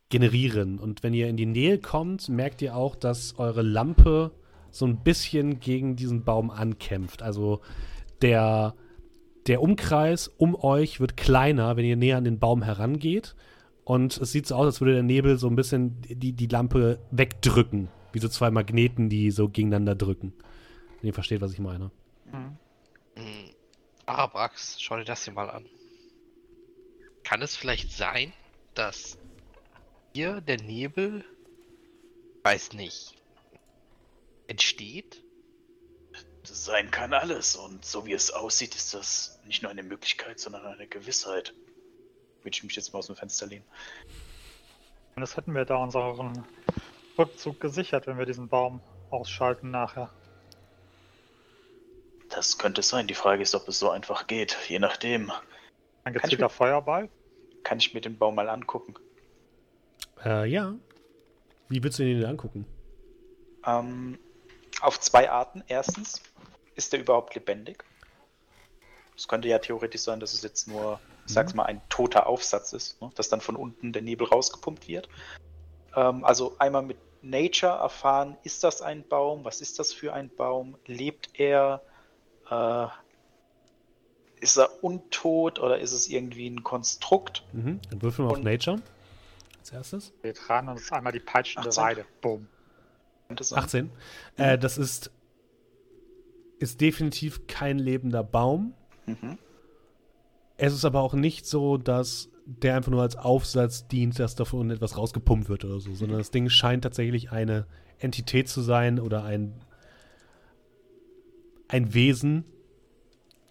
generieren. 0.09 0.79
Und 0.79 1.03
wenn 1.03 1.13
ihr 1.13 1.27
in 1.27 1.37
die 1.37 1.45
Nähe 1.45 1.77
kommt, 1.77 2.29
merkt 2.29 2.61
ihr 2.61 2.75
auch, 2.75 2.95
dass 2.95 3.37
eure 3.37 3.61
Lampe 3.61 4.31
so 4.71 4.85
ein 4.85 5.03
bisschen 5.03 5.59
gegen 5.59 5.95
diesen 5.95 6.23
Baum 6.23 6.51
ankämpft. 6.51 7.21
Also 7.21 7.61
der, 8.21 8.75
der 9.47 9.61
Umkreis 9.61 10.27
um 10.27 10.55
euch 10.55 10.99
wird 10.99 11.17
kleiner, 11.17 11.77
wenn 11.77 11.85
ihr 11.85 11.95
näher 11.95 12.17
an 12.17 12.23
den 12.23 12.39
Baum 12.39 12.61
herangeht. 12.61 13.35
Und 13.83 14.17
es 14.17 14.31
sieht 14.31 14.45
so 14.45 14.55
aus, 14.55 14.65
als 14.65 14.81
würde 14.81 14.93
der 14.93 15.03
Nebel 15.03 15.37
so 15.37 15.47
ein 15.47 15.55
bisschen 15.55 16.01
die, 16.01 16.33
die 16.33 16.47
Lampe 16.47 16.99
wegdrücken. 17.11 17.87
Wie 18.11 18.19
so 18.19 18.27
zwei 18.27 18.51
Magneten, 18.51 19.09
die 19.09 19.31
so 19.31 19.49
gegeneinander 19.49 19.95
drücken. 19.95 20.33
Wenn 20.99 21.07
ihr 21.07 21.13
versteht, 21.13 21.41
was 21.41 21.53
ich 21.53 21.59
meine. 21.59 21.91
Mhm. 22.31 22.57
Hm. 23.15 23.49
Arabrax, 24.05 24.81
schau 24.81 24.97
dir 24.97 25.05
das 25.05 25.23
hier 25.23 25.33
mal 25.33 25.49
an. 25.49 25.65
Kann 27.23 27.41
es 27.41 27.55
vielleicht 27.55 27.91
sein, 27.91 28.33
dass 28.73 29.19
hier 30.13 30.41
der 30.41 30.61
Nebel, 30.61 31.23
weiß 32.43 32.73
nicht, 32.73 33.18
entsteht? 34.49 35.23
Sein 36.43 36.89
kann 36.91 37.13
alles. 37.13 37.55
Und 37.55 37.85
so 37.85 38.05
wie 38.05 38.13
es 38.13 38.31
aussieht, 38.31 38.75
ist 38.75 38.93
das 38.93 39.39
nicht 39.45 39.61
nur 39.61 39.71
eine 39.71 39.83
Möglichkeit, 39.83 40.39
sondern 40.39 40.65
eine 40.65 40.87
Gewissheit. 40.87 41.53
Würde 42.41 42.55
ich 42.55 42.63
mich 42.63 42.75
jetzt 42.75 42.91
mal 42.93 42.99
aus 42.99 43.07
dem 43.07 43.15
Fenster 43.15 43.45
lehnen. 43.45 43.65
Und 45.15 45.21
das 45.21 45.37
hätten 45.37 45.53
wir 45.53 45.65
da 45.65 45.77
unseren 45.77 46.45
Rückzug 47.17 47.59
gesichert, 47.59 48.07
wenn 48.07 48.17
wir 48.17 48.25
diesen 48.25 48.47
Baum 48.47 48.81
ausschalten 49.11 49.69
nachher. 49.69 50.09
Das 52.29 52.57
könnte 52.57 52.81
sein. 52.83 53.07
Die 53.07 53.15
Frage 53.15 53.43
ist, 53.43 53.53
ob 53.55 53.67
es 53.67 53.79
so 53.79 53.89
einfach 53.89 54.27
geht. 54.27 54.57
Je 54.67 54.79
nachdem. 54.79 55.31
Ein 56.03 56.13
gezielter 56.13 56.49
Feuerball. 56.49 57.09
Kann 57.63 57.79
ich 57.79 57.93
mir 57.93 58.01
den 58.01 58.17
Baum 58.17 58.35
mal 58.35 58.49
angucken? 58.49 58.95
Äh, 60.23 60.49
ja. 60.49 60.75
Wie 61.67 61.83
willst 61.83 61.99
du 61.99 62.03
ihn 62.03 62.19
dir 62.19 62.29
angucken? 62.29 62.65
Ähm, 63.65 64.17
auf 64.81 64.99
zwei 64.99 65.29
Arten. 65.29 65.63
Erstens, 65.67 66.21
ist 66.75 66.93
er 66.93 66.99
überhaupt 66.99 67.35
lebendig? 67.35 67.83
Es 69.15 69.27
könnte 69.27 69.47
ja 69.49 69.59
theoretisch 69.59 70.01
sein, 70.01 70.19
dass 70.19 70.33
es 70.33 70.43
jetzt 70.43 70.67
nur, 70.67 70.99
ich 71.25 71.33
sag's 71.33 71.53
mal, 71.53 71.65
ein 71.65 71.81
toter 71.89 72.27
Aufsatz 72.27 72.71
ist, 72.73 73.01
ne? 73.01 73.11
dass 73.15 73.27
dann 73.27 73.41
von 73.41 73.57
unten 73.57 73.91
der 73.91 74.01
Nebel 74.01 74.27
rausgepumpt 74.27 74.87
wird. 74.87 75.09
Ähm, 75.95 76.23
also 76.23 76.55
einmal 76.57 76.83
mit 76.83 76.97
Nature 77.21 77.73
erfahren, 77.79 78.37
ist 78.43 78.63
das 78.63 78.81
ein 78.81 79.05
Baum? 79.07 79.43
Was 79.43 79.59
ist 79.59 79.77
das 79.77 79.91
für 79.91 80.13
ein 80.13 80.29
Baum? 80.29 80.77
Lebt 80.85 81.37
er? 81.37 81.81
Äh, 82.49 82.87
ist 84.39 84.57
er 84.57 84.83
untot 84.83 85.59
oder 85.59 85.79
ist 85.79 85.91
es 85.91 86.07
irgendwie 86.07 86.49
ein 86.49 86.63
Konstrukt? 86.63 87.43
Mhm. 87.51 87.81
Dann 87.89 88.01
würfeln 88.01 88.27
wir 88.27 88.31
auf 88.31 88.39
Nature. 88.41 88.81
Als 89.59 89.71
erstes. 89.71 90.13
Wir 90.21 90.33
tragen 90.33 90.69
uns 90.69 90.89
einmal 90.93 91.11
die 91.11 91.19
peitschende 91.19 91.67
18. 91.67 91.83
Weide. 91.83 92.05
Boom. 92.21 92.47
Könnte 93.29 93.43
sein. 93.43 93.59
18. 93.59 93.89
Äh, 94.37 94.57
das 94.57 94.77
ist, 94.77 95.11
ist 96.57 96.81
definitiv 96.81 97.45
kein 97.47 97.77
lebender 97.77 98.23
Baum. 98.23 98.73
Mhm. 99.05 99.37
Es 100.57 100.73
ist 100.73 100.83
aber 100.83 101.01
auch 101.01 101.13
nicht 101.13 101.45
so, 101.45 101.77
dass 101.77 102.29
der 102.45 102.75
einfach 102.75 102.91
nur 102.91 103.03
als 103.03 103.15
Aufsatz 103.15 103.87
dient, 103.87 104.17
dass 104.17 104.33
davon 104.33 104.71
etwas 104.71 104.97
rausgepumpt 104.97 105.47
wird 105.47 105.63
oder 105.63 105.79
so, 105.79 105.93
sondern 105.93 106.17
das 106.17 106.31
Ding 106.31 106.49
scheint 106.49 106.83
tatsächlich 106.83 107.31
eine 107.31 107.67
Entität 107.99 108.49
zu 108.49 108.61
sein 108.61 108.99
oder 108.99 109.23
ein, 109.23 109.53
ein 111.67 111.93
Wesen, 111.93 112.45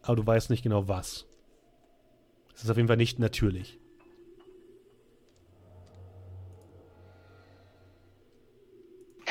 aber 0.02 0.16
du 0.16 0.26
weißt 0.26 0.50
nicht 0.50 0.64
genau 0.64 0.88
was. 0.88 1.26
Es 2.52 2.64
ist 2.64 2.70
auf 2.70 2.76
jeden 2.76 2.88
Fall 2.88 2.96
nicht 2.96 3.20
natürlich. 3.20 3.78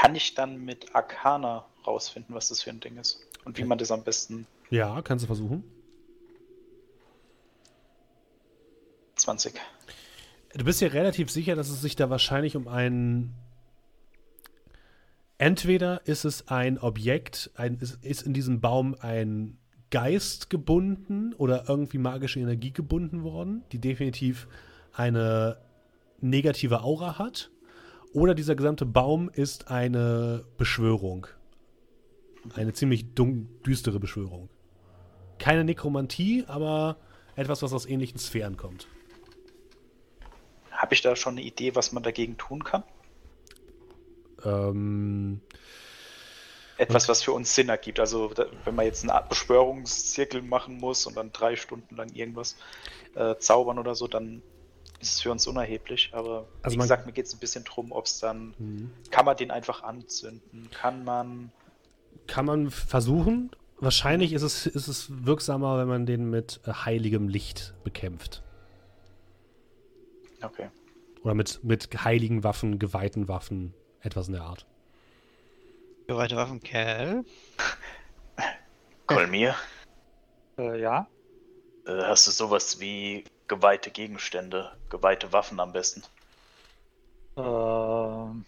Kann 0.08 0.16
ich 0.16 0.36
dann 0.36 0.64
mit 0.64 0.96
Arcana 0.96 1.66
rausfinden, 1.86 2.34
was 2.34 2.48
das 2.48 2.62
für 2.62 2.70
ein 2.70 2.80
Ding 2.80 2.96
ist? 2.96 3.28
Und 3.44 3.58
wie 3.58 3.66
man 3.66 3.78
das 3.78 3.92
am 3.92 4.06
besten 4.06 4.48
Ja, 4.70 5.02
kannst 5.02 5.24
du 5.24 5.28
versuchen. 5.28 5.66
20. 9.18 9.60
Du 10.54 10.64
bist 10.64 10.80
ja 10.80 10.88
relativ 10.88 11.30
sicher, 11.30 11.58
dass 11.58 11.68
es 11.68 11.82
sich 11.82 11.98
da 11.98 12.10
wahrscheinlich 12.10 12.56
um 12.56 12.70
ein. 12.70 13.34
Entweder 15.40 16.08
ist 16.08 16.24
es 16.24 16.48
ein 16.48 16.80
Objekt, 16.80 17.52
ein, 17.56 17.76
ist, 17.80 18.02
ist 18.02 18.22
in 18.22 18.34
diesem 18.34 18.62
Baum 18.62 18.96
ein 19.02 19.58
Geist 19.92 20.50
gebunden 20.50 21.34
oder 21.34 21.66
irgendwie 21.68 21.98
magische 21.98 22.40
Energie 22.40 22.72
gebunden 22.72 23.24
worden, 23.24 23.66
die 23.74 23.80
definitiv 23.80 24.48
eine 24.94 25.58
negative 26.22 26.82
Aura 26.82 27.20
hat. 27.20 27.52
Oder 28.14 28.34
dieser 28.34 28.56
gesamte 28.56 28.86
Baum 28.86 29.30
ist 29.30 29.70
eine 29.70 30.46
Beschwörung. 30.58 31.28
Eine 32.56 32.74
ziemlich 32.74 33.14
düstere 33.14 34.00
Beschwörung. 34.00 34.50
Keine 35.40 35.64
Nekromantie, 35.64 36.46
aber 36.48 36.98
etwas, 37.36 37.62
was 37.62 37.74
aus 37.74 37.86
ähnlichen 37.86 38.18
Sphären 38.18 38.58
kommt. 38.58 38.88
Habe 40.72 40.94
ich 40.94 41.02
da 41.02 41.16
schon 41.16 41.34
eine 41.34 41.42
Idee, 41.42 41.76
was 41.76 41.92
man 41.92 42.04
dagegen 42.04 42.38
tun 42.38 42.64
kann? 42.64 42.84
Ähm, 44.44 45.42
Etwas, 46.78 47.10
was 47.10 47.24
für 47.24 47.32
uns 47.32 47.54
Sinn 47.56 47.70
ergibt. 47.70 48.00
Also, 48.00 48.32
wenn 48.64 48.76
man 48.76 48.86
jetzt 48.86 49.04
eine 49.04 49.14
Art 49.14 49.30
Beschwörungszirkel 49.30 50.44
machen 50.44 50.78
muss 50.78 51.06
und 51.08 51.18
dann 51.18 51.32
drei 51.32 51.56
Stunden 51.56 51.96
lang 51.96 52.14
irgendwas 52.14 52.56
äh, 53.16 53.36
zaubern 53.38 53.80
oder 53.80 53.96
so, 53.96 54.08
dann 54.08 54.44
ist 55.00 55.14
es 55.16 55.22
für 55.22 55.32
uns 55.32 55.46
unerheblich. 55.48 56.10
Aber 56.14 56.48
Also 56.62 56.74
wie 56.74 56.78
man- 56.78 56.86
gesagt, 56.86 57.06
mir 57.06 57.12
geht 57.14 57.26
es 57.28 57.34
ein 57.34 57.40
bisschen 57.40 57.64
drum, 57.64 57.92
ob 57.92 58.06
es 58.06 58.20
dann. 58.20 58.54
hm. 58.58 58.92
Kann 59.12 59.26
man 59.26 59.38
den 59.38 59.52
einfach 59.52 59.84
anzünden? 59.84 60.70
Kann 60.72 61.04
man. 61.04 61.52
Kann 62.28 62.46
man 62.46 62.70
versuchen. 62.72 63.52
Wahrscheinlich 63.80 64.34
ist 64.34 64.42
es, 64.42 64.66
ist 64.66 64.88
es 64.88 65.26
wirksamer, 65.26 65.78
wenn 65.78 65.88
man 65.88 66.06
den 66.08 66.30
mit 66.30 66.60
äh, 66.66 66.72
heiligem 66.74 67.28
Licht 67.30 67.74
bekämpft. 67.84 68.42
Okay. 70.42 70.70
Oder 71.24 71.34
mit, 71.36 71.64
mit 71.64 71.90
heiligen 72.04 72.44
Waffen, 72.44 72.80
geweihten 72.80 73.28
Waffen, 73.28 73.74
etwas 74.02 74.28
in 74.28 74.34
der 74.34 74.44
Art. 74.44 74.66
Geweihte 76.08 76.36
Waffen, 76.36 76.60
Kerl. 76.62 77.24
Kolmir, 79.08 79.56
Äh, 80.58 80.82
ja. 80.82 81.08
äh, 81.86 82.02
hast 82.04 82.28
du 82.28 82.32
sowas 82.32 82.80
wie 82.80 83.24
geweihte 83.48 83.92
Gegenstände, 83.92 84.72
geweihte 84.90 85.34
Waffen 85.34 85.60
am 85.60 85.74
besten? 85.74 86.04
Ähm. 87.38 88.46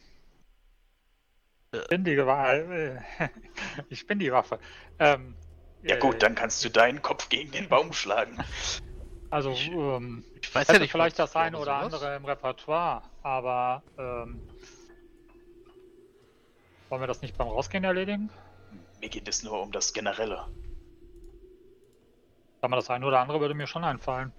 Ich 1.71 1.88
bin 1.88 2.03
die 2.03 2.17
Waffe. 2.17 3.03
ich 3.89 4.05
bin 4.07 4.19
die 4.19 4.31
Waffe. 4.31 4.59
Ähm, 4.97 5.35
Ja 5.84 5.95
äh, 5.95 5.99
gut, 5.99 6.21
dann 6.23 6.35
kannst 6.35 6.63
du 6.63 6.69
deinen 6.69 7.01
Kopf 7.01 7.30
gegen 7.30 7.51
den 7.51 7.69
Baum 7.69 7.93
schlagen. 7.93 8.43
Also, 9.30 9.51
Ich- 9.51 9.71
ähm, 9.71 10.23
Ich 10.41 10.53
weiß 10.55 10.67
hätte 10.67 10.73
ja 10.73 10.80
nicht, 10.80 10.91
vielleicht 10.91 11.19
das 11.19 11.35
eine 11.35 11.57
oder 11.57 11.61
oder 11.63 11.80
sowas. 11.80 12.01
andere 12.01 12.15
im 12.15 12.26
Repertoire, 12.26 13.03
aber 13.21 13.84
ähm, 13.97 14.41
wollen 16.89 17.01
wir 17.01 17.07
das 17.07 17.21
nicht 17.21 17.38
beim 17.38 17.47
Rausgehen 17.47 17.84
erledigen? 17.84 18.31
Mir 18.99 19.09
geht 19.09 19.27
es 19.27 19.43
nur 19.43 19.61
um 19.61 19.71
das 19.71 19.93
Generelle. 19.93 20.43
Sag 22.61 22.69
mal, 22.69 22.77
das 22.77 22.89
eine 22.89 23.05
oder 23.05 23.19
andere 23.19 23.39
würde 23.41 23.53
mir 23.53 23.67
schon 23.67 23.84
einfallen. 23.84 24.34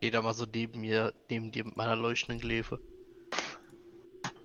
Geh 0.00 0.10
da 0.10 0.22
mal 0.22 0.34
so 0.34 0.44
neben 0.52 0.80
mir, 0.80 1.12
neben 1.30 1.50
dir 1.52 1.64
mit 1.64 1.76
meiner 1.76 1.96
leuchtenden 1.96 2.40
Gläfe. 2.40 2.78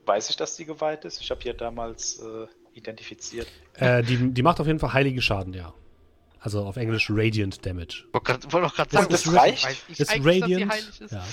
Weiß 0.05 0.29
ich, 0.29 0.35
dass 0.37 0.55
die 0.55 0.65
geweiht 0.65 1.05
ist? 1.05 1.21
Ich 1.21 1.29
habe 1.29 1.41
hier 1.41 1.53
damals 1.53 2.19
äh, 2.19 2.47
identifiziert. 2.73 3.47
Äh, 3.75 4.03
die, 4.03 4.31
die 4.33 4.41
macht 4.43 4.59
auf 4.59 4.67
jeden 4.67 4.79
Fall 4.79 4.93
heilige 4.93 5.21
Schaden, 5.21 5.53
ja. 5.53 5.73
Also 6.39 6.63
auf 6.65 6.75
Englisch 6.77 7.07
Radiant 7.11 7.63
Damage. 7.65 8.05
Wollte 8.13 8.39
doch 8.49 8.75
gerade 8.75 8.89
Das 8.89 9.01
sagen, 9.03 9.13
ist 9.13 9.27
weiß 9.31 9.65
reicht? 9.65 9.85
ich 9.89 9.99
Ist 9.99 10.09
eigentlich, 10.09 10.39
dass 10.39 10.47
die 10.47 10.53
Radiant. 10.53 10.71
heilig 10.71 11.01
ist. 11.01 11.11
Ja. 11.11 11.23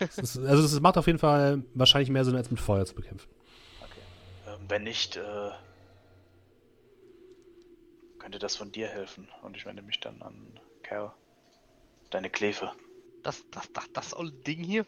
Es 0.00 0.18
ist, 0.18 0.38
also 0.38 0.64
es 0.64 0.80
macht 0.80 0.98
auf 0.98 1.06
jeden 1.06 1.20
Fall 1.20 1.62
wahrscheinlich 1.74 2.10
mehr 2.10 2.24
Sinn, 2.24 2.34
als 2.34 2.50
mit 2.50 2.58
Feuer 2.60 2.84
zu 2.84 2.96
bekämpfen. 2.96 3.28
Ähm, 4.48 4.58
wenn 4.66 4.82
nicht, 4.82 5.16
äh, 5.16 5.50
könnte 8.18 8.40
das 8.40 8.56
von 8.56 8.72
dir 8.72 8.88
helfen. 8.88 9.28
Und 9.42 9.56
ich 9.56 9.66
wende 9.66 9.82
mich 9.82 10.00
dann 10.00 10.20
an 10.20 10.58
Kerl. 10.82 11.12
Deine 12.10 12.28
Klefe. 12.28 12.72
Das, 13.22 13.44
das, 13.50 13.70
das, 13.72 13.84
das 13.92 14.16
olle 14.16 14.32
Ding 14.32 14.62
hier. 14.62 14.86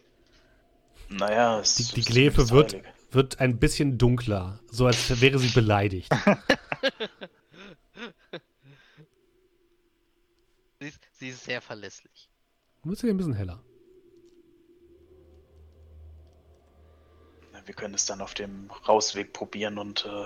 Naja, 1.09 1.59
es 1.59 1.75
Die, 1.75 1.83
die 1.93 1.99
ist 1.99 2.07
Glefe 2.07 2.45
zumindest 2.45 2.53
wird, 2.53 2.73
heilig. 2.73 2.93
wird 3.11 3.39
ein 3.39 3.59
bisschen 3.59 3.97
dunkler, 3.97 4.59
so 4.71 4.85
als 4.87 5.21
wäre 5.21 5.37
sie 5.39 5.49
beleidigt. 5.49 6.11
sie 11.11 11.29
ist 11.29 11.43
sehr 11.43 11.61
verlässlich. 11.61 12.29
Wird 12.83 12.97
sie 12.97 13.09
ein 13.09 13.17
bisschen 13.17 13.33
heller. 13.33 13.63
Na, 17.51 17.65
Wir 17.65 17.73
können 17.73 17.93
es 17.93 18.05
dann 18.05 18.21
auf 18.21 18.33
dem 18.33 18.69
Rausweg 18.87 19.31
probieren 19.33 19.77
und 19.77 20.05
äh, 20.05 20.25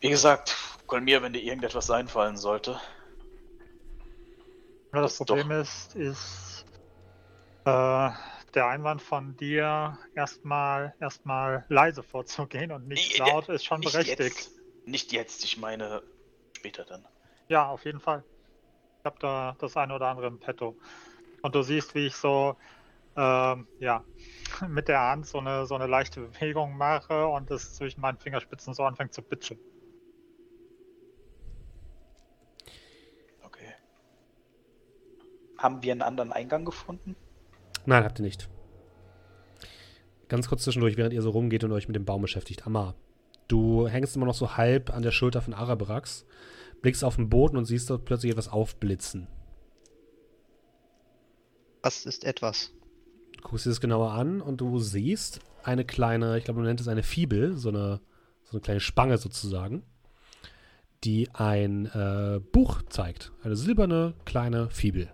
wie 0.00 0.10
gesagt, 0.10 0.54
Kolmir, 0.86 1.22
wenn 1.22 1.32
dir 1.32 1.42
irgendetwas 1.42 1.90
einfallen 1.90 2.36
sollte. 2.36 2.78
Ja, 4.96 5.02
das 5.02 5.16
Problem 5.18 5.50
doch. 5.50 5.50
ist, 5.50 5.94
ist 5.94 6.64
äh, 7.64 8.10
der 8.54 8.66
Einwand 8.66 9.02
von 9.02 9.36
dir, 9.36 9.98
erstmal 10.14 10.94
erstmal 10.98 11.66
leise 11.68 12.02
vorzugehen 12.02 12.72
und 12.72 12.88
nicht 12.88 13.12
Nee, 13.12 13.18
laut, 13.18 13.48
ist 13.50 13.64
schon 13.66 13.80
Nicht 13.80 13.92
berechtigt. 13.92 14.36
jetzt. 14.36 14.52
Nicht 14.86 15.12
jetzt, 15.12 15.44
ich 15.44 15.56
meine 15.58 16.02
später 16.56 16.84
dann. 16.84 17.06
Ja, 17.48 17.68
auf 17.68 17.84
jeden 17.84 18.00
Fall. 18.00 18.24
Ich 19.00 19.06
habe 19.06 19.16
da 19.20 19.56
das 19.60 19.76
eine 19.76 19.94
oder 19.94 20.08
andere 20.08 20.28
im 20.28 20.40
Petto. 20.40 20.76
Und 21.42 21.54
du 21.54 21.62
siehst, 21.62 21.94
wie 21.94 22.06
ich 22.06 22.16
so, 22.16 22.56
ähm, 23.16 23.68
ja, 23.78 24.04
mit 24.68 24.88
der 24.88 25.00
Hand 25.00 25.26
so 25.26 25.38
eine, 25.38 25.66
so 25.66 25.74
eine 25.76 25.86
leichte 25.86 26.20
Bewegung 26.22 26.76
mache 26.76 27.26
und 27.28 27.50
es 27.50 27.74
zwischen 27.74 28.00
meinen 28.00 28.18
Fingerspitzen 28.18 28.74
so 28.74 28.84
anfängt 28.84 29.14
zu 29.14 29.22
bitzeln. 29.22 29.60
Okay. 33.44 33.74
Haben 35.58 35.82
wir 35.82 35.92
einen 35.92 36.02
anderen 36.02 36.32
Eingang 36.32 36.64
gefunden? 36.64 37.16
Nein, 37.86 38.04
habt 38.04 38.18
ihr 38.18 38.24
nicht. 38.24 38.48
Ganz 40.28 40.48
kurz 40.48 40.64
zwischendurch, 40.64 40.96
während 40.96 41.14
ihr 41.14 41.22
so 41.22 41.30
rumgeht 41.30 41.62
und 41.64 41.72
euch 41.72 41.88
mit 41.88 41.94
dem 41.94 42.04
Baum 42.04 42.22
beschäftigt. 42.22 42.66
Amar, 42.66 42.94
du 43.48 43.86
hängst 43.86 44.16
immer 44.16 44.26
noch 44.26 44.34
so 44.34 44.56
halb 44.56 44.90
an 44.90 45.02
der 45.02 45.12
Schulter 45.12 45.40
von 45.40 45.54
Arabrax, 45.54 46.26
blickst 46.82 47.04
auf 47.04 47.16
den 47.16 47.28
Boden 47.28 47.56
und 47.56 47.64
siehst 47.64 47.90
dort 47.90 48.04
plötzlich 48.04 48.32
etwas 48.32 48.48
aufblitzen. 48.48 49.28
Was 51.82 52.04
ist 52.04 52.24
etwas? 52.24 52.72
Du 53.36 53.42
guckst 53.42 53.66
dir 53.66 53.70
das 53.70 53.80
genauer 53.80 54.10
an 54.10 54.40
und 54.40 54.60
du 54.60 54.80
siehst 54.80 55.38
eine 55.62 55.84
kleine, 55.84 56.38
ich 56.38 56.44
glaube, 56.44 56.58
man 56.58 56.66
nennt 56.66 56.80
es 56.80 56.88
eine 56.88 57.04
Fibel, 57.04 57.56
so 57.56 57.68
eine, 57.68 58.00
so 58.44 58.52
eine 58.52 58.60
kleine 58.60 58.80
Spange 58.80 59.18
sozusagen, 59.18 59.84
die 61.04 61.28
ein 61.32 61.86
äh, 61.86 62.40
Buch 62.40 62.82
zeigt. 62.88 63.32
Eine 63.44 63.54
silberne 63.54 64.14
kleine 64.24 64.70
Fibel. 64.70 65.12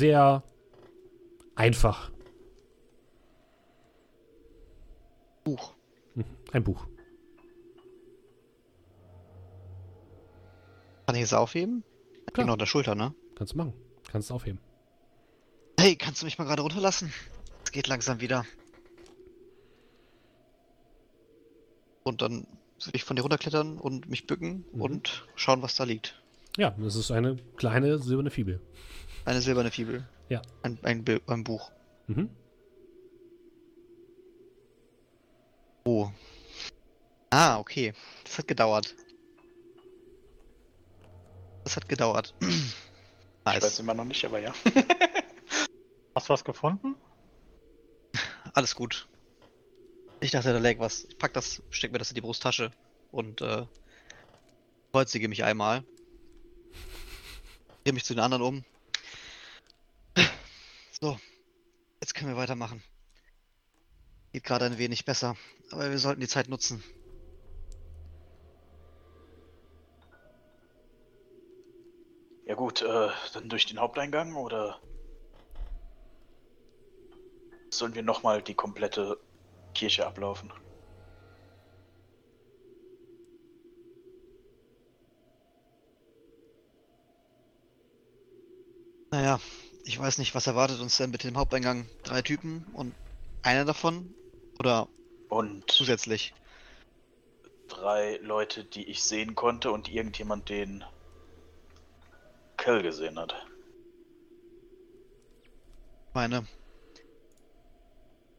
Sehr 0.00 0.44
einfach. 1.56 2.12
Buch. 5.42 5.74
Mhm, 6.14 6.24
Ein 6.52 6.62
Buch. 6.62 6.86
Kann 11.06 11.16
ich 11.16 11.22
es 11.22 11.32
aufheben? 11.32 11.82
Klar. 12.32 12.44
Genau, 12.46 12.54
der 12.56 12.66
Schulter, 12.66 12.94
ne? 12.94 13.12
Kannst 13.34 13.54
du 13.54 13.56
machen. 13.58 13.72
Kannst 14.12 14.30
du 14.30 14.34
aufheben. 14.34 14.60
Hey, 15.80 15.96
kannst 15.96 16.22
du 16.22 16.26
mich 16.26 16.38
mal 16.38 16.44
gerade 16.44 16.62
runterlassen? 16.62 17.12
Es 17.64 17.72
geht 17.72 17.88
langsam 17.88 18.20
wieder. 18.20 18.44
Und 22.04 22.22
dann 22.22 22.46
würde 22.84 22.94
ich 22.96 23.02
von 23.02 23.16
dir 23.16 23.22
runterklettern 23.22 23.76
und 23.78 24.08
mich 24.08 24.28
bücken 24.28 24.64
Mhm. 24.72 24.80
und 24.82 25.26
schauen, 25.34 25.62
was 25.62 25.74
da 25.74 25.82
liegt. 25.82 26.22
Ja, 26.56 26.70
das 26.78 26.94
ist 26.94 27.10
eine 27.10 27.38
kleine 27.56 27.98
silberne 27.98 28.30
Fibel. 28.30 28.60
Eine 29.24 29.40
silberne 29.40 29.70
Fibel. 29.70 30.06
Ja. 30.28 30.42
Ein, 30.62 30.78
ein, 30.82 31.04
ein 31.26 31.44
Buch. 31.44 31.70
Mhm. 32.06 32.30
Oh. 35.84 36.10
Ah, 37.30 37.58
okay. 37.58 37.92
Das 38.24 38.38
hat 38.38 38.48
gedauert. 38.48 38.94
Das 41.64 41.76
hat 41.76 41.88
gedauert. 41.88 42.34
Ich 43.42 43.56
weiß 43.56 43.62
nice. 43.62 43.78
immer 43.80 43.94
noch 43.94 44.04
nicht, 44.04 44.22
aber 44.24 44.38
ja. 44.38 44.52
Hast 46.14 46.28
du 46.28 46.32
was 46.32 46.44
gefunden? 46.44 46.94
Alles 48.52 48.76
gut. 48.76 49.08
Ich 50.20 50.30
dachte, 50.30 50.52
da 50.52 50.58
lag 50.58 50.78
was. 50.78 51.04
Ich 51.04 51.16
pack 51.16 51.32
das, 51.32 51.62
steck 51.70 51.90
mir 51.90 51.98
das 51.98 52.10
in 52.10 52.16
die 52.16 52.20
Brusttasche 52.20 52.70
und 53.10 53.40
äh, 53.40 53.64
kreuzige 54.92 55.28
mich 55.28 55.42
einmal. 55.42 55.84
Drehe 57.82 57.94
mich 57.94 58.04
zu 58.04 58.14
den 58.14 58.20
anderen 58.20 58.42
um. 58.42 58.64
So, 61.02 61.18
jetzt 62.00 62.14
können 62.14 62.30
wir 62.30 62.36
weitermachen. 62.36 62.82
Geht 64.32 64.44
gerade 64.44 64.66
ein 64.66 64.78
wenig 64.78 65.04
besser, 65.04 65.36
aber 65.70 65.90
wir 65.90 65.98
sollten 65.98 66.20
die 66.20 66.28
Zeit 66.28 66.48
nutzen. 66.48 66.82
Ja 72.44 72.54
gut, 72.54 72.82
äh, 72.82 73.08
dann 73.32 73.48
durch 73.48 73.64
den 73.66 73.78
Haupteingang 73.78 74.34
oder 74.34 74.78
sollen 77.72 77.94
wir 77.94 78.02
nochmal 78.02 78.42
die 78.42 78.54
komplette 78.54 79.18
Kirche 79.74 80.06
ablaufen? 80.06 80.52
Naja, 89.12 89.40
ich 89.90 89.98
weiß 89.98 90.18
nicht, 90.18 90.36
was 90.36 90.46
erwartet 90.46 90.78
uns 90.80 90.98
denn 90.98 91.10
mit 91.10 91.24
dem 91.24 91.36
Haupteingang? 91.36 91.84
Drei 92.04 92.22
Typen 92.22 92.64
und 92.74 92.94
einer 93.42 93.64
davon? 93.64 94.14
Oder 94.60 94.88
Und 95.28 95.68
zusätzlich? 95.68 96.32
drei 97.66 98.18
Leute, 98.22 98.64
die 98.64 98.88
ich 98.88 99.02
sehen 99.02 99.34
konnte 99.34 99.72
und 99.72 99.88
irgendjemand, 99.88 100.48
den 100.48 100.84
Kell 102.56 102.82
gesehen 102.82 103.18
hat. 103.18 103.34
Ich 106.08 106.14
meine, 106.14 106.42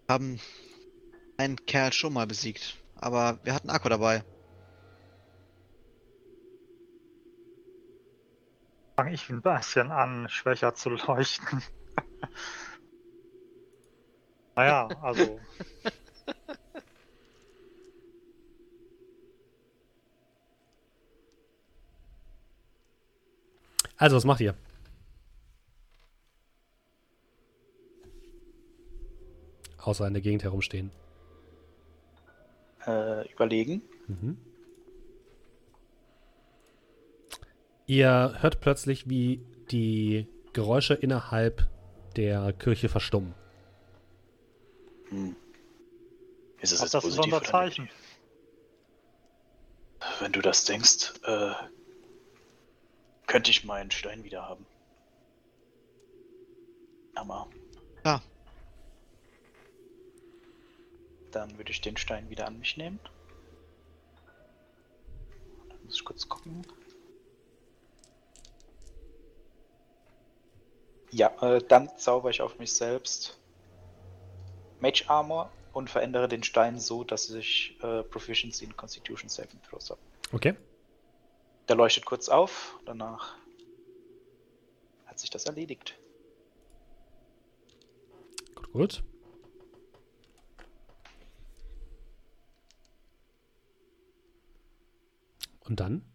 wir 0.07 0.13
haben 0.13 0.39
einen 1.37 1.57
Kerl 1.65 1.91
schon 1.91 2.13
mal 2.13 2.27
besiegt, 2.27 2.77
aber 2.95 3.39
wir 3.43 3.53
hatten 3.53 3.69
Akku 3.69 3.89
dabei. 3.89 4.23
Fange 9.01 9.15
ich 9.15 9.31
ein 9.31 9.41
bisschen 9.41 9.89
an, 9.89 10.29
schwächer 10.29 10.75
zu 10.75 10.91
leuchten. 10.91 11.63
naja, 14.55 14.89
also. 15.01 15.39
Also, 23.97 24.17
was 24.17 24.23
macht 24.23 24.41
ihr? 24.41 24.53
Außer 29.79 30.05
in 30.05 30.13
der 30.13 30.21
Gegend 30.21 30.43
herumstehen. 30.43 30.91
Äh, 32.85 33.27
überlegen. 33.31 33.81
Mhm. 34.05 34.37
Ihr 37.91 38.37
hört 38.39 38.61
plötzlich, 38.61 39.09
wie 39.09 39.43
die 39.69 40.25
Geräusche 40.53 40.93
innerhalb 40.93 41.67
der 42.15 42.53
Kirche 42.53 42.87
verstummen. 42.87 43.33
Hm. 45.09 45.35
Ist 46.61 46.71
es 46.71 46.79
Ob 46.79 46.85
jetzt 46.85 46.93
das 46.93 47.03
ist 47.03 47.17
positiv 47.17 47.33
unser 47.33 47.43
Zeichen. 47.45 47.89
Wenn 50.21 50.31
du 50.31 50.39
das 50.39 50.63
denkst, 50.63 51.15
äh, 51.25 51.51
könnte 53.27 53.51
ich 53.51 53.65
meinen 53.65 53.91
Stein 53.91 54.23
wieder 54.23 54.47
haben. 54.47 54.65
Aber 57.15 57.49
Ja, 58.05 58.21
Dann 61.31 61.57
würde 61.57 61.71
ich 61.71 61.81
den 61.81 61.97
Stein 61.97 62.29
wieder 62.29 62.47
an 62.47 62.57
mich 62.57 62.77
nehmen. 62.77 63.01
Dann 65.67 65.83
muss 65.83 65.95
ich 65.95 66.05
kurz 66.05 66.29
gucken. 66.29 66.65
Ja, 71.11 71.27
äh, 71.41 71.61
dann 71.61 71.89
zauber 71.97 72.29
ich 72.29 72.41
auf 72.41 72.57
mich 72.57 72.73
selbst 72.73 73.37
Mage 74.79 75.03
Armor 75.07 75.51
und 75.73 75.89
verändere 75.89 76.27
den 76.27 76.43
Stein 76.43 76.79
so, 76.79 77.03
dass 77.03 77.29
ich 77.29 77.77
äh, 77.83 78.03
Proficiency 78.03 78.65
in 78.65 78.75
Constitution 78.75 79.29
Saving 79.29 79.61
Throws 79.61 79.89
habe. 79.89 79.99
Okay? 80.31 80.55
Der 81.67 81.75
leuchtet 81.75 82.05
kurz 82.05 82.29
auf, 82.29 82.79
danach 82.85 83.35
hat 85.05 85.19
sich 85.19 85.29
das 85.29 85.45
erledigt. 85.45 85.97
Gut, 88.55 88.71
gut. 88.71 89.03
Und 95.65 95.79
dann? 95.79 96.05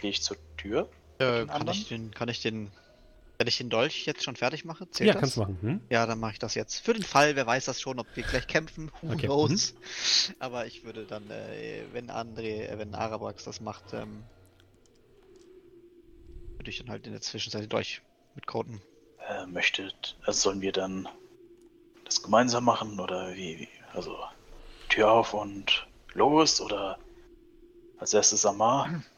Gehe 0.00 0.10
ich 0.10 0.22
zur 0.22 0.36
Tür? 0.68 0.88
äh, 1.18 1.46
kann 1.46 1.68
ich 1.68 1.88
den, 1.88 2.10
kann 2.12 2.28
ich 2.28 2.40
den 2.42 2.72
Wenn 3.38 3.48
ich 3.48 3.58
den 3.58 3.70
Dolch 3.70 4.06
jetzt 4.06 4.24
schon 4.24 4.36
fertig 4.36 4.64
mache, 4.64 4.90
zählt 4.90 5.08
Ja, 5.08 5.14
das? 5.14 5.20
kannst 5.20 5.36
du 5.36 5.40
machen. 5.40 5.58
Hm? 5.62 5.80
Ja, 5.90 6.06
dann 6.06 6.20
mache 6.20 6.32
ich 6.34 6.38
das 6.40 6.54
jetzt. 6.54 6.80
Für 6.80 6.94
den 6.94 7.04
Fall, 7.04 7.36
wer 7.36 7.46
weiß 7.46 7.66
das 7.66 7.80
schon, 7.80 8.00
ob 8.00 8.08
wir 8.14 8.24
gleich 8.24 8.46
kämpfen, 8.48 8.90
who 9.02 9.14
Okay, 9.14 9.26
knows. 9.26 9.74
Aber 10.40 10.66
ich 10.66 10.84
würde 10.84 11.06
dann, 11.06 11.30
äh, 11.30 11.86
wenn 11.92 12.10
André, 12.10 12.66
äh, 12.68 12.78
wenn 12.78 12.94
Arabrax 12.94 13.44
das 13.44 13.60
macht, 13.60 13.92
ähm, 13.94 14.30
würde 16.58 16.70
ich 16.70 16.76
dann 16.78 16.90
halt 16.90 17.06
in 17.06 17.12
der 17.12 17.22
Zwischenzeit 17.22 17.62
den 17.62 17.68
Dolch 17.70 18.02
mitcoden. 18.34 18.82
Äh, 19.28 19.44
möchtet, 19.46 20.16
also 20.24 20.40
sollen 20.40 20.62
wir 20.62 20.72
dann 20.72 21.06
das 22.04 22.22
gemeinsam 22.22 22.64
machen 22.64 22.98
oder 23.00 23.34
wie? 23.34 23.58
wie? 23.60 23.68
Also 23.92 24.16
Tür 24.88 25.12
auf 25.12 25.34
und 25.34 25.86
los 26.14 26.60
oder 26.60 26.98
als 27.98 28.14
erstes 28.14 28.46
Amar? 28.46 28.90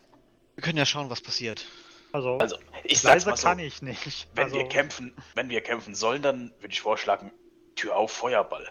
Wir 0.59 0.63
können 0.63 0.79
ja 0.79 0.87
schauen, 0.87 1.09
was 1.09 1.21
passiert. 1.21 1.67
Also, 2.11 2.37
Also 2.39 2.59
ich 2.83 2.99
sag's 2.99 3.25
mal 3.27 3.37
so, 3.37 3.47
kann 3.47 3.61
ich 3.61 3.81
nicht. 3.81 4.27
wenn 4.35 4.47
also, 4.47 4.57
wir 4.57 4.67
kämpfen, 4.67 5.15
wenn 5.37 5.51
wir 5.51 5.61
kämpfen 5.61 5.95
sollen, 5.95 6.21
dann 6.21 6.53
würde 6.59 6.73
ich 6.73 6.81
vorschlagen, 6.81 7.31
Tür 7.77 7.95
auf, 7.95 8.11
Feuerball. 8.11 8.69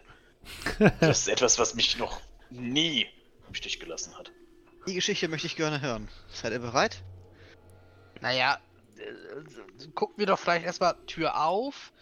Das 0.99 1.19
ist 1.19 1.29
etwas, 1.29 1.59
was 1.59 1.75
mich 1.75 1.97
noch 1.97 2.19
nie 2.49 3.07
im 3.47 3.55
Stich 3.55 3.79
gelassen 3.79 4.17
hat. 4.17 4.33
Die 4.85 4.95
Geschichte 4.95 5.29
möchte 5.29 5.47
ich 5.47 5.55
gerne 5.55 5.79
hören. 5.79 6.09
Seid 6.29 6.51
ihr 6.51 6.59
bereit? 6.59 7.01
Naja, 8.19 8.59
äh, 8.97 9.87
gucken 9.95 10.17
wir 10.17 10.25
doch 10.25 10.39
vielleicht 10.39 10.65
erstmal 10.65 10.97
Tür 11.05 11.41
auf 11.41 11.93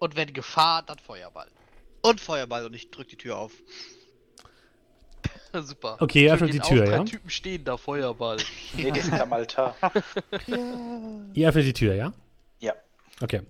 und 0.00 0.16
wenn 0.16 0.34
Gefahr, 0.34 0.82
dann 0.82 0.98
Feuerball. 0.98 1.50
Und 2.02 2.20
Feuerball 2.20 2.66
und 2.66 2.74
ich 2.74 2.90
drück 2.90 3.08
die 3.08 3.16
Tür 3.16 3.38
auf. 3.38 3.52
Super. 5.62 5.96
Okay, 6.00 6.24
ihr 6.24 6.34
öffnet 6.34 6.54
die 6.54 6.60
Tür, 6.60 6.82
auf, 6.82 6.88
drei 6.88 6.96
ja? 6.96 7.04
Typen 7.04 7.30
stehen 7.30 7.64
da, 7.64 7.76
Feuerball. 7.76 8.38
Nee, 8.76 8.90
die 8.90 9.00
sind 9.00 9.20
am 9.20 9.32
Altar. 9.32 9.74
Ihr 11.34 11.48
öffnet 11.48 11.66
die 11.66 11.72
Tür, 11.72 11.94
ja? 11.94 12.12
Ja. 12.60 12.74
Okay. 13.20 13.42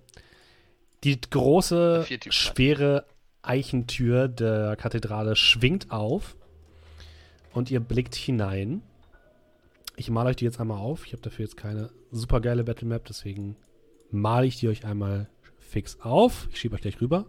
Die 1.03 1.19
große, 1.19 2.05
schwere 2.29 3.05
Eichentür 3.41 4.27
der 4.27 4.75
Kathedrale 4.75 5.35
schwingt 5.35 5.91
auf 5.91 6.35
und 7.53 7.71
ihr 7.71 7.79
blickt 7.79 8.15
hinein. 8.15 8.81
Ich 9.95 10.09
male 10.09 10.29
euch 10.29 10.35
die 10.35 10.45
jetzt 10.45 10.59
einmal 10.59 10.77
auf. 10.77 11.05
Ich 11.05 11.13
habe 11.13 11.21
dafür 11.21 11.45
jetzt 11.45 11.57
keine 11.57 11.89
super 12.11 12.41
geile 12.41 12.63
Battle 12.63 12.87
Map, 12.87 13.05
deswegen 13.05 13.55
male 14.11 14.45
ich 14.47 14.59
die 14.59 14.67
euch 14.67 14.85
einmal 14.85 15.29
fix 15.57 15.99
auf. 16.01 16.47
Ich 16.51 16.59
schiebe 16.59 16.75
euch 16.75 16.81
gleich 16.81 16.99
rüber. 16.99 17.25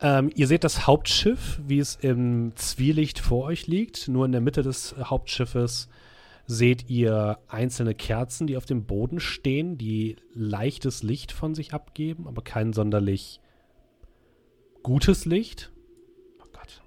Ähm, 0.00 0.30
ihr 0.34 0.46
seht 0.46 0.64
das 0.64 0.86
Hauptschiff, 0.86 1.60
wie 1.66 1.78
es 1.78 1.96
im 1.96 2.52
Zwielicht 2.56 3.18
vor 3.18 3.44
euch 3.44 3.66
liegt. 3.66 4.08
Nur 4.08 4.26
in 4.26 4.32
der 4.32 4.40
Mitte 4.40 4.62
des 4.62 4.94
Hauptschiffes 4.98 5.88
seht 6.46 6.88
ihr 6.88 7.38
einzelne 7.48 7.94
Kerzen, 7.94 8.46
die 8.46 8.56
auf 8.56 8.66
dem 8.66 8.84
Boden 8.84 9.20
stehen, 9.20 9.78
die 9.78 10.16
leichtes 10.32 11.02
Licht 11.02 11.32
von 11.32 11.54
sich 11.54 11.74
abgeben, 11.74 12.28
aber 12.28 12.42
kein 12.42 12.72
sonderlich 12.72 13.40
gutes 14.82 15.24
Licht. 15.24 15.72
Oh 16.40 16.46
Gott. 16.52 16.82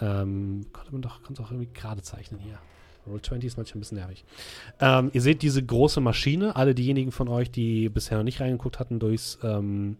Ähm, 0.00 0.66
konnte 0.72 0.92
man 0.92 1.00
doch, 1.02 1.22
konnte 1.22 1.42
auch 1.42 1.50
irgendwie 1.50 1.72
gerade 1.72 2.02
zeichnen 2.02 2.40
hier. 2.40 2.58
Roll 3.06 3.20
20 3.20 3.46
ist 3.46 3.56
manchmal 3.56 3.78
ein 3.78 3.80
bisschen 3.80 3.98
nervig. 3.98 4.24
Ähm, 4.80 5.10
ihr 5.12 5.22
seht 5.22 5.42
diese 5.42 5.64
große 5.64 6.00
Maschine, 6.00 6.54
alle 6.54 6.74
diejenigen 6.74 7.10
von 7.10 7.28
euch, 7.28 7.50
die 7.50 7.88
bisher 7.88 8.18
noch 8.18 8.24
nicht 8.24 8.40
reingeguckt 8.40 8.78
hatten, 8.78 8.98
durchs, 8.98 9.38
ähm, 9.42 9.96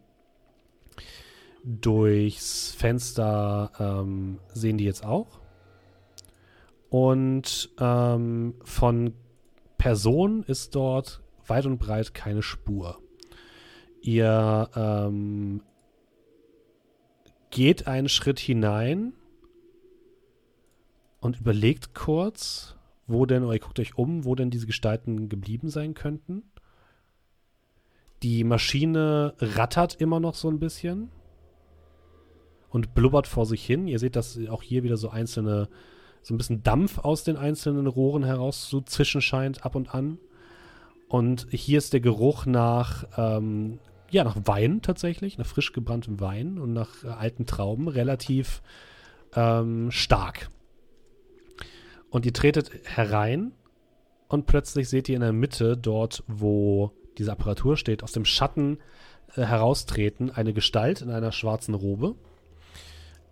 durchs 1.65 2.73
Fenster 2.73 3.71
ähm, 3.79 4.39
sehen 4.53 4.79
die 4.79 4.85
jetzt 4.85 5.05
auch. 5.05 5.41
Und 6.91 7.71
ähm, 7.81 8.55
von 8.65 9.15
Person 9.79 10.43
ist 10.43 10.75
dort 10.75 11.23
weit 11.47 11.67
und 11.67 11.79
breit 11.79 12.15
keine 12.15 12.43
Spur. 12.43 12.99
Ihr 14.01 14.69
ähm, 14.75 15.63
geht 17.51 17.87
einen 17.87 18.09
Schritt 18.09 18.39
hinein 18.39 19.13
und 21.21 21.41
überlegt 21.41 21.95
kurz, 21.95 22.77
wo 23.07 23.27
denn, 23.27 23.45
oder 23.45 23.55
ihr 23.55 23.61
guckt 23.61 23.79
euch 23.79 23.97
um, 23.97 24.25
wo 24.25 24.35
denn 24.35 24.51
diese 24.51 24.67
Gestalten 24.67 25.29
geblieben 25.29 25.71
sein 25.71 25.95
könnten. 25.95 26.43
Die 28.23 28.45
Maschine 28.45 29.35
rattert 29.39 29.95
immer 30.01 30.21
noch 30.21 30.35
so 30.35 30.49
ein 30.49 30.59
bisschen 30.59 31.11
und 32.73 32.95
blubbert 32.95 33.27
vor 33.27 33.47
sich 33.47 33.65
hin. 33.65 33.87
Ihr 33.87 33.99
seht, 33.99 34.17
dass 34.17 34.39
auch 34.49 34.63
hier 34.63 34.83
wieder 34.83 34.97
so 34.97 35.11
einzelne, 35.11 35.69
so 36.23 36.35
ein 36.35 36.39
bisschen 36.39 36.63
Dampf 36.63 36.99
aus 36.99 37.23
den 37.23 37.37
einzelnen 37.37 37.87
Rohren 37.87 38.25
heraus 38.25 38.69
zu 38.69 38.81
zischen 38.81 39.21
scheint 39.21 39.65
ab 39.65 39.75
und 39.75 39.95
an. 39.95 40.19
Und 41.09 41.47
hier 41.51 41.77
ist 41.77 41.93
der 41.93 42.01
Geruch 42.01 42.47
nach, 42.47 43.05
ähm, 43.19 43.79
ja, 44.11 44.25
nach 44.25 44.39
Wein 44.45 44.81
tatsächlich, 44.81 45.37
nach 45.37 45.47
frisch 45.47 45.73
gebranntem 45.73 46.21
Wein 46.21 46.59
und 46.59 46.73
nach 46.73 47.05
äh, 47.05 47.09
alten 47.09 47.45
Trauben 47.45 47.89
relativ 47.89 48.63
ähm, 49.35 49.91
stark. 49.91 50.49
Und 52.09 52.25
ihr 52.25 52.33
tretet 52.33 52.71
herein 52.85 53.53
und 54.29 54.47
plötzlich 54.47 54.89
seht 54.89 55.11
ihr 55.11 55.17
in 55.17 55.23
der 55.23 55.35
Mitte, 55.35 55.77
dort 55.77 56.25
wo 56.27 56.93
diese 57.19 57.33
Apparatur 57.33 57.77
steht, 57.77 58.03
aus 58.03 58.13
dem 58.13 58.25
Schatten 58.25 58.79
äh, 59.37 59.43
heraustreten 59.43 60.31
eine 60.31 60.55
Gestalt 60.55 61.03
in 61.03 61.11
einer 61.11 61.33
schwarzen 61.33 61.75
Robe. 61.75 62.15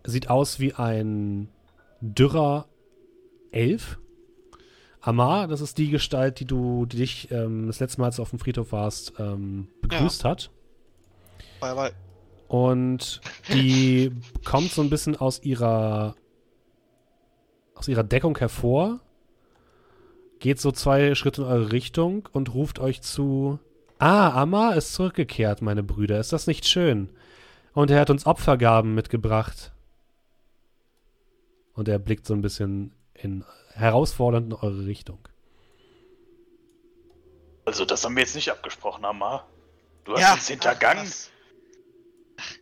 Sieht 0.05 0.31
aus 0.31 0.61
wie 0.61 0.75
ein 0.75 1.49
dürrer 2.01 2.67
Elf. 3.53 3.99
Amar, 5.01 5.49
das 5.49 5.61
ist 5.61 5.79
die 5.79 5.91
Gestalt, 5.91 6.41
die 6.41 6.45
du, 6.45 6.87
die 6.87 6.99
dich 6.99 7.31
ähm, 7.31 7.67
das 7.67 7.81
letzte 7.81 8.01
Mal, 8.01 8.07
als 8.07 8.17
du 8.17 8.23
auf 8.23 8.31
dem 8.31 8.39
Friedhof 8.39 8.73
warst, 8.73 9.15
ähm, 9.19 9.69
begrüßt 9.81 10.25
hat. 10.25 10.51
Feuerball. 11.59 11.93
Und 12.49 13.21
die 13.53 14.13
kommt 14.45 14.73
so 14.73 14.83
ein 14.83 14.91
bisschen 14.91 15.17
aus 15.17 15.43
ihrer 15.43 16.15
aus 17.75 17.89
ihrer 17.89 18.05
Deckung 18.05 18.37
hervor, 18.37 19.01
geht 20.39 20.61
so 20.61 20.71
zwei 20.71 21.15
Schritte 21.15 21.43
in 21.43 21.49
eure 21.49 21.73
Richtung 21.73 22.29
und 22.33 22.53
ruft 22.53 22.79
euch 22.79 23.01
zu. 23.01 23.59
Ah, 23.99 24.43
Amar 24.43 24.77
ist 24.77 24.93
zurückgekehrt, 24.95 25.63
meine 25.63 25.83
Brüder. 25.83 26.21
Ist 26.21 26.33
das 26.33 26.47
nicht 26.47 26.67
schön? 26.67 27.09
Und 27.73 27.91
er 27.91 28.01
hat 28.01 28.11
uns 28.11 28.27
Opfergaben 28.27 28.95
mitgebracht. 28.95 29.73
Und 31.81 31.89
er 31.89 31.99
blickt 31.99 32.27
so 32.27 32.35
ein 32.35 32.43
bisschen 32.43 32.95
in 33.15 33.43
herausfordernd 33.73 34.49
in 34.49 34.53
eure 34.53 34.85
Richtung. 34.85 35.27
Also 37.65 37.87
das 37.87 38.05
haben 38.05 38.15
wir 38.17 38.23
jetzt 38.23 38.35
nicht 38.35 38.51
abgesprochen, 38.51 39.03
Amar. 39.03 39.49
Du 40.05 40.13
hast 40.13 40.21
Ja, 40.21 40.35
uns 40.35 40.47
hintergangen. 40.47 41.11
ach. 41.11 41.31
Ach, 42.37 42.55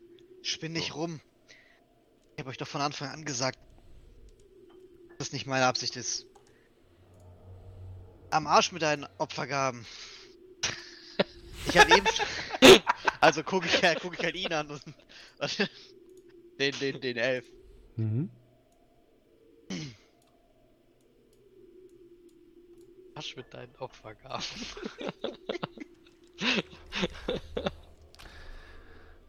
spinn 0.43 0.71
nicht 0.73 0.95
rum. 0.95 1.21
Ich 2.37 2.39
habe 2.39 2.51
euch 2.51 2.59
doch 2.59 2.69
von 2.69 2.81
Anfang 2.81 3.09
an 3.09 3.25
gesagt, 3.25 3.59
dass 5.09 5.19
das 5.19 5.33
nicht 5.33 5.49
meine 5.49 5.67
Absicht 5.67 5.97
ist. 5.97 6.25
Am 8.31 8.47
Arsch 8.47 8.71
mit 8.71 8.83
deinen 8.83 9.05
Opfergaben. 9.19 9.85
Ich 11.67 11.77
habe 11.77 11.91
eben. 11.97 12.07
also 13.21 13.43
gucke 13.43 13.67
ich, 13.67 13.83
halt- 13.83 13.99
guck 14.01 14.17
ich 14.17 14.25
halt 14.25 14.37
ihn 14.37 14.53
an 14.53 14.71
und. 14.71 14.81
und 15.41 15.59
den, 16.61 16.73
den, 16.79 17.01
den 17.01 17.17
Elf. 17.17 17.47
Mhm. 17.97 18.31
Arsch 23.19 23.37
mit 23.37 23.53
deinen 23.53 23.75
Opfergaben. 23.81 24.45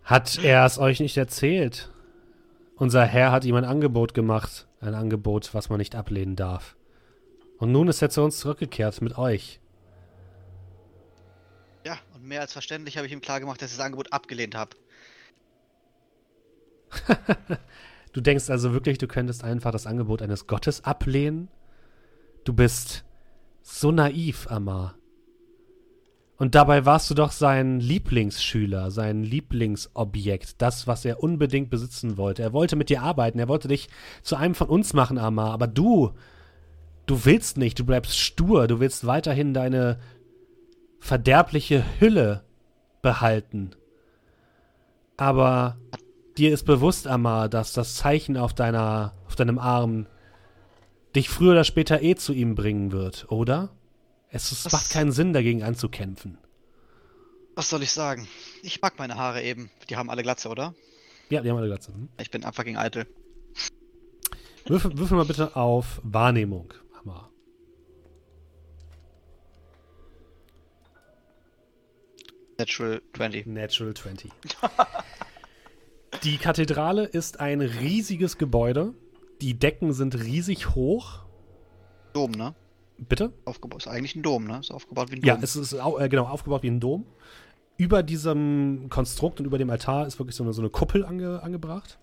Hat 0.04 0.44
er 0.44 0.64
es 0.66 0.78
euch 0.78 1.00
nicht 1.00 1.18
erzählt? 1.18 1.92
Unser 2.76 3.04
Herr 3.06 3.32
hat 3.32 3.46
ihm 3.46 3.56
ein 3.56 3.66
Angebot 3.66 4.14
gemacht. 4.14 4.68
Ein 4.80 4.94
Angebot, 4.94 5.56
was 5.56 5.70
man 5.70 5.80
nicht 5.80 5.96
ablehnen 5.96 6.36
darf. 6.36 6.76
Und 7.58 7.72
nun 7.72 7.88
ist 7.88 8.04
er 8.04 8.12
zu 8.12 8.22
uns 8.22 8.38
zurückgekehrt 8.38 9.02
mit 9.02 9.18
euch. 9.18 9.60
Ja, 11.84 11.98
und 12.14 12.24
mehr 12.24 12.42
als 12.42 12.54
verständlich 12.54 12.96
habe 12.98 13.08
ich 13.08 13.14
ihm 13.14 13.22
klargemacht, 13.22 13.60
dass 13.60 13.72
ich 13.72 13.78
das 13.78 13.86
Angebot 13.86 14.14
abgelehnt 14.14 14.54
habe. 14.56 14.78
Du 18.12 18.22
denkst 18.22 18.50
also 18.50 18.74
wirklich, 18.74 18.98
du 18.98 19.08
könntest 19.08 19.44
einfach 19.44 19.70
das 19.72 19.86
Angebot 19.86 20.24
eines 20.24 20.48
Gottes 20.48 20.84
ablehnen? 20.84 21.48
Du 22.44 22.54
bist 22.54 23.06
so 23.62 23.92
naiv, 23.92 24.48
Amar. 24.50 24.96
Und 26.40 26.56
dabei 26.56 26.86
warst 26.86 27.10
du 27.10 27.16
doch 27.16 27.32
sein 27.32 27.82
Lieblingsschüler, 27.82 28.92
sein 28.92 29.24
Lieblingsobjekt, 29.24 30.62
das, 30.62 30.88
was 30.88 31.04
er 31.04 31.22
unbedingt 31.22 31.70
besitzen 31.70 32.16
wollte. 32.16 32.42
Er 32.42 32.54
wollte 32.54 32.78
mit 32.78 32.90
dir 32.90 33.02
arbeiten, 33.02 33.40
er 33.40 33.50
wollte 33.50 33.68
dich 33.68 33.90
zu 34.22 34.38
einem 34.38 34.56
von 34.56 34.70
uns 34.70 34.94
machen, 34.94 35.18
Amar, 35.18 35.52
aber 35.52 35.68
du, 35.68 36.14
du 37.08 37.26
willst 37.26 37.58
nicht, 37.58 37.78
du 37.78 37.86
bleibst 37.86 38.18
stur, 38.18 38.68
du 38.68 38.80
willst 38.80 39.06
weiterhin 39.06 39.54
deine 39.54 40.00
verderbliche 41.02 41.84
Hülle 42.00 42.46
behalten. 43.02 43.72
Aber 45.18 45.76
dir 46.38 46.54
ist 46.54 46.64
bewusst, 46.64 47.06
Amar, 47.06 47.50
dass 47.50 47.74
das 47.74 47.96
Zeichen 47.96 48.38
auf 48.38 48.54
deiner, 48.54 49.14
auf 49.28 49.36
deinem 49.36 49.60
Arm 49.60 50.08
dich 51.16 51.30
früher 51.30 51.52
oder 51.52 51.64
später 51.64 52.02
eh 52.02 52.16
zu 52.16 52.34
ihm 52.34 52.56
bringen 52.56 52.92
wird, 52.92 53.32
oder? 53.32 53.76
Es 54.30 54.52
ist, 54.52 54.66
Was- 54.66 54.74
macht 54.74 54.90
keinen 54.92 55.12
Sinn, 55.12 55.34
dagegen 55.34 55.64
anzukämpfen. 55.64 56.38
Was 57.56 57.70
soll 57.70 57.84
ich 57.84 57.92
sagen? 57.92 58.28
Ich 58.64 58.82
mag 58.82 58.98
meine 59.00 59.16
Haare 59.16 59.42
eben. 59.44 59.70
Die 59.90 59.98
haben 59.98 60.10
alle 60.10 60.24
Glatze, 60.24 60.50
oder? 60.50 60.74
Ja, 61.30 61.42
die 61.42 61.50
haben 61.50 61.58
alle 61.58 61.68
Glatze. 61.68 61.94
Hm? 61.94 62.10
Ich 62.20 62.32
bin 62.32 62.44
fucking 62.44 62.78
eitel. 62.78 63.06
Würfel, 64.66 64.98
würfel 64.98 65.18
mal 65.18 65.26
bitte 65.26 65.56
auf 65.56 66.00
Wahrnehmung. 66.04 66.74
Hammer. 67.00 67.30
Natural 72.58 73.02
20. 73.16 73.46
Natural 73.48 73.94
20. 73.94 74.32
Die 76.24 76.38
Kathedrale 76.38 77.06
ist 77.06 77.40
ein 77.40 77.62
riesiges 77.62 78.38
Gebäude. 78.38 78.94
Die 79.42 79.58
Decken 79.58 79.94
sind 79.94 80.16
riesig 80.16 80.76
hoch. 80.76 81.26
Dom, 82.14 82.32
ne? 82.32 82.56
Bitte? 82.98 83.32
Aufgebaut. 83.46 83.84
Ist 83.84 83.88
eigentlich 83.88 84.16
ein 84.16 84.24
Dom, 84.24 84.46
ne? 84.46 84.60
Ist 84.60 84.72
aufgebaut 84.72 85.12
wie 85.12 85.16
ein 85.16 85.22
Dom. 85.22 85.28
Ja, 85.28 85.40
es 85.42 85.56
ist 85.56 85.74
äh, 85.74 86.10
genau 86.10 86.26
aufgebaut 86.26 86.64
wie 86.64 86.70
ein 86.70 86.80
Dom. 86.80 87.06
Über 87.78 88.04
diesem 88.04 88.88
Konstrukt 88.90 89.40
und 89.40 89.46
über 89.46 89.58
dem 89.58 89.70
Altar 89.70 90.06
ist 90.06 90.20
wirklich 90.20 90.36
so 90.36 90.44
eine, 90.44 90.52
so 90.52 90.62
eine 90.62 90.70
Kuppel 90.70 91.06
ange, 91.06 91.42
angebracht. 91.42 91.98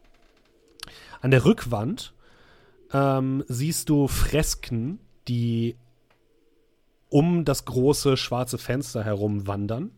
An 1.21 1.31
der 1.31 1.45
Rückwand 1.45 2.15
ähm, 2.93 3.45
siehst 3.49 3.91
du 3.91 4.09
Fresken, 4.09 5.01
die 5.29 5.77
um 7.11 7.45
das 7.45 7.67
große 7.67 8.17
schwarze 8.17 8.59
Fenster 8.59 9.05
herum 9.05 9.47
wandern. 9.47 9.91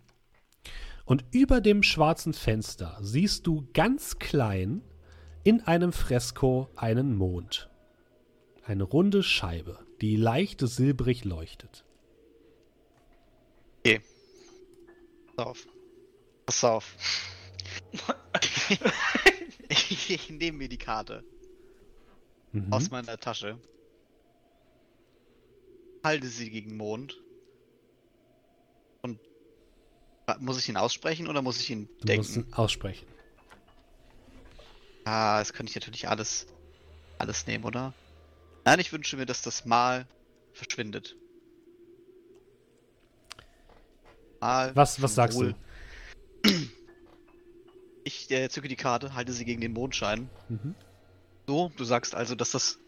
Und 1.04 1.24
über 1.30 1.60
dem 1.60 1.82
schwarzen 1.82 2.34
Fenster 2.34 2.98
siehst 3.00 3.46
du 3.46 3.66
ganz 3.72 4.18
klein 4.18 4.82
in 5.48 5.62
einem 5.62 5.94
Fresko 5.94 6.68
einen 6.76 7.16
Mond. 7.16 7.70
Eine 8.64 8.82
runde 8.84 9.22
Scheibe, 9.22 9.78
die 10.02 10.14
leicht 10.16 10.60
silbrig 10.60 11.24
leuchtet. 11.24 11.86
Pass 15.36 15.46
auf. 15.46 15.66
Pass 16.44 16.64
auf. 16.64 16.96
ich, 19.70 20.28
nehme 20.30 20.58
mir 20.58 20.68
die 20.68 20.76
Karte 20.76 21.24
Mhm. 22.52 22.72
aus 22.72 22.90
meiner 22.90 23.16
Tasche. 23.18 23.58
Halte 26.04 26.26
sie 26.28 26.50
gegen 26.50 26.70
den 26.70 26.76
Mond. 26.78 27.22
Und 29.02 29.18
muss 30.40 30.58
ich 30.58 30.68
ihn 30.68 30.76
aussprechen 30.76 31.26
oder 31.28 31.40
muss 31.40 31.58
ich 31.60 31.70
ihn 31.70 31.88
Du 32.00 32.14
musst 32.16 32.34
denken? 32.36 32.50
ihn 32.50 32.54
aussprechen. 32.54 33.06
Ah, 35.10 35.38
das 35.38 35.54
könnte 35.54 35.70
ich 35.70 35.74
natürlich 35.74 36.06
alles, 36.06 36.46
alles 37.16 37.46
nehmen, 37.46 37.64
oder? 37.64 37.94
Nein, 38.66 38.78
ich 38.78 38.92
wünsche 38.92 39.16
mir, 39.16 39.24
dass 39.24 39.40
das 39.40 39.64
Mal 39.64 40.06
verschwindet. 40.52 41.16
Mal 44.38 44.76
Was, 44.76 45.00
was 45.00 45.14
sagst 45.14 45.40
du? 45.40 45.54
Ich 48.04 48.30
äh, 48.30 48.50
zücke 48.50 48.68
die 48.68 48.76
Karte, 48.76 49.14
halte 49.14 49.32
sie 49.32 49.46
gegen 49.46 49.62
den 49.62 49.72
Mondschein. 49.72 50.28
Mhm. 50.50 50.74
So, 51.46 51.72
du 51.78 51.84
sagst 51.84 52.14
also, 52.14 52.34
dass 52.34 52.50
das, 52.50 52.78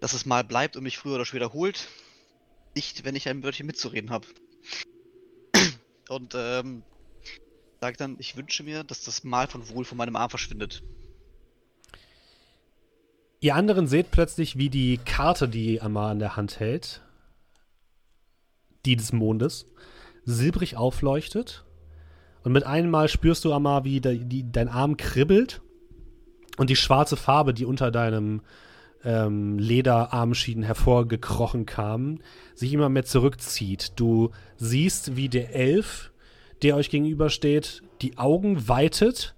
dass 0.00 0.14
es 0.14 0.26
mal 0.26 0.42
bleibt 0.42 0.76
und 0.76 0.82
mich 0.82 0.98
früher 0.98 1.14
oder 1.14 1.26
später 1.26 1.52
holt. 1.52 1.86
Nicht, 2.74 3.04
wenn 3.04 3.14
ich 3.14 3.28
ein 3.28 3.44
Wörtchen 3.44 3.66
mitzureden 3.66 4.10
habe. 4.10 4.26
Und 6.08 6.34
ähm, 6.34 6.82
sag 7.80 7.98
dann, 7.98 8.16
ich 8.18 8.36
wünsche 8.36 8.64
mir, 8.64 8.82
dass 8.82 9.04
das 9.04 9.22
Mal 9.22 9.46
von 9.46 9.68
Wohl 9.68 9.84
von 9.84 9.96
meinem 9.96 10.16
Arm 10.16 10.30
verschwindet. 10.30 10.82
Ihr 13.44 13.56
anderen 13.56 13.86
seht 13.86 14.10
plötzlich, 14.10 14.56
wie 14.56 14.70
die 14.70 14.96
Karte, 14.96 15.50
die 15.50 15.82
Amar 15.82 16.12
in 16.12 16.18
der 16.18 16.34
Hand 16.34 16.60
hält, 16.60 17.02
die 18.86 18.96
des 18.96 19.12
Mondes, 19.12 19.66
silbrig 20.24 20.78
aufleuchtet. 20.78 21.66
Und 22.42 22.52
mit 22.52 22.64
einem 22.64 22.88
Mal 22.88 23.10
spürst 23.10 23.44
du, 23.44 23.52
Amar, 23.52 23.84
wie 23.84 24.00
de, 24.00 24.24
die, 24.24 24.50
dein 24.50 24.70
Arm 24.70 24.96
kribbelt 24.96 25.60
und 26.56 26.70
die 26.70 26.76
schwarze 26.76 27.18
Farbe, 27.18 27.52
die 27.52 27.66
unter 27.66 27.90
deinem 27.90 28.40
ähm, 29.04 29.58
Lederarmschienen 29.58 30.64
hervorgekrochen 30.64 31.66
kam, 31.66 32.22
sich 32.54 32.72
immer 32.72 32.88
mehr 32.88 33.04
zurückzieht. 33.04 33.92
Du 33.96 34.30
siehst, 34.56 35.16
wie 35.16 35.28
der 35.28 35.54
Elf, 35.54 36.12
der 36.62 36.76
euch 36.76 36.88
gegenübersteht, 36.88 37.82
die 38.00 38.16
Augen 38.16 38.68
weitet 38.68 39.34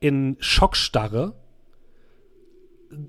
in 0.00 0.38
Schockstarre 0.40 1.34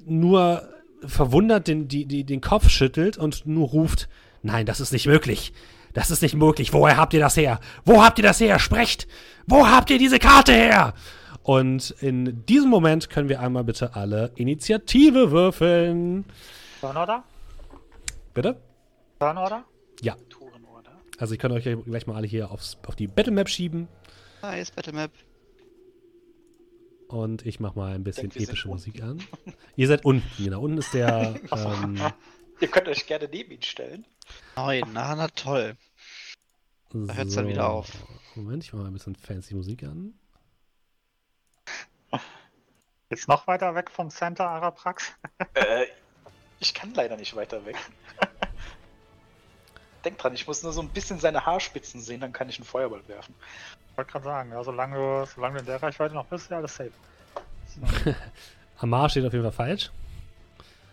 nur 0.05 0.68
verwundert 1.05 1.68
den, 1.68 1.88
die, 1.88 2.05
die, 2.05 2.23
den 2.23 2.41
Kopf 2.41 2.69
schüttelt 2.69 3.18
und 3.18 3.45
nur 3.45 3.69
ruft, 3.69 4.10
nein, 4.41 4.65
das 4.65 4.80
ist 4.80 4.93
nicht 4.93 5.07
möglich. 5.07 5.53
Das 5.93 6.10
ist 6.10 6.22
nicht 6.22 6.35
möglich. 6.35 6.73
Woher 6.73 6.97
habt 6.97 7.14
ihr 7.14 7.19
das 7.19 7.38
her? 7.38 7.60
Wo 7.85 8.03
habt 8.03 8.18
ihr 8.18 8.23
das 8.23 8.39
her? 8.39 8.57
Sprecht! 8.60 9.07
Wo 9.45 9.68
habt 9.68 9.89
ihr 9.89 9.99
diese 9.99 10.18
Karte 10.18 10.53
her? 10.53 10.93
Und 11.43 11.91
in 11.99 12.45
diesem 12.45 12.69
Moment 12.69 13.10
können 13.10 13.30
wir 13.30 13.41
einmal 13.41 13.64
bitte 13.64 13.95
alle 13.95 14.31
Initiative 14.35 15.31
würfeln. 15.31 16.26
Turnorder? 16.80 17.23
Bitte? 18.34 18.60
Turnorder? 19.19 19.65
Ja. 20.01 20.15
Tourenorder. 20.30 20.91
Also 21.19 21.34
ich 21.34 21.39
kann 21.39 21.51
euch 21.51 21.64
gleich 21.64 22.07
mal 22.07 22.15
alle 22.15 22.27
hier 22.27 22.49
aufs, 22.49 22.77
auf 22.88 22.95
die 22.95 23.07
Battlemap 23.07 23.49
schieben. 23.49 23.88
Nice, 24.41 24.72
Battlemap. 24.72 25.11
Und 27.14 27.45
ich 27.45 27.60
mach 27.60 27.76
mal 27.76 27.94
ein 27.94 28.03
bisschen 28.03 28.31
denke, 28.31 28.44
epische 28.44 28.68
unten. 28.68 28.90
Musik 28.90 29.03
an. 29.03 29.23
Ihr 29.76 29.88
seid 29.88 30.03
unten, 30.03 30.44
genau. 30.44 30.61
Unten 30.61 30.80
ist 30.80 30.95
der. 30.95 31.40
ähm, 31.52 32.02
Ihr 32.60 32.68
könnt 32.69 32.88
euch 32.88 33.06
gerne 33.06 33.30
neben 33.31 33.52
ihn 33.52 33.61
stellen. 33.61 34.03
Neun, 34.56 34.81
na, 34.94 35.15
na 35.15 35.27
toll. 35.27 35.77
Da 36.91 37.14
hört's 37.14 37.35
dann 37.35 37.48
wieder 37.48 37.69
auf. 37.69 37.91
Moment, 38.34 38.64
ich 38.64 38.73
mach 38.73 38.80
mal 38.80 38.88
ein 38.88 38.94
bisschen 38.94 39.15
fancy 39.15 39.53
Musik 39.53 39.84
an. 39.84 40.15
Jetzt 43.11 43.27
noch 43.27 43.45
weiter 43.45 43.76
weg 43.76 43.91
vom 43.91 44.10
Center 44.10 44.49
Araprax? 44.49 45.14
Äh, 45.53 45.85
ich 46.60 46.73
kann 46.73 46.95
leider 46.95 47.15
nicht 47.15 47.35
weiter 47.35 47.64
weg. 47.64 47.77
Denk 50.05 50.17
dran, 50.17 50.34
ich 50.34 50.47
muss 50.47 50.63
nur 50.63 50.73
so 50.73 50.81
ein 50.81 50.89
bisschen 50.89 51.19
seine 51.19 51.45
Haarspitzen 51.45 52.01
sehen, 52.01 52.21
dann 52.21 52.34
kann 52.34 52.49
ich 52.49 52.57
einen 52.57 52.65
Feuerball 52.65 53.01
werfen. 53.07 53.34
Ich 53.91 53.97
wollte 53.97 54.11
gerade 54.11 54.25
sagen, 54.25 54.51
ja, 54.51 54.63
solange, 54.63 54.95
du, 54.95 55.25
solange 55.34 55.55
du 55.55 55.59
in 55.61 55.65
der 55.65 55.81
Reichweite 55.81 56.13
noch 56.13 56.25
bist, 56.25 56.45
ist 56.45 56.51
ja 56.51 56.57
alles 56.57 56.75
safe. 56.75 56.91
Amar 58.80 59.09
steht 59.09 59.25
auf 59.25 59.34
jeden 59.34 59.43
Fall 59.43 59.51
falsch. 59.51 59.91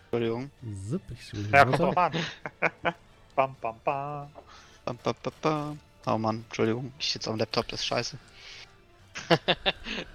Entschuldigung. 0.05 0.51
Zip, 0.89 1.01
ich 1.11 1.51
Ja, 1.51 1.65
kommt 1.65 1.79
drauf 1.79 1.97
an. 1.97 2.13
bam, 3.35 3.55
bam, 3.61 3.79
bam. 3.83 4.29
Bam, 4.85 4.97
bam, 5.03 5.15
bam, 5.23 5.33
bam. 5.41 5.79
Oh 6.05 6.17
Mann, 6.17 6.43
Entschuldigung. 6.47 6.91
Ich 6.99 7.11
sitze 7.11 7.29
am 7.29 7.37
Laptop, 7.37 7.67
das 7.67 7.81
ist 7.81 7.85
scheiße. 7.85 8.17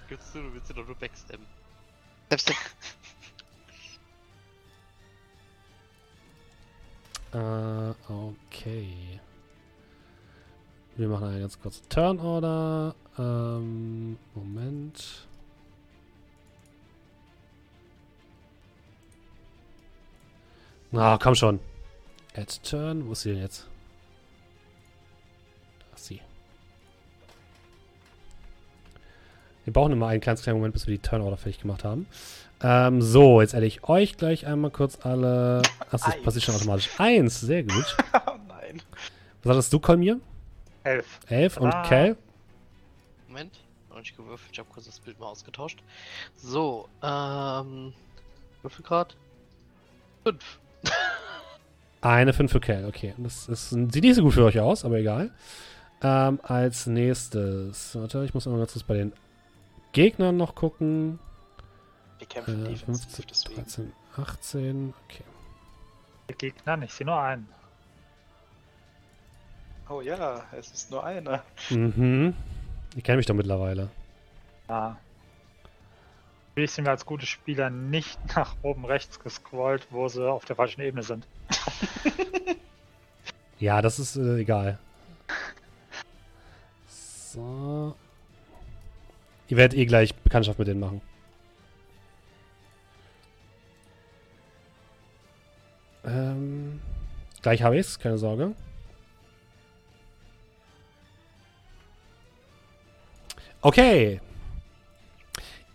Gibst 0.09 0.35
du, 0.35 0.41
du 0.41 0.53
willst 0.53 0.69
ihn 0.69 0.75
doch 0.75 0.85
nur 0.85 0.95
backstabben. 0.95 1.45
Selbst 2.29 2.51
Äh, 7.33 7.93
okay. 8.11 9.19
Wir 10.95 11.07
machen 11.07 11.27
eine 11.27 11.41
ganz 11.41 11.59
kurze 11.59 11.87
Turnorder. 11.89 12.95
Ähm, 13.19 14.17
Moment. 14.33 15.27
Na, 20.91 21.17
komm 21.21 21.35
schon. 21.35 21.59
Add 22.35 22.53
Turn. 22.63 23.07
Wo 23.07 23.11
ist 23.11 23.21
sie 23.21 23.31
denn 23.31 23.41
jetzt? 23.41 23.67
Da 25.79 25.95
ist 25.95 26.05
sie. 26.05 26.21
Wir 29.65 29.73
brauchen 29.73 29.91
immer 29.91 30.07
einen 30.07 30.21
ganz 30.21 30.41
kleinen 30.41 30.59
Moment, 30.59 30.73
bis 30.73 30.87
wir 30.87 30.95
die 30.95 31.01
Turnorder 31.01 31.37
fertig 31.37 31.61
gemacht 31.61 31.83
haben. 31.83 32.07
Ähm, 32.61 33.01
so, 33.01 33.41
jetzt 33.41 33.53
adde 33.53 33.65
ich 33.65 33.83
euch 33.83 34.17
gleich 34.17 34.47
einmal 34.47 34.71
kurz 34.71 34.99
alle. 35.05 35.61
Achso, 35.91 36.09
das 36.09 36.21
passiert 36.23 36.43
schon 36.43 36.55
automatisch. 36.55 36.89
Eins, 36.97 37.39
sehr 37.41 37.63
gut. 37.63 37.95
oh 38.13 38.31
nein. 38.47 38.81
Was 39.43 39.51
hattest 39.51 39.73
du, 39.73 39.79
Kolmir? 39.79 40.19
Elf. 40.83 41.19
Elf 41.27 41.57
und 41.57 41.71
Ah. 41.71 41.83
Kel? 41.87 42.17
Moment, 43.27 43.59
noch 43.89 43.99
nicht 43.99 44.15
gewürfelt, 44.17 44.49
ich 44.51 44.59
habe 44.59 44.69
kurz 44.73 44.85
das 44.85 44.99
Bild 44.99 45.19
mal 45.19 45.27
ausgetauscht. 45.27 45.79
So, 46.35 46.87
ähm. 47.03 47.93
Würfelgrad? 48.63 49.15
5. 50.23 50.59
Eine 52.01 52.33
5 52.33 52.51
für 52.51 52.59
Kel, 52.59 52.85
okay. 52.85 53.13
Das 53.17 53.47
ist, 53.47 53.69
sieht 53.69 54.03
nicht 54.03 54.15
so 54.15 54.23
gut 54.23 54.33
für 54.33 54.45
euch 54.45 54.59
aus, 54.59 54.83
aber 54.85 54.97
egal. 54.97 55.31
Ähm, 56.01 56.39
als 56.43 56.85
nächstes. 56.87 57.95
Warte, 57.95 58.23
ich 58.23 58.33
muss 58.33 58.45
mal 58.45 58.57
ganz 58.57 58.73
kurz 58.73 58.83
bei 58.83 58.95
den 58.95 59.13
Gegnern 59.93 60.37
noch 60.37 60.55
gucken. 60.55 61.19
Wir 62.19 62.27
kämpfen 62.27 62.65
Äh, 62.65 62.69
defensiv, 62.69 63.05
15, 63.11 63.25
deswegen. 63.29 63.55
13, 63.55 63.93
18. 64.17 64.93
Okay. 65.05 65.23
Die 66.29 66.33
Gegner, 66.33 66.81
ich 66.83 66.93
sehe 66.93 67.05
nur 67.05 67.19
einen. 67.21 67.47
Oh 69.89 70.01
ja, 70.01 70.43
es 70.51 70.71
ist 70.71 70.91
nur 70.91 71.03
einer. 71.03 71.43
Mhm. 71.69 72.33
Ich 72.95 73.03
kenne 73.03 73.17
mich 73.17 73.25
doch 73.25 73.35
mittlerweile. 73.35 73.89
Ja. 74.67 74.97
Natürlich 76.49 76.71
sind 76.71 76.85
wir 76.85 76.91
als 76.91 77.05
gute 77.05 77.25
Spieler 77.25 77.69
nicht 77.69 78.19
nach 78.35 78.55
oben 78.63 78.83
rechts 78.85 79.19
gescrollt, 79.19 79.87
wo 79.91 80.07
sie 80.09 80.27
auf 80.29 80.43
der 80.45 80.55
falschen 80.55 80.81
Ebene 80.81 81.03
sind. 81.03 81.27
Ja, 83.59 83.81
das 83.81 83.97
ist 83.97 84.15
äh, 84.17 84.37
egal. 84.41 84.77
So. 86.87 87.95
Ihr 89.47 89.57
werdet 89.57 89.75
eh 89.75 89.87
gleich 89.87 90.13
Bekanntschaft 90.13 90.59
mit 90.59 90.67
denen 90.67 90.79
machen. 90.79 91.01
Ähm, 96.07 96.79
gleich 97.41 97.61
habe 97.61 97.77
ich's, 97.77 97.99
keine 97.99 98.17
Sorge. 98.17 98.53
Okay. 103.61 104.21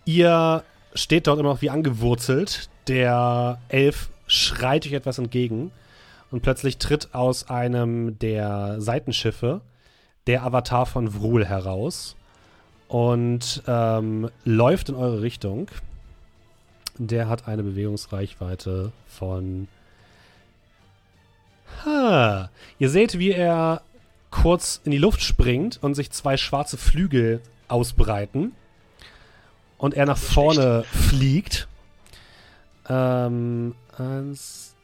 Ihr 0.05 0.63
steht 0.95 1.27
dort 1.27 1.39
immer 1.39 1.49
noch 1.49 1.61
wie 1.61 1.69
angewurzelt. 1.69 2.69
Der 2.87 3.59
Elf 3.69 4.09
schreit 4.27 4.85
euch 4.85 4.93
etwas 4.93 5.19
entgegen 5.19 5.71
und 6.31 6.41
plötzlich 6.41 6.79
tritt 6.79 7.13
aus 7.13 7.49
einem 7.49 8.17
der 8.19 8.81
Seitenschiffe 8.81 9.61
der 10.27 10.43
Avatar 10.43 10.85
von 10.85 11.13
Vrul 11.13 11.45
heraus 11.45 12.15
und 12.87 13.61
ähm, 13.67 14.29
läuft 14.43 14.89
in 14.89 14.95
eure 14.95 15.21
Richtung. 15.21 15.67
Der 16.97 17.27
hat 17.29 17.47
eine 17.47 17.63
Bewegungsreichweite 17.63 18.91
von. 19.07 19.67
Ha. 21.85 22.49
Ihr 22.79 22.89
seht, 22.89 23.19
wie 23.19 23.31
er 23.31 23.81
kurz 24.31 24.81
in 24.83 24.91
die 24.91 24.97
Luft 24.97 25.21
springt 25.21 25.79
und 25.81 25.93
sich 25.95 26.11
zwei 26.11 26.37
schwarze 26.37 26.77
Flügel 26.77 27.41
ausbreiten. 27.67 28.53
Und 29.77 29.93
er 29.93 30.05
nach 30.05 30.17
vorne 30.17 30.83
fliegt. 30.83 31.67
Ähm, 32.89 33.75
eins, 33.97 34.75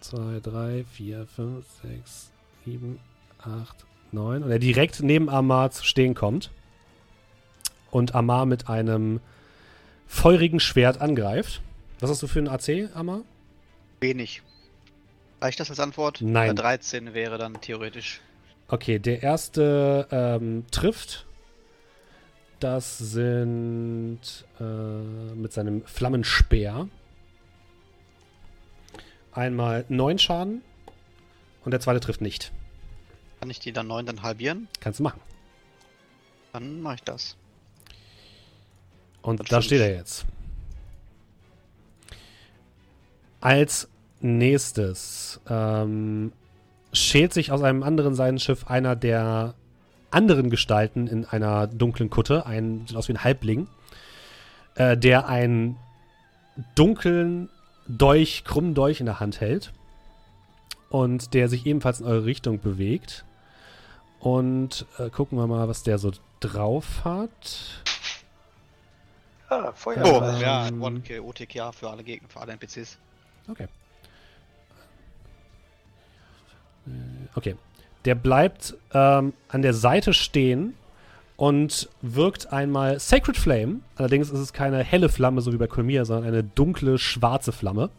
zwei, 0.00 0.40
drei, 0.42 0.84
vier, 0.92 1.26
fünf, 1.26 1.64
sechs, 1.82 2.30
sieben, 2.64 2.98
acht, 3.38 3.86
neun. 4.12 4.42
Und 4.42 4.50
er 4.50 4.58
direkt 4.58 5.02
neben 5.02 5.28
Amar 5.28 5.70
zu 5.70 5.84
stehen 5.84 6.14
kommt. 6.14 6.50
Und 7.90 8.14
Amar 8.14 8.46
mit 8.46 8.68
einem 8.68 9.20
feurigen 10.06 10.60
Schwert 10.60 11.00
angreift. 11.00 11.60
Was 12.00 12.10
hast 12.10 12.22
du 12.22 12.26
für 12.26 12.38
ein 12.38 12.48
AC, 12.48 12.90
Amar? 12.94 13.22
Wenig. 14.00 14.42
Reicht 15.40 15.60
das 15.60 15.70
als 15.70 15.80
Antwort? 15.80 16.20
Nein. 16.20 16.50
Äh, 16.50 16.54
13 16.54 17.14
wäre 17.14 17.38
dann 17.38 17.60
theoretisch. 17.60 18.20
Okay, 18.68 18.98
der 18.98 19.22
erste 19.22 20.06
ähm, 20.10 20.64
trifft. 20.70 21.26
Das 22.60 22.98
sind 22.98 24.20
äh, 24.60 24.62
mit 24.62 25.52
seinem 25.52 25.82
Flammenspeer 25.86 26.88
einmal 29.32 29.86
neun 29.88 30.18
Schaden 30.18 30.62
und 31.64 31.70
der 31.70 31.80
zweite 31.80 32.00
trifft 32.00 32.20
nicht. 32.20 32.52
Kann 33.40 33.48
ich 33.48 33.60
die 33.60 33.72
dann 33.72 33.86
9 33.86 34.04
dann 34.04 34.22
halbieren? 34.22 34.68
Kannst 34.80 34.98
du 34.98 35.04
machen. 35.04 35.20
Dann 36.52 36.82
mache 36.82 36.96
ich 36.96 37.02
das. 37.02 37.36
Und 39.22 39.40
Dann 39.40 39.46
da 39.46 39.62
steht 39.62 39.80
er 39.80 39.94
jetzt. 39.94 40.26
Als 43.40 43.88
nächstes 44.20 45.40
ähm, 45.48 46.32
schält 46.92 47.32
sich 47.32 47.52
aus 47.52 47.62
einem 47.62 47.82
anderen 47.82 48.14
Seitenschiff 48.14 48.66
einer 48.66 48.96
der 48.96 49.54
anderen 50.10 50.50
Gestalten 50.50 51.06
in 51.06 51.24
einer 51.24 51.66
dunklen 51.66 52.10
Kutte, 52.10 52.46
ein, 52.46 52.86
sieht 52.86 52.96
aus 52.96 53.08
wie 53.08 53.12
ein 53.12 53.24
Halbling, 53.24 53.68
äh, 54.74 54.96
der 54.96 55.28
einen 55.28 55.76
dunklen 56.74 57.48
Dolch, 57.86 58.44
krummen 58.44 58.74
Dolch 58.74 59.00
in 59.00 59.06
der 59.06 59.20
Hand 59.20 59.40
hält 59.40 59.72
und 60.90 61.34
der 61.34 61.48
sich 61.48 61.66
ebenfalls 61.66 62.00
in 62.00 62.06
eure 62.06 62.24
Richtung 62.24 62.60
bewegt. 62.60 63.24
Und 64.18 64.84
äh, 64.98 65.08
gucken 65.08 65.38
wir 65.38 65.46
mal, 65.46 65.66
was 65.68 65.82
der 65.82 65.98
so 65.98 66.12
drauf 66.40 67.04
hat. 67.04 67.82
Ah, 69.48 69.72
Feuer. 69.72 70.02
Oh, 70.04 70.22
Ähm, 70.22 70.40
ja, 70.40 70.68
One-Kill, 70.68 71.20
OTK 71.20 71.74
für 71.74 71.90
alle 71.90 72.04
Gegner, 72.04 72.28
für 72.28 72.40
alle 72.40 72.52
NPCs. 72.52 72.98
Okay. 73.48 73.66
Okay. 77.34 77.56
Der 78.04 78.14
bleibt 78.14 78.74
ähm, 78.92 79.32
an 79.48 79.62
der 79.62 79.74
Seite 79.74 80.14
stehen 80.14 80.74
und 81.36 81.88
wirkt 82.02 82.52
einmal 82.52 82.98
Sacred 82.98 83.36
Flame. 83.36 83.80
Allerdings 83.96 84.30
ist 84.30 84.38
es 84.38 84.52
keine 84.52 84.82
helle 84.82 85.08
Flamme, 85.08 85.40
so 85.40 85.52
wie 85.52 85.56
bei 85.56 85.66
Kolmir, 85.66 86.04
sondern 86.04 86.26
eine 86.26 86.42
dunkle, 86.42 86.98
schwarze 86.98 87.52
Flamme, 87.52 87.90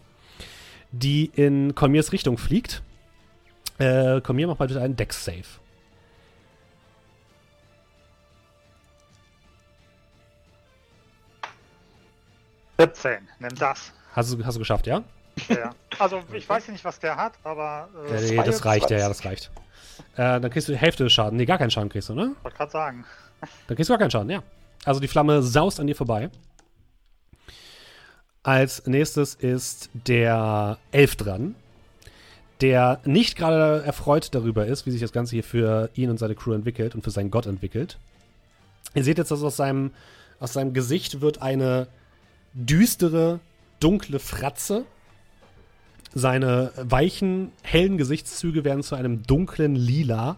die 0.91 1.31
in 1.35 1.75
Kolmirs 1.75 2.11
Richtung 2.11 2.37
fliegt. 2.37 2.81
Äh, 3.77 4.21
Kolmir, 4.21 4.47
mach 4.47 4.59
mal 4.59 4.67
bitte 4.67 4.81
einen 4.81 4.95
Dex-Save. 4.95 5.45
17, 12.79 13.27
nimm 13.39 13.55
das. 13.55 13.93
Hast 14.13 14.33
du, 14.33 14.43
hast 14.43 14.55
du 14.55 14.59
geschafft, 14.59 14.87
ja? 14.87 15.03
Ja. 15.49 15.73
Also 15.99 16.21
ich 16.33 16.47
weiß 16.47 16.67
nicht, 16.69 16.83
was 16.83 16.99
der 16.99 17.15
hat, 17.15 17.33
aber 17.43 17.89
äh, 18.09 18.37
Äh, 18.37 18.43
das 18.43 18.65
reicht, 18.65 18.89
ja, 18.89 18.97
ja, 18.97 19.05
22. 19.05 19.07
das 19.07 19.25
reicht. 19.25 19.51
Äh, 20.13 20.39
dann 20.41 20.49
kriegst 20.51 20.67
du 20.67 20.71
die 20.73 20.77
Hälfte 20.77 21.03
des 21.03 21.13
Schaden. 21.13 21.37
Nee, 21.37 21.45
gar 21.45 21.57
keinen 21.57 21.71
Schaden 21.71 21.89
kriegst 21.89 22.09
du, 22.09 22.13
ne? 22.13 22.35
wollte 22.41 22.57
gerade 22.57 22.71
sagen. 22.71 23.05
Dann 23.67 23.75
kriegst 23.75 23.89
du 23.89 23.93
gar 23.93 23.99
keinen 23.99 24.11
Schaden, 24.11 24.29
ja. 24.29 24.43
Also 24.85 24.99
die 24.99 25.07
Flamme 25.07 25.41
saust 25.41 25.79
an 25.79 25.87
dir 25.87 25.95
vorbei. 25.95 26.29
Als 28.43 28.85
nächstes 28.87 29.35
ist 29.35 29.89
der 29.93 30.77
Elf 30.91 31.15
dran, 31.15 31.55
der 32.61 32.99
nicht 33.05 33.35
gerade 33.35 33.83
erfreut 33.85 34.33
darüber 34.33 34.65
ist, 34.65 34.85
wie 34.85 34.91
sich 34.91 35.01
das 35.01 35.11
Ganze 35.11 35.35
hier 35.35 35.43
für 35.43 35.89
ihn 35.93 36.09
und 36.09 36.17
seine 36.17 36.35
Crew 36.35 36.53
entwickelt 36.53 36.95
und 36.95 37.03
für 37.03 37.11
seinen 37.11 37.29
Gott 37.31 37.45
entwickelt. 37.45 37.97
Ihr 38.93 39.03
seht 39.03 39.17
jetzt, 39.19 39.31
dass 39.31 39.43
aus 39.43 39.57
seinem, 39.57 39.91
aus 40.39 40.53
seinem 40.53 40.73
Gesicht 40.73 41.21
wird 41.21 41.41
eine 41.41 41.87
düstere, 42.53 43.39
dunkle 43.79 44.19
Fratze. 44.19 44.85
Seine 46.13 46.71
weichen, 46.75 47.51
hellen 47.63 47.97
Gesichtszüge 47.97 48.63
werden 48.65 48.83
zu 48.83 48.95
einem 48.95 49.23
dunklen 49.23 49.75
Lila. 49.75 50.37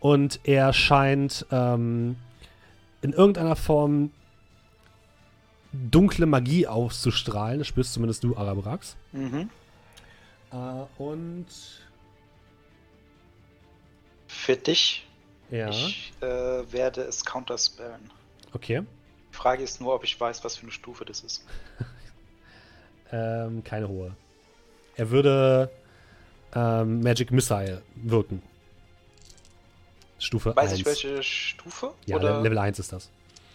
Und 0.00 0.40
er 0.44 0.72
scheint 0.72 1.46
ähm, 1.50 2.16
in 3.02 3.12
irgendeiner 3.12 3.56
Form 3.56 4.10
dunkle 5.72 6.26
Magie 6.26 6.66
auszustrahlen. 6.66 7.58
Das 7.58 7.68
spürst 7.68 7.92
zumindest 7.92 8.24
du, 8.24 8.36
Arabrax. 8.36 8.96
Mhm. 9.12 9.50
Äh, 10.52 10.56
und 11.02 11.46
Für 14.26 14.56
dich. 14.56 15.06
ja, 15.50 15.68
Ich 15.70 16.12
äh, 16.20 16.26
werde 16.72 17.02
es 17.02 17.24
counterspellen. 17.24 18.10
okay. 18.52 18.82
Die 19.32 19.36
Frage 19.36 19.62
ist 19.62 19.80
nur, 19.80 19.94
ob 19.94 20.02
ich 20.04 20.18
weiß, 20.20 20.42
was 20.42 20.56
für 20.56 20.62
eine 20.62 20.72
Stufe 20.72 21.04
das 21.04 21.20
ist. 21.20 21.44
Ähm, 23.10 23.64
keine 23.64 23.88
hohe. 23.88 24.14
Er 24.98 25.10
würde 25.10 25.70
ähm, 26.54 27.00
Magic 27.02 27.30
Missile 27.30 27.82
wirken. 27.94 28.42
Stufe 30.18 30.54
Weiß 30.56 30.70
1. 30.72 30.80
ich 30.80 30.86
welche 30.86 31.22
Stufe? 31.22 31.92
Ja, 32.04 32.16
Oder? 32.16 32.40
Level 32.42 32.58
1 32.58 32.80
ist 32.80 32.92
das. 32.92 33.08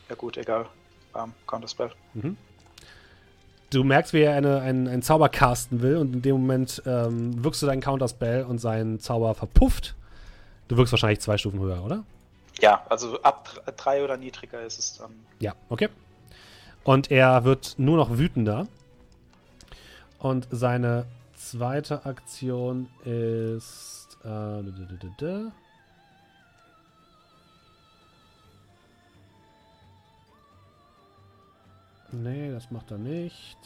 Ja 0.09 0.15
gut, 0.15 0.37
egal. 0.37 0.65
Um, 1.13 1.33
Counterspell. 1.45 1.91
Mhm. 2.13 2.37
Du 3.71 3.83
merkst, 3.83 4.13
wie 4.13 4.21
er 4.21 4.35
eine, 4.35 4.61
einen, 4.61 4.87
einen 4.87 5.01
Zauber 5.01 5.27
casten 5.29 5.81
will 5.81 5.97
und 5.97 6.13
in 6.13 6.21
dem 6.21 6.35
Moment 6.37 6.81
ähm, 6.85 7.43
wirkst 7.43 7.61
du 7.61 7.65
deinen 7.65 7.81
Counterspell 7.81 8.43
und 8.45 8.59
sein 8.59 8.99
Zauber 8.99 9.33
verpufft. 9.35 9.95
Du 10.69 10.77
wirkst 10.77 10.93
wahrscheinlich 10.93 11.19
zwei 11.19 11.37
Stufen 11.37 11.59
höher, 11.59 11.83
oder? 11.83 12.03
Ja, 12.61 12.85
also 12.89 13.21
ab 13.23 13.49
dr- 13.65 13.73
drei 13.75 14.03
oder 14.03 14.15
niedriger 14.15 14.61
ist 14.61 14.79
es 14.79 14.97
dann. 14.97 15.11
Ja, 15.39 15.55
okay. 15.69 15.89
Und 16.85 17.11
er 17.11 17.43
wird 17.43 17.75
nur 17.77 17.97
noch 17.97 18.17
wütender. 18.17 18.67
Und 20.19 20.47
seine 20.51 21.05
zweite 21.49 22.05
Aktion 22.05 22.87
ist. 23.03 24.17
Äh. 24.23 24.61
Nee, 32.11 32.51
das 32.51 32.69
macht 32.69 32.91
er 32.91 32.97
nicht. 32.97 33.57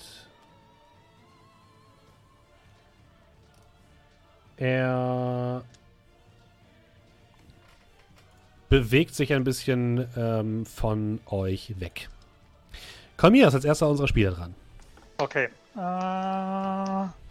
Er 4.56 5.64
bewegt 8.70 9.14
sich 9.14 9.34
ein 9.34 9.44
bisschen 9.44 10.08
ähm, 10.16 10.66
von 10.66 11.20
euch 11.28 11.80
weg. 11.80 12.10
Kalmir 13.18 13.48
ist 13.48 13.54
als 13.54 13.66
erster 13.66 13.88
unserer 13.88 14.08
Spieler 14.08 14.32
dran. 14.32 14.56
Okay. 15.18 15.50
Äh... 15.76 17.27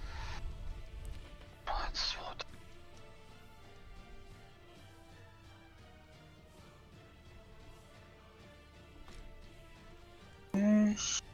nicht. 10.57 11.25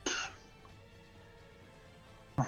okay. 2.36 2.42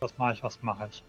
Was 0.00 0.18
mache 0.18 0.34
ich, 0.34 0.42
was 0.42 0.62
mache 0.62 0.88
ich? 0.90 1.02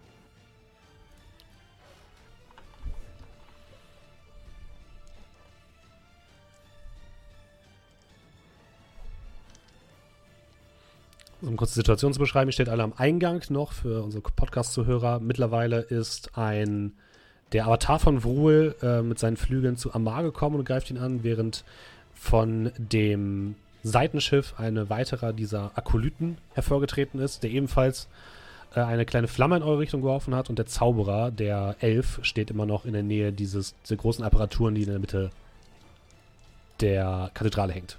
Um 11.40 11.56
kurz 11.56 11.70
die 11.70 11.76
Situation 11.76 12.12
zu 12.12 12.18
beschreiben, 12.18 12.50
steht 12.50 12.68
alle 12.68 12.82
am 12.82 12.94
Eingang 12.96 13.44
noch 13.50 13.72
für 13.72 14.02
unsere 14.02 14.22
Podcast-Zuhörer. 14.22 15.20
Mittlerweile 15.20 15.80
ist 15.80 16.36
ein 16.36 16.96
der 17.52 17.66
Avatar 17.66 17.98
von 17.98 18.20
Vruel 18.20 18.74
äh, 18.82 19.02
mit 19.02 19.18
seinen 19.18 19.36
Flügeln 19.36 19.76
zu 19.76 19.94
Amar 19.94 20.22
gekommen 20.22 20.56
und 20.56 20.64
greift 20.64 20.90
ihn 20.90 20.98
an, 20.98 21.22
während 21.22 21.64
von 22.18 22.72
dem 22.76 23.54
Seitenschiff 23.82 24.54
eine 24.58 24.90
weiterer 24.90 25.32
dieser 25.32 25.70
Akolyten 25.76 26.38
hervorgetreten 26.52 27.20
ist, 27.20 27.42
der 27.42 27.50
ebenfalls 27.50 28.08
äh, 28.74 28.80
eine 28.80 29.06
kleine 29.06 29.28
Flamme 29.28 29.56
in 29.56 29.62
eure 29.62 29.78
Richtung 29.78 30.02
geworfen 30.02 30.34
hat 30.34 30.50
und 30.50 30.58
der 30.58 30.66
Zauberer, 30.66 31.30
der 31.30 31.76
Elf, 31.80 32.18
steht 32.22 32.50
immer 32.50 32.66
noch 32.66 32.84
in 32.84 32.92
der 32.92 33.02
Nähe 33.02 33.32
dieses, 33.32 33.74
dieser 33.82 33.96
großen 33.96 34.24
Apparaturen, 34.24 34.74
die 34.74 34.82
in 34.82 34.90
der 34.90 34.98
Mitte 34.98 35.30
der 36.80 37.30
Kathedrale 37.34 37.72
hängt. 37.72 37.98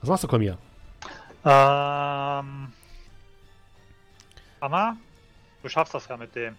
Was 0.00 0.08
machst 0.10 0.24
du, 0.24 0.28
Kolmir? 0.28 0.58
Ähm. 1.44 2.72
Anna, 4.60 4.96
du 5.62 5.68
schaffst 5.68 5.94
das 5.94 6.08
ja 6.08 6.16
mit 6.16 6.34
dem. 6.34 6.56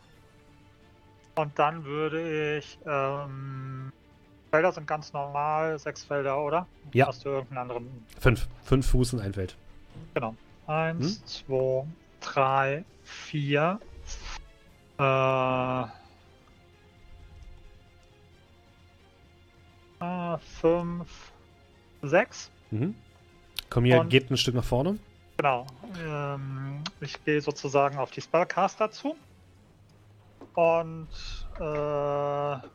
Und 1.35 1.57
dann 1.57 1.85
würde 1.85 2.57
ich. 2.57 2.77
Ähm, 2.85 3.91
Felder 4.51 4.71
sind 4.71 4.87
ganz 4.87 5.13
normal, 5.13 5.77
sechs 5.79 6.03
Felder, 6.03 6.39
oder? 6.43 6.67
Ja. 6.93 7.07
Hast 7.07 7.23
du 7.23 7.29
irgendeinen 7.29 7.59
anderen? 7.69 8.05
Fünf. 8.19 8.47
Fünf 8.63 8.87
Fuß 8.89 9.13
in 9.13 9.19
ein 9.21 9.33
Feld. 9.33 9.55
Genau. 10.15 10.35
Eins, 10.67 11.17
Hm? 11.19 11.25
zwei, 11.25 11.85
drei, 12.19 12.83
vier. 13.03 13.79
Äh, 14.97 15.83
äh, 20.01 20.37
fünf, 20.59 21.31
sechs. 22.01 22.49
Mhm. 22.71 22.95
Kolmir 23.69 24.01
Und- 24.01 24.09
geht 24.09 24.29
ein 24.31 24.37
Stück 24.37 24.55
nach 24.55 24.63
vorne. 24.63 24.97
Genau. 25.37 25.67
Ähm, 26.05 26.83
ich 27.01 27.23
gehe 27.23 27.39
sozusagen 27.39 27.97
auf 27.97 28.11
die 28.11 28.21
Spellcaster 28.21 28.91
zu. 28.91 29.15
Und 30.55 31.07
äh, 31.59 32.67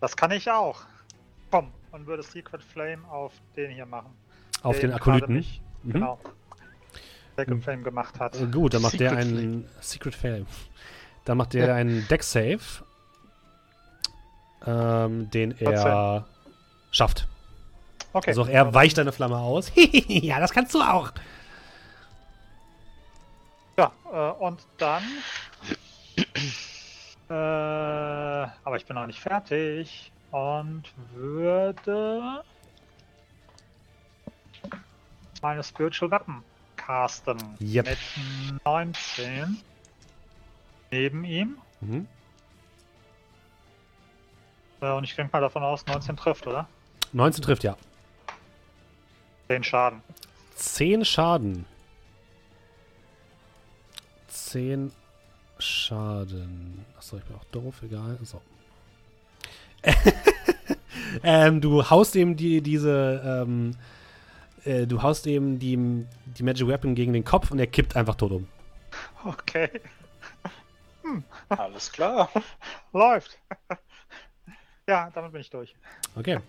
das 0.00 0.16
kann 0.16 0.30
ich 0.32 0.50
auch. 0.50 0.82
Komm, 1.50 1.72
und 1.92 2.06
würde 2.06 2.22
Secret 2.22 2.62
Flame 2.62 3.06
auf 3.08 3.32
den 3.56 3.70
hier 3.70 3.86
machen. 3.86 4.10
Auf 4.62 4.78
den 4.80 4.90
gerade 4.90 5.02
Akolyten. 5.02 5.34
mich- 5.36 5.60
Mhm. 5.82 5.92
Genau. 5.92 6.18
Secret 7.36 7.54
Mhm. 7.56 7.62
Flame 7.62 7.82
gemacht 7.82 8.18
hat. 8.18 8.40
Äh, 8.40 8.46
Gut, 8.46 8.74
dann 8.74 8.82
macht 8.82 8.98
der 8.98 9.10
Secret 9.10 9.26
einen 9.26 9.68
Secret 9.80 10.14
Fail. 10.14 10.46
Dann 11.24 11.36
macht 11.38 11.52
der 11.54 11.68
Ja. 11.68 11.74
einen 11.74 12.06
Deck 12.08 12.22
Save, 12.22 12.60
ähm, 14.66 15.30
den 15.30 15.56
er 15.60 16.26
schafft. 16.90 17.28
Okay. 18.12 18.30
Also 18.30 18.42
auch 18.42 18.48
er 18.48 18.72
weicht 18.74 18.98
eine 18.98 19.12
Flamme 19.12 19.36
aus. 19.38 19.70
ja, 19.76 20.40
das 20.40 20.52
kannst 20.52 20.74
du 20.74 20.80
auch. 20.80 21.12
Ja, 23.78 23.92
äh, 24.10 24.30
und 24.42 24.66
dann. 24.78 25.02
Äh, 27.28 27.32
aber 27.32 28.76
ich 28.76 28.86
bin 28.86 28.96
noch 28.96 29.06
nicht 29.06 29.20
fertig. 29.20 30.12
Und 30.30 30.84
würde. 31.14 32.42
Meine 35.42 35.62
Spiritual 35.62 36.10
Weapon 36.10 36.42
casten. 36.76 37.38
Yep. 37.60 37.86
Mit 37.86 37.98
19. 38.64 39.58
Neben 40.90 41.24
ihm. 41.24 41.58
Mhm. 41.80 42.06
Äh, 44.80 44.90
und 44.90 45.04
ich 45.04 45.14
denke 45.14 45.32
mal 45.32 45.40
davon 45.40 45.62
aus, 45.62 45.86
19 45.86 46.16
trifft, 46.16 46.46
oder? 46.46 46.68
19 47.12 47.42
trifft, 47.42 47.64
ja. 47.64 47.76
10 49.48 49.64
Schaden. 49.64 50.02
10 50.56 51.04
Schaden. 51.04 51.64
10 54.28 54.92
Schaden. 55.86 56.84
Achso, 56.96 57.16
ich 57.16 57.24
bin 57.24 57.36
auch 57.36 57.44
doof, 57.44 57.82
egal. 57.82 58.18
So. 58.24 58.40
ähm, 61.22 61.60
du 61.60 61.88
haust 61.88 62.16
ihm 62.16 62.36
die, 62.36 62.60
diese, 62.60 63.22
ähm, 63.24 63.76
äh, 64.64 64.86
du 64.88 65.00
haust 65.02 65.26
ihm 65.26 65.60
die, 65.60 66.06
die 66.24 66.42
Magic 66.42 66.66
Weapon 66.66 66.96
gegen 66.96 67.12
den 67.12 67.24
Kopf 67.24 67.52
und 67.52 67.60
er 67.60 67.68
kippt 67.68 67.94
einfach 67.94 68.16
tot 68.16 68.32
um. 68.32 68.48
Okay. 69.24 69.70
Alles 71.48 71.92
klar. 71.92 72.30
Läuft. 72.92 73.38
ja, 74.88 75.10
damit 75.14 75.30
bin 75.30 75.40
ich 75.40 75.50
durch. 75.50 75.72
Okay. 76.16 76.40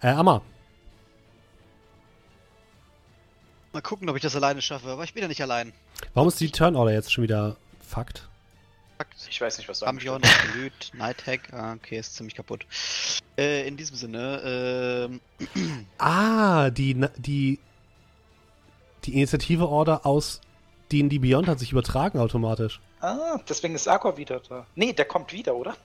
Äh, 0.00 0.10
Amma. 0.10 0.42
Mal 3.72 3.82
gucken, 3.82 4.08
ob 4.08 4.14
ich 4.14 4.22
das 4.22 4.36
alleine 4.36 4.62
schaffe, 4.62 4.90
aber 4.90 5.02
ich 5.02 5.12
bin 5.12 5.22
ja 5.22 5.28
nicht 5.28 5.42
allein. 5.42 5.72
Warum 6.14 6.28
ist 6.28 6.38
die 6.38 6.52
Turnorder 6.52 6.92
jetzt 6.92 7.12
schon 7.12 7.24
wieder 7.24 7.56
Fakt? 7.80 8.28
Fakt. 8.98 9.14
Ich 9.28 9.40
weiß 9.40 9.58
nicht, 9.58 9.68
was 9.68 9.80
du 9.80 9.86
Ambion, 9.86 10.22
Absolut, 10.22 10.90
Nighthack, 10.94 11.52
ah, 11.52 11.74
okay, 11.74 11.98
ist 11.98 12.14
ziemlich 12.16 12.34
kaputt. 12.34 12.66
Äh, 13.36 13.66
in 13.68 13.76
diesem 13.76 13.96
Sinne, 13.96 15.08
ähm, 15.10 15.20
Ah, 15.98 16.70
die, 16.70 16.94
die, 17.18 17.58
die 19.04 19.12
Initiative-Order 19.14 20.06
aus 20.06 20.40
D&D 20.92 21.18
Beyond 21.18 21.48
hat 21.48 21.58
sich 21.58 21.72
übertragen 21.72 22.18
automatisch. 22.18 22.80
Ah, 23.00 23.38
deswegen 23.48 23.74
ist 23.74 23.86
Aqua 23.88 24.16
wieder 24.16 24.40
da. 24.48 24.66
Nee, 24.74 24.92
der 24.94 25.04
kommt 25.04 25.32
wieder, 25.32 25.54
oder? 25.54 25.76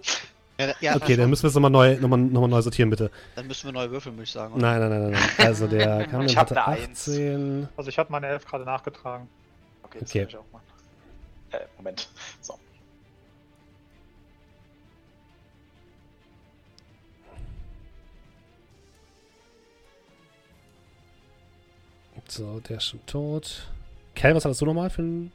ja, 0.57 0.73
ja, 0.79 0.95
Okay, 0.95 1.17
dann 1.17 1.29
müssen 1.29 1.43
wir 1.43 1.49
es 1.49 1.53
nochmal 1.55 1.71
neu, 1.71 1.97
noch 1.99 2.07
mal, 2.07 2.17
noch 2.17 2.41
mal 2.41 2.47
neu 2.47 2.61
sortieren, 2.61 2.89
bitte. 2.89 3.11
dann 3.35 3.47
müssen 3.47 3.65
wir 3.65 3.73
neu 3.73 3.89
würfeln, 3.89 4.15
würde 4.15 4.23
ich 4.23 4.31
sagen. 4.31 4.53
oder? 4.53 4.61
Nein, 4.61 4.79
nein, 4.89 5.01
nein, 5.01 5.11
nein. 5.11 5.29
Also 5.47 5.67
der 5.67 6.07
kam 6.07 6.21
Ich 6.21 6.37
hatte 6.37 6.55
eine 6.65 6.77
Eins. 6.83 7.09
18. 7.09 7.67
Also 7.75 7.89
ich 7.89 7.97
habe 7.99 8.09
meine 8.11 8.27
11 8.27 8.45
gerade 8.45 8.63
nachgetragen. 8.63 9.27
Okay, 9.83 9.97
das 9.99 10.09
Okay. 10.09 10.19
kann 10.19 10.29
ich 10.29 10.37
auch 10.37 10.51
machen. 10.53 10.63
Äh, 11.51 11.59
Moment. 11.77 12.09
So. 12.39 12.57
So, 22.31 22.61
der 22.61 22.77
ist 22.77 22.85
schon 22.85 23.05
tot. 23.07 23.67
Kel, 24.15 24.33
was 24.33 24.45
hattest 24.45 24.61
du 24.61 24.65
nochmal 24.65 24.89
für 24.89 25.01
ein 25.01 25.33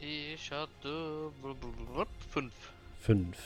Ich 0.00 0.52
hatte 0.52 1.32
5. 2.30 2.52
5? 3.00 3.36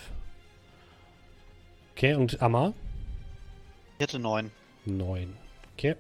Okay, 1.93 2.14
und 2.16 2.43
Amma? 2.43 2.74
Ich 3.97 4.02
hatte 4.02 4.19
neun. 4.19 4.51
9. 4.85 5.35
Okay. 5.73 5.97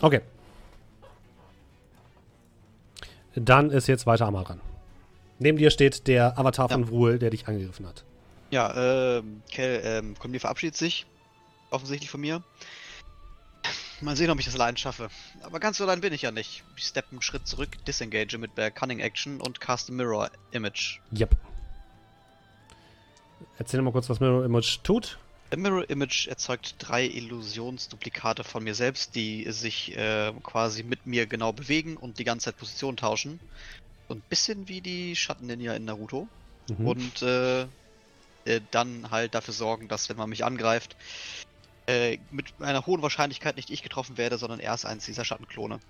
Okay. 0.00 0.22
Dann 3.34 3.68
ist 3.68 3.86
jetzt 3.86 4.06
weiter 4.06 4.26
Amma 4.26 4.44
dran. 4.44 4.62
Neben 5.38 5.58
dir 5.58 5.70
steht 5.70 6.06
der 6.06 6.38
Avatar 6.38 6.70
von 6.70 6.84
Ja. 6.84 6.88
Vrul, 6.88 7.18
der 7.18 7.28
dich 7.28 7.46
angegriffen 7.48 7.86
hat. 7.86 8.02
Ja, 8.50 9.18
ähm, 9.18 9.42
Kel, 9.50 9.82
ähm, 9.84 10.18
Kolmir 10.18 10.40
verabschiedet 10.40 10.76
sich. 10.76 11.04
Offensichtlich 11.68 12.08
von 12.08 12.22
mir. 12.22 12.42
Mal 14.00 14.16
sehen, 14.16 14.30
ob 14.30 14.38
ich 14.38 14.44
das 14.44 14.54
allein 14.54 14.76
schaffe. 14.76 15.08
Aber 15.42 15.60
ganz 15.60 15.78
so 15.78 15.84
allein 15.84 16.00
bin 16.00 16.12
ich 16.12 16.22
ja 16.22 16.30
nicht. 16.30 16.64
Ich 16.76 16.86
steppe 16.86 17.12
einen 17.12 17.22
Schritt 17.22 17.46
zurück, 17.46 17.84
disengage 17.86 18.38
mit 18.38 18.56
der 18.58 18.70
Cunning 18.70 19.00
Action 19.00 19.40
und 19.40 19.60
cast 19.60 19.88
a 19.88 19.92
Mirror 19.92 20.30
Image. 20.50 21.00
Yep. 21.16 21.36
Erzähl 23.58 23.80
mal 23.82 23.92
kurz, 23.92 24.08
was 24.08 24.20
Mirror 24.20 24.44
Image 24.44 24.80
tut. 24.82 25.18
A 25.52 25.56
Mirror 25.56 25.88
Image 25.88 26.26
erzeugt 26.26 26.74
drei 26.78 27.06
Illusionsduplikate 27.06 28.42
von 28.42 28.64
mir 28.64 28.74
selbst, 28.74 29.14
die 29.14 29.46
sich 29.52 29.96
äh, 29.96 30.32
quasi 30.42 30.82
mit 30.82 31.06
mir 31.06 31.26
genau 31.26 31.52
bewegen 31.52 31.96
und 31.96 32.18
die 32.18 32.24
ganze 32.24 32.46
Zeit 32.46 32.56
Position 32.56 32.96
tauschen. 32.96 33.38
So 34.08 34.14
ein 34.14 34.22
bisschen 34.28 34.68
wie 34.68 34.80
die 34.80 35.14
Schatten-Ninja 35.14 35.74
in 35.74 35.84
Naruto. 35.84 36.28
Mhm. 36.68 36.86
Und 36.86 37.22
äh, 37.22 37.62
äh, 38.44 38.60
dann 38.70 39.10
halt 39.10 39.34
dafür 39.34 39.54
sorgen, 39.54 39.88
dass, 39.88 40.08
wenn 40.08 40.16
man 40.16 40.28
mich 40.28 40.44
angreift, 40.44 40.96
äh, 41.86 42.18
mit 42.30 42.46
einer 42.60 42.86
hohen 42.86 43.02
Wahrscheinlichkeit 43.02 43.56
nicht 43.56 43.70
ich 43.70 43.82
getroffen 43.82 44.16
werde, 44.16 44.38
sondern 44.38 44.60
erst 44.60 44.86
eins 44.86 45.04
dieser 45.04 45.24
Schattenklone. 45.24 45.80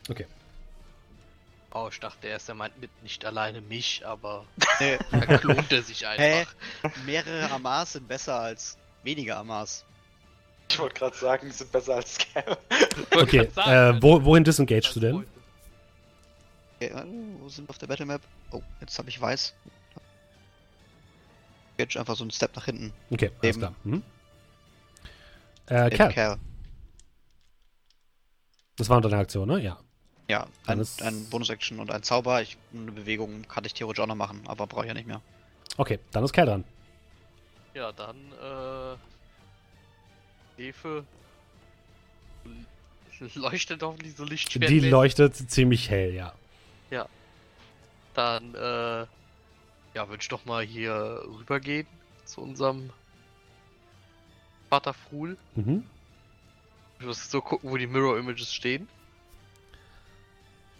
Oh, 1.72 1.88
ich 1.90 1.98
dachte 1.98 2.28
erst, 2.28 2.48
er 2.48 2.54
meint 2.54 2.78
mit 2.80 2.90
nicht 3.02 3.24
alleine 3.24 3.60
mich, 3.60 4.06
aber 4.06 4.46
Äh, 4.80 4.98
da 5.10 5.38
klont 5.38 5.70
er 5.72 5.82
sich 5.82 6.02
Hä? 6.02 6.06
einfach. 6.40 6.54
mehrere 7.06 7.50
Amas 7.50 7.92
sind 7.92 8.08
besser 8.08 8.38
als 8.40 8.76
weniger 9.02 9.36
Amas. 9.38 9.84
Ich 10.70 10.78
wollte 10.78 10.94
gerade 10.94 11.16
sagen, 11.16 11.46
die 11.46 11.52
sind 11.52 11.70
besser 11.70 11.96
als 11.96 12.14
Scam. 12.14 12.42
Okay, 13.14 13.48
äh, 13.56 14.02
wo, 14.02 14.24
wohin 14.24 14.44
disengagest 14.44 14.96
du 14.96 15.00
denn? 15.00 15.16
Okay, 16.76 16.86
äh, 16.86 17.04
wo 17.40 17.48
sind 17.48 17.68
wir 17.68 17.70
auf 17.70 17.78
der 17.78 17.86
Battlemap? 17.86 18.22
Oh, 18.50 18.62
jetzt 18.80 18.98
habe 18.98 19.08
ich 19.08 19.20
weiß. 19.20 19.54
Jetzt 21.78 21.96
einfach 21.96 22.16
so 22.16 22.24
einen 22.24 22.30
Step 22.30 22.54
nach 22.56 22.64
hinten. 22.64 22.92
Okay, 23.10 23.30
alles 23.42 23.56
Eben. 23.56 23.58
klar. 23.58 23.74
Mhm. 23.84 24.02
Äh, 25.66 25.84
Neben 25.84 25.96
Kerl, 25.96 26.12
Kerl. 26.12 26.38
das 28.76 28.88
war 28.88 29.00
deine 29.00 29.16
Aktion, 29.16 29.48
ne? 29.48 29.60
Ja. 29.60 29.78
Ja, 30.28 30.46
ein, 30.66 30.78
ist- 30.80 31.02
ein 31.02 31.28
Bonus-Action 31.28 31.78
und 31.80 31.90
ein 31.90 32.02
Zauber. 32.02 32.40
Ich, 32.42 32.56
eine 32.72 32.92
Bewegung 32.92 33.42
kann 33.48 33.64
ich 33.64 33.74
theoretisch 33.74 34.02
auch 34.02 34.06
noch 34.06 34.14
machen, 34.14 34.42
aber 34.46 34.66
brauche 34.66 34.82
ich 34.84 34.88
ja 34.88 34.94
nicht 34.94 35.06
mehr. 35.06 35.20
Okay, 35.76 35.98
dann 36.12 36.24
ist 36.24 36.32
Kerl 36.32 36.46
dran. 36.46 36.64
Ja, 37.74 37.92
dann 37.92 38.16
äh, 38.16 38.96
Glefe 40.56 41.04
leuchtet 43.34 43.82
hoffentlich 43.82 44.16
so 44.16 44.24
lichtschwert. 44.24 44.70
Die 44.70 44.80
leuchtet 44.80 45.34
ziemlich 45.36 45.90
hell, 45.90 46.14
ja. 46.14 46.32
Dann, 48.14 48.54
äh, 48.54 48.58
ja, 49.94 50.08
würde 50.08 50.18
ich 50.20 50.28
doch 50.28 50.44
mal 50.44 50.62
hier 50.64 51.20
rübergehen 51.26 51.88
zu 52.24 52.42
unserem 52.42 52.90
Vater 54.74 54.92
Fruhl. 54.92 55.36
Mhm. 55.54 55.84
Ich 56.98 57.06
muss 57.06 57.30
so 57.30 57.40
gucken, 57.40 57.70
wo 57.70 57.76
die 57.76 57.86
Mirror 57.86 58.18
Images 58.18 58.52
stehen. 58.52 58.88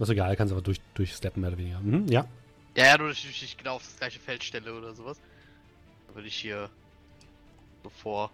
Das 0.00 0.08
ist 0.08 0.12
egal, 0.12 0.34
kannst 0.34 0.50
aber 0.52 0.62
durch, 0.62 0.80
durchsteppen, 0.94 1.40
mehr 1.40 1.50
oder 1.50 1.58
weniger. 1.58 1.78
Mhm, 1.78 2.08
ja. 2.08 2.26
Ja, 2.76 2.86
ja, 2.86 2.98
nur 2.98 3.10
dass 3.10 3.18
ich 3.18 3.40
nicht 3.40 3.56
genau 3.56 3.76
auf 3.76 3.84
das 3.84 3.96
gleiche 3.96 4.18
Feld 4.18 4.42
stelle 4.42 4.74
oder 4.76 4.94
sowas. 4.94 5.20
Dann 6.06 6.16
würde 6.16 6.26
ich 6.26 6.34
hier 6.34 6.68
so 7.84 7.90
vor 7.90 8.32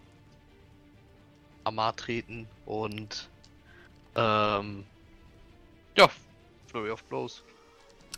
Amar 1.63 1.95
treten 1.95 2.47
und 2.65 3.29
ähm, 4.15 4.83
ja, 5.95 6.09
Flurry 6.71 6.89
of 6.89 7.03
Blows. 7.03 7.43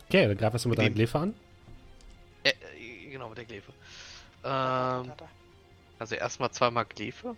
Okay, 0.07 0.28
dann 0.28 0.38
greifst 0.38 0.64
du 0.64 0.70
mit 0.70 0.78
Mit 0.78 0.86
deiner 0.86 0.95
Glefe 0.95 1.20
an. 1.20 1.34
Äh, 2.45 2.52
äh, 2.52 3.10
genau, 3.10 3.28
mit 3.28 3.38
der 3.38 3.45
Glefe. 3.45 3.74
Ähm, 4.45 5.11
also 6.04 6.16
erstmal 6.16 6.52
zweimal 6.52 6.84
Glefe. 6.84 7.38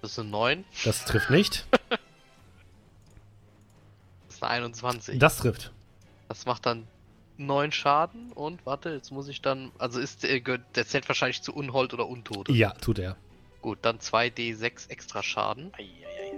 Das 0.00 0.10
ist 0.12 0.18
eine 0.18 0.30
9, 0.30 0.64
Das 0.84 1.04
trifft 1.04 1.30
nicht. 1.30 1.64
das 1.70 1.80
ist 4.34 4.42
eine 4.42 4.50
21. 4.50 5.20
Das 5.20 5.36
trifft. 5.36 5.70
Das 6.28 6.44
macht 6.44 6.66
dann 6.66 6.88
9 7.36 7.70
Schaden 7.70 8.32
und 8.32 8.66
warte, 8.66 8.90
jetzt 8.90 9.12
muss 9.12 9.28
ich 9.28 9.42
dann. 9.42 9.70
Also 9.78 10.00
ist 10.00 10.24
der, 10.24 10.40
gehört- 10.40 10.74
der 10.74 10.88
zählt 10.88 11.06
wahrscheinlich 11.08 11.40
zu 11.42 11.54
Unhold 11.54 11.94
oder 11.94 12.08
Untote. 12.08 12.50
Ja, 12.52 12.70
tut 12.72 12.98
er. 12.98 13.16
Gut, 13.60 13.78
dann 13.82 14.00
2d6 14.00 14.90
extra 14.90 15.22
Schaden. 15.22 15.72
Eieiei. 15.74 16.32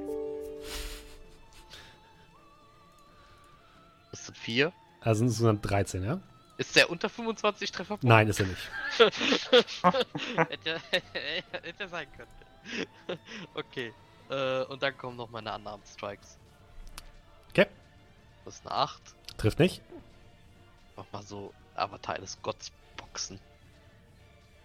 Das 4.11 4.27
sind 4.27 4.37
4. 4.37 4.75
Also 5.01 5.25
insgesamt 5.25 5.65
13, 5.69 6.05
ja? 6.05 6.21
Ist 6.57 6.77
der 6.77 6.89
unter 6.89 7.09
25 7.09 7.73
Treffer? 7.73 7.99
Nein, 8.03 8.29
ist 8.29 8.39
er 8.39 8.47
nicht. 8.47 8.71
hätte, 10.49 10.81
hätte 11.63 11.89
sein 11.89 12.07
können. 12.17 13.19
okay. 13.55 13.93
Äh, 14.31 14.63
und 14.65 14.83
dann 14.83 14.97
kommen 14.97 15.17
noch 15.17 15.29
meine 15.31 15.55
Unarmed 15.55 15.87
Strikes. 15.87 16.39
Okay. 17.51 17.67
Das 18.45 18.55
ist 18.55 18.67
eine 18.67 18.77
8. 18.77 19.03
Trifft 19.37 19.59
nicht. 19.59 19.83
Mach 20.97 21.07
mal 21.13 21.23
so 21.23 21.53
Avatar 21.75 22.19
des 22.19 22.41
Gotts 22.41 22.71
boxen. 22.97 23.41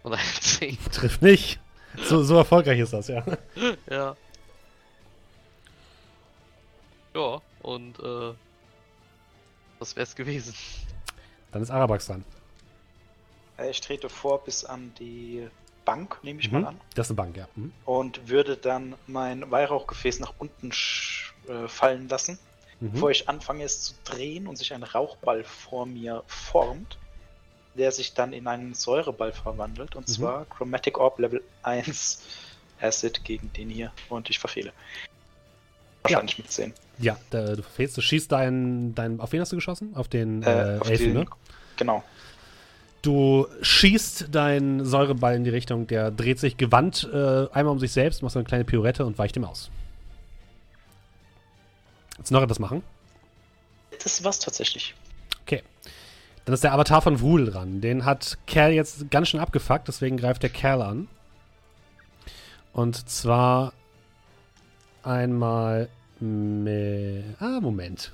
Und 0.02 0.12
eine 0.12 0.22
10. 0.22 0.78
Trifft 0.92 1.22
nicht. 1.22 1.58
So, 1.96 2.22
so 2.22 2.36
erfolgreich 2.36 2.78
ist 2.78 2.92
das, 2.92 3.08
ja. 3.08 3.24
Ja. 3.90 4.16
Ja, 7.14 7.42
und 7.62 7.98
äh. 7.98 8.34
Das 9.80 9.96
wär's 9.96 10.14
gewesen. 10.14 10.54
Dann 11.52 11.62
ist 11.62 11.70
Arabax 11.70 12.06
dran. 12.06 12.24
Äh, 13.58 13.70
Ich 13.70 13.80
trete 13.80 14.08
vor 14.08 14.42
bis 14.44 14.64
an 14.64 14.92
die 14.98 15.48
Bank, 15.84 16.18
nehme 16.22 16.40
ich 16.40 16.50
Mhm. 16.50 16.60
mal 16.60 16.68
an. 16.68 16.80
Das 16.94 17.06
ist 17.06 17.10
eine 17.10 17.16
Bank, 17.16 17.36
ja. 17.36 17.48
Mhm. 17.56 17.72
Und 17.84 18.28
würde 18.28 18.56
dann 18.56 18.94
mein 19.06 19.50
Weihrauchgefäß 19.50 20.20
nach 20.20 20.34
unten 20.38 20.70
äh, 21.48 21.68
fallen 21.68 22.08
lassen, 22.08 22.38
Mhm. 22.80 22.92
bevor 22.92 23.10
ich 23.10 23.28
anfange 23.28 23.64
es 23.64 23.82
zu 23.82 23.94
drehen 24.04 24.46
und 24.46 24.56
sich 24.56 24.72
ein 24.72 24.82
Rauchball 24.82 25.44
vor 25.44 25.86
mir 25.86 26.22
formt, 26.26 26.98
der 27.74 27.92
sich 27.92 28.14
dann 28.14 28.32
in 28.32 28.46
einen 28.46 28.74
Säureball 28.74 29.32
verwandelt. 29.32 29.96
Und 29.96 30.08
Mhm. 30.08 30.12
zwar 30.12 30.44
Chromatic 30.46 30.98
Orb 30.98 31.18
Level 31.18 31.42
1 31.62 32.22
Acid 32.80 33.24
gegen 33.24 33.52
den 33.52 33.68
hier. 33.68 33.92
Und 34.08 34.30
ich 34.30 34.38
verfehle. 34.38 34.72
Wahrscheinlich 36.02 36.38
mit 36.38 36.50
10. 36.50 36.72
Ja, 36.98 37.16
da, 37.30 37.56
du 37.56 37.62
verfehlst, 37.62 37.96
du 37.96 38.00
schießt 38.00 38.30
dein, 38.32 38.94
dein. 38.94 39.20
Auf 39.20 39.32
wen 39.32 39.40
hast 39.40 39.52
du 39.52 39.56
geschossen? 39.56 39.94
Auf 39.94 40.08
den 40.08 40.42
Äh, 40.42 40.76
äh, 40.76 40.80
auf 40.80 40.90
Elfen, 40.90 41.06
den- 41.06 41.14
ne? 41.14 41.26
Genau. 41.76 42.02
Du 43.02 43.46
schießt 43.62 44.26
deinen 44.34 44.84
Säureball 44.84 45.34
in 45.34 45.44
die 45.44 45.50
Richtung, 45.50 45.86
der 45.86 46.10
dreht 46.10 46.38
sich 46.38 46.58
gewandt 46.58 47.08
äh, 47.10 47.16
einmal 47.52 47.68
um 47.72 47.78
sich 47.78 47.92
selbst, 47.92 48.22
machst 48.22 48.34
so 48.34 48.38
eine 48.38 48.44
kleine 48.46 48.64
Pirouette 48.64 49.06
und 49.06 49.16
weicht 49.18 49.36
ihm 49.38 49.44
aus. 49.44 49.70
Willst 52.18 52.30
du 52.30 52.34
noch 52.34 52.42
etwas 52.42 52.58
machen? 52.58 52.82
Das 54.02 54.22
war's 54.22 54.38
tatsächlich. 54.38 54.94
Okay. 55.46 55.62
Dann 56.44 56.52
ist 56.54 56.62
der 56.64 56.72
Avatar 56.74 57.00
von 57.00 57.18
Vrul 57.18 57.50
dran. 57.50 57.80
Den 57.80 58.04
hat 58.04 58.36
Kerl 58.46 58.72
jetzt 58.72 59.10
ganz 59.10 59.28
schön 59.28 59.40
abgefuckt, 59.40 59.88
deswegen 59.88 60.18
greift 60.18 60.42
der 60.42 60.50
Kerl 60.50 60.82
an. 60.82 61.08
Und 62.74 63.08
zwar 63.08 63.72
einmal 65.02 65.88
mit. 66.20 67.24
Ah, 67.40 67.60
Moment. 67.60 68.12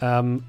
Ähm. 0.00 0.44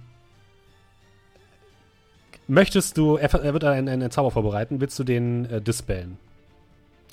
Möchtest 2.48 2.98
du. 2.98 3.18
Er, 3.18 3.34
er 3.34 3.54
wird 3.54 3.64
einen, 3.66 3.90
einen 3.90 4.12
Zauber 4.12 4.32
vorbereiten. 4.32 4.80
Willst 4.80 4.98
du 5.00 5.04
den 5.04 5.46
äh, 5.50 5.62
dispellen? 5.62 6.18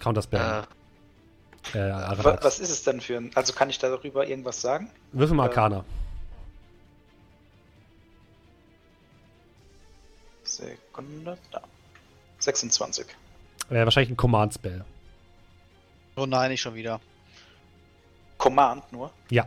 Counterspellen. 0.00 0.64
Äh, 1.72 1.78
Äh. 1.78 2.24
Was 2.42 2.58
ist 2.58 2.70
es 2.70 2.84
denn 2.84 3.00
für 3.00 3.16
ein. 3.16 3.30
Also 3.34 3.52
kann 3.52 3.70
ich 3.70 3.78
darüber 3.78 4.26
irgendwas 4.26 4.60
sagen? 4.60 4.90
Würfel 5.12 5.34
mal 5.34 5.46
äh, 5.46 5.48
Arcana. 5.48 5.84
Sekunde. 10.44 11.38
Da. 11.50 11.62
26. 12.38 13.06
Äh, 13.70 13.84
wahrscheinlich 13.84 14.10
ein 14.10 14.16
Command-Spell. 14.16 14.84
Oh 16.16 16.26
nein, 16.26 16.50
nicht 16.50 16.60
schon 16.60 16.74
wieder. 16.74 17.00
Command 18.44 18.92
nur. 18.92 19.10
Ja. 19.30 19.46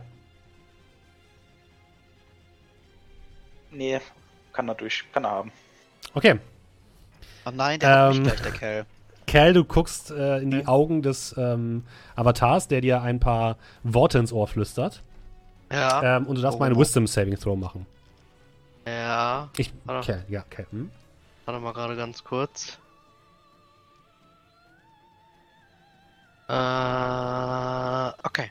Nee, 3.70 4.00
kann 4.52 4.66
er 4.68 4.74
durch. 4.74 5.04
Kann 5.12 5.22
er 5.24 5.30
haben. 5.30 5.52
Okay. 6.14 6.40
Oh 7.46 7.50
nein, 7.52 7.78
der 7.78 7.90
hat 7.90 8.14
Ähm. 8.16 8.22
mich 8.22 8.28
gleich, 8.32 8.42
der 8.42 8.52
Kerl. 8.52 8.86
Cal, 9.28 9.52
du 9.52 9.64
guckst 9.64 10.10
äh, 10.10 10.38
in 10.38 10.50
die 10.50 10.62
Mhm. 10.62 10.68
Augen 10.68 11.02
des 11.02 11.32
ähm, 11.38 11.84
Avatars, 12.16 12.66
der 12.66 12.80
dir 12.80 13.00
ein 13.02 13.20
paar 13.20 13.56
Worte 13.84 14.18
ins 14.18 14.32
Ohr 14.32 14.48
flüstert. 14.48 15.04
ja. 15.70 16.16
Ähm, 16.16 16.26
und 16.26 16.34
du 16.36 16.42
darfst 16.42 16.56
Oh. 16.56 16.60
mal 16.60 16.66
einen 16.66 16.76
Wisdom 16.78 17.06
Saving 17.06 17.38
Throw 17.38 17.56
machen. 17.56 17.86
Ja. 18.84 19.48
Ich, 19.56 19.72
Ah. 19.86 20.00
Cal, 20.00 20.24
ja, 20.28 20.42
Cal. 20.50 20.66
Hm? 20.72 20.90
Warte 21.44 21.60
mal 21.60 21.72
gerade 21.72 21.94
ganz 21.94 22.24
kurz. 22.24 22.78
Äh, 26.48 28.12
okay. 28.26 28.50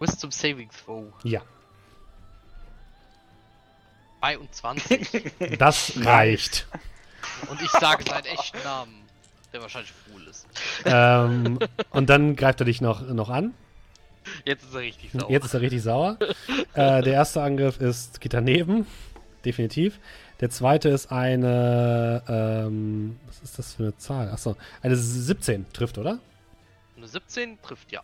Wisdom 0.00 0.30
Saving 0.30 0.70
Throw. 0.70 1.12
Ja, 1.24 1.42
22. 4.20 5.32
das 5.58 5.92
reicht. 6.04 6.66
Und 7.48 7.60
ich 7.62 7.70
sage 7.70 8.04
seinen 8.04 8.24
echten 8.24 8.58
Namen. 8.64 8.94
Der 9.52 9.62
wahrscheinlich 9.62 9.92
cool 10.12 10.26
ist. 10.28 10.46
ähm, 10.84 11.58
und 11.90 12.10
dann 12.10 12.36
greift 12.36 12.60
er 12.60 12.66
dich 12.66 12.82
noch, 12.82 13.00
noch 13.00 13.30
an. 13.30 13.54
Jetzt 14.44 14.64
ist 14.64 14.74
er 14.74 14.80
richtig 14.80 15.12
sauer. 15.12 15.30
Jetzt 15.30 15.44
ist 15.46 15.54
er 15.54 15.60
richtig 15.62 15.82
sauer. 15.82 16.18
äh, 16.74 17.02
der 17.02 17.14
erste 17.14 17.42
Angriff 17.42 17.80
ist, 17.80 18.20
geht 18.20 18.34
daneben. 18.34 18.86
Definitiv. 19.46 20.00
Der 20.40 20.50
zweite 20.50 20.90
ist 20.90 21.10
eine, 21.10 22.22
ähm, 22.28 23.18
was 23.26 23.40
ist 23.40 23.58
das 23.58 23.74
für 23.74 23.84
eine 23.84 23.96
Zahl? 23.96 24.28
Achso, 24.28 24.54
eine 24.82 24.96
17 24.96 25.72
trifft, 25.72 25.96
oder? 25.96 26.18
Eine 26.96 27.08
17 27.08 27.62
trifft 27.62 27.90
ja. 27.90 28.02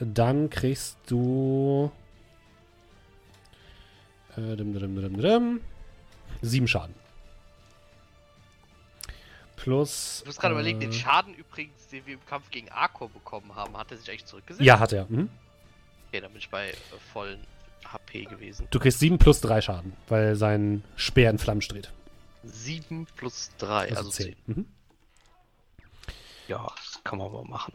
Dann 0.00 0.50
kriegst 0.50 0.96
du. 1.06 1.90
Äh, 4.36 4.56
dim, 4.56 4.72
dim, 4.72 4.94
dim, 4.94 5.02
dim, 5.02 5.20
dim, 5.20 5.60
sieben 6.42 6.68
Schaden. 6.68 6.94
Plus. 9.56 10.20
Ich 10.20 10.26
muss 10.26 10.36
gerade 10.36 10.54
äh, 10.54 10.58
überlegen, 10.58 10.80
den 10.80 10.92
Schaden 10.92 11.34
übrigens, 11.34 11.88
den 11.88 12.06
wir 12.06 12.14
im 12.14 12.26
Kampf 12.26 12.50
gegen 12.50 12.68
Arcor 12.70 13.08
bekommen 13.08 13.54
haben, 13.56 13.76
hat 13.76 13.90
er 13.90 13.96
sich 13.96 14.08
eigentlich 14.08 14.26
zurückgesetzt? 14.26 14.64
Ja, 14.64 14.78
hat 14.78 14.92
er. 14.92 15.06
Mhm. 15.08 15.28
Okay, 16.08 16.20
dann 16.20 16.30
bin 16.30 16.38
ich 16.38 16.48
bei 16.48 16.70
äh, 16.70 16.74
vollen 17.12 17.44
HP 17.84 18.24
gewesen. 18.24 18.68
Du 18.70 18.78
kriegst 18.78 19.00
sieben 19.00 19.18
plus 19.18 19.40
drei 19.40 19.60
Schaden, 19.60 19.94
weil 20.08 20.36
sein 20.36 20.84
Speer 20.96 21.30
in 21.30 21.38
Flammen 21.38 21.62
steht. 21.62 21.92
7 22.44 23.06
plus 23.16 23.50
3, 23.58 23.94
also 23.96 24.10
10. 24.10 24.36
Mhm. 24.46 24.66
Ja, 26.46 26.66
das 26.76 27.00
kann 27.04 27.18
man 27.18 27.32
mal 27.32 27.44
machen. 27.44 27.74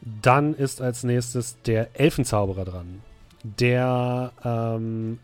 Dann 0.00 0.54
ist 0.54 0.80
als 0.80 1.02
nächstes 1.04 1.56
der 1.62 1.98
Elfenzauberer 1.98 2.64
dran. 2.64 3.02
Der 3.42 4.32
ähm, 4.44 5.18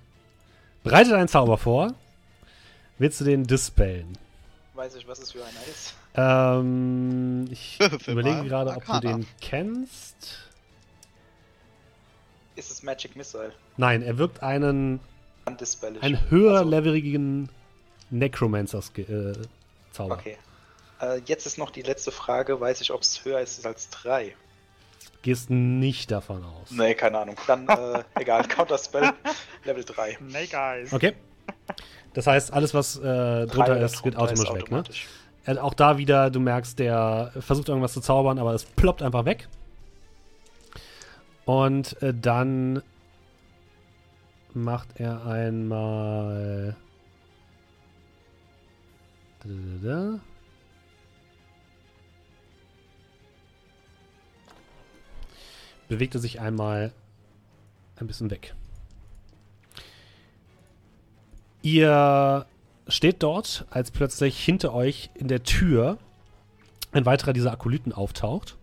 bereitet 0.82 1.12
einen 1.12 1.28
Zauber 1.28 1.58
vor. 1.58 1.94
Willst 2.98 3.20
du 3.20 3.24
den 3.24 3.44
dispellen? 3.44 4.18
Weiß 4.74 4.94
ich, 4.96 5.06
was 5.06 5.18
es 5.20 5.32
für 5.32 5.44
einer 5.44 5.60
ist. 5.70 5.94
Ähm, 6.16 7.48
ich 7.50 7.78
überlege 8.06 8.44
gerade, 8.44 8.70
ob 8.70 8.84
du 8.84 9.00
den 9.00 9.26
kennst. 9.40 10.38
Ist 12.56 12.70
es 12.70 12.82
Magic 12.82 13.16
Missile? 13.16 13.52
Nein, 13.76 14.02
er 14.02 14.18
wirkt 14.18 14.42
einen, 14.42 15.00
einen 16.00 16.30
höherleveligen 16.30 17.48
Necromancer-Zauber 18.10 19.48
Zauber. 19.92 20.14
Okay. 20.14 20.36
Äh, 21.00 21.20
jetzt 21.26 21.46
ist 21.46 21.58
noch 21.58 21.70
die 21.70 21.82
letzte 21.82 22.12
Frage. 22.12 22.60
Weiß 22.60 22.80
ich, 22.80 22.92
ob 22.92 23.02
es 23.02 23.24
höher 23.24 23.40
ist 23.40 23.64
als 23.66 23.90
3? 23.90 24.34
Gehst 25.24 25.48
nicht 25.48 26.10
davon 26.10 26.44
aus. 26.44 26.70
Nee, 26.70 26.92
keine 26.92 27.18
Ahnung. 27.20 27.36
Dann, 27.46 27.66
äh, 27.66 28.04
egal. 28.20 28.46
Counterspell 28.46 29.10
Level 29.64 29.82
3. 29.82 30.18
Snake 30.28 30.54
Eyes. 30.54 30.92
Okay. 30.92 31.14
Das 32.12 32.26
heißt, 32.26 32.52
alles, 32.52 32.74
was 32.74 32.98
äh, 32.98 33.46
drunter 33.46 33.80
ist, 33.80 34.02
geht 34.02 34.16
drunter 34.18 34.32
ist 34.34 34.40
automatisch 34.40 34.48
weg, 34.48 34.70
ne? 34.70 34.78
automatisch. 34.80 35.08
Äh, 35.46 35.56
Auch 35.56 35.72
da 35.72 35.96
wieder, 35.96 36.28
du 36.28 36.40
merkst, 36.40 36.78
der 36.78 37.32
versucht 37.40 37.70
irgendwas 37.70 37.94
zu 37.94 38.02
zaubern, 38.02 38.38
aber 38.38 38.52
es 38.52 38.66
ploppt 38.66 39.00
einfach 39.00 39.24
weg. 39.24 39.48
Und 41.46 42.02
äh, 42.02 42.12
dann 42.12 42.82
macht 44.52 45.00
er 45.00 45.24
einmal. 45.24 46.76
Da, 49.42 49.48
da, 49.48 49.88
da. 49.88 50.20
Bewegt 55.94 56.16
er 56.16 56.20
sich 56.20 56.40
einmal 56.40 56.92
ein 57.94 58.08
bisschen 58.08 58.28
weg. 58.28 58.52
Ihr 61.62 62.46
steht 62.88 63.22
dort, 63.22 63.64
als 63.70 63.92
plötzlich 63.92 64.44
hinter 64.44 64.74
euch 64.74 65.10
in 65.14 65.28
der 65.28 65.44
Tür 65.44 65.98
ein 66.90 67.06
weiterer 67.06 67.32
dieser 67.32 67.52
Akolyten 67.52 67.92
auftaucht. 67.92 68.56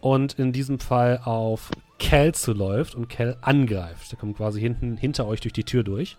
Und 0.00 0.38
in 0.38 0.54
diesem 0.54 0.78
Fall 0.78 1.20
auf 1.22 1.70
Cal 1.98 2.34
zuläuft 2.34 2.94
und 2.94 3.08
Cal 3.10 3.36
angreift. 3.42 4.10
Der 4.12 4.18
kommt 4.18 4.38
quasi 4.38 4.58
hinten 4.58 4.96
hinter 4.96 5.26
euch 5.26 5.42
durch 5.42 5.52
die 5.52 5.64
Tür 5.64 5.82
durch. 5.82 6.16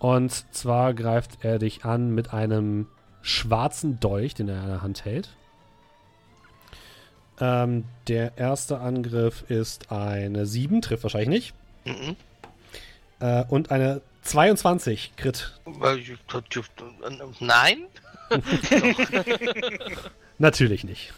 Und 0.00 0.32
zwar 0.52 0.92
greift 0.92 1.44
er 1.44 1.60
dich 1.60 1.84
an 1.84 2.12
mit 2.12 2.34
einem 2.34 2.88
schwarzen 3.22 4.00
Dolch, 4.00 4.34
den 4.34 4.48
er 4.48 4.60
in 4.60 4.68
der 4.70 4.82
Hand 4.82 5.04
hält. 5.04 5.36
Ähm, 7.40 7.84
der 8.08 8.36
erste 8.36 8.80
Angriff 8.80 9.44
ist 9.48 9.92
eine 9.92 10.46
7, 10.46 10.82
trifft 10.82 11.02
wahrscheinlich 11.02 11.28
nicht. 11.28 11.54
Mhm. 11.84 12.16
Äh, 13.20 13.44
und 13.48 13.70
eine 13.70 14.00
22 14.22 15.12
Crit. 15.16 15.58
Nein? 17.40 17.86
Natürlich 20.38 20.84
nicht. 20.84 21.12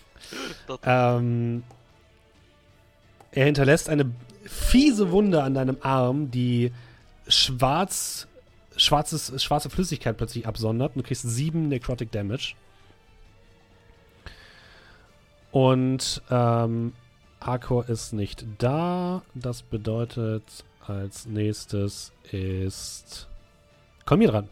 Ähm, 0.84 1.62
er 3.32 3.44
hinterlässt 3.46 3.88
eine 3.88 4.10
fiese 4.44 5.10
Wunde 5.10 5.42
an 5.42 5.54
deinem 5.54 5.78
Arm, 5.80 6.30
die 6.30 6.72
schwarz, 7.26 8.26
schwarzes, 8.76 9.42
schwarze 9.42 9.70
Flüssigkeit 9.70 10.16
plötzlich 10.16 10.46
absondert. 10.46 10.94
Und 10.94 11.02
du 11.02 11.06
kriegst 11.06 11.28
7 11.28 11.68
Necrotic 11.68 12.12
Damage. 12.12 12.54
Und 15.50 16.22
ähm, 16.30 16.92
Arkor 17.40 17.88
ist 17.88 18.12
nicht 18.12 18.44
da. 18.58 19.22
Das 19.34 19.62
bedeutet, 19.62 20.64
als 20.86 21.26
nächstes 21.26 22.12
ist. 22.30 23.28
Komm 24.04 24.20
hier 24.20 24.30
dran. 24.30 24.48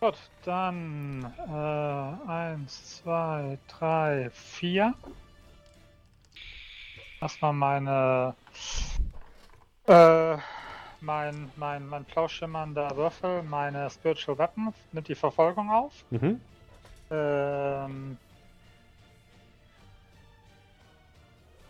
Gut, 0.00 0.14
dann 0.44 1.32
äh, 1.48 2.30
eins, 2.30 2.98
zwei, 2.98 3.58
drei, 3.66 4.30
vier. 4.30 4.94
Erstmal 7.20 7.52
meine 7.52 8.34
äh, 9.86 10.36
mein, 11.00 11.50
mein, 11.56 11.88
mein 11.88 12.04
blau 12.04 12.28
schimmernder 12.28 12.96
Würfel, 12.96 13.42
meine 13.42 13.88
Spiritual 13.90 14.38
Weapon, 14.38 14.74
nimmt 14.92 15.08
die 15.08 15.14
Verfolgung 15.14 15.70
auf. 15.70 16.04
Mhm. 16.10 16.40
Ähm. 17.10 18.18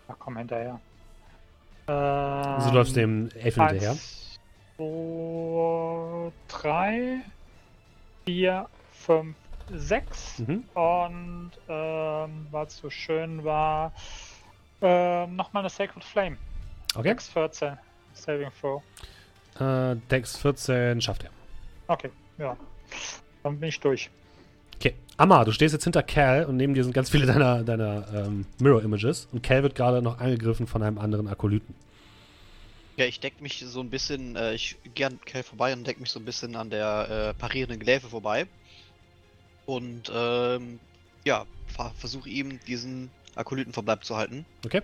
Ach 0.09 0.17
komm 0.19 0.37
hinterher. 0.39 0.81
Ähm, 1.87 1.95
Also 1.95 2.71
du 2.71 2.77
läufst 2.77 2.97
dem 2.97 3.31
Elfen 3.35 3.69
hinterher. 3.69 3.91
Eins, 3.91 4.39
zwei, 4.77 6.33
drei, 6.49 7.21
vier, 8.25 8.69
fünf, 8.93 9.37
sechs. 9.73 10.39
Mhm. 10.41 10.65
Und 10.75 11.51
ähm, 11.69 12.47
es 12.67 12.77
so 12.77 12.91
schön 12.91 13.45
war, 13.45 13.93
ähm, 14.81 15.37
nochmal 15.37 15.63
eine 15.63 15.71
Sacred 15.71 16.05
Flame. 16.05 16.37
Okay. 16.95 17.11
X 17.11 17.29
14. 17.29 17.79
Saving 18.15 18.51
Throw. 18.61 18.83
Äh, 19.61 19.97
Dex 20.11 20.37
14 20.39 21.01
schafft 21.01 21.25
er. 21.25 21.31
Okay, 21.89 22.11
ja. 22.39 22.57
Dann 23.43 23.59
bin 23.59 23.69
ich 23.69 23.81
durch. 23.81 24.11
Okay. 24.79 24.95
Amma, 25.17 25.45
du 25.45 25.53
stehst 25.53 25.73
jetzt 25.73 25.85
hinter 25.85 26.03
Cal 26.05 26.45
und 26.45 26.57
neben 26.57 26.75
dir 26.75 26.85
sind 26.85 26.93
ganz 26.93 27.11
viele 27.11 27.27
deiner, 27.33 27.63
deiner 27.65 28.07
ähm, 28.15 28.47
Mirror 28.61 28.83
Images. 28.83 29.29
Und 29.33 29.43
Cal 29.43 29.63
wird 29.63 29.75
gerade 29.75 30.01
noch 30.03 30.19
angegriffen 30.21 30.67
von 30.67 30.83
einem 30.83 30.99
anderen 30.99 31.27
Akolyten. 31.29 31.75
Ja, 32.97 33.05
ich 33.07 33.21
deck 33.21 33.41
mich 33.41 33.65
so 33.67 33.81
ein 33.81 33.91
bisschen, 33.91 34.35
äh, 34.37 34.55
ich 34.55 34.77
gehe 34.95 35.07
an 35.07 35.21
Kel 35.25 35.43
vorbei 35.43 35.73
und 35.73 35.87
deck 35.87 36.01
mich 36.01 36.11
so 36.11 36.19
ein 36.19 36.25
bisschen 36.25 36.57
an 36.57 36.71
der 36.71 37.35
äh, 37.35 37.35
parierenden 37.41 37.79
Gläfe 37.81 38.09
vorbei. 38.09 38.47
Und 39.67 40.11
ähm, 40.15 40.81
ja, 41.25 41.45
ver 41.67 41.93
versuche 41.99 42.29
ihm 42.29 42.59
diesen 42.67 43.11
Akolytenverbleib 43.35 44.05
zu 44.05 44.17
halten, 44.17 44.45
Okay. 44.65 44.83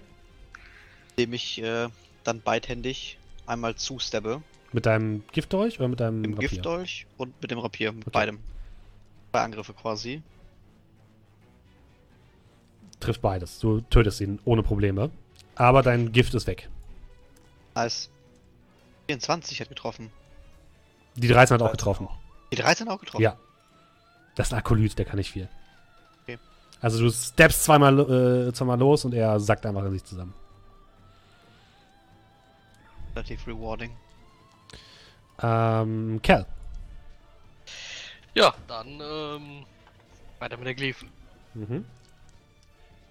indem 1.16 1.32
ich 1.32 1.60
äh, 1.62 1.88
dann 2.22 2.40
beidhändig 2.40 3.18
einmal 3.46 3.74
zustabbe. 3.76 4.42
Mit 4.72 4.86
deinem 4.86 5.22
Giftdolch 5.32 5.78
oder 5.78 5.88
mit 5.88 6.00
deinem 6.00 6.20
Mit 6.20 6.30
dem 6.30 6.34
Rapier? 6.34 6.48
Giftdolch 6.48 7.06
und 7.16 7.40
mit 7.40 7.50
dem 7.50 7.58
Rapier, 7.58 7.92
mit 7.92 8.02
Okay. 8.06 8.12
beidem. 8.12 8.38
Angriffe 9.43 9.74
quasi. 9.74 10.23
Trifft 13.01 13.20
beides. 13.20 13.59
Du 13.59 13.81
tötest 13.82 14.20
ihn 14.20 14.40
ohne 14.44 14.62
Probleme. 14.62 15.11
Aber 15.56 15.82
dein 15.82 16.12
Gift 16.12 16.35
ist 16.35 16.47
weg. 16.47 16.69
Nice. 17.74 18.11
24 19.06 19.61
hat 19.61 19.69
getroffen. 19.69 20.11
Die 21.16 21.28
13 21.28 21.55
hat 21.55 21.62
auch 21.62 21.70
getroffen. 21.70 22.09
Die 22.51 22.56
13 22.56 22.89
auch 22.89 22.98
getroffen. 22.98 23.23
Ja. 23.23 23.36
Das 24.35 24.48
ist 24.48 24.52
ein 24.52 24.59
Akolyt, 24.59 24.98
der 24.98 25.05
kann 25.05 25.16
nicht 25.16 25.31
viel. 25.31 25.48
Okay. 26.23 26.39
Also 26.81 27.01
du 27.01 27.11
steppst 27.11 27.62
zweimal, 27.65 28.48
äh, 28.48 28.52
zweimal 28.52 28.78
los 28.78 29.05
und 29.05 29.15
er 29.15 29.39
sackt 29.39 29.65
einfach 29.66 29.85
in 29.85 29.93
sich 29.93 30.05
zusammen. 30.05 30.35
Relativ 33.15 33.47
rewarding. 33.47 33.93
Ähm, 35.40 36.20
Cal. 36.23 36.47
Ja, 38.35 38.55
dann 38.66 39.01
ähm, 39.01 39.66
weiter 40.39 40.56
mit 40.56 40.66
der 40.66 40.74
Glyphen. 40.74 41.11
Mhm. 41.55 41.85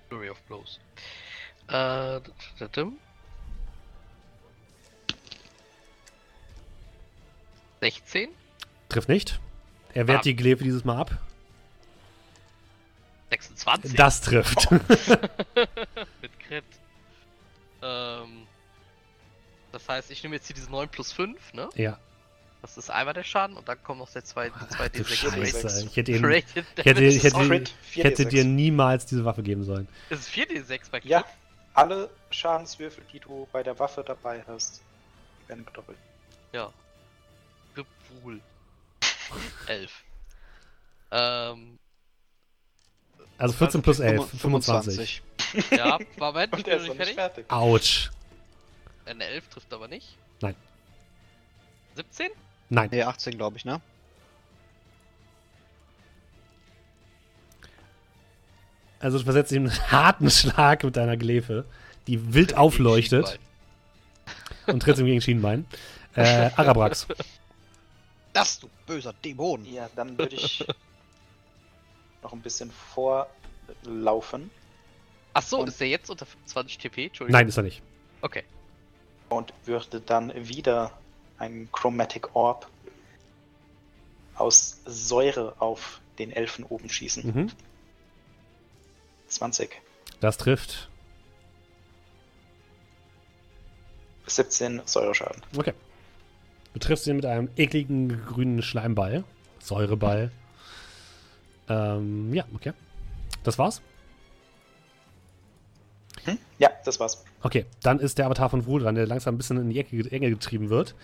Flurry 0.09 0.29
of 0.29 0.41
Blows. 0.43 0.79
Äh, 1.69 2.19
d- 2.21 2.31
16, 7.81 8.29
Trifft 8.89 9.09
nicht. 9.09 9.39
Er 9.93 10.07
wehrt 10.07 10.19
Ah. 10.19 10.21
die 10.23 10.35
Glefe 10.35 10.63
dieses 10.63 10.85
Mal 10.85 10.97
ab. 10.97 11.17
26 13.29 13.95
Das 13.95 14.21
trifft. 14.21 14.69
mit 16.21 16.39
Crit. 16.39 16.63
Ähm, 17.81 18.47
das 19.71 19.89
heißt, 19.89 20.11
ich 20.11 20.21
nehme 20.23 20.35
jetzt 20.35 20.45
hier 20.47 20.55
diese 20.55 20.69
9 20.69 20.87
plus 20.89 21.11
5, 21.11 21.53
ne? 21.53 21.69
ja. 21.75 21.97
Das 22.63 22.77
ist 22.77 22.89
einmal 22.89 23.13
der 23.13 23.25
Schaden 23.25 23.57
und 23.57 23.67
dann 23.67 23.83
kommt 23.83 23.99
noch 23.99 24.09
der 24.09 24.23
2 24.23 24.49
Ach, 24.55 24.67
du 24.69 24.75
D6 24.75 25.03
Scheiße. 25.15 25.67
Rated- 25.67 25.85
Ich 25.89 25.97
hätte, 25.97 26.11
ihn, 26.13 26.23
Rated 26.25 26.45
ich 26.47 26.85
hätte, 26.85 27.03
ich 27.03 27.23
hätte, 27.23 27.63
ich 27.93 28.03
hätte 28.03 28.23
4d6. 28.23 28.29
dir 28.29 28.43
niemals 28.45 29.05
diese 29.05 29.25
Waffe 29.25 29.43
geben 29.43 29.65
sollen. 29.65 29.85
Das 30.09 30.19
ist 30.21 30.29
4D6 30.29 30.89
bei 30.89 31.01
Crit. 31.01 31.11
Ja, 31.11 31.25
alle 31.73 32.09
Schadenswürfel, 32.31 33.03
die 33.11 33.19
du 33.19 33.49
bei 33.51 33.63
der 33.63 33.77
Waffe 33.79 34.01
dabei 34.07 34.43
hast, 34.47 34.81
werden 35.47 35.65
gedoppelt. 35.65 35.97
Ja. 36.53 36.71
Gebuhl. 37.75 38.39
11. 39.67 39.91
Ähm, 41.11 41.77
Also 43.37 43.53
14 43.55 43.81
plus 43.81 43.99
11, 43.99 44.29
25. 44.39 45.21
ja, 45.71 45.99
Moment, 46.17 46.53
Und 46.53 46.59
ich 46.59 46.65
bin 46.65 46.73
ist 46.75 46.87
noch 46.87 46.95
nicht 46.95 46.99
nicht 47.07 47.13
fertig. 47.15 47.45
fertig. 47.45 47.51
Autsch. 47.51 48.09
Eine 49.05 49.25
11 49.25 49.49
trifft 49.49 49.73
aber 49.73 49.89
nicht. 49.89 50.17
Nein. 50.39 50.55
17? 51.95 52.31
Nein. 52.73 52.89
Nee, 52.91 53.03
18 53.03 53.37
glaube 53.37 53.57
ich, 53.57 53.65
ne? 53.65 53.79
Also 58.99 59.19
du 59.19 59.23
versetzt 59.23 59.51
ihm 59.51 59.67
einen 59.67 59.91
harten 59.91 60.29
Schlag 60.31 60.83
mit 60.83 60.95
deiner 60.95 61.17
Glefe, 61.17 61.65
die 62.07 62.33
wild 62.33 62.55
aufleuchtet 62.57 63.39
und 64.65 64.81
trittst 64.81 65.01
ihm 65.01 65.05
gegen 65.05 65.21
Schienenbein. 65.21 65.65
Äh, 66.15 66.49
Arabrax. 66.55 67.07
Das, 68.33 68.59
du 68.59 68.67
böser 68.87 69.13
Dämon! 69.23 69.63
Ja, 69.63 69.87
dann 69.95 70.17
würde 70.17 70.35
ich 70.35 70.65
noch 72.23 72.33
ein 72.33 72.41
bisschen 72.41 72.71
vorlaufen 72.71 74.49
Achso, 75.35 75.57
Und- 75.57 75.67
ist 75.67 75.79
der 75.79 75.89
jetzt 75.89 76.09
unter 76.09 76.25
20 76.47 76.79
TP? 76.79 77.05
Entschuldigung. 77.05 77.39
Nein, 77.39 77.47
ist 77.47 77.57
er 77.57 77.61
nicht. 77.61 77.83
Okay. 78.21 78.43
und 79.29 79.53
würde 79.65 80.01
dann 80.01 80.33
wieder 80.33 80.91
einen 81.43 81.71
Chromatic 81.71 82.35
Orb 82.35 82.69
aus 84.35 84.79
Säure 84.85 85.55
auf 85.59 85.99
den 86.17 86.31
Elfen 86.31 86.63
oben 86.63 86.89
schießen. 86.89 87.25
Mhm. 87.25 87.51
20. 89.27 89.81
Das 90.19 90.37
trifft. 90.37 90.89
17 94.27 94.81
Säureschaden. 94.85 95.41
Okay. 95.57 95.73
Du 96.73 96.79
triffst 96.79 97.05
ihn 97.07 97.17
mit 97.17 97.25
einem 97.25 97.49
ekligen 97.57 98.25
grünen 98.25 98.61
Schleimball. 98.61 99.23
Säureball. 99.59 100.31
Ähm, 101.67 102.33
ja, 102.33 102.45
okay. 102.55 102.73
Das 103.43 103.59
war's? 103.59 103.81
Hm? 106.23 106.37
Ja, 106.57 106.71
das 106.85 106.99
war's. 106.99 107.23
Okay, 107.43 107.65
dann 107.81 107.99
ist 107.99 108.17
der 108.17 108.25
Avatar 108.25 108.49
von 108.49 108.65
Wul 108.65 108.81
dran, 108.81 108.95
der 108.95 109.05
langsam 109.05 109.35
ein 109.35 109.37
bisschen 109.37 109.57
in 109.57 109.69
die 109.69 109.77
Ecke, 109.77 110.09
Enge 110.11 110.29
getrieben 110.29 110.69
wird. 110.69 110.95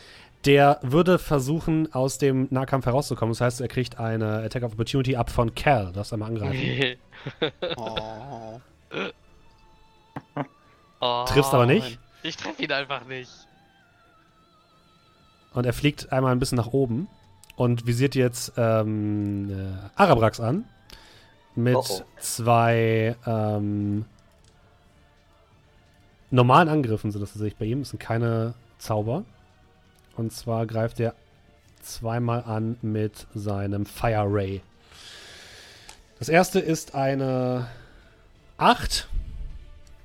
Der 0.46 0.80
würde 0.82 1.20
versuchen, 1.20 1.94
aus 1.94 2.18
dem 2.18 2.48
Nahkampf 2.50 2.86
herauszukommen. 2.86 3.34
Das 3.34 3.42
heißt, 3.42 3.60
er 3.60 3.68
kriegt 3.68 4.00
eine 4.00 4.38
Attack 4.44 4.64
of 4.64 4.72
Opportunity 4.72 5.18
ab 5.18 5.30
von 5.30 5.54
Cal. 5.54 5.88
Du 5.88 5.92
darfst 5.92 6.14
einmal 6.14 6.30
angreifen. 6.30 6.98
Oh. 7.76 8.62
oh, 11.02 11.26
Triffst 11.26 11.54
aber 11.54 11.66
nicht. 11.66 12.00
Ich 12.24 12.38
treffe 12.38 12.64
ihn 12.64 12.72
einfach 12.72 13.06
nicht. 13.06 13.30
Und 15.54 15.66
er 15.66 15.74
fliegt 15.74 16.14
einmal 16.14 16.32
ein 16.32 16.40
bisschen 16.40 16.58
nach 16.58 16.68
oben 16.68 17.10
und 17.58 17.86
visiert 17.86 18.16
jetzt 18.16 18.54
ähm, 18.56 19.50
äh, 19.50 20.02
Arabrax 20.02 20.40
an. 20.40 20.64
Mit 21.56 21.76
Oh 21.76 21.84
oh. 21.86 22.02
zwei 22.18 23.18
ähm, 23.26 24.06
normalen 26.32 26.70
Angriffen 26.70 27.12
sind 27.12 27.22
das 27.22 27.32
tatsächlich 27.32 27.58
bei 27.58 27.66
ihm. 27.66 27.80
Das 27.80 27.90
sind 27.90 28.00
keine 28.00 28.54
Zauber. 28.78 29.24
Und 30.16 30.34
zwar 30.34 30.66
greift 30.66 31.00
er 31.00 31.16
zweimal 31.82 32.44
an 32.44 32.78
mit 32.82 33.28
seinem 33.34 33.86
Fire 33.86 34.26
Ray. 34.28 34.62
Das 36.20 36.30
erste 36.30 36.60
ist 36.60 36.96
eine 36.96 37.68
8. 38.58 39.08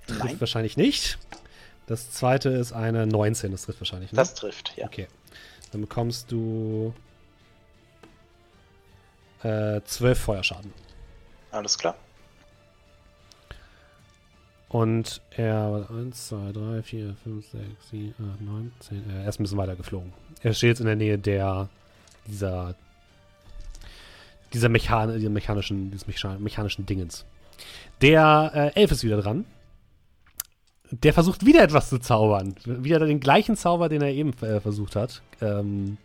Trifft 0.06 0.24
Nein. 0.24 0.40
wahrscheinlich 0.40 0.76
nicht. 0.76 1.18
Das 1.86 2.12
zweite 2.12 2.50
ist 2.50 2.72
eine 2.72 3.06
19. 3.06 3.50
Das 3.50 3.62
trifft 3.64 3.80
wahrscheinlich 3.80 4.12
nicht. 4.12 4.18
Das 4.18 4.34
trifft, 4.34 4.76
ja. 4.76 4.86
Okay. 4.86 5.08
Dann 5.72 5.80
bekommst 5.80 6.30
du 6.30 6.94
äh, 9.42 9.80
12 9.84 10.18
Feuerschaden. 10.18 10.72
Alles 11.50 11.76
klar. 11.76 11.96
Und 14.74 15.22
er 15.30 15.86
1, 15.88 16.30
2, 16.30 16.50
3, 16.50 16.82
4, 16.82 17.14
5, 17.22 17.46
6, 17.46 17.64
7, 17.92 18.14
8, 18.18 18.40
9, 18.40 18.72
10. 18.80 19.04
Er 19.08 19.28
ist 19.28 19.38
ein 19.38 19.44
bisschen 19.44 19.56
weiter 19.56 19.76
geflogen. 19.76 20.12
Er 20.42 20.52
steht 20.52 20.70
jetzt 20.70 20.80
in 20.80 20.86
der 20.86 20.96
Nähe 20.96 21.16
der 21.16 21.68
dieser 22.26 22.74
dieser, 24.52 24.68
Mechan 24.68 25.16
dieser 25.16 25.30
mechanischen, 25.30 25.92
dieses 25.92 26.08
mecha 26.08 26.36
mechanischen 26.40 26.86
Dingens. 26.86 27.24
Der 28.00 28.50
äh, 28.74 28.80
Elf 28.80 28.90
ist 28.90 29.04
wieder 29.04 29.22
dran. 29.22 29.44
Der 30.90 31.12
versucht 31.12 31.46
wieder 31.46 31.62
etwas 31.62 31.88
zu 31.88 31.98
zaubern. 31.98 32.56
Wieder 32.64 32.98
den 32.98 33.20
gleichen 33.20 33.56
Zauber, 33.56 33.88
den 33.88 34.02
er 34.02 34.10
eben 34.10 34.32
äh, 34.42 34.58
versucht 34.58 34.96
hat. 34.96 35.22
Ähm, 35.40 35.98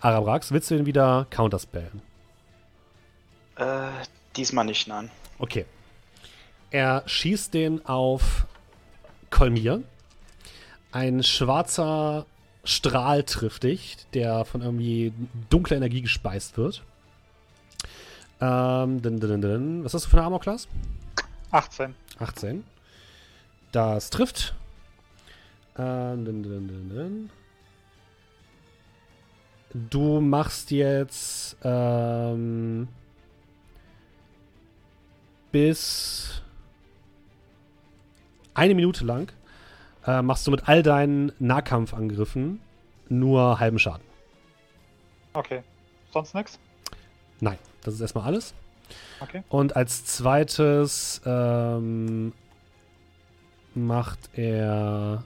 Arabrax, 0.00 0.52
willst 0.52 0.70
du 0.70 0.76
ihn 0.76 0.86
wieder 0.86 1.26
counterspellen? 1.28 2.00
Äh, 3.56 3.88
diesmal 4.34 4.64
nicht, 4.64 4.88
nein. 4.88 5.10
Okay. 5.38 5.66
Er 6.74 7.04
schießt 7.06 7.54
den 7.54 7.86
auf 7.86 8.48
Kolmir. 9.30 9.84
Ein 10.90 11.22
schwarzer 11.22 12.26
Strahl 12.64 13.22
trifft 13.22 13.62
dich, 13.62 13.96
der 14.12 14.44
von 14.44 14.60
irgendwie 14.60 15.12
dunkler 15.50 15.76
Energie 15.76 16.02
gespeist 16.02 16.58
wird. 16.58 16.82
Ähm, 18.40 19.00
dun, 19.02 19.20
dun, 19.20 19.40
dun. 19.40 19.84
Was 19.84 19.94
hast 19.94 20.06
du 20.06 20.10
für 20.10 20.16
eine 20.16 20.24
Armor-Class? 20.24 20.66
18. 21.52 21.94
18. 22.18 22.64
Das 23.70 24.10
trifft. 24.10 24.56
Ähm, 25.78 26.24
dun, 26.24 26.42
dun, 26.42 26.66
dun, 26.66 26.88
dun. 26.88 27.30
Du 29.90 30.20
machst 30.20 30.72
jetzt 30.72 31.56
ähm, 31.62 32.88
bis 35.52 36.42
eine 38.54 38.74
Minute 38.74 39.04
lang 39.04 39.32
äh, 40.06 40.22
machst 40.22 40.46
du 40.46 40.50
mit 40.50 40.68
all 40.68 40.82
deinen 40.82 41.32
Nahkampfangriffen 41.38 42.60
nur 43.08 43.58
halben 43.60 43.78
Schaden. 43.78 44.04
Okay. 45.32 45.62
Sonst 46.12 46.34
nichts? 46.34 46.58
Nein, 47.40 47.58
das 47.82 47.94
ist 47.94 48.00
erstmal 48.00 48.24
alles. 48.24 48.54
Okay. 49.20 49.42
Und 49.48 49.76
als 49.76 50.04
zweites 50.04 51.20
ähm, 51.24 52.32
macht 53.74 54.30
er. 54.34 55.24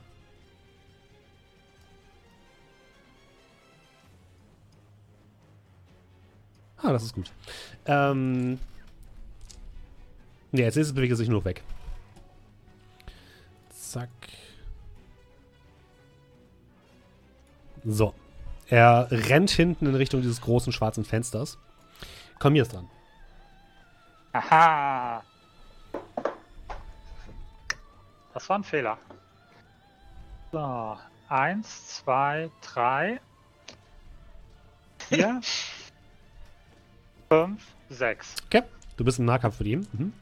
Ah, 6.79 6.93
das 6.93 7.03
ist 7.03 7.15
gut. 7.15 7.31
Ähm. 7.87 8.59
Ne, 10.51 10.65
als 10.65 10.77
nächstes 10.77 10.95
bewegt 10.95 11.13
er 11.13 11.17
sich 11.17 11.29
nur 11.29 11.45
weg. 11.45 11.63
Zack. 13.89 14.11
So. 17.85 18.15
Er 18.69 19.09
rennt 19.11 19.51
hinten 19.51 19.87
in 19.87 19.95
Richtung 19.95 20.21
dieses 20.21 20.43
großen 20.43 20.73
schwarzen 20.75 21.05
Fensters. 21.05 21.57
Komm, 22.39 22.53
hier 22.53 22.63
ist 22.63 22.73
dran. 22.75 22.89
Aha. 24.33 25.23
Das 28.35 28.49
war 28.49 28.59
ein 28.59 28.65
Fehler. 28.65 28.99
So. 30.53 30.99
Eins, 31.31 31.97
zwei, 31.97 32.51
drei, 32.61 33.21
vier, 34.99 35.41
fünf, 37.29 37.67
sechs. 37.89 38.35
Okay, 38.47 38.63
du 38.97 39.05
bist 39.05 39.19
im 39.19 39.25
Nahkampf 39.25 39.59
mit 39.61 39.69
ihm. 39.69 39.87
Mhm. 39.93 40.13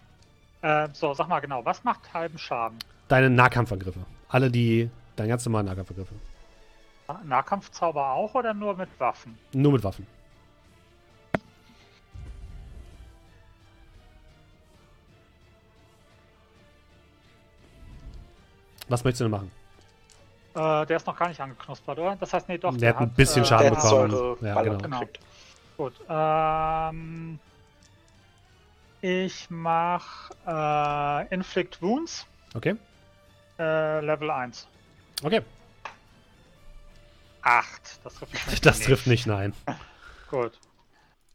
Äh, 0.62 0.88
so, 0.92 1.14
sag 1.14 1.28
mal 1.28 1.40
genau, 1.40 1.64
was 1.64 1.84
macht 1.84 2.12
halben 2.14 2.38
Schaden? 2.38 2.78
Deine 3.08 3.30
Nahkampfangriffe. 3.30 4.00
Alle 4.28 4.50
die, 4.50 4.90
deine 5.14 5.28
ganz 5.28 5.44
normalen 5.46 5.66
Nahkampfangriffe. 5.66 6.14
Nahkampfzauber 7.24 8.10
auch 8.10 8.34
oder 8.34 8.52
nur 8.52 8.76
mit 8.76 8.88
Waffen? 8.98 9.38
Nur 9.52 9.72
mit 9.72 9.84
Waffen. 9.84 10.06
Was 18.88 19.04
möchtest 19.04 19.20
du 19.20 19.24
denn 19.24 19.30
machen? 19.32 19.50
Äh, 20.54 20.86
der 20.86 20.96
ist 20.96 21.06
noch 21.06 21.16
gar 21.16 21.28
nicht 21.28 21.40
angeknuspert, 21.40 21.98
oder? 21.98 22.16
Das 22.16 22.32
heißt, 22.32 22.48
nee, 22.48 22.58
doch. 22.58 22.76
Der 22.76 22.90
hat 22.90 23.00
ein 23.00 23.10
bisschen 23.10 23.42
äh, 23.42 23.46
Schaden 23.46 23.72
Der 23.72 23.80
der 23.80 23.82
hat 23.90 24.08
bekommen. 24.10 24.42
Ja, 24.42 24.62
genau. 24.62 25.00
gekriegt. 25.00 25.20
Gut. 25.76 25.92
Ähm, 26.08 27.38
ich 29.00 29.48
mach 29.50 30.30
äh, 30.46 31.34
Inflict 31.34 31.82
Wounds, 31.82 32.26
Okay? 32.56 32.74
Äh, 33.58 34.00
Level 34.00 34.30
1. 34.30 34.66
Okay. 35.22 35.42
8. 37.42 38.00
Das 38.04 38.14
trifft 38.14 38.32
mich 38.32 38.60
Das 38.60 38.80
trifft 38.80 39.06
nicht, 39.06 39.26
nein. 39.26 39.52
Gut. 40.30 40.58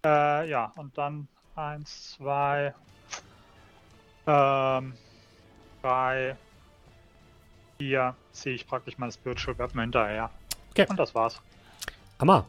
Äh, 0.03 0.49
ja, 0.49 0.71
und 0.75 0.97
dann 0.97 1.27
1, 1.55 2.17
2, 2.17 2.73
ähm, 4.27 4.93
3, 5.81 6.35
4 7.77 8.15
ziehe 8.31 8.55
ich 8.55 8.67
praktisch 8.67 8.97
mein 8.97 9.11
Spiritual 9.11 9.57
Weapon 9.57 9.81
hinterher. 9.81 10.29
Okay. 10.71 10.85
Und 10.89 10.97
das 10.97 11.13
war's. 11.15 11.41
Hammer. 12.19 12.45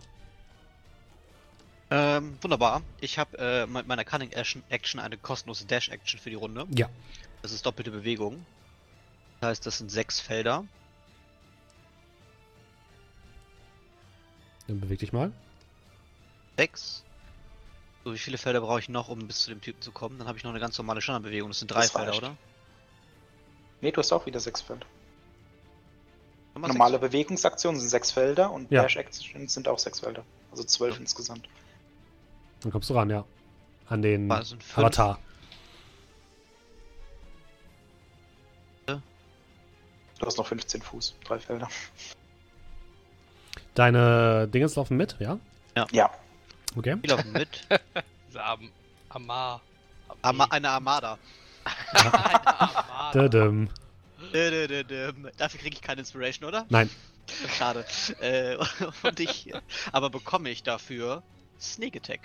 Ähm, 1.91 2.39
wunderbar. 2.41 2.83
Ich 3.01 3.19
habe 3.19 3.37
äh, 3.39 3.67
mit 3.67 3.87
meiner 3.87 4.05
Cunning 4.05 4.33
Action, 4.33 4.63
Action 4.71 4.99
eine 4.99 5.19
kostenlose 5.19 5.67
Dash 5.67 5.91
Action 5.91 6.19
für 6.19 6.31
die 6.31 6.37
Runde. 6.37 6.67
Ja. 6.75 6.89
Das 7.43 7.53
ist 7.53 7.67
doppelte 7.67 7.91
Bewegung. 7.91 8.47
Das 9.43 9.49
heißt, 9.49 9.67
das 9.67 9.79
sind 9.79 9.91
sechs 9.91 10.21
Felder. 10.21 10.65
Dann 14.69 14.79
beweg 14.79 15.01
dich 15.01 15.13
mal. 15.13 15.33
Sechs. 16.57 17.03
So, 18.05 18.15
wie 18.15 18.19
viele 18.19 18.39
Felder 18.39 18.61
brauche 18.61 18.79
ich 18.79 18.89
noch, 18.89 19.09
um 19.09 19.27
bis 19.27 19.41
zu 19.41 19.51
dem 19.51 19.61
Typen 19.61 19.83
zu 19.83 19.91
kommen? 19.91 20.17
Dann 20.21 20.29
habe 20.29 20.39
ich 20.39 20.45
noch 20.45 20.53
eine 20.53 20.61
ganz 20.61 20.79
normale 20.79 21.01
Standardbewegung. 21.03 21.51
Das 21.51 21.59
sind 21.59 21.73
drei 21.73 21.81
Das 21.81 21.91
Felder, 21.91 22.11
reicht. 22.13 22.23
oder? 22.23 22.37
Nee, 23.81 23.91
du 23.91 23.99
hast 23.99 24.13
auch 24.13 24.25
wieder 24.27 24.39
sechs 24.39 24.61
Felder. 24.61 24.87
Nochmal 26.55 26.69
Normale 26.71 27.01
sechs. 27.01 27.11
Bewegungsaktionen 27.11 27.81
sind 27.81 27.89
sechs 27.89 28.13
Felder 28.13 28.49
und 28.53 28.71
Ja. 28.71 28.83
Dash 28.83 28.95
Actions 28.95 29.53
sind 29.55 29.67
auch 29.67 29.81
sechs 29.81 29.99
Felder. 29.99 30.25
Also 30.53 30.63
zwölf 30.63 31.01
insgesamt. 31.01 31.49
Dann 32.61 32.71
kommst 32.71 32.89
du 32.91 32.95
ran, 32.95 33.11
ja. 33.11 33.25
An 33.89 34.03
den 34.03 34.29
das 34.29 34.51
sind 34.51 34.63
fünf. 34.63 34.79
Avatar. 34.79 35.19
Du 40.23 40.29
hast 40.29 40.39
noch 40.39 40.47
15 40.47 40.81
Fuß, 40.83 41.17
drei 41.25 41.41
Felder. 41.41 41.69
Deine 43.75 44.47
Dingens 44.47 44.77
laufen 44.77 44.97
mit, 44.97 45.17
ja? 45.19 45.37
Ja, 45.91 46.13
Okay. 46.77 46.97
Die 47.03 47.09
laufen 47.09 47.33
mit. 47.33 47.67
Diese 48.29 48.41
Am 48.45 48.71
Amar. 49.09 49.61
Ama 50.23 50.45
eine 50.45 50.71
Armada. 50.71 51.19
Eine 51.93 52.15
Armada. 52.15 53.13
Dö, 53.13 53.29
dö, 54.31 54.69
dö, 54.69 54.85
dö. 54.85 55.13
Dafür 55.37 55.59
kriege 55.59 55.75
ich 55.75 55.83
keine 55.83 56.03
Inspiration, 56.03 56.49
oder? 56.49 56.67
Nein. 56.69 56.89
Schade. 57.59 57.85
Äh, 58.21 58.57
und 59.03 59.19
ich, 59.19 59.53
aber 59.91 60.09
bekomme 60.09 60.51
ich 60.51 60.63
dafür 60.63 61.25
Sneak 61.61 61.97
Attack. 61.97 62.21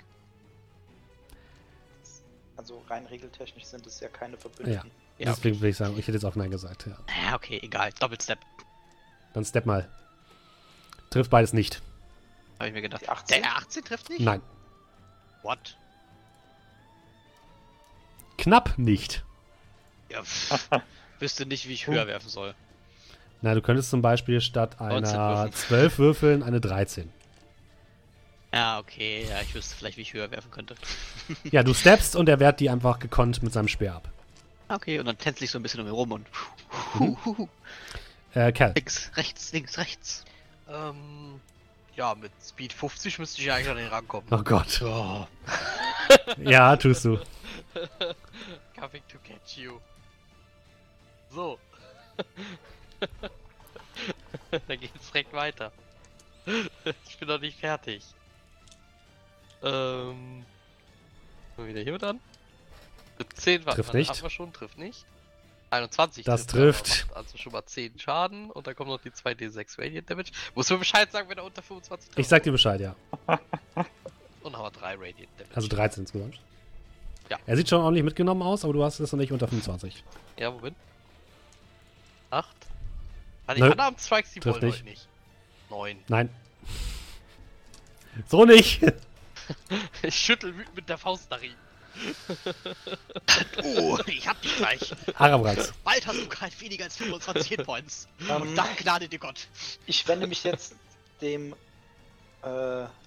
Also 2.56 2.80
rein 2.88 3.06
regeltechnisch 3.06 3.64
sind 3.64 3.88
es 3.88 3.98
ja 3.98 4.08
keine 4.08 4.36
Verbündeten. 4.36 4.88
Ja, 4.88 5.07
Deswegen 5.26 5.60
will 5.60 5.70
ich 5.70 5.76
sagen, 5.76 5.94
ich 5.98 6.06
hätte 6.06 6.12
jetzt 6.12 6.24
auch 6.24 6.36
Nein 6.36 6.50
gesagt. 6.50 6.86
Ja. 6.86 6.96
Ja, 7.26 7.34
okay, 7.34 7.58
egal. 7.62 7.90
Doppelstep. 7.98 8.38
Dann 9.32 9.44
step 9.44 9.66
mal. 9.66 9.88
Trifft 11.10 11.30
beides 11.30 11.52
nicht. 11.52 11.82
Habe 12.58 12.68
ich 12.68 12.74
mir 12.74 12.82
gedacht. 12.82 13.02
Die 13.02 13.08
18? 13.08 13.42
Der 13.42 13.50
R18 13.50 13.84
trifft 13.84 14.08
nicht? 14.10 14.20
Nein. 14.20 14.42
What? 15.42 15.76
Knapp 18.36 18.78
nicht. 18.78 19.24
Ja, 20.08 20.22
pff. 20.22 20.68
Wüsste 21.18 21.46
nicht, 21.46 21.68
wie 21.68 21.72
ich 21.72 21.86
höher 21.86 22.06
werfen 22.06 22.28
soll. 22.28 22.54
Na, 23.40 23.54
du 23.54 23.62
könntest 23.62 23.90
zum 23.90 24.02
Beispiel 24.02 24.40
statt 24.40 24.76
19 24.80 25.14
einer 25.14 25.36
würfeln. 25.36 25.52
12 25.52 25.98
würfeln 25.98 26.42
eine 26.42 26.60
13. 26.60 27.12
Ja, 28.52 28.78
okay. 28.78 29.26
Ja, 29.28 29.40
ich 29.42 29.54
wüsste 29.54 29.76
vielleicht, 29.76 29.96
wie 29.96 30.02
ich 30.02 30.12
höher 30.12 30.30
werfen 30.30 30.50
könnte. 30.50 30.74
Ja, 31.50 31.62
du 31.62 31.74
steppst 31.74 32.16
und 32.16 32.28
er 32.28 32.40
wehrt 32.40 32.60
die 32.60 32.70
einfach 32.70 32.98
gekonnt 32.98 33.42
mit 33.42 33.52
seinem 33.52 33.68
Speer 33.68 33.96
ab. 33.96 34.10
Okay, 34.68 34.98
und 34.98 35.06
dann 35.06 35.16
tänzel 35.16 35.44
ich 35.44 35.50
so 35.50 35.58
ein 35.58 35.62
bisschen 35.62 35.80
um 35.80 35.86
ihn 35.86 35.92
rum 35.92 36.12
und. 36.12 36.26
Mhm. 36.94 37.48
Äh, 38.34 38.52
Kerl. 38.52 38.72
Links, 38.74 39.10
rechts, 39.16 39.52
links, 39.52 39.78
rechts. 39.78 40.24
Ähm, 40.68 41.40
ja, 41.96 42.14
mit 42.14 42.32
Speed 42.42 42.72
50 42.72 43.18
müsste 43.18 43.40
ich 43.40 43.46
ja 43.46 43.54
eigentlich 43.54 43.70
an 43.70 43.76
den 43.78 43.88
rankommen. 43.88 44.28
Oh 44.30 44.42
Gott. 44.42 44.80
Oh. 44.82 45.26
Ja, 46.38 46.74
tust 46.76 47.04
du. 47.04 47.16
Coming 48.76 49.02
to 49.08 49.18
get 49.24 49.56
you. 49.56 49.78
So. 51.30 51.58
da 54.50 54.76
geht's 54.76 55.10
direkt 55.10 55.34
weiter. 55.34 55.70
ich 57.06 57.18
bin 57.18 57.28
noch 57.28 57.40
nicht 57.40 57.60
fertig. 57.60 58.02
Ähm. 59.62 60.46
Wieder 61.58 61.80
hier 61.80 61.92
mit 61.92 62.04
an. 62.04 62.20
Mit 63.18 63.36
10 63.36 63.66
war 63.66 63.74
Trifft 63.74 63.88
warte, 63.88 63.98
nicht. 63.98 64.10
Haben 64.10 64.22
wir 64.22 64.30
schon, 64.30 64.52
trifft 64.52 64.78
nicht. 64.78 65.04
21 65.70 66.24
Das 66.24 66.46
trifft 66.46 66.86
trifft. 66.86 67.16
Also 67.16 67.36
schon 67.36 67.52
mal 67.52 67.64
10 67.64 67.98
Schaden 67.98 68.50
und 68.50 68.66
dann 68.66 68.74
kommen 68.74 68.90
noch 68.90 69.00
die 69.00 69.10
2d6 69.10 69.78
Radiant 69.78 70.08
Damage. 70.08 70.30
Muss 70.54 70.70
mir 70.70 70.78
Bescheid 70.78 71.10
sagen, 71.12 71.28
wenn 71.28 71.38
er 71.38 71.44
unter 71.44 71.62
25 71.62 72.08
trifft. 72.08 72.18
Ich 72.18 72.28
sag 72.28 72.42
dir 72.42 72.52
Bescheid, 72.52 72.80
ja. 72.80 72.94
Und 74.42 74.56
haben 74.56 74.64
wir 74.64 74.70
3 74.70 74.94
Radiant 74.94 75.28
Damage. 75.36 75.54
Also 75.56 75.68
13 75.68 76.02
insgesamt. 76.04 76.40
Ja. 77.28 77.38
Er 77.44 77.56
sieht 77.56 77.68
schon 77.68 77.82
ordentlich 77.82 78.04
mitgenommen 78.04 78.42
aus, 78.42 78.64
aber 78.64 78.72
du 78.72 78.82
hast 78.82 79.00
es 79.00 79.12
noch 79.12 79.18
nicht 79.18 79.32
unter 79.32 79.46
25. 79.46 80.02
Ja, 80.38 80.50
Moment. 80.50 80.76
8. 82.30 82.48
Warte, 83.44 83.60
Nö. 83.60 83.66
die 83.66 83.72
anderen 83.72 83.98
Strikes, 83.98 84.32
die 84.32 84.40
Trifft 84.40 84.62
wollen 84.62 84.70
nicht. 84.72 84.84
nicht. 84.84 85.08
9. 85.70 85.98
Nein. 86.08 86.30
So 88.26 88.44
nicht. 88.44 88.80
Ich 90.02 90.14
schüttel 90.14 90.54
wütend 90.54 90.76
mit 90.76 90.90
der 90.90 90.98
Faust 90.98 91.30
nach 91.30 91.40
ihm. 91.40 91.54
Oh, 93.64 93.98
ich 94.06 94.26
hab 94.28 94.40
dich 94.42 94.56
gleich. 94.56 94.94
Arabrax. 95.16 95.72
Bald 95.84 96.06
hast 96.06 96.18
du 96.18 96.26
kein 96.28 96.50
weniger 96.60 96.84
als 96.84 96.96
25 96.96 97.46
Hitpoints. 97.48 98.08
Ähm, 98.28 98.42
Und 98.42 98.56
dann 98.56 98.68
gnade 98.76 99.08
dir 99.08 99.18
Gott. 99.18 99.48
Ich 99.86 100.06
wende 100.08 100.26
mich 100.26 100.44
jetzt 100.44 100.74
dem 101.20 101.54
äh, 102.42 102.46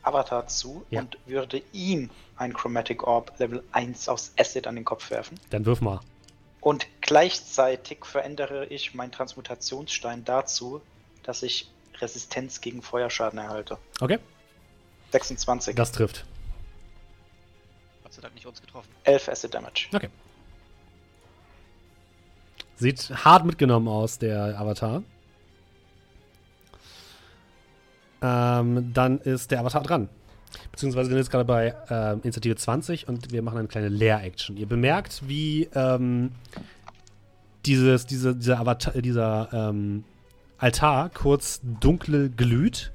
Avatar 0.04 0.48
zu 0.48 0.86
Ja. 0.90 1.02
und 1.02 1.18
würde 1.26 1.62
ihm 1.72 2.10
ein 2.38 2.54
Chromatic 2.54 3.04
Orb 3.04 3.34
Level 3.40 3.64
1 3.72 4.10
aus 4.10 4.34
Acid 4.38 4.68
an 4.68 4.76
den 4.76 4.86
Kopf 4.86 5.10
werfen. 5.10 5.40
Dann 5.50 5.66
wirf 5.66 5.82
mal. 5.82 6.00
Und 6.60 6.86
gleichzeitig 7.02 8.06
verändere 8.06 8.66
ich 8.68 8.94
meinen 8.94 9.12
Transmutationsstein 9.12 10.26
dazu, 10.26 10.82
dass 11.24 11.44
ich 11.44 11.70
Resistenz 12.00 12.62
gegen 12.62 12.82
Feuerschaden 12.82 13.40
erhalte. 13.40 13.78
Okay. 14.00 14.20
26. 15.12 15.76
Das 15.76 15.92
trifft. 15.92 16.26
Gott 18.12 18.16
sei 18.18 18.22
Dank 18.24 18.36
nicht 18.36 18.46
uns 18.46 18.60
getroffen. 18.60 18.90
11 19.06 19.30
Acid 19.30 19.54
Damage. 19.54 19.88
Sieht 22.76 23.10
hart 23.24 23.46
mitgenommen 23.46 23.88
aus, 23.88 24.20
der 24.20 24.60
Avatar. 24.60 25.02
Ähm, 28.22 28.92
dann 28.94 29.20
ist 29.20 29.50
der 29.52 29.62
Avatar 29.62 29.84
dran. 29.84 30.10
Beziehungsweise 30.74 31.10
wir 31.10 31.14
sind 31.14 31.20
jetzt 31.20 31.32
gerade 31.32 31.46
bei 31.46 31.74
ähm, 31.90 32.20
Initiative 32.24 32.58
20 32.58 33.08
und 33.08 33.32
wir 33.32 33.42
machen 33.44 33.60
eine 33.60 33.70
kleine 33.70 33.88
Leer-Action. 33.88 34.58
Ihr 34.58 34.68
bemerkt, 34.68 35.26
wie 35.30 35.70
ähm, 35.74 36.34
dieses, 37.66 38.08
diese, 38.08 38.36
dieser, 38.36 38.60
Avatar, 38.60 38.94
äh, 38.94 39.02
dieser 39.02 39.48
ähm, 39.54 40.04
Altar 40.58 41.12
kurz 41.12 41.62
dunkel 41.64 42.30
glüht 42.30 42.92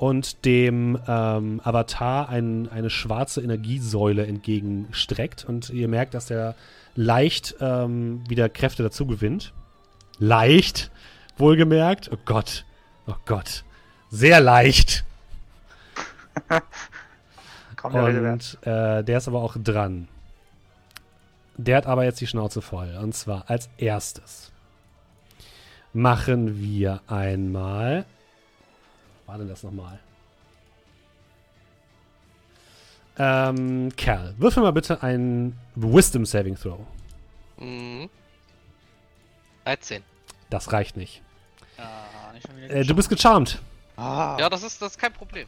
und 0.00 0.46
dem 0.46 0.98
ähm, 1.06 1.60
Avatar 1.62 2.30
ein, 2.30 2.70
eine 2.70 2.88
schwarze 2.88 3.42
Energiesäule 3.42 4.26
entgegenstreckt. 4.26 5.44
Und 5.44 5.68
ihr 5.68 5.88
merkt, 5.88 6.14
dass 6.14 6.30
er 6.30 6.54
leicht 6.94 7.56
ähm, 7.60 8.22
wieder 8.26 8.48
Kräfte 8.48 8.82
dazu 8.82 9.06
gewinnt. 9.06 9.52
Leicht, 10.18 10.90
wohlgemerkt. 11.36 12.08
Oh 12.10 12.16
Gott. 12.24 12.64
Oh 13.06 13.14
Gott. 13.26 13.62
Sehr 14.08 14.40
leicht. 14.40 15.04
Komm, 17.76 17.92
der. 17.92 18.32
Und 18.32 18.58
äh, 18.62 19.04
der 19.04 19.18
ist 19.18 19.28
aber 19.28 19.42
auch 19.42 19.58
dran. 19.62 20.08
Der 21.58 21.76
hat 21.76 21.86
aber 21.86 22.04
jetzt 22.04 22.22
die 22.22 22.26
Schnauze 22.26 22.62
voll. 22.62 22.98
Und 23.02 23.14
zwar 23.14 23.50
als 23.50 23.68
erstes 23.76 24.50
machen 25.92 26.58
wir 26.58 27.02
einmal. 27.06 28.06
War 29.30 29.38
denn 29.38 29.46
das 29.48 29.62
nochmal? 29.62 30.00
Ähm, 33.16 33.92
Kerl, 33.96 34.34
würfel 34.38 34.60
mal 34.60 34.72
bitte 34.72 35.04
einen 35.04 35.56
Wisdom 35.76 36.26
Saving 36.26 36.56
Throw. 36.56 36.80
Mhm. 37.56 38.10
13. 39.66 40.02
Das 40.48 40.72
reicht 40.72 40.96
nicht. 40.96 41.22
Ja, 41.78 42.32
nicht 42.32 42.44
schon 42.44 42.56
wieder 42.56 42.74
Äh, 42.74 42.84
du 42.84 42.92
bist 42.96 43.08
gecharmt. 43.08 43.62
Ah, 43.96 44.36
Ja, 44.40 44.50
das 44.50 44.64
ist, 44.64 44.82
das 44.82 44.92
ist 44.94 44.98
kein 44.98 45.12
Problem. 45.12 45.46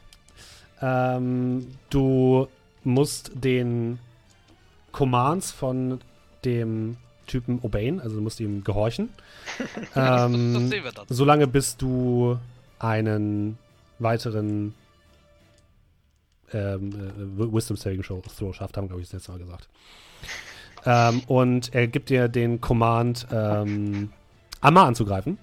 Ähm, 0.81 1.75
du 1.89 2.47
musst 2.85 3.31
den 3.33 3.99
Commands 4.93 5.51
von 5.51 5.99
dem 6.45 6.95
Typen 7.27 7.59
obeyen, 7.59 7.99
also 7.99 8.15
du 8.15 8.21
musst 8.21 8.39
ihm 8.39 8.63
gehorchen. 8.63 9.09
Ja, 9.59 9.65
das, 9.65 9.73
das, 9.73 9.91
das 9.91 10.31
ähm, 10.31 10.67
sehen 10.69 10.83
wir 10.85 10.91
dann. 10.93 11.05
solange 11.09 11.47
bis 11.47 11.75
du 11.75 12.39
einen 12.79 13.57
weiteren 13.99 14.73
ähm, 16.51 16.91
äh, 17.39 17.53
Wisdom 17.53 17.77
Saving 17.77 18.03
Show- 18.03 18.21
Throw 18.21 18.53
schafft, 18.55 18.77
haben 18.77 18.87
glaube 18.87 19.01
ich 19.01 19.07
das 19.07 19.13
letzte 19.13 19.31
Mal 19.31 19.39
gesagt. 19.39 19.69
Ähm, 20.85 21.21
und 21.27 21.73
er 21.73 21.87
gibt 21.87 22.09
dir 22.09 22.27
den 22.27 22.59
Command, 22.61 23.27
ähm, 23.31 24.11
Amar 24.61 24.85
anzugreifen. 24.87 25.37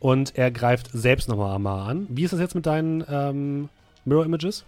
Und 0.00 0.36
er 0.36 0.50
greift 0.50 0.90
selbst 0.92 1.28
nochmal 1.28 1.54
Amar 1.54 1.88
an. 1.88 2.06
Wie 2.10 2.24
ist 2.24 2.32
das 2.32 2.40
jetzt 2.40 2.54
mit 2.54 2.66
deinen 2.66 3.04
ähm, 3.08 3.68
Mirror 4.04 4.24
Images? 4.24 4.64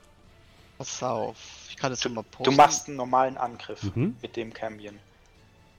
pass 0.79 1.03
auf. 1.03 1.37
Ich 1.71 1.77
kann 1.77 1.95
schon 1.97 2.15
mal 2.15 2.23
posten. 2.23 2.45
Du 2.45 2.53
machst 2.57 2.87
einen 2.89 2.97
normalen 2.97 3.37
Angriff 3.37 3.83
Mhm. 3.95 4.17
mit 4.23 4.37
dem 4.37 4.53
Cambion. 4.53 4.95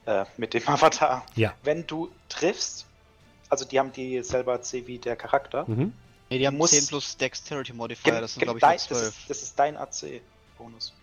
Äh, 0.05 0.25
mit 0.37 0.53
dem 0.53 0.61
Avatar. 0.67 1.25
Ja. 1.35 1.53
Wenn 1.63 1.87
du 1.87 2.09
triffst, 2.27 2.85
also 3.49 3.63
die 3.65 3.79
haben 3.79 3.91
dieselbe 3.93 4.51
AC 4.53 4.85
wie 4.87 4.97
der 4.97 5.15
Charakter. 5.15 5.63
Mhm. 5.69 5.93
Nee, 6.29 6.37
die 6.39 6.47
haben 6.47 6.57
muss- 6.57 6.71
10 6.71 6.87
plus 6.87 7.17
Dexterity 7.17 7.73
Modifier, 7.73 8.21
das 8.21 8.33
sind 8.33 8.43
glaube 8.43 8.59
ich 8.59 8.61
dein, 8.61 8.71
nur 8.71 8.77
das, 8.77 8.85
12. 8.87 9.07
ist, 9.07 9.29
das 9.29 9.41
ist 9.43 9.59
dein 9.59 9.77
AC-Bonus. 9.77 10.93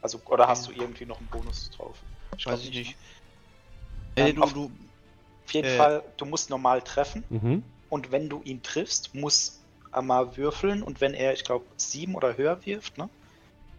Also, 0.00 0.20
oder 0.26 0.48
hast 0.48 0.66
du 0.66 0.72
irgendwie 0.72 1.04
noch 1.06 1.18
einen 1.18 1.28
Bonus 1.28 1.70
drauf? 1.76 1.96
Weiß 2.32 2.42
glaub 2.44 2.58
ich 2.60 2.70
nicht. 2.70 2.96
Ähm, 4.16 4.24
Nee, 4.26 4.32
du, 4.32 4.42
auf- 4.42 4.52
du, 4.52 4.70
Auf 5.44 5.52
jeden 5.54 5.68
Äh. 5.68 5.76
Fall, 5.76 6.02
du 6.16 6.24
musst 6.24 6.48
normal 6.50 6.80
treffen 6.82 7.24
Mhm. 7.28 7.62
und 7.90 8.10
wenn 8.12 8.28
du 8.28 8.40
ihn 8.44 8.62
triffst, 8.62 9.14
muss 9.14 9.58
Amar 9.90 10.36
würfeln 10.38 10.82
und 10.82 11.00
wenn 11.02 11.12
er, 11.14 11.34
ich 11.34 11.44
glaube, 11.44 11.66
sieben 11.76 12.14
oder 12.14 12.36
höher 12.38 12.64
wirft, 12.64 12.96
ne? 12.96 13.10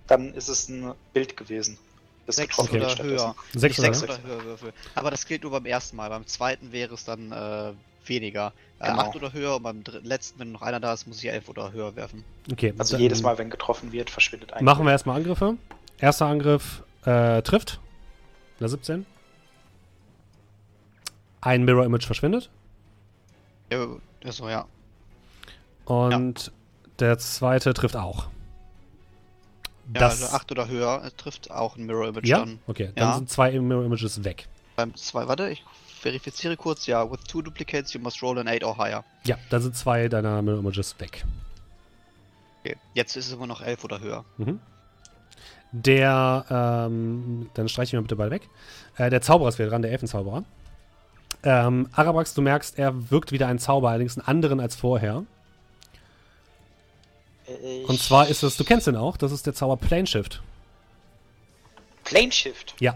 Dann 0.06 0.34
ist 0.36 0.50
es 0.50 0.68
ein 0.70 0.94
Bild 1.14 1.36
gewesen. 1.38 1.80
Das 2.28 2.36
Sechs 2.36 2.58
wird 2.58 2.72
oder 2.74 3.04
höher. 3.04 3.36
Sechs 3.54 3.80
nicht 3.80 3.88
oder? 3.90 3.94
6 3.94 4.04
oder 4.04 4.22
höher 4.24 4.44
Würfel. 4.44 4.74
Aber 4.94 5.10
das 5.10 5.26
gilt 5.26 5.42
nur 5.44 5.52
beim 5.52 5.66
ersten 5.66 5.96
Mal. 5.96 6.10
Beim 6.10 6.28
zweiten 6.28 6.72
wäre 6.72 6.94
es 6.94 7.06
dann 7.06 7.32
äh, 7.32 7.74
weniger. 8.10 8.54
Äh, 8.80 8.88
Genau. 8.92 9.02
8 9.04 9.16
oder 9.16 9.34
höher 9.34 9.56
und 9.56 9.64
beim 9.64 9.84
letzten, 10.04 10.40
wenn 10.40 10.52
noch 10.52 10.62
einer 10.62 10.80
da 10.80 10.94
ist, 10.94 11.08
muss 11.08 11.24
ich 11.24 11.30
11 11.30 11.48
oder 11.50 11.72
höher 11.72 11.96
werfen. 11.96 12.24
Okay. 12.52 12.74
Also 12.78 12.94
dann 12.96 13.02
jedes 13.02 13.22
Mal, 13.22 13.38
wenn 13.38 13.50
getroffen 13.50 13.92
wird, 13.94 14.10
verschwindet 14.10 14.52
ein. 14.54 14.64
Machen 14.66 14.86
wir 14.86 14.92
erstmal 14.92 15.18
Angriffe. 15.18 15.56
Erster 16.00 16.26
Angriff 16.28 16.84
äh, 17.06 17.42
trifft. 17.44 17.80
Na 18.60 18.68
17. 18.68 19.06
Ein 21.42 21.64
Mirror 21.66 21.86
Image 21.86 22.06
verschwindet. 22.06 22.50
Ja, 23.72 23.88
so, 24.32 24.50
ja. 24.50 24.66
Und 25.86 26.52
der 27.00 27.18
zweite 27.18 27.74
trifft 27.74 27.96
auch. 27.96 28.28
Ja, 29.94 30.00
Das, 30.02 30.22
also 30.24 30.36
8 30.36 30.52
oder 30.52 30.68
höher 30.68 31.04
äh, 31.04 31.12
trifft 31.12 31.52
auch 31.52 31.76
ein 31.76 31.86
Mirror 31.86 32.08
Image 32.10 32.26
ja? 32.28 32.42
an. 32.44 32.60
Okay, 32.68 32.92
dann 32.96 33.08
Ja. 33.10 33.16
sind 33.16 33.30
zwei 33.30 33.52
Mirror 33.60 33.86
Images 33.86 34.24
weg. 34.24 34.48
Beim 34.76 34.96
2, 34.96 35.28
warte, 35.28 35.50
ich 35.50 35.64
verifiziere 36.04 36.56
kurz. 36.58 36.86
Ja, 36.86 37.10
with 37.10 37.22
two 37.28 37.42
duplicates 37.42 37.94
you 37.94 38.00
must 38.02 38.22
roll 38.22 38.38
an 38.38 38.48
8 38.48 38.64
or 38.64 38.78
higher. 38.78 39.04
Ja, 39.26 39.38
dann 39.50 39.62
sind 39.62 39.76
zwei 39.76 40.08
deiner 40.10 40.42
Mirror 40.42 40.60
Images 40.60 40.96
weg. 41.00 41.26
Okay, 42.62 42.78
jetzt 42.94 43.16
ist 43.16 43.28
es 43.28 43.34
immer 43.34 43.48
noch 43.48 43.62
11 43.62 43.84
oder 43.84 44.00
höher. 44.00 44.24
Mhm. 44.38 44.60
Der, 45.72 46.46
ähm, 46.52 47.50
dann 47.56 47.68
streiche 47.68 47.90
ich 47.90 47.94
mal 47.94 48.02
bitte 48.04 48.16
beide 48.16 48.30
weg. 48.32 48.48
Äh, 48.98 49.10
der 49.10 49.22
Zauberer 49.22 49.50
ist 49.50 49.58
wieder 49.58 49.70
dran, 49.70 49.82
der 49.82 49.92
Elfenzauberer. 49.92 50.44
Ähm, 51.44 51.90
Arabrax, 51.94 52.34
du 52.36 52.42
merkst, 52.42 52.78
er 52.78 53.10
wirkt 53.12 53.32
wieder 53.32 53.48
ein 53.48 53.58
Zauber, 53.60 53.90
allerdings 53.90 54.18
einen 54.18 54.28
anderen 54.28 54.60
als 54.60 54.76
vorher. 54.76 55.24
Ich- 57.64 57.90
Und 57.90 58.00
zwar 58.00 58.28
ist 58.28 58.44
es, 58.44 58.56
du 58.56 58.64
kennst 58.64 58.88
ihn 58.88 58.96
auch, 58.96 59.18
das 59.18 59.32
ist 59.32 59.46
der 59.46 59.54
Zauber 59.54 59.76
Plane 59.78 60.08
Shift. 60.08 60.42
Plane 62.04 62.32
Shift. 62.32 62.76
Ja. 62.80 62.96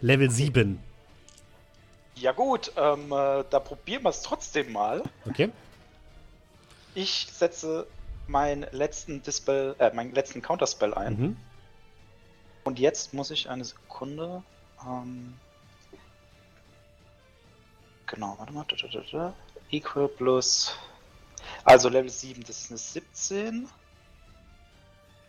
Level 0.00 0.30
7. 0.30 0.78
Ja 2.20 2.32
gut, 2.32 2.72
ähm, 2.76 3.06
äh, 3.12 3.44
da 3.48 3.60
probieren 3.60 4.02
wir 4.02 4.10
es 4.10 4.20
trotzdem 4.20 4.72
mal. 4.72 5.02
Okay. 5.26 5.50
Ich 6.94 7.28
setze 7.32 7.86
meinen 8.26 8.66
letzten 8.72 9.22
Dispel, 9.22 9.74
äh, 9.78 9.90
meinen 9.94 10.14
letzten 10.14 10.42
Counterspell 10.42 10.92
ein. 10.92 11.18
Mhm. 11.18 11.36
Und 12.64 12.78
jetzt 12.78 13.14
muss 13.14 13.30
ich 13.30 13.48
eine 13.48 13.64
Sekunde. 13.64 14.42
Ähm, 14.86 15.34
genau, 18.06 18.34
warte 18.38 18.52
mal. 18.52 18.66
Da, 18.68 18.76
da, 18.86 19.00
da. 19.10 19.34
Equal 19.70 20.08
plus. 20.08 20.74
Also 21.64 21.88
Level 21.88 22.10
7, 22.10 22.44
das 22.44 22.62
ist 22.62 22.70
eine 22.70 22.78
17. 22.78 23.68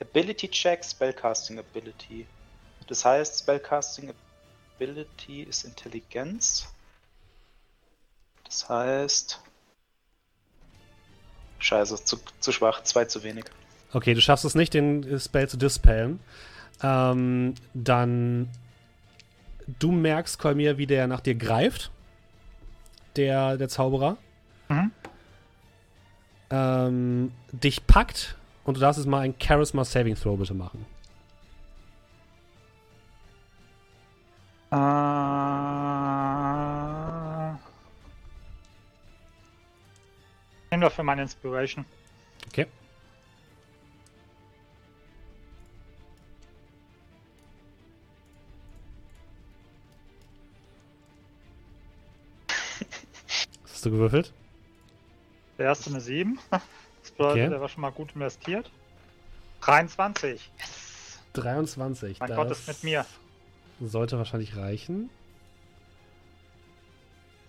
Ability 0.01 0.49
Check, 0.49 0.83
Spellcasting 0.83 1.57
Ability. 1.57 2.27
Das 2.87 3.05
heißt, 3.05 3.39
Spellcasting 3.39 4.13
Ability 4.75 5.43
ist 5.43 5.63
Intelligenz. 5.63 6.67
Das 8.51 8.67
heißt. 8.67 9.39
Scheiße, 11.59 12.03
zu, 12.03 12.17
zu 12.41 12.51
schwach, 12.51 12.83
zwei 12.83 13.05
zu 13.05 13.23
wenig. 13.23 13.45
Okay, 13.93 14.13
du 14.13 14.19
schaffst 14.19 14.43
es 14.43 14.55
nicht, 14.55 14.73
den 14.73 15.19
Spell 15.19 15.47
zu 15.47 15.57
dispellen. 15.57 16.19
Ähm, 16.83 17.55
dann. 17.73 18.49
Du 19.79 19.91
merkst, 19.91 20.37
Kolmir, 20.37 20.77
wie 20.77 20.85
der 20.87 21.07
nach 21.07 21.21
dir 21.21 21.35
greift. 21.35 21.91
Der, 23.15 23.55
der 23.57 23.69
Zauberer. 23.69 24.17
Mhm. 24.67 24.91
Ähm, 26.49 27.31
dich 27.53 27.87
packt 27.87 28.35
und 28.65 28.75
du 28.75 28.81
darfst 28.81 28.99
jetzt 28.99 29.07
mal 29.07 29.21
ein 29.21 29.35
Charisma 29.41 29.85
Saving 29.85 30.15
Throw 30.15 30.37
bitte 30.37 30.53
machen. 30.53 30.85
Äh, 34.71 35.90
Nehmen 40.81 40.89
wir 40.89 40.95
für 40.95 41.03
meine 41.03 41.21
Inspiration. 41.21 41.85
Okay. 42.47 42.65
Was 52.47 53.73
hast 53.73 53.85
du 53.85 53.91
gewürfelt? 53.91 54.33
Der 55.59 55.67
erste 55.67 55.91
eine 55.91 56.01
7. 56.01 56.39
Das 57.03 57.11
bedeutet, 57.11 57.41
Okay. 57.41 57.49
der 57.49 57.61
war 57.61 57.69
schon 57.69 57.81
mal 57.81 57.91
gut 57.91 58.13
investiert. 58.13 58.71
23. 59.61 60.51
23. 61.33 62.19
Mein 62.19 62.29
das 62.29 62.37
Gott 62.37 62.51
ist 62.51 62.67
mit 62.67 62.83
mir. 62.83 63.05
Sollte 63.81 64.17
wahrscheinlich 64.19 64.55
reichen. 64.55 65.09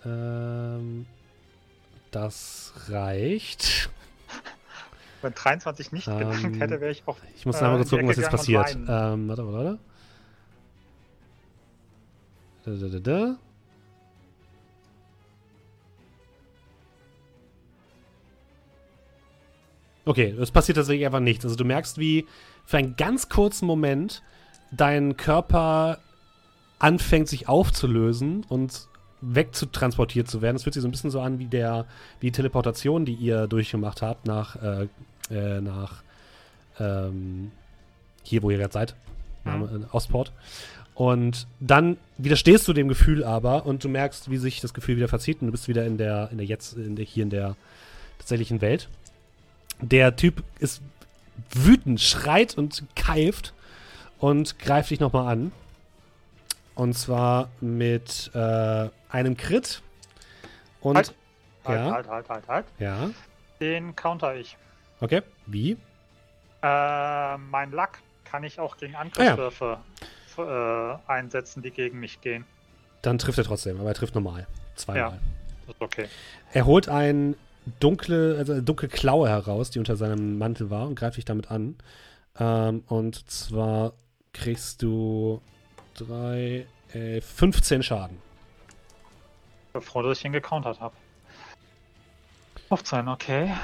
Ähm, 0.06 1.06
das 2.12 2.72
reicht. 2.88 3.90
Wenn 5.22 5.34
23 5.34 5.92
nicht 5.92 6.08
Ähm, 6.08 6.18
gelangt 6.18 6.60
hätte, 6.60 6.80
wäre 6.80 6.90
ich 6.90 7.02
auch. 7.06 7.16
Ich 7.36 7.46
muss 7.46 7.56
äh, 7.56 7.64
einmal 7.64 7.74
in 7.74 7.78
kurz 7.82 7.90
gucken, 7.90 8.08
was 8.08 8.16
jetzt 8.16 8.30
gegangen 8.30 8.64
passiert. 8.64 8.76
Ähm, 8.88 9.28
warte, 9.28 9.46
warte, 9.46 9.78
warte. 12.64 12.80
Da, 12.80 12.88
da, 12.88 12.98
da. 13.00 13.36
Okay, 20.04 20.34
es 20.40 20.50
passiert 20.50 20.76
tatsächlich 20.76 21.06
einfach 21.06 21.20
nichts. 21.20 21.44
Also 21.44 21.56
du 21.56 21.64
merkst, 21.64 21.98
wie 21.98 22.26
für 22.64 22.78
einen 22.78 22.96
ganz 22.96 23.28
kurzen 23.28 23.66
Moment 23.66 24.22
dein 24.72 25.16
Körper 25.16 25.98
anfängt 26.80 27.28
sich 27.28 27.48
aufzulösen 27.48 28.44
und 28.48 28.88
wegzutransportiert 29.22 30.28
zu 30.28 30.42
werden. 30.42 30.56
Es 30.56 30.64
fühlt 30.64 30.74
sich 30.74 30.82
so 30.82 30.88
ein 30.88 30.90
bisschen 30.90 31.10
so 31.10 31.20
an 31.20 31.38
wie 31.38 31.46
der 31.46 31.86
wie 32.20 32.26
die 32.26 32.32
Teleportation, 32.32 33.04
die 33.04 33.14
ihr 33.14 33.46
durchgemacht 33.46 34.02
habt 34.02 34.26
nach 34.26 34.56
äh, 34.56 34.88
äh, 35.30 35.60
nach 35.60 36.02
ähm, 36.78 37.52
hier, 38.22 38.42
wo 38.42 38.50
ihr 38.50 38.58
gerade 38.58 38.72
seid, 38.72 38.94
Name, 39.44 39.86
äh, 39.90 39.94
Ostport. 39.94 40.32
Und 40.94 41.46
dann 41.58 41.96
widerstehst 42.18 42.68
du 42.68 42.72
dem 42.72 42.88
Gefühl 42.88 43.24
aber 43.24 43.64
und 43.64 43.82
du 43.82 43.88
merkst, 43.88 44.30
wie 44.30 44.36
sich 44.36 44.60
das 44.60 44.74
Gefühl 44.74 44.96
wieder 44.96 45.08
verzieht 45.08 45.40
und 45.40 45.46
du 45.46 45.52
bist 45.52 45.68
wieder 45.68 45.86
in 45.86 45.96
der, 45.96 46.28
in 46.30 46.38
der 46.38 46.46
jetzt, 46.46 46.74
in 46.76 46.96
der, 46.96 47.04
hier 47.04 47.22
in 47.22 47.30
der 47.30 47.56
tatsächlichen 48.18 48.60
Welt. 48.60 48.88
Der 49.80 50.14
Typ 50.16 50.44
ist 50.58 50.82
wütend, 51.50 52.00
schreit 52.00 52.56
und 52.56 52.84
keift 52.94 53.54
und 54.18 54.58
greift 54.58 54.90
dich 54.90 55.00
nochmal 55.00 55.32
an. 55.32 55.52
Und 56.74 56.94
zwar 56.94 57.50
mit 57.60 58.30
äh, 58.34 58.88
einem 59.12 59.36
Crit. 59.36 59.82
Und 60.80 60.96
Halt. 60.96 61.14
Halt, 61.64 61.78
ja. 61.78 61.92
halt, 61.92 62.08
halt, 62.08 62.28
halt, 62.28 62.48
halt. 62.48 62.66
ja, 62.80 63.10
Den 63.60 63.94
counter 63.94 64.34
ich. 64.34 64.56
okay. 65.00 65.22
Wie? 65.46 65.76
Äh, 66.60 67.36
mein 67.38 67.70
Lack 67.70 68.00
kann 68.24 68.42
ich 68.42 68.58
auch 68.58 68.76
gegen 68.76 68.96
Angriffswürfe 68.96 69.78
äh, 70.38 71.10
einsetzen, 71.10 71.62
die 71.62 71.70
gegen 71.70 72.00
mich 72.00 72.20
gehen. 72.20 72.44
Dann 73.02 73.18
trifft 73.18 73.38
er 73.38 73.44
trotzdem, 73.44 73.78
aber 73.78 73.90
er 73.90 73.94
trifft 73.94 74.14
normal. 74.14 74.46
Zweimal. 74.74 75.20
Ist 75.68 75.80
okay. 75.80 76.08
Er 76.52 76.66
holt 76.66 76.88
ein 76.88 77.36
dunkle, 77.78 78.36
also 78.38 78.52
eine 78.52 78.62
dunkle 78.62 78.88
Klaue 78.88 79.28
heraus, 79.28 79.70
die 79.70 79.78
unter 79.78 79.96
seinem 79.96 80.38
Mantel 80.38 80.70
war, 80.70 80.88
und 80.88 80.96
greift 80.96 81.16
dich 81.16 81.24
damit 81.24 81.50
an. 81.50 81.76
Ähm, 82.38 82.82
und 82.88 83.30
zwar 83.30 83.92
kriegst 84.32 84.82
du 84.82 85.40
drei, 85.94 86.66
äh, 86.92 87.20
15 87.20 87.82
Schaden. 87.82 88.18
Bevor 89.72 90.02
dass 90.02 90.18
ich 90.18 90.24
ihn 90.24 90.32
gecountert 90.32 90.80
habe. 90.80 90.94
15, 92.68 93.08
okay. 93.08 93.54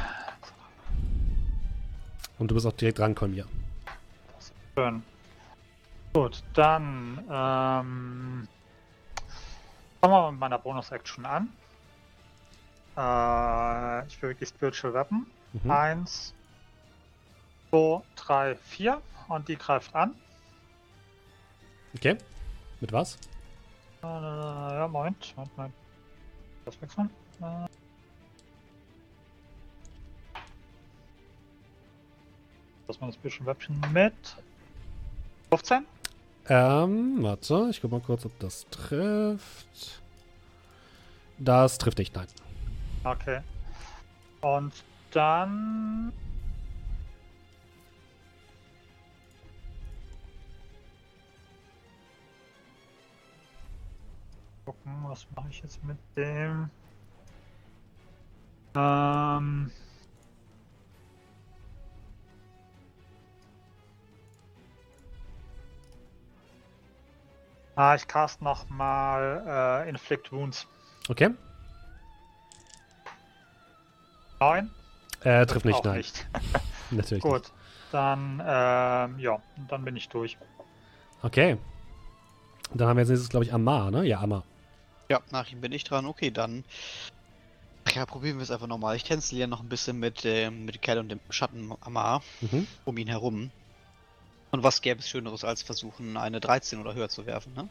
Und 2.39 2.51
du 2.51 2.55
bist 2.55 2.67
auch 2.67 2.73
direkt 2.73 2.99
dran, 2.99 3.15
Kolmir. 3.15 3.47
Schön. 4.75 5.03
Gut, 6.13 6.43
dann 6.55 7.19
ähm, 7.31 8.49
fangen 10.01 10.13
wir 10.13 10.31
mit 10.31 10.41
meiner 10.41 10.59
Bonus-Action 10.59 11.27
an. 11.27 11.49
Äh, 12.97 14.07
ich 14.07 14.19
bewege 14.19 14.41
die 14.41 14.47
Spiritual 14.47 14.95
Weapon. 14.95 15.27
Mhm. 15.53 15.71
Eins, 15.71 16.35
zwei, 17.71 18.03
drei, 18.17 18.57
vier. 18.57 19.03
Und 19.29 19.49
die 19.49 19.57
greift 19.57 19.95
an. 19.95 20.15
Okay. 21.95 22.17
Mit 22.81 22.93
was? 22.93 23.17
Äh, 24.03 24.07
ja, 24.07 24.89
Moment, 24.91 25.35
Moment, 25.37 25.57
Moment. 25.57 25.75
Das 26.69 26.83
wechseln. 26.83 27.09
Äh, 27.41 27.67
das 32.87 33.01
war 33.01 33.09
das 33.09 33.17
bisschen 33.17 33.47
Weapon 33.47 33.81
mit 33.95 34.13
15. 35.49 35.87
Ähm, 36.51 37.23
warte, 37.23 37.69
ich 37.71 37.81
guck 37.81 37.91
mal 37.91 38.01
kurz, 38.03 38.27
ob 38.27 38.39
das 38.39 38.67
trifft. 38.71 40.03
Das 41.39 41.79
trifft 41.79 41.97
nicht, 41.97 42.15
nein. 42.15 42.27
Okay. 43.03 43.41
Und 44.43 44.75
dann. 45.13 46.13
Gucken, 54.69 54.93
was 55.09 55.27
mache 55.35 55.49
ich 55.49 55.63
jetzt 55.63 55.83
mit 55.83 55.97
dem? 56.15 56.69
Ähm. 58.75 59.71
Ah, 67.77 67.95
ich 67.95 68.07
cast 68.07 68.43
nochmal 68.43 69.87
äh, 69.87 69.89
Inflict 69.89 70.31
Wounds. 70.33 70.67
Okay. 71.09 71.31
9. 74.41 74.71
Äh, 75.23 75.47
trifft 75.47 75.65
nicht, 75.65 75.77
Auch 75.77 75.85
nein. 75.85 75.97
nicht. 75.97 76.29
Natürlich 76.91 77.23
Gut. 77.23 77.51
Dann, 77.91 78.43
ähm, 78.45 79.19
ja, 79.19 79.41
dann 79.67 79.83
bin 79.87 79.97
ich 79.97 80.11
durch. 80.11 80.37
Okay. 81.23 81.57
Dann 82.75 82.87
haben 82.87 82.99
wir 82.99 83.01
jetzt 83.01 83.09
nächstes, 83.09 83.31
glaube 83.31 83.47
ich, 83.47 83.55
Amar, 83.55 83.91
ne? 83.91 84.05
Ja, 84.05 84.21
Amar. 84.21 84.45
Ja, 85.09 85.23
nach 85.31 85.51
ihm 85.51 85.61
bin 85.61 85.73
ich 85.73 85.85
dran. 85.85 86.07
Okay, 86.07 86.31
dann. 86.31 86.65
Ja, 87.95 88.05
probieren 88.05 88.37
wir 88.37 88.43
es 88.43 88.51
einfach 88.51 88.67
nochmal. 88.67 88.97
Ich 88.97 89.05
tänzel 89.05 89.39
ja 89.39 89.47
noch 89.47 89.61
ein 89.61 89.69
bisschen 89.69 89.99
mit, 89.99 90.25
ähm, 90.27 90.67
mit 90.67 90.83
Kerl 90.83 90.99
und 90.99 91.09
dem 91.09 91.21
Schatten 91.31 91.73
Amar 91.81 92.23
Mhm. 92.43 92.67
um 92.85 92.99
ihn 92.99 93.09
herum. 93.09 93.51
Und 94.51 94.63
was 94.63 94.83
gäbe 94.83 95.01
es 95.01 95.09
Schöneres, 95.09 95.45
als 95.45 95.63
versuchen, 95.63 96.17
eine 96.17 96.41
13 96.41 96.81
oder 96.81 96.95
höher 96.95 97.09
zu 97.09 97.25
werfen, 97.27 97.55
ne? 97.55 97.69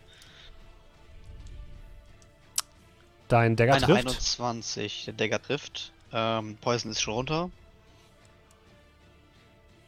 Dein 3.27 3.55
Dagger 3.55 3.73
eine 3.73 3.85
trifft. 3.85 4.07
21, 4.07 5.05
der 5.05 5.14
Dagger 5.14 5.41
trifft. 5.41 5.91
Ähm, 6.14 6.57
Poison 6.61 6.91
ist 6.91 7.01
schon 7.01 7.14
runter. 7.14 7.49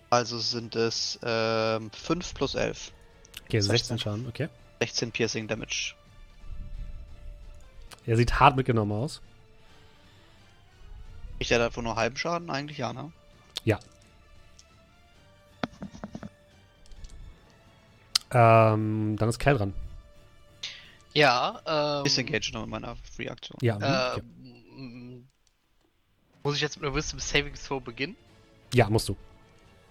Also 0.10 0.40
sind 0.40 0.76
es 0.76 1.20
ähm, 1.24 1.90
5 1.92 2.34
plus 2.34 2.56
11. 2.56 2.92
Okay, 3.46 3.62
16 3.62 3.98
16. 3.98 4.00
Schaden, 4.00 4.28
okay. 4.28 4.50
16 4.80 5.12
Piercing 5.12 5.48
Damage. 5.48 5.96
Er 8.10 8.18
sieht 8.18 8.40
hart 8.40 8.56
mitgenommen 8.56 8.92
aus. 8.92 9.22
Kriegt 11.38 11.52
er 11.52 11.60
davon 11.60 11.84
nur 11.84 11.96
halben 11.96 12.18
Schaden? 12.18 12.50
Eigentlich 12.50 12.80
ja, 12.80 12.92
ne? 12.92 13.12
Ähm, 18.32 19.16
dann 19.18 19.30
ist 19.30 19.40
Kel 19.40 19.58
dran. 19.58 19.74
Ja, 21.14 21.62
ähm. 21.66 22.04
Disengage 22.04 22.52
noch 22.54 22.62
mit 22.62 22.70
meiner 22.70 22.96
Free-Aktion. 23.16 23.58
Ja, 23.62 23.76
okay. 23.78 24.22
Ähm, 24.78 25.28
Muss 26.44 26.56
ich 26.56 26.62
jetzt 26.62 26.78
mit 26.78 26.86
einer 26.86 26.96
Wisdom 26.96 27.20
Saving 27.20 27.56
Throw 27.56 27.82
beginnen? 27.82 28.16
ja, 28.74 28.88
musst 28.90 29.10
du. 29.10 29.16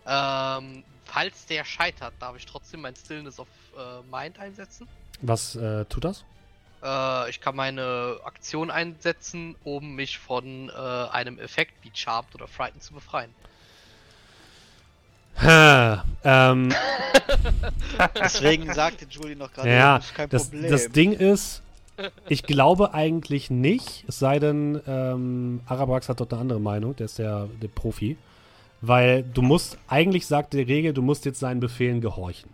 Ähm, 0.06 0.84
falls 1.04 1.46
der 1.46 1.64
scheitert, 1.64 2.14
darf 2.20 2.36
ich 2.36 2.46
trotzdem 2.46 2.82
mein 2.82 2.94
Stillness 2.94 3.40
of 3.40 3.48
äh, 3.76 4.02
Mind 4.08 4.38
einsetzen. 4.38 4.86
Was 5.20 5.56
äh, 5.56 5.84
tut 5.86 6.04
das? 6.04 6.24
Äh, 6.82 7.30
ich 7.30 7.40
kann 7.40 7.56
meine 7.56 8.18
Aktion 8.24 8.70
einsetzen, 8.70 9.56
um 9.64 9.94
mich 9.94 10.18
von 10.18 10.70
äh, 10.70 10.72
einem 10.72 11.38
Effekt 11.38 11.72
wie 11.82 11.90
Charmed 11.92 12.34
oder 12.34 12.46
Frightened 12.46 12.82
zu 12.82 12.94
befreien. 12.94 13.34
Ähm, 15.40 16.68
Deswegen 18.20 18.72
sagte 18.74 19.06
Julie 19.08 19.36
noch 19.36 19.52
gerade, 19.52 19.70
ja, 19.70 19.98
das 19.98 20.06
ist 20.06 20.14
kein 20.14 20.28
das, 20.28 20.50
Problem. 20.50 20.70
das 20.70 20.88
Ding 20.88 21.12
ist, 21.12 21.62
ich 22.28 22.42
glaube 22.42 22.94
eigentlich 22.94 23.50
nicht, 23.50 24.04
es 24.08 24.18
sei 24.18 24.38
denn, 24.38 24.80
ähm, 24.86 25.60
Arabrax 25.66 26.08
hat 26.08 26.20
dort 26.20 26.32
eine 26.32 26.42
andere 26.42 26.60
Meinung, 26.60 26.96
der 26.96 27.06
ist 27.06 27.18
der, 27.18 27.48
der 27.60 27.68
Profi. 27.68 28.16
Weil 28.80 29.24
du 29.24 29.42
musst, 29.42 29.76
eigentlich 29.88 30.26
sagt 30.26 30.52
die 30.52 30.62
Regel, 30.62 30.92
du 30.92 31.02
musst 31.02 31.24
jetzt 31.24 31.40
seinen 31.40 31.58
Befehlen 31.58 32.00
gehorchen. 32.00 32.50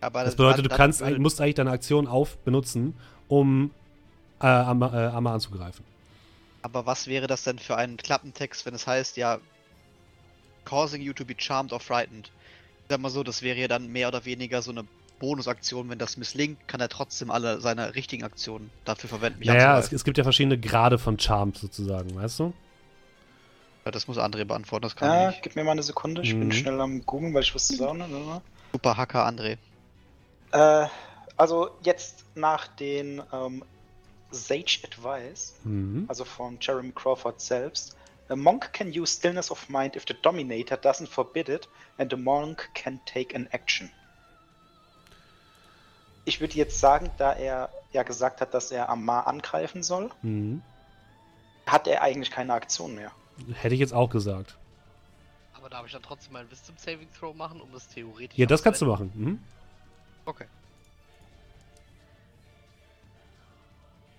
Ja. 0.00 0.06
Aber 0.06 0.24
Das 0.24 0.36
bedeutet, 0.36 0.64
dann- 0.64 0.70
du 0.70 0.76
kannst, 0.76 1.00
würde- 1.00 1.18
musst 1.18 1.40
eigentlich 1.40 1.54
deine 1.56 1.70
Aktion 1.70 2.06
auf 2.06 2.36
benutzen, 2.38 2.94
um 3.28 3.70
äh, 4.40 4.46
Amma, 4.46 4.92
äh, 4.94 5.06
Amma 5.08 5.34
anzugreifen. 5.34 5.84
Aber 6.62 6.86
was 6.86 7.06
wäre 7.08 7.26
das 7.26 7.42
denn 7.44 7.58
für 7.58 7.76
einen 7.76 7.96
Klappentext, 7.96 8.64
wenn 8.66 8.74
es 8.74 8.86
heißt, 8.86 9.16
ja, 9.16 9.38
causing 10.64 11.02
you 11.02 11.12
to 11.12 11.24
be 11.24 11.34
charmed 11.36 11.72
or 11.72 11.80
frightened? 11.80 12.30
Ich 12.82 12.90
sag 12.90 13.00
mal 13.00 13.10
so, 13.10 13.22
das 13.22 13.42
wäre 13.42 13.58
ja 13.58 13.68
dann 13.68 13.88
mehr 13.88 14.08
oder 14.08 14.24
weniger 14.24 14.62
so 14.62 14.70
eine 14.70 14.84
Bonusaktion. 15.18 15.88
Wenn 15.90 15.98
das 15.98 16.16
misslingt, 16.16 16.66
kann 16.68 16.80
er 16.80 16.88
trotzdem 16.88 17.30
alle 17.30 17.60
seine 17.60 17.94
richtigen 17.94 18.24
Aktionen 18.24 18.70
dafür 18.84 19.08
verwenden. 19.08 19.40
mich 19.40 19.48
Naja, 19.48 19.78
es, 19.78 19.92
es 19.92 20.04
gibt 20.04 20.16
ja 20.18 20.24
verschiedene 20.24 20.58
Grade 20.58 20.98
von 20.98 21.18
Charmed 21.18 21.56
sozusagen, 21.58 22.14
weißt 22.14 22.38
du? 22.40 22.52
Ja, 23.84 23.90
das 23.90 24.06
muss 24.06 24.18
André 24.18 24.44
beantworten, 24.44 24.82
das 24.82 24.96
kann 24.96 25.10
Ah, 25.10 25.22
ich 25.28 25.36
nicht. 25.36 25.42
gib 25.42 25.56
mir 25.56 25.64
mal 25.64 25.72
eine 25.72 25.82
Sekunde, 25.82 26.22
ich 26.22 26.34
Mhm. 26.34 26.40
bin 26.40 26.52
schnell 26.52 26.80
am 26.80 27.04
googeln, 27.04 27.34
weil 27.34 27.42
ich 27.42 27.54
was 27.54 27.66
zu 27.66 27.76
sagen 27.76 28.02
habe. 28.02 28.42
Super 28.72 28.96
Hacker 28.96 29.26
André. 29.26 29.56
Äh, 30.52 30.86
also 31.36 31.70
jetzt 31.82 32.24
nach 32.34 32.66
den 32.68 33.22
ähm, 33.32 33.64
Sage 34.30 34.78
Advice, 34.84 35.54
Mhm. 35.64 36.04
also 36.08 36.24
von 36.24 36.58
Jeremy 36.60 36.92
Crawford 36.92 37.40
selbst. 37.40 37.96
A 38.28 38.36
monk 38.36 38.72
can 38.74 38.88
use 38.88 39.14
stillness 39.16 39.50
of 39.50 39.68
mind 39.70 39.96
if 39.96 40.04
the 40.06 40.14
dominator 40.20 40.76
doesn't 40.76 41.08
forbid 41.08 41.48
it, 41.48 41.68
and 41.96 42.12
a 42.12 42.16
monk 42.16 42.68
can 42.74 43.00
take 43.06 43.34
an 43.34 43.46
action. 43.52 43.90
Ich 46.26 46.40
würde 46.40 46.54
jetzt 46.54 46.78
sagen, 46.78 47.10
da 47.16 47.32
er 47.32 47.70
ja 47.92 48.02
gesagt 48.02 48.42
hat, 48.42 48.52
dass 48.52 48.70
er 48.70 48.90
Amar 48.90 49.26
angreifen 49.26 49.82
soll, 49.82 50.10
Mhm. 50.20 50.62
hat 51.66 51.86
er 51.86 52.02
eigentlich 52.02 52.30
keine 52.30 52.52
Aktion 52.52 52.94
mehr. 52.94 53.12
Hätte 53.54 53.74
ich 53.74 53.80
jetzt 53.80 53.94
auch 53.94 54.10
gesagt. 54.10 54.56
Aber 55.54 55.70
darf 55.70 55.86
ich 55.86 55.92
dann 55.92 56.02
trotzdem 56.02 56.34
meinen 56.34 56.50
Wisdom 56.50 56.76
Saving 56.76 57.08
Throw 57.18 57.34
machen, 57.34 57.60
um 57.62 57.72
das 57.72 57.88
theoretisch 57.88 58.36
Ja, 58.38 58.44
das 58.46 58.62
kannst 58.62 58.82
du 58.82 58.86
machen. 58.86 59.10
Mhm. 59.14 59.42
Okay. 60.28 60.44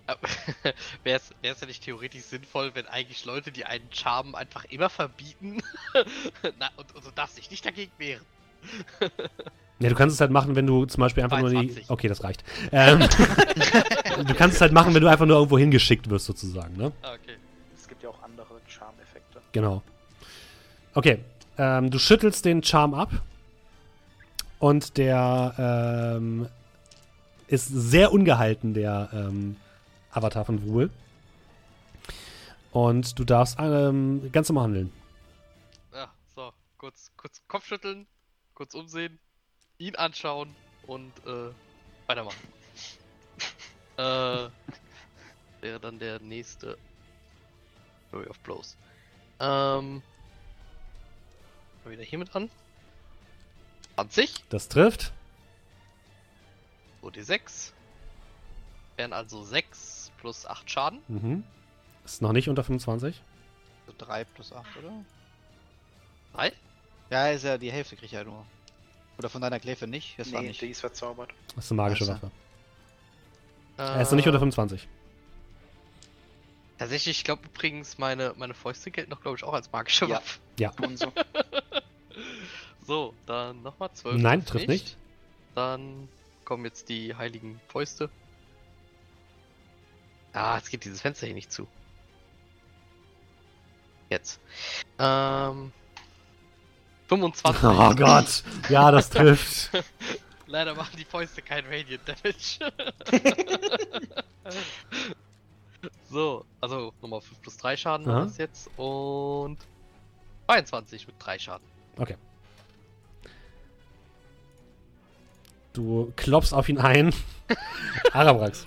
Wäre 1.04 1.20
es 1.40 1.60
ja 1.60 1.66
nicht 1.68 1.84
theoretisch 1.84 2.22
sinnvoll, 2.22 2.74
wenn 2.74 2.86
eigentlich 2.88 3.24
Leute, 3.24 3.52
die 3.52 3.64
einen 3.64 3.88
Charmen 3.92 4.34
einfach 4.34 4.64
immer 4.64 4.90
verbieten, 4.90 5.62
Na, 6.58 6.68
und, 6.76 6.92
und 6.96 7.06
du 7.06 7.10
darfst 7.14 7.38
dich 7.38 7.48
nicht 7.48 7.64
dagegen 7.64 7.92
wehren. 7.98 8.24
Ja, 9.78 9.88
du 9.88 9.94
kannst 9.94 10.14
es 10.14 10.20
halt 10.20 10.32
machen, 10.32 10.56
wenn 10.56 10.66
du 10.66 10.84
zum 10.86 11.00
Beispiel 11.00 11.22
einfach 11.22 11.38
nur 11.38 11.52
in 11.52 11.60
die. 11.60 11.68
22. 11.68 11.90
Okay, 11.90 12.08
das 12.08 12.24
reicht. 12.24 12.42
Ähm, 12.72 12.98
du 14.26 14.34
kannst 14.34 14.56
es 14.56 14.60
halt 14.60 14.72
machen, 14.72 14.92
wenn 14.92 15.02
du 15.02 15.08
einfach 15.08 15.26
nur 15.26 15.36
irgendwo 15.36 15.58
hingeschickt 15.58 16.10
wirst, 16.10 16.26
sozusagen, 16.26 16.76
ne? 16.76 16.90
Ah, 17.02 17.12
Okay. 17.14 17.36
Es 17.76 17.86
gibt 17.86 18.02
ja 18.02 18.08
auch 18.08 18.20
andere 18.24 18.60
Charm-Effekte. 18.66 19.40
Genau. 19.52 19.82
Okay. 20.94 21.20
Ähm, 21.56 21.88
du 21.88 22.00
schüttelst 22.00 22.44
den 22.44 22.64
Charm 22.64 22.94
ab. 22.94 23.10
Und 24.60 24.98
der 24.98 25.54
ähm, 26.18 26.46
ist 27.48 27.66
sehr 27.66 28.12
ungehalten, 28.12 28.74
der 28.74 29.08
ähm, 29.12 29.56
Avatar 30.12 30.44
von 30.44 30.64
Wruel. 30.64 30.90
Und 32.70 33.18
du 33.18 33.24
darfst 33.24 33.56
ähm, 33.58 34.30
ganz 34.30 34.48
normal 34.50 34.64
handeln. 34.64 34.92
Ja, 35.92 36.12
so, 36.36 36.52
kurz, 36.76 37.10
kurz 37.16 37.42
Kopfschütteln, 37.48 38.06
kurz 38.54 38.74
umsehen, 38.74 39.18
ihn 39.78 39.96
anschauen 39.96 40.54
und 40.86 41.12
äh, 41.26 41.50
weitermachen. 42.06 42.46
äh, 43.96 44.48
wäre 45.62 45.80
dann 45.80 45.98
der 45.98 46.20
nächste 46.20 46.76
Flurry 48.10 48.28
of 48.28 48.38
Blows. 48.40 48.76
Ähm, 49.40 50.02
wieder 51.86 52.02
hier 52.02 52.18
mit 52.18 52.36
an. 52.36 52.50
20, 54.08 54.44
Das 54.48 54.68
trifft. 54.68 55.12
OD6. 57.02 57.72
Wären 58.96 59.12
also 59.12 59.42
6 59.42 60.10
plus 60.18 60.46
8 60.46 60.70
Schaden. 60.70 61.00
Mhm. 61.08 61.44
Ist 62.04 62.22
noch 62.22 62.32
nicht 62.32 62.48
unter 62.48 62.64
25. 62.64 63.20
So 63.86 63.92
3 63.98 64.24
plus 64.24 64.52
8, 64.52 64.76
oder? 64.78 64.92
3? 66.34 66.52
Ja, 67.10 67.28
ist 67.28 67.44
ja 67.44 67.58
die 67.58 67.70
Hälfte 67.72 67.96
kriegt 67.96 68.12
er 68.12 68.24
nur. 68.24 68.46
Oder 69.18 69.28
von 69.28 69.42
deiner 69.42 69.60
Kläfe 69.60 69.86
nicht? 69.86 70.18
Das 70.18 70.32
war 70.32 70.40
Nee, 70.40 70.48
nicht. 70.48 70.60
die 70.62 70.68
ist 70.70 70.80
verzaubert. 70.80 71.30
Das 71.54 71.64
ist 71.66 71.72
eine 71.72 71.82
magische 71.82 72.04
Also. 72.04 72.14
Waffe. 72.14 72.30
Er 73.76 74.00
ist 74.02 74.10
noch 74.10 74.16
nicht 74.16 74.26
unter 74.26 74.38
25. 74.38 74.88
Tatsächlich, 76.78 77.18
ich 77.18 77.24
glaube 77.24 77.42
übrigens, 77.46 77.98
meine, 77.98 78.32
meine 78.38 78.54
Fäuste 78.54 78.90
gelten 78.90 79.10
doch, 79.10 79.20
glaube 79.20 79.36
ich, 79.36 79.44
auch 79.44 79.52
als 79.52 79.70
magische 79.72 80.06
Ja. 80.06 80.16
Waffe. 80.16 80.38
Ja. 80.58 80.70
Und 80.82 80.98
so. 80.98 81.12
So, 82.90 83.14
dann 83.24 83.62
nochmal 83.62 83.92
12. 83.92 84.20
Nein, 84.20 84.44
trifft 84.44 84.66
nicht. 84.66 84.96
Dann 85.54 86.08
kommen 86.44 86.64
jetzt 86.64 86.88
die 86.88 87.14
heiligen 87.14 87.60
Fäuste. 87.68 88.10
Ah, 90.32 90.56
jetzt 90.56 90.72
geht 90.72 90.84
dieses 90.84 91.00
Fenster 91.00 91.26
hier 91.26 91.36
nicht 91.36 91.52
zu. 91.52 91.68
Jetzt. 94.08 94.40
Ähm. 94.98 95.70
25. 97.06 97.62
Oh 97.62 97.94
Gott. 97.94 98.42
Ja, 98.68 98.90
das 98.90 99.08
trifft. 99.10 99.70
Leider 100.48 100.74
machen 100.74 100.96
die 100.98 101.04
Fäuste 101.04 101.42
kein 101.42 101.64
Radiant 101.66 102.02
Damage. 102.08 102.72
so, 106.10 106.44
also 106.60 106.92
nochmal 107.00 107.20
5 107.20 107.40
plus 107.40 107.56
3 107.56 107.76
Schaden 107.76 108.06
war 108.06 108.24
das 108.24 108.36
jetzt 108.36 108.68
und 108.76 109.58
22 110.46 111.06
mit 111.06 111.14
3 111.20 111.38
Schaden. 111.38 111.66
Okay. 111.96 112.16
Du 115.72 116.12
klopfst 116.16 116.52
auf 116.52 116.68
ihn 116.68 116.78
ein. 116.78 117.14
Arabrax. 118.12 118.66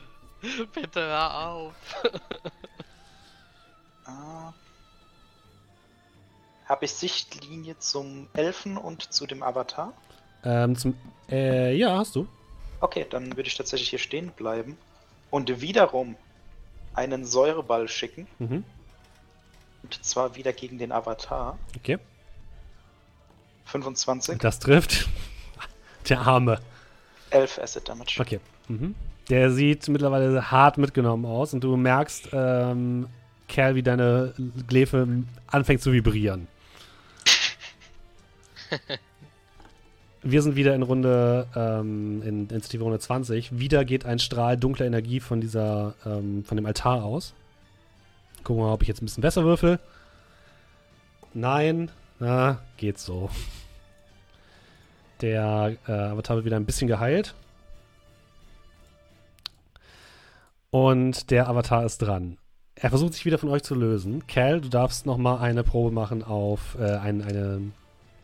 Bitte 0.74 1.02
hör 1.02 1.48
auf. 1.48 1.74
Ah. 4.06 4.52
Habe 6.66 6.84
ich 6.84 6.92
Sichtlinie 6.92 7.80
zum 7.80 8.28
Elfen 8.34 8.76
und 8.76 9.14
zu 9.14 9.26
dem 9.26 9.42
Avatar? 9.42 9.94
Ähm, 10.44 10.76
zum, 10.76 10.98
äh, 11.30 11.74
ja, 11.74 11.98
hast 11.98 12.16
du. 12.16 12.28
Okay, 12.82 13.06
dann 13.10 13.38
würde 13.38 13.48
ich 13.48 13.56
tatsächlich 13.56 13.92
hier 13.92 14.00
stehen 14.00 14.32
bleiben 14.32 14.78
und 15.32 15.62
wiederum 15.62 16.18
einen 16.94 17.26
Säureball 17.26 17.88
schicken. 17.88 18.28
Mhm. 18.40 18.66
Und 19.84 20.04
zwar 20.04 20.36
wieder 20.36 20.52
gegen 20.52 20.78
den 20.78 20.92
Avatar. 20.92 21.58
Okay. 21.78 21.98
25. 23.66 24.38
Das 24.40 24.60
trifft. 24.60 25.08
Der 26.10 26.20
Arme. 26.20 26.60
11 27.34 27.60
Acid 27.60 27.90
Damage. 27.90 28.18
Okay. 28.20 28.40
Mhm. 28.68 28.96
Der 29.30 29.52
sieht 29.52 29.88
mittlerweile 29.88 30.52
hart 30.52 30.78
mitgenommen 30.78 31.26
aus 31.26 31.54
und 31.54 31.64
du 31.64 31.78
merkst, 31.78 32.30
ähm, 32.34 33.08
Kerl, 33.48 33.76
wie 33.76 33.84
deine 33.84 34.34
Glefe 34.68 35.08
anfängt 35.48 35.82
zu 35.82 35.94
vibrieren. 35.94 36.48
Wir 40.26 40.42
sind 40.42 40.56
wieder 40.56 40.74
in 40.74 40.84
Runde, 40.84 41.48
ähm, 41.54 42.22
in 42.24 42.48
Initiative 42.48 42.84
Runde 42.84 43.00
20. 43.00 43.60
Wieder 43.60 43.84
geht 43.84 44.06
ein 44.06 44.20
Strahl 44.20 44.58
dunkler 44.58 44.86
Energie 44.86 45.20
von 45.20 45.42
dieser, 45.42 45.96
ähm, 46.06 46.46
von 46.46 46.56
dem 46.56 46.66
Altar 46.66 47.04
aus. 47.04 47.34
Gucken 48.44 48.62
wir 48.62 48.68
mal, 48.68 48.74
ob 48.74 48.82
ich 48.82 48.88
jetzt 48.88 49.02
ein 49.02 49.06
bisschen 49.06 49.22
besser 49.22 49.44
würfel. 49.44 49.80
Nein. 51.34 51.92
Na, 52.20 52.60
geht 52.78 53.00
so. 53.00 53.30
Der 55.22 55.76
äh, 55.88 55.92
Avatar 55.92 56.38
wird 56.38 56.46
wieder 56.46 56.58
ein 56.58 56.66
bisschen 56.66 56.88
geheilt. 56.88 57.36
Und 60.70 61.30
der 61.30 61.48
Avatar 61.48 61.86
ist 61.86 62.00
dran. 62.00 62.38
Er 62.76 62.90
versucht 62.90 63.14
sich 63.14 63.26
wieder 63.26 63.38
von 63.38 63.50
euch 63.50 63.64
zu 63.64 63.76
lösen. 63.76 64.26
Cal, 64.28 64.60
du 64.60 64.70
darfst 64.70 65.06
noch 65.06 65.18
mal 65.18 65.38
eine 65.38 65.64
Probe 65.64 65.92
machen 65.92 66.24
auf 66.24 66.76
äh, 66.80 66.96
ein, 66.96 67.22
eine 67.22 67.72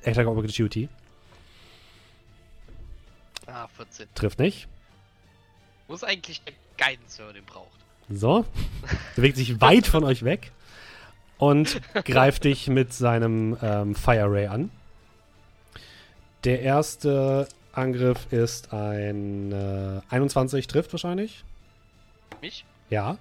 Attack 0.04 0.28
of 0.28 0.38
Opportunity. 0.38 0.90
Ah, 3.46 3.68
14. 3.68 4.08
Trifft 4.16 4.40
nicht. 4.40 4.68
Wo 5.88 5.94
ist 5.94 6.04
eigentlich 6.04 6.42
der 6.44 6.54
Guidance, 6.78 7.20
wenn 7.20 7.26
man 7.28 7.36
den 7.36 7.46
braucht? 7.46 7.80
So. 8.10 8.46
Bewegt 9.16 9.38
sich 9.38 9.62
weit 9.62 9.88
von 9.88 10.04
euch 10.04 10.24
weg 10.24 10.52
und 11.38 11.82
greift 12.06 12.44
dich 12.44 12.68
mit 12.68 12.94
seinem 12.94 13.58
ähm, 13.62 13.96
Fire 13.96 14.32
Ray 14.32 14.48
an. 14.48 14.72
Der 16.44 16.62
erste 16.62 17.48
Angriff 17.74 18.32
ist 18.32 18.74
ein 18.74 19.52
äh, 19.52 20.02
21, 20.10 20.68
trifft 20.68 20.94
wahrscheinlich. 20.94 21.44
Mich? 22.42 22.66
Ja. 22.90 23.18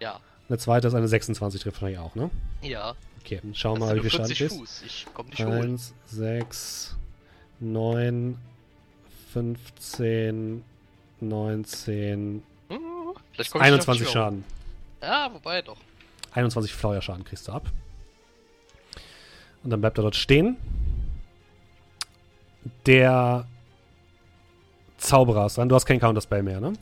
Ja. 0.00 0.20
Eine 0.48 0.58
zweite 0.58 0.88
ist 0.88 0.94
eine 0.94 1.08
26, 1.08 1.60
trifft 1.62 1.76
wahrscheinlich 1.80 1.98
auch, 1.98 2.14
ne? 2.14 2.30
Ja. 2.62 2.94
Okay, 3.20 3.40
dann 3.42 3.54
schauen 3.54 3.80
wir 3.80 3.86
mal, 3.86 3.96
wie 3.96 4.00
viel 4.00 4.10
Schaden 4.10 4.26
40 4.26 4.40
ist. 4.40 4.56
Fuß. 4.56 4.82
Ich 4.86 5.06
komm 5.12 5.26
holen. 5.38 5.72
1, 5.72 5.94
6, 6.06 6.96
9, 7.60 8.38
15, 9.32 10.64
19, 11.20 12.42
Hm, 12.68 12.78
Vielleicht 13.32 13.50
komm 13.50 13.60
ich 13.60 13.66
21 13.66 13.86
noch 13.86 13.94
nicht 13.94 14.00
mehr 14.02 14.12
Schaden. 14.12 14.44
Ja, 15.02 15.30
wobei 15.32 15.62
doch. 15.62 15.78
21 16.32 16.72
Feuerschaden 16.72 17.24
kriegst 17.24 17.48
du 17.48 17.52
ab. 17.52 17.70
Und 19.62 19.70
dann 19.70 19.80
bleibt 19.80 19.98
er 19.98 20.02
dort 20.02 20.16
stehen. 20.16 20.56
Der 22.86 23.46
Zauberer 24.98 25.46
ist 25.46 25.56
dran. 25.58 25.68
Du 25.68 25.74
hast 25.74 25.86
keinen 25.86 26.00
Counterspell 26.00 26.42
mehr, 26.42 26.60
ne? 26.60 26.72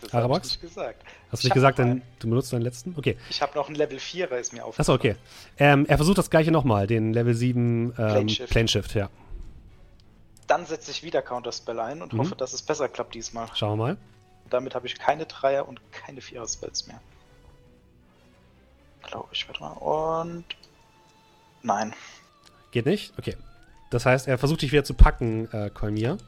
Das 0.00 0.12
Arabax? 0.12 0.48
ich 0.48 0.62
nicht 0.62 0.74
gesagt. 0.74 1.02
Hast 1.30 1.42
du 1.42 1.46
nicht 1.46 1.50
hab 1.50 1.54
gesagt, 1.54 1.78
dein, 1.78 2.02
du 2.18 2.28
benutzt 2.28 2.52
deinen 2.52 2.62
letzten? 2.62 2.94
Okay. 2.96 3.16
Ich 3.30 3.40
habe 3.42 3.54
noch 3.56 3.66
einen 3.68 3.76
Level 3.76 3.98
4er, 3.98 4.36
ist 4.36 4.52
mir 4.52 4.64
aufgefallen. 4.64 4.82
Achso, 4.82 4.94
okay. 4.94 5.16
Ähm, 5.58 5.86
er 5.86 5.96
versucht 5.96 6.18
das 6.18 6.30
gleiche 6.30 6.50
nochmal, 6.50 6.86
den 6.86 7.12
Level 7.12 7.34
7 7.34 7.86
ähm, 7.86 7.92
Plane 7.94 8.28
Shift. 8.28 8.50
Plane 8.50 8.68
Shift, 8.68 8.94
ja. 8.94 9.08
Dann 10.46 10.66
setze 10.66 10.90
ich 10.90 11.02
wieder 11.02 11.22
Counterspell 11.22 11.80
ein 11.80 12.02
und 12.02 12.12
Mhm. 12.12 12.18
hoffe, 12.18 12.36
dass 12.36 12.52
es 12.52 12.60
besser 12.62 12.88
klappt 12.88 13.14
diesmal. 13.14 13.48
Schauen 13.54 13.78
wir 13.78 13.84
mal. 13.84 13.96
Damit 14.50 14.74
habe 14.74 14.86
ich 14.86 14.98
keine 14.98 15.24
Dreier 15.24 15.66
und 15.66 15.80
keine 15.90 16.20
Vierer-Spells 16.20 16.86
mehr. 16.86 17.00
Glaube 19.02 19.28
ich, 19.32 19.48
warte 19.48 19.60
mal. 19.60 19.72
Und. 19.72 20.44
Nein. 21.62 21.94
Geht 22.72 22.84
nicht? 22.86 23.14
Okay. 23.18 23.36
Das 23.94 24.06
heißt, 24.06 24.26
er 24.26 24.38
versucht 24.38 24.62
dich 24.62 24.72
wieder 24.72 24.82
zu 24.82 24.94
packen, 24.94 25.48
äh, 25.52 25.70
Kolmir. 25.70 26.18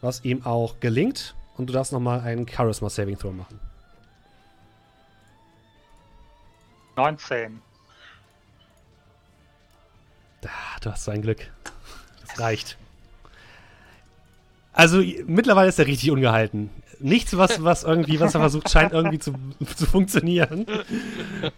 Was 0.00 0.24
ihm 0.24 0.46
auch 0.46 0.80
gelingt. 0.80 1.34
Und 1.58 1.68
du 1.68 1.74
darfst 1.74 1.92
nochmal 1.92 2.20
einen 2.20 2.48
Charisma 2.48 2.88
Saving 2.88 3.18
Throw 3.18 3.30
machen. 3.30 3.60
19. 6.96 7.60
Ah, 10.46 10.48
du 10.80 10.92
hast 10.92 11.04
so 11.04 11.10
ein 11.10 11.20
Glück. 11.20 11.50
Das 12.22 12.40
reicht. 12.40 12.78
Also, 14.72 15.02
mittlerweile 15.26 15.68
ist 15.68 15.78
er 15.78 15.86
richtig 15.86 16.10
ungehalten. 16.10 16.70
Nichts, 17.00 17.36
was, 17.36 17.62
was 17.62 17.84
irgendwie, 17.84 18.18
was 18.18 18.32
er 18.32 18.40
versucht, 18.40 18.70
scheint 18.70 18.94
irgendwie 18.94 19.18
zu, 19.18 19.34
zu 19.76 19.84
funktionieren. 19.84 20.64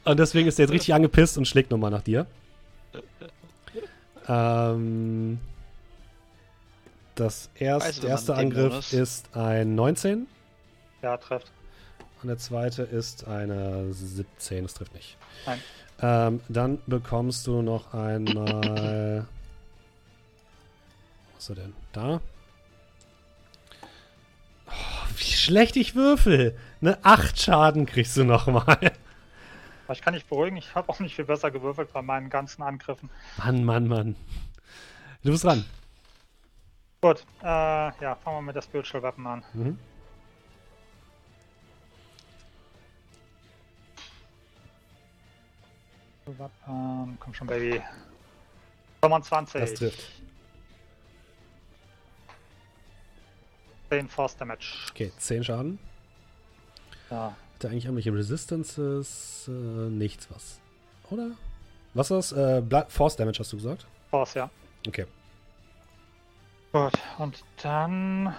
Und 0.04 0.18
deswegen 0.18 0.48
ist 0.48 0.58
er 0.58 0.64
jetzt 0.64 0.72
richtig 0.72 0.92
angepisst 0.92 1.38
und 1.38 1.46
schlägt 1.46 1.70
nochmal 1.70 1.92
nach 1.92 2.02
dir. 2.02 2.26
Ähm, 4.28 5.38
das 7.14 7.48
erst, 7.54 8.02
man 8.02 8.10
erste 8.10 8.34
Angriff 8.34 8.70
Bonus- 8.72 8.92
ist 8.92 9.36
ein 9.36 9.74
19 9.74 10.26
Ja, 11.02 11.16
trifft. 11.16 11.50
und 12.22 12.28
der 12.28 12.38
zweite 12.38 12.82
ist 12.82 13.26
eine 13.26 13.92
17. 13.92 14.64
Das 14.64 14.74
trifft 14.74 14.94
nicht. 14.94 15.16
Nein. 15.46 15.60
Ähm, 16.00 16.40
dann 16.48 16.78
bekommst 16.86 17.46
du 17.46 17.62
noch 17.62 17.94
einmal. 17.94 19.26
Was 21.34 21.44
ist 21.44 21.48
er 21.50 21.54
denn? 21.56 21.72
Da. 21.92 22.20
Oh, 24.66 24.72
wie 25.16 25.24
schlecht 25.32 25.76
ich 25.76 25.94
würfel. 25.94 26.54
Ne, 26.80 26.98
8 27.02 27.40
Schaden 27.40 27.86
kriegst 27.86 28.16
du 28.18 28.24
nochmal. 28.24 28.92
Aber 29.86 29.92
ich 29.92 30.02
kann 30.02 30.14
dich 30.14 30.26
beruhigen, 30.26 30.56
ich 30.56 30.74
habe 30.74 30.88
auch 30.88 30.98
nicht 30.98 31.14
viel 31.14 31.24
besser 31.24 31.52
gewürfelt 31.52 31.92
bei 31.92 32.02
meinen 32.02 32.28
ganzen 32.28 32.62
Angriffen. 32.64 33.08
Mann, 33.36 33.64
Mann, 33.64 33.86
Mann. 33.86 34.16
Du 35.22 35.30
bist 35.30 35.44
dran. 35.44 35.64
Gut, 37.00 37.24
äh, 37.40 37.46
ja, 37.46 38.16
fangen 38.16 38.38
wir 38.38 38.42
mit 38.42 38.56
der 38.56 38.62
Spiritual 38.62 39.04
Weapon 39.04 39.26
an. 39.28 39.44
Mhm. 39.54 39.78
Weapon, 46.26 47.16
komm 47.20 47.34
schon, 47.34 47.46
Baby. 47.46 47.80
25. 49.02 49.60
Das 49.60 49.74
trifft. 49.74 50.10
10 53.90 54.08
Force 54.08 54.36
Damage. 54.36 54.66
Okay, 54.90 55.12
10 55.16 55.44
Schaden. 55.44 55.78
Ja. 57.08 57.36
Hat 57.56 57.64
er 57.64 57.70
eigentlich 57.70 57.86
irgendwelche 57.86 58.12
Resistances? 58.12 59.48
Äh, 59.48 59.50
nichts 59.50 60.30
was. 60.30 60.60
Oder? 61.10 61.30
Was 61.94 62.10
ist 62.10 62.32
das? 62.32 62.62
Äh, 62.62 62.84
Force 62.90 63.16
Damage 63.16 63.38
hast 63.38 63.50
du 63.54 63.56
gesagt? 63.56 63.86
Force, 64.10 64.34
ja. 64.34 64.50
Okay. 64.86 65.06
Gut, 66.72 66.92
und 67.16 67.42
dann. 67.62 68.34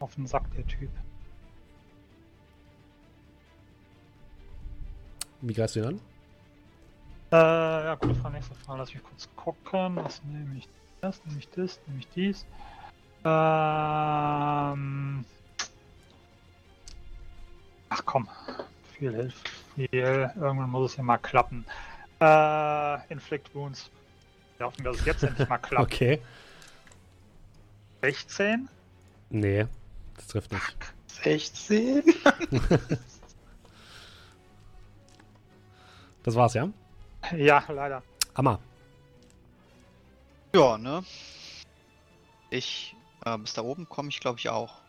Auf 0.00 0.14
den 0.16 0.26
Sack 0.26 0.52
der 0.54 0.66
Typ. 0.66 0.90
Wie 5.40 5.54
greifst 5.54 5.76
du 5.76 5.80
ihn 5.80 5.86
an? 5.86 6.00
Äh, 7.32 7.36
ja, 7.86 7.94
gute 7.94 8.14
Frage, 8.16 8.34
nächste 8.34 8.54
Frage. 8.54 8.80
Lass 8.80 8.92
mich 8.92 9.02
kurz 9.02 9.28
gucken. 9.34 9.96
Was 9.96 10.22
nehme 10.24 10.58
ich? 10.58 10.68
Das, 11.00 11.24
nehme 11.24 11.38
ich 11.38 11.48
das, 11.48 11.80
nehme 11.86 12.00
ich 12.00 12.08
dies. 12.10 12.44
Ähm. 13.24 15.24
Ach 17.88 18.02
komm, 18.04 18.28
viel 18.98 19.14
hilft 19.14 19.62
viel. 19.74 19.88
Irgendwann 19.92 20.70
muss 20.70 20.92
es 20.92 20.96
ja 20.96 21.02
mal 21.02 21.18
klappen. 21.18 21.64
Äh, 22.20 23.12
Inflict 23.12 23.54
Wounds. 23.54 23.90
Wir 24.56 24.66
hoffen, 24.66 24.84
dass 24.84 24.96
es 24.96 25.04
jetzt 25.04 25.22
endlich 25.22 25.48
mal 25.48 25.58
klappt. 25.58 25.92
Okay. 25.92 26.20
16? 28.02 28.68
Nee, 29.30 29.66
das 30.16 30.26
trifft 30.26 30.52
nicht. 30.52 30.76
16? 31.06 32.02
Das 36.24 36.36
war's, 36.36 36.54
ja? 36.54 36.68
Ja, 37.36 37.64
leider. 37.66 38.00
Amma. 38.34 38.60
Ja, 40.54 40.78
ne? 40.78 41.02
Ich, 42.50 42.94
äh, 43.24 43.38
bis 43.38 43.54
da 43.54 43.62
oben 43.62 43.88
komme 43.88 44.08
ich 44.08 44.20
glaube 44.20 44.38
ich 44.38 44.48
auch. 44.48 44.80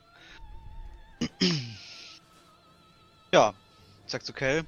ja, 3.34 3.54
ich 4.06 4.12
sag 4.12 4.26
zu 4.26 4.34
Kell. 4.34 4.66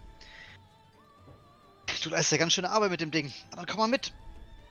Du 2.04 2.10
leistest 2.10 2.34
ja 2.34 2.38
ganz 2.38 2.54
schöne 2.54 2.70
Arbeit 2.70 2.92
mit 2.92 3.02
dem 3.02 3.12
Ding. 3.12 3.34
Dann 3.56 3.66
komm 3.66 3.78
mal 3.78 3.88
mit. 3.88 4.14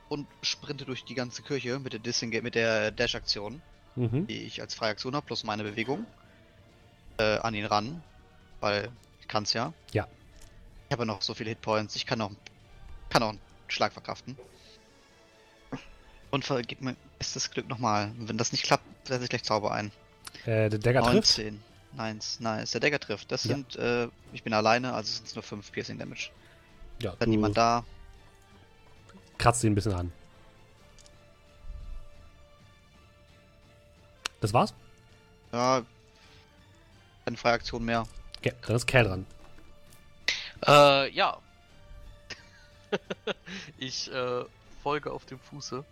Und 0.07 0.27
sprinte 0.41 0.85
durch 0.85 1.03
die 1.03 1.15
ganze 1.15 1.41
Kirche 1.41 1.79
mit 1.79 1.91
der 1.91 1.99
Disengage, 1.99 2.43
mit 2.43 2.55
der 2.55 2.91
Dash-Aktion, 2.91 3.61
Mhm. 3.95 4.27
die 4.27 4.43
ich 4.43 4.61
als 4.61 4.73
Freiaktion 4.73 5.15
habe, 5.15 5.25
plus 5.25 5.43
meine 5.43 5.63
Bewegung. 5.63 6.05
Äh, 7.17 7.39
an 7.39 7.53
ihn 7.53 7.65
ran. 7.65 8.03
Weil 8.61 8.91
ich 9.19 9.27
kann's 9.27 9.53
ja. 9.53 9.73
Ja. 9.93 10.07
Ich 10.87 10.91
habe 10.91 11.01
ja 11.01 11.05
noch 11.05 11.21
so 11.21 11.33
viele 11.33 11.49
Hitpoints. 11.49 11.95
Ich 11.95 12.05
kann 12.05 12.21
auch, 12.21 12.31
kann 13.09 13.23
auch 13.23 13.29
einen 13.29 13.41
Schlag 13.67 13.93
verkraften. 13.93 14.37
Und 16.31 16.45
vergib 16.45 16.81
mir 16.81 16.95
bestes 17.17 17.51
Glück 17.51 17.67
nochmal. 17.67 18.11
Wenn 18.17 18.37
das 18.37 18.51
nicht 18.51 18.63
klappt, 18.63 18.83
setze 19.07 19.23
ich 19.23 19.29
gleich 19.29 19.43
Zauber 19.43 19.71
ein. 19.71 19.91
Äh, 20.45 20.69
der 20.69 20.79
Dagger 20.79 21.01
trifft. 21.01 21.37
19. 21.37 21.63
Nice, 21.93 22.39
nice. 22.39 22.71
Der 22.71 22.81
Dagger 22.81 22.99
trifft. 22.99 23.31
Das 23.31 23.43
Ja. 23.45 23.55
sind, 23.55 23.75
äh, 23.77 24.07
ich 24.33 24.43
bin 24.43 24.53
alleine, 24.53 24.93
also 24.93 25.11
sind 25.13 25.27
es 25.27 25.35
nur 25.35 25.43
5 25.43 25.71
Piercing 25.71 25.97
Damage. 25.97 26.29
Ja, 27.01 27.15
Dann 27.19 27.29
niemand 27.29 27.57
da. 27.57 27.83
kratzt 29.37 29.63
ihn 29.63 29.71
ein 29.71 29.75
bisschen 29.75 29.93
an. 29.93 30.11
Das 34.41 34.53
war's? 34.53 34.73
Ja. 35.51 35.83
Keine 37.23 37.37
freie 37.37 37.53
Aktion 37.53 37.83
mehr. 37.85 38.05
Okay, 38.37 38.53
dann 38.67 38.75
ist 38.75 38.85
Kerl 38.85 39.05
dran. 39.05 39.25
Äh, 40.67 41.09
ja. 41.11 41.37
ich 43.77 44.11
äh, 44.11 44.43
folge 44.83 45.11
auf 45.11 45.25
dem 45.25 45.39
Fuße. 45.39 45.83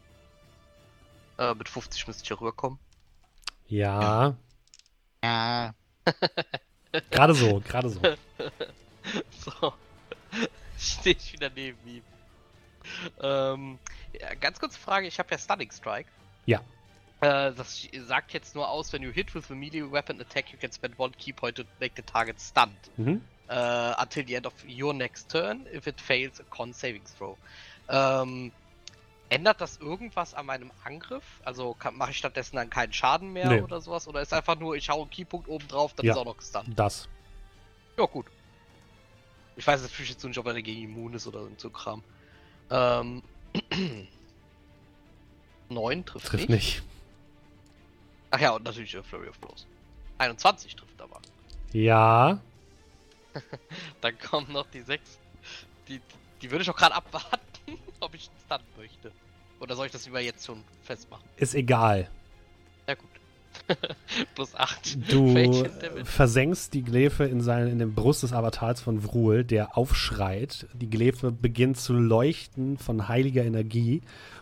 Äh, 1.38 1.54
mit 1.56 1.70
50 1.70 2.08
müsste 2.08 2.24
ich 2.24 2.30
ja 2.30 2.36
rüberkommen. 2.38 2.80
Ja, 3.68 4.36
Ja. 5.24 5.74
gerade 7.12 7.34
so, 7.34 7.60
gerade 7.62 7.90
so. 7.90 8.00
so. 9.60 9.74
Stehe 10.78 11.16
ich 11.16 11.34
wieder 11.34 11.50
neben 11.50 11.78
ihm. 11.88 12.04
Ähm, 13.22 13.80
ja, 14.20 14.34
ganz 14.36 14.60
kurze 14.60 14.78
Frage, 14.78 15.08
ich 15.08 15.18
habe 15.18 15.30
ja 15.32 15.38
Stunning 15.38 15.72
Strike. 15.72 16.10
Ja. 16.46 16.60
Äh, 17.22 17.54
das 17.54 17.88
sagt 18.06 18.34
jetzt 18.34 18.54
nur 18.54 18.70
aus, 18.70 18.92
when 18.92 19.02
you 19.02 19.12
hit 19.12 19.34
with 19.34 19.50
a 19.50 19.56
melee 19.56 19.90
weapon 19.90 20.20
attack, 20.20 20.52
you 20.52 20.60
can 20.60 20.72
spend 20.72 21.00
one 21.00 21.14
key 21.14 21.32
point 21.32 21.56
to 21.56 21.64
make 21.80 21.94
the 21.96 22.02
target 22.02 22.40
stunned. 22.40 22.78
Mhm. 22.98 23.22
uh, 23.50 23.96
until 24.00 24.24
the 24.24 24.36
end 24.36 24.46
of 24.46 24.54
your 24.68 24.94
next 24.94 25.30
turn 25.30 25.66
if 25.72 25.88
it 25.88 26.00
fails 26.00 26.40
a 26.40 26.44
con 26.44 26.74
saving 26.74 27.04
throw. 27.18 27.38
Ähm, 27.90 28.52
ändert 29.34 29.60
das 29.62 29.78
irgendwas 29.78 30.34
an 30.34 30.46
meinem 30.46 30.72
Angriff? 30.84 31.24
Also 31.44 31.76
mache 31.94 32.12
ich 32.12 32.18
stattdessen 32.18 32.56
dann 32.56 32.70
keinen 32.70 32.94
Schaden 32.94 33.34
mehr 33.34 33.50
Nee. 33.50 33.62
oder 33.62 33.82
sowas? 33.82 34.08
Oder 34.08 34.22
ist 34.22 34.34
einfach 34.34 34.58
nur, 34.58 34.76
ich 34.76 34.90
hau 34.90 35.02
einen 35.02 35.10
Keypunkt 35.10 35.48
oben 35.48 35.68
drauf, 35.68 35.94
dann 35.94 36.06
Ja. 36.06 36.14
ist 36.14 36.20
auch 36.20 36.26
noch 36.26 36.38
gestunt? 36.38 36.68
Das. 36.78 37.08
Ja, 37.98 38.06
gut. 38.06 38.28
Ich 39.56 39.66
weiß 39.68 39.82
natürlich 39.82 40.10
jetzt 40.12 40.24
nicht, 40.24 40.38
ob 40.38 40.46
er 40.48 40.54
dagegen 40.54 40.84
immun 40.84 41.14
ist 41.14 41.28
oder 41.28 41.48
so 41.58 41.70
Kram. 41.70 42.04
Ähm. 42.70 43.22
9 45.70 46.06
trifft, 46.06 46.28
Trifft 46.28 46.50
nicht. 46.50 46.82
nicht. 46.82 46.84
Ach 48.32 48.40
ja, 48.40 48.52
und 48.52 48.64
natürlich 48.64 48.94
äh, 48.96 49.04
Flurry 49.04 49.28
of 49.30 49.40
Blows. 49.40 49.66
21 50.18 50.76
trifft 50.76 51.02
aber. 51.02 51.20
Ja. 51.72 52.40
Dann 54.02 54.18
kommen 54.20 54.52
noch 54.52 54.68
die 54.72 54.82
sechs. 54.82 55.18
Die, 55.88 56.00
die 56.42 56.52
würde 56.52 56.64
ich 56.64 56.70
auch 56.70 56.76
gerade 56.76 56.94
abwarten, 56.96 57.40
ob 58.00 58.14
ich 58.14 58.30
einen 58.30 58.40
Stun 58.62 58.68
möchte. 58.78 59.12
Oder 59.64 59.78
soll 59.78 59.86
ich 59.86 59.94
das 59.94 60.06
lieber 60.06 60.20
jetzt 60.20 60.46
schon 60.46 60.58
festmachen? 60.82 61.24
Ist 61.38 61.56
egal. 61.56 62.10
Ja 62.86 62.96
gut. 62.96 63.08
Plus 64.36 64.54
8. 64.54 65.10
Du 65.10 65.34
versenkst 66.04 66.74
die 66.74 66.84
Glefe 66.84 67.24
in, 67.24 67.40
seine, 67.40 67.70
in 67.70 67.80
den 67.80 67.96
Brust 67.96 68.24
des 68.24 68.34
Avatars 68.34 68.82
von 68.82 69.00
Vrul, 69.00 69.46
der 69.46 69.78
aufschreit. 69.78 70.68
Die 70.74 70.90
Glefe 70.90 71.32
beginnt 71.32 71.78
zu 71.78 71.94
leuchten 71.94 72.78
von 72.78 73.08
heiliger 73.08 73.46
Energie 73.46 74.02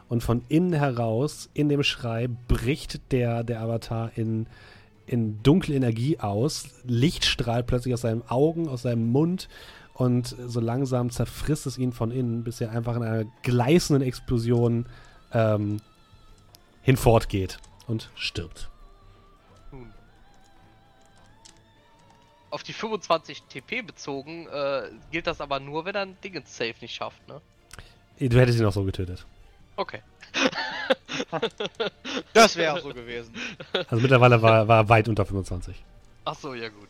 und 0.10 0.24
von 0.24 0.44
innen 0.50 0.74
heraus, 0.74 1.52
in 1.54 1.70
dem 1.70 1.84
Schrei, 1.84 2.28
bricht 2.48 3.12
der, 3.12 3.44
der 3.44 3.62
Avatar 3.62 4.12
in, 4.16 4.48
in 5.06 5.44
dunkle 5.44 5.76
Energie 5.76 6.20
aus. 6.20 6.82
Licht 6.84 7.26
strahlt 7.26 7.68
plötzlich 7.68 7.94
aus 7.94 8.02
seinen 8.02 8.28
Augen, 8.28 8.68
aus 8.68 8.82
seinem 8.82 9.12
Mund 9.12 9.50
und 9.94 10.36
so 10.48 10.60
langsam 10.60 11.12
zerfrisst 11.12 11.68
es 11.68 11.78
ihn 11.78 11.92
von 11.92 12.10
innen, 12.10 12.44
bis 12.44 12.60
er 12.60 12.72
einfach 12.72 12.96
in 12.96 13.04
einer 13.04 13.26
gleißenden 13.44 14.02
Explosion 14.02 14.88
ähm, 15.34 15.82
hinfortgeht 16.82 17.60
und 17.88 18.10
stirbt. 18.16 18.70
Nun. 19.72 19.94
Auf 22.50 22.64
die 22.64 22.74
25 22.74 23.44
TP 23.44 23.82
bezogen 23.82 24.48
äh, 24.48 24.90
gilt 25.12 25.28
das 25.28 25.42
aber 25.42 25.60
nur, 25.60 25.86
wenn 25.86 25.96
er 25.96 26.02
ein 26.02 26.18
Dingens 26.24 26.56
Safe 26.56 26.76
nicht 26.82 26.96
schafft, 26.96 27.28
ne? 27.28 27.42
Du 28.20 28.40
hättest 28.40 28.60
ihn 28.60 28.66
auch 28.66 28.74
so 28.74 28.84
getötet. 28.84 29.26
Okay. 29.76 30.02
Das 32.34 32.56
wäre 32.56 32.74
auch 32.74 32.80
so 32.80 32.94
gewesen. 32.94 33.34
Also 33.74 33.98
mittlerweile 33.98 34.42
war 34.42 34.68
war 34.68 34.80
er 34.80 34.90
weit 34.90 35.08
unter 35.08 35.26
25. 35.26 35.76
Ach 36.26 36.36
so, 36.36 36.54
ja 36.54 36.70
gut. 36.70 36.90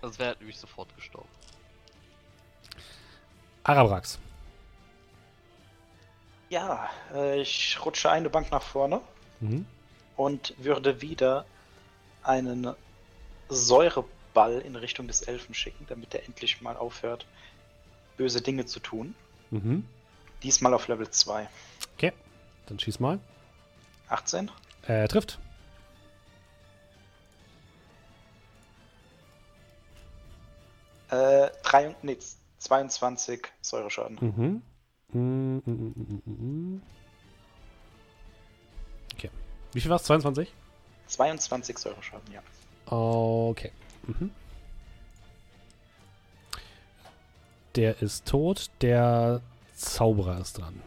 Das 0.00 0.18
wäre 0.18 0.36
nämlich 0.38 0.58
sofort 0.58 0.94
gestorben. 0.96 1.28
Arabrax. 3.64 4.18
Ja, 6.52 6.90
äh, 7.14 7.40
ich 7.40 7.78
rutsche 7.82 8.10
eine 8.10 8.28
Bank 8.28 8.50
nach 8.50 8.60
vorne 8.60 9.00
Mhm. 9.40 9.64
und 10.18 10.52
würde 10.62 11.00
wieder 11.00 11.46
einen 12.22 12.74
Säureball 13.48 14.58
in 14.60 14.76
Richtung 14.76 15.06
des 15.06 15.22
Elfen 15.22 15.54
schicken, 15.54 15.86
damit 15.88 16.14
er 16.14 16.24
endlich 16.26 16.60
mal 16.60 16.76
aufhört, 16.76 17.24
böse 18.18 18.42
Dinge 18.42 18.66
zu 18.66 18.80
tun. 18.80 19.14
Mhm. 19.50 19.88
Diesmal 20.42 20.74
auf 20.74 20.88
Level 20.88 21.08
2. 21.08 21.48
Okay, 21.96 22.12
dann 22.66 22.78
schieß 22.78 23.00
mal. 23.00 23.18
18. 24.10 24.50
Äh, 24.86 25.08
trifft. 25.08 25.38
Äh, 31.08 31.48
drei, 31.62 31.96
nee, 32.02 32.18
22 32.58 33.48
Säureschaden. 33.62 34.18
Mhm. 34.20 34.62
Okay. 39.14 39.30
Wie 39.72 39.80
viel 39.80 39.90
war 39.90 39.96
es? 39.96 40.04
22? 40.04 40.52
22 41.06 41.78
Säureschaden, 41.78 42.32
ja. 42.32 42.42
Okay. 42.86 43.72
Mhm. 44.06 44.30
Der 47.76 48.00
ist 48.02 48.26
tot. 48.26 48.70
Der 48.80 49.40
Zauberer 49.74 50.40
ist 50.40 50.58
dran. 50.58 50.80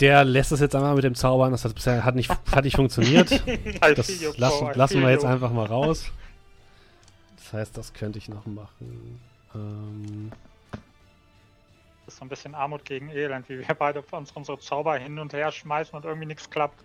Der 0.00 0.24
lässt 0.24 0.50
es 0.50 0.58
jetzt 0.58 0.74
einmal 0.74 0.96
mit 0.96 1.04
dem 1.04 1.14
Zaubern. 1.14 1.52
Das 1.52 1.64
hat 1.64 1.74
bisher 1.74 2.04
hat 2.04 2.16
nicht, 2.16 2.28
hat 2.28 2.64
nicht 2.64 2.76
funktioniert. 2.76 3.30
Das 3.80 4.36
lassen, 4.36 4.70
lassen 4.74 5.00
wir 5.00 5.10
jetzt 5.10 5.24
einfach 5.24 5.52
mal 5.52 5.66
raus. 5.66 6.06
Das 7.36 7.52
heißt, 7.52 7.76
das 7.76 7.92
könnte 7.92 8.18
ich 8.18 8.28
noch 8.28 8.46
machen. 8.46 9.20
Ähm, 9.54 10.32
Das 12.04 12.14
ist 12.14 12.18
so 12.18 12.24
ein 12.24 12.28
bisschen 12.28 12.54
Armut 12.54 12.84
gegen 12.84 13.10
Elend, 13.10 13.48
wie 13.48 13.60
wir 13.60 13.74
beide 13.74 14.02
uns 14.02 14.32
unsere 14.32 14.58
Zauber 14.58 14.96
hin 14.96 15.18
und 15.18 15.32
her 15.32 15.52
schmeißen 15.52 15.94
und 15.94 16.04
irgendwie 16.04 16.26
nichts 16.26 16.50
klappt. 16.50 16.82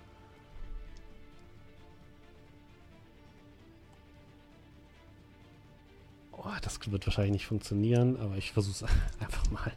oh, 6.47 6.55
das 6.61 6.79
wird 6.91 7.05
wahrscheinlich 7.05 7.33
nicht 7.33 7.45
funktionieren, 7.45 8.17
aber 8.19 8.35
ich 8.35 8.51
versuche 8.51 8.85
es 8.85 8.91
einfach 9.19 9.43
mal. 9.51 9.73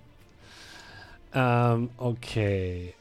Ähm, 1.33 1.91
okay. 1.97 2.95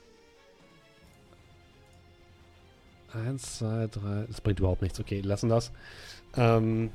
Eins, 3.13 3.59
zwei, 3.59 3.87
drei. 3.87 4.25
Das 4.27 4.41
bringt 4.41 4.59
überhaupt 4.59 4.81
nichts. 4.81 4.99
Okay, 4.99 5.21
lassen 5.21 5.49
das. 5.49 5.71
Ähm, 6.35 6.91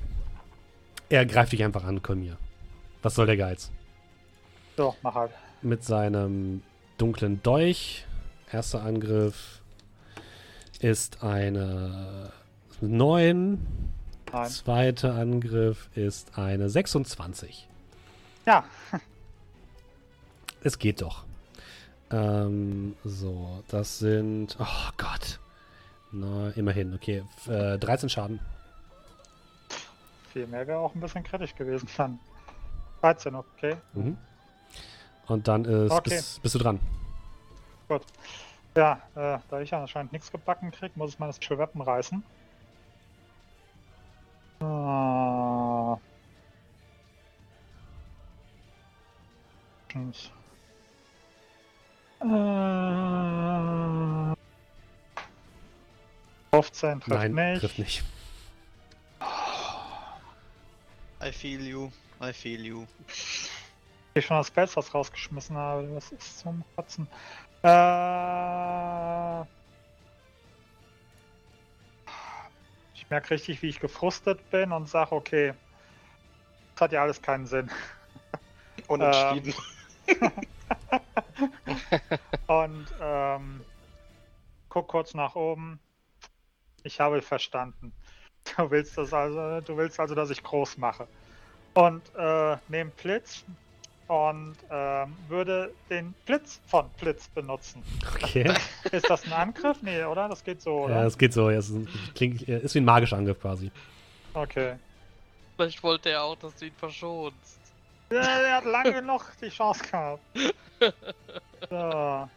er 1.09 1.27
greift 1.27 1.53
dich 1.53 1.65
einfach 1.65 1.85
an, 1.85 2.03
Kolmir. 2.03 2.39
Was 3.03 3.17
soll 3.17 3.27
der 3.27 3.37
Geiz? 3.37 3.73
So, 4.77 4.95
mach 5.03 5.15
halt. 5.15 5.31
Mit 5.63 5.85
seinem 5.85 6.63
dunklen 6.99 7.43
Dolch. 7.43 8.07
Erster 8.51 8.83
Angriff 8.83 9.63
ist 10.81 11.23
eine 11.23 12.33
9. 12.81 13.67
Nein. 14.33 14.49
Zweiter 14.51 15.15
Angriff 15.15 15.89
ist 15.95 16.37
eine 16.39 16.69
26. 16.69 17.69
Ja, 18.47 18.65
Es 20.63 20.79
geht 20.79 21.03
doch. 21.03 21.25
Ähm, 22.11 22.97
so, 23.05 23.63
das 23.69 23.99
sind. 23.99 24.57
Oh 24.59 24.91
Gott. 24.97 25.39
Na, 26.13 26.51
immerhin, 26.51 26.95
okay. 26.95 27.23
Äh, 27.49 27.79
13 27.79 28.09
Schaden. 28.09 28.41
viel 30.33 30.47
mehr 30.47 30.67
wäre 30.67 30.79
auch 30.79 30.95
ein 30.95 31.01
bisschen 31.01 31.23
kritisch 31.25 31.55
gewesen 31.55 31.89
dann. 31.97 32.19
13, 33.01 33.35
okay. 33.35 33.77
Mhm. 33.95 34.17
Und 35.27 35.49
dann 35.49 35.65
ist, 35.65 35.91
Okay. 35.91 36.11
bist, 36.11 36.43
bist 36.43 36.55
du 36.55 36.59
dran. 36.59 36.81
Gut. 37.89 38.03
Ja, 38.77 39.01
äh, 39.15 39.39
da 39.49 39.61
ich 39.61 39.73
anscheinend 39.73 40.13
nichts 40.13 40.31
gebacken 40.33 40.71
krieg, 40.71 40.97
muss 40.97 41.13
ich 41.13 41.19
meine 41.19 41.33
Special 41.33 41.59
Weapon 41.59 41.83
reißen. 41.83 42.23
Ah. 44.61 45.99
Äh. 52.21 54.35
15 56.51 57.01
trifft 57.01 57.09
Nein, 57.09 57.33
nicht. 57.35 57.61
trifft 57.61 57.79
nicht. 57.79 58.05
I 61.23 61.33
feel 61.33 61.67
you. 61.67 61.91
I 62.21 62.33
feel 62.33 62.65
you. 62.65 62.87
Ich 64.17 64.27
schon 64.27 64.37
das 64.37 64.47
Spells 64.47 64.77
was 64.77 64.95
rausgeschmissen 64.95 65.57
habe. 65.57 65.89
Das 65.95 66.13
ist 66.13 66.39
zum 66.39 66.65
Kotzen. 66.77 67.09
Äh, 67.65 69.43
ich 72.95 73.11
merke 73.11 73.31
richtig, 73.31 73.61
wie 73.63 73.69
ich 73.69 73.81
gefrustet 73.81 74.49
bin 74.51 74.71
und 74.71 74.89
sage, 74.89 75.13
okay, 75.13 75.55
das 76.75 76.83
hat 76.83 76.93
ja 76.93 77.03
alles 77.03 77.21
keinen 77.21 77.47
Sinn. 77.47 77.69
Unentschieden. 78.89 79.55
Und 82.47 82.87
ähm, 83.01 83.65
guck 84.69 84.89
kurz 84.89 85.15
nach 85.15 85.35
oben. 85.35 85.81
Ich 86.83 87.01
habe 87.01 87.23
verstanden. 87.23 87.93
Du 88.57 88.71
willst 88.71 88.99
das 88.99 89.13
also, 89.13 89.61
du 89.63 89.77
willst 89.77 89.99
also, 89.99 90.15
dass 90.15 90.31
ich 90.31 90.43
groß 90.43 90.77
mache. 90.77 91.09
Und 91.73 92.15
äh, 92.15 92.59
nehme 92.69 92.91
Blitz 92.91 93.45
und 94.09 94.57
ähm, 94.71 95.17
würde 95.29 95.73
den 95.89 96.13
Blitz 96.27 96.61
von 96.67 96.89
Blitz 97.01 97.29
benutzen. 97.29 97.83
Okay. 98.23 98.53
Ist 98.93 99.09
das 99.09 99.25
ein 99.25 99.33
Angriff? 99.33 99.79
Nee, 99.83 100.05
oder? 100.05 100.29
Das 100.29 100.45
geht 100.45 100.61
so, 100.61 100.85
oder? 100.85 100.95
ja, 100.95 101.05
es 101.07 101.17
geht 101.17 101.33
so. 101.33 101.51
Ja, 101.51 101.59
es 101.59 101.71
ist, 101.71 101.89
klingt, 102.15 102.43
ist 102.43 102.75
wie 102.75 102.81
ein 102.81 102.85
magischer 102.85 103.17
Angriff 103.17 103.41
quasi. 103.41 103.71
Okay. 104.35 104.75
Vielleicht 105.57 105.83
wollte 105.83 106.11
er 106.11 106.23
auch, 106.23 106.37
dass 106.37 106.55
du 106.57 106.67
ihn 106.67 106.75
verschonst. 106.77 107.61
Ja, 108.11 108.21
er 108.21 108.57
hat 108.57 108.65
lange 108.65 109.01
noch 109.01 109.25
die 109.41 109.49
Chance 109.49 109.83
gehabt. 109.85 110.23
So. 111.71 112.29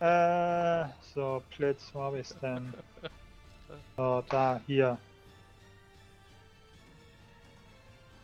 Äh, 0.00 0.84
so, 1.14 1.42
Blitz, 1.56 1.90
wo 1.94 2.02
hab 2.02 2.14
ich's 2.14 2.38
denn? 2.40 2.74
So, 3.96 4.22
da, 4.28 4.60
hier. 4.66 4.98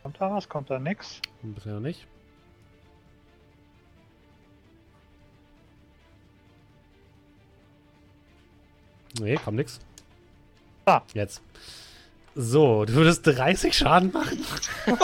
Kommt 0.03 0.21
da 0.21 0.31
was? 0.31 0.47
Kommt 0.47 0.69
da 0.69 0.79
nix? 0.79 1.23
Bisher 1.43 1.73
noch 1.73 1.81
nicht. 1.81 2.07
Nee, 9.19 9.37
kommt 9.37 9.57
nix. 9.57 9.81
Ah. 10.87 11.03
Jetzt. 11.15 11.43
So, 12.35 12.85
du 12.85 12.95
würdest 12.95 13.27
30 13.27 13.77
Schaden 13.77 14.13
machen? 14.13 14.39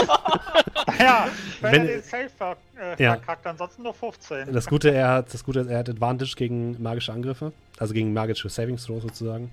Ja, 0.98 1.28
wenn, 1.60 1.72
Wenn- 1.72 1.80
er 1.82 1.86
den 1.96 2.02
Safe 2.02 2.30
ver 2.30 2.56
äh, 2.80 3.02
Ja. 3.02 3.16
verkackt, 3.16 3.46
ansonsten 3.46 3.82
nur 3.82 3.92
15. 3.92 4.52
Das 4.52 4.66
Gute, 4.66 4.90
er 4.94 5.08
hat, 5.08 5.34
das 5.34 5.44
Gute 5.44 5.60
ist, 5.60 5.66
er 5.66 5.78
hat 5.80 5.88
Advantage 5.90 6.34
gegen 6.36 6.80
magische 6.82 7.12
Angriffe. 7.12 7.52
Also 7.78 7.92
gegen 7.92 8.12
magische 8.14 8.48
Saving 8.48 8.76
Throws 8.78 9.02
sozusagen. 9.02 9.50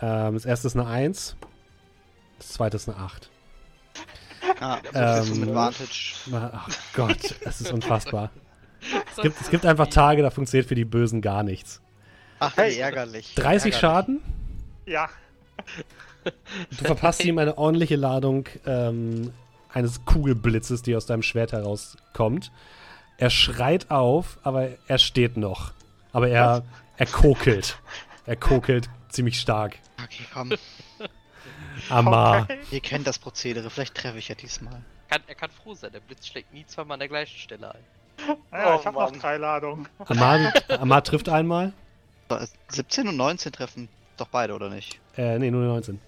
Ähm, 0.00 0.34
das 0.34 0.46
erste 0.46 0.68
ist 0.68 0.76
eine 0.76 0.86
1. 0.86 1.36
Das 2.38 2.48
zweite 2.48 2.76
ist 2.76 2.88
eine 2.88 2.96
8. 2.98 3.28
Ah, 4.60 4.78
so 4.92 4.98
ähm, 4.98 5.32
Ähm, 5.34 5.40
mit 5.40 5.54
Vantage. 5.54 6.14
Ach 6.32 6.68
Gott, 6.94 7.34
es 7.44 7.60
ist 7.60 7.72
unfassbar. 7.72 8.30
Es 9.16 9.22
gibt, 9.22 9.40
es 9.40 9.50
gibt 9.50 9.66
einfach 9.66 9.88
Tage, 9.88 10.22
da 10.22 10.30
funktioniert 10.30 10.68
für 10.68 10.74
die 10.76 10.84
Bösen 10.84 11.20
gar 11.20 11.42
nichts. 11.42 11.80
Ach, 12.38 12.56
wie 12.56 12.78
ärgerlich. 12.78 13.34
30 13.34 13.74
ärgerlich. 13.74 13.76
Schaden? 13.76 14.22
Ja, 14.86 15.08
Du 16.70 16.84
verpasst 16.84 17.24
ihm 17.24 17.38
eine 17.38 17.56
ordentliche 17.56 17.96
Ladung 17.96 18.48
ähm, 18.66 19.32
eines 19.72 20.04
Kugelblitzes, 20.04 20.82
die 20.82 20.96
aus 20.96 21.06
deinem 21.06 21.22
Schwert 21.22 21.52
herauskommt. 21.52 22.50
Er 23.18 23.30
schreit 23.30 23.90
auf, 23.90 24.38
aber 24.42 24.68
er 24.88 24.98
steht 24.98 25.36
noch. 25.36 25.72
Aber 26.12 26.28
er, 26.28 26.64
er 26.96 27.06
kokelt. 27.06 27.78
Er 28.26 28.36
kokelt 28.36 28.88
ziemlich 29.08 29.38
stark. 29.40 29.78
Okay, 30.02 30.24
komm. 30.32 30.52
Amar. 31.88 32.42
okay. 32.42 32.58
Ihr 32.70 32.80
kennt 32.80 33.06
das 33.06 33.18
Prozedere. 33.18 33.70
Vielleicht 33.70 33.94
treffe 33.94 34.18
ich 34.18 34.28
ja 34.28 34.34
diesmal. 34.34 34.82
Kann, 35.08 35.22
er 35.28 35.34
kann 35.36 35.50
froh 35.50 35.74
sein, 35.74 35.92
der 35.92 36.00
Blitz 36.00 36.26
schlägt 36.26 36.52
nie 36.52 36.66
zweimal 36.66 36.94
an 36.96 37.00
der 37.00 37.08
gleichen 37.08 37.38
Stelle 37.38 37.72
ein. 37.72 37.84
Ja, 38.52 38.74
Oh, 38.74 38.80
ich 38.80 38.86
habe 38.86 38.98
noch 38.98 39.12
drei 39.12 39.36
Ladungen. 39.36 39.86
Amar, 40.06 40.52
Amar 40.68 41.04
trifft 41.04 41.28
einmal. 41.28 41.72
So, 42.28 42.38
17 42.70 43.08
und 43.08 43.16
19 43.16 43.52
treffen 43.52 43.88
doch 44.16 44.28
beide, 44.28 44.54
oder 44.54 44.68
nicht? 44.68 44.98
Äh, 45.16 45.38
nee, 45.38 45.50
nur 45.50 45.62
19. 45.64 46.00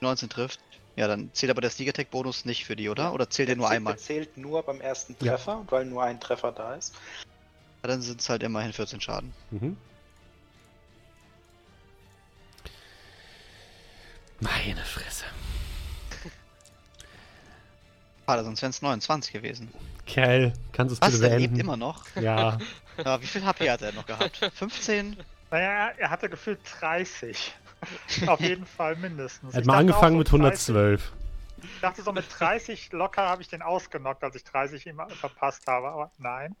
19 0.00 0.28
trifft. 0.28 0.60
Ja, 0.96 1.08
dann 1.08 1.30
zählt 1.32 1.50
aber 1.50 1.60
der 1.62 1.70
Sneak 1.70 1.88
Attack 1.88 2.10
Bonus 2.10 2.44
nicht 2.44 2.64
für 2.66 2.76
die, 2.76 2.88
oder? 2.90 3.14
Oder 3.14 3.28
zählt 3.30 3.48
der 3.48 3.56
nur 3.56 3.66
zählt- 3.68 3.76
einmal? 3.76 3.94
Der 3.94 4.02
zählt 4.02 4.36
nur 4.36 4.62
beim 4.62 4.80
ersten 4.80 5.16
Ja. 5.20 5.32
Treffer, 5.36 5.58
und 5.58 5.72
weil 5.72 5.84
nur 5.86 6.02
ein 6.02 6.20
Treffer 6.20 6.52
da 6.52 6.74
ist. 6.74 6.94
Ja, 7.82 7.88
dann 7.88 8.02
sind 8.02 8.20
es 8.20 8.28
halt 8.28 8.42
immerhin 8.42 8.72
14 8.72 9.00
Schaden. 9.00 9.32
Mhm. 9.50 9.76
Meine 14.40 14.84
Fresse. 14.84 15.24
Schade, 18.26 18.44
sonst 18.44 18.60
wären 18.62 18.70
es 18.70 18.82
29 18.82 19.32
gewesen. 19.32 19.72
Kerl, 20.06 20.52
kannst 20.72 20.90
du 20.90 20.94
es 20.94 21.00
Was? 21.00 21.12
bitte 21.20 21.30
Er 21.32 21.38
lebt 21.38 21.52
beenden? 21.54 21.60
immer 21.60 21.76
noch? 21.76 22.04
Ja, 22.20 22.58
Ja, 23.04 23.20
wie 23.22 23.26
viel 23.26 23.44
HP 23.44 23.70
hat 23.70 23.80
er 23.82 23.92
noch 23.92 24.04
gehabt? 24.04 24.36
15? 24.54 25.16
Naja, 25.52 25.92
er 25.98 26.10
hatte 26.10 26.28
gefühlt 26.28 26.58
30. 26.80 27.54
Auf 28.26 28.40
jeden 28.40 28.66
Fall 28.66 28.96
mindestens. 28.96 29.52
er 29.52 29.58
hat 29.58 29.62
Ich 29.62 29.66
mal 29.66 29.76
angefangen 29.78 30.14
auch 30.16 30.18
mit 30.20 30.28
so 30.28 30.36
30 30.38 30.74
112. 30.74 31.12
Ich 31.62 31.80
dachte 31.80 32.02
so 32.02 32.12
mit 32.12 32.24
30 32.38 32.90
locker 32.92 33.22
habe 33.28 33.42
ich 33.42 33.48
den 33.48 33.62
ausgenockt, 33.62 34.24
als 34.24 34.34
ich 34.34 34.42
30 34.44 34.86
ihm 34.86 35.00
verpasst 35.20 35.66
habe, 35.68 35.88
aber 35.90 36.10
nein. 36.18 36.56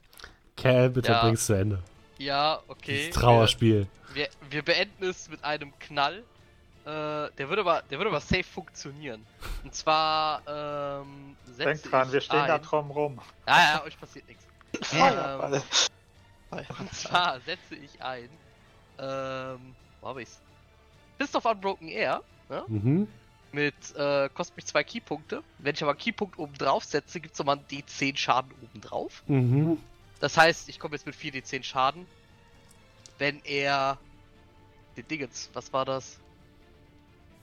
Kerl, 0.56 0.90
bitte 0.90 1.10
Ja. 1.12 1.22
bring's 1.22 1.46
zu 1.46 1.54
Ende. 1.54 1.82
Ja, 2.18 2.60
okay. 2.68 3.08
Das 3.10 3.18
Trauerspiel. 3.20 3.88
Wir, 4.12 4.28
wir 4.50 4.62
beenden 4.62 5.04
es 5.04 5.28
mit 5.28 5.42
einem 5.42 5.76
Knall. 5.80 6.18
Äh, 6.84 6.86
der 6.86 7.48
würde 7.48 7.62
aber, 7.62 7.82
der 7.90 7.98
würde 7.98 8.10
aber 8.10 8.20
safe 8.20 8.44
funktionieren. 8.44 9.24
Und 9.64 9.74
zwar, 9.74 10.42
ähm, 10.46 11.36
setze 11.46 11.64
Denkt 11.64 11.92
dran, 11.92 12.06
ich 12.08 12.12
wir 12.12 12.20
stehen 12.20 12.40
ein. 12.40 12.48
da 12.48 12.58
drum 12.58 12.90
rum. 12.90 13.20
Ja, 13.48 13.58
ja, 13.74 13.82
euch 13.84 13.98
passiert 13.98 14.26
nichts. 14.28 14.44
Feuerball. 14.90 15.62
Und 16.78 16.94
zwar 16.94 17.40
setze 17.40 17.74
ich 17.76 18.02
ein, 18.02 18.28
ähm, 19.02 19.74
wo 20.00 20.08
hab 20.08 20.18
ich's? 20.18 20.40
Fist 21.18 21.34
of 21.36 21.44
Unbroken 21.44 21.88
Air, 21.88 22.22
ne? 22.48 22.64
Mhm. 22.68 23.08
Mit, 23.52 23.74
äh, 23.96 24.30
kostet 24.32 24.56
mich 24.56 24.66
zwei 24.66 24.82
Keypunkte. 24.82 25.42
Wenn 25.58 25.74
ich 25.74 25.82
aber 25.82 25.92
einen 25.92 25.98
Keypunkt 25.98 26.38
oben 26.38 26.54
drauf 26.54 26.84
setze, 26.84 27.20
gibt's 27.20 27.38
nochmal 27.38 27.58
einen 27.58 27.66
D10 27.66 28.16
Schaden 28.16 28.52
oben 28.62 28.80
drauf. 28.80 29.22
Mhm. 29.26 29.78
Das 30.20 30.38
heißt, 30.38 30.68
ich 30.68 30.78
komme 30.78 30.94
jetzt 30.94 31.04
mit 31.04 31.14
4d10 31.14 31.62
Schaden. 31.62 32.06
Wenn 33.18 33.40
er 33.44 33.98
den 34.96 35.06
Dingens, 35.08 35.50
was 35.52 35.72
war 35.72 35.84
das? 35.84 36.18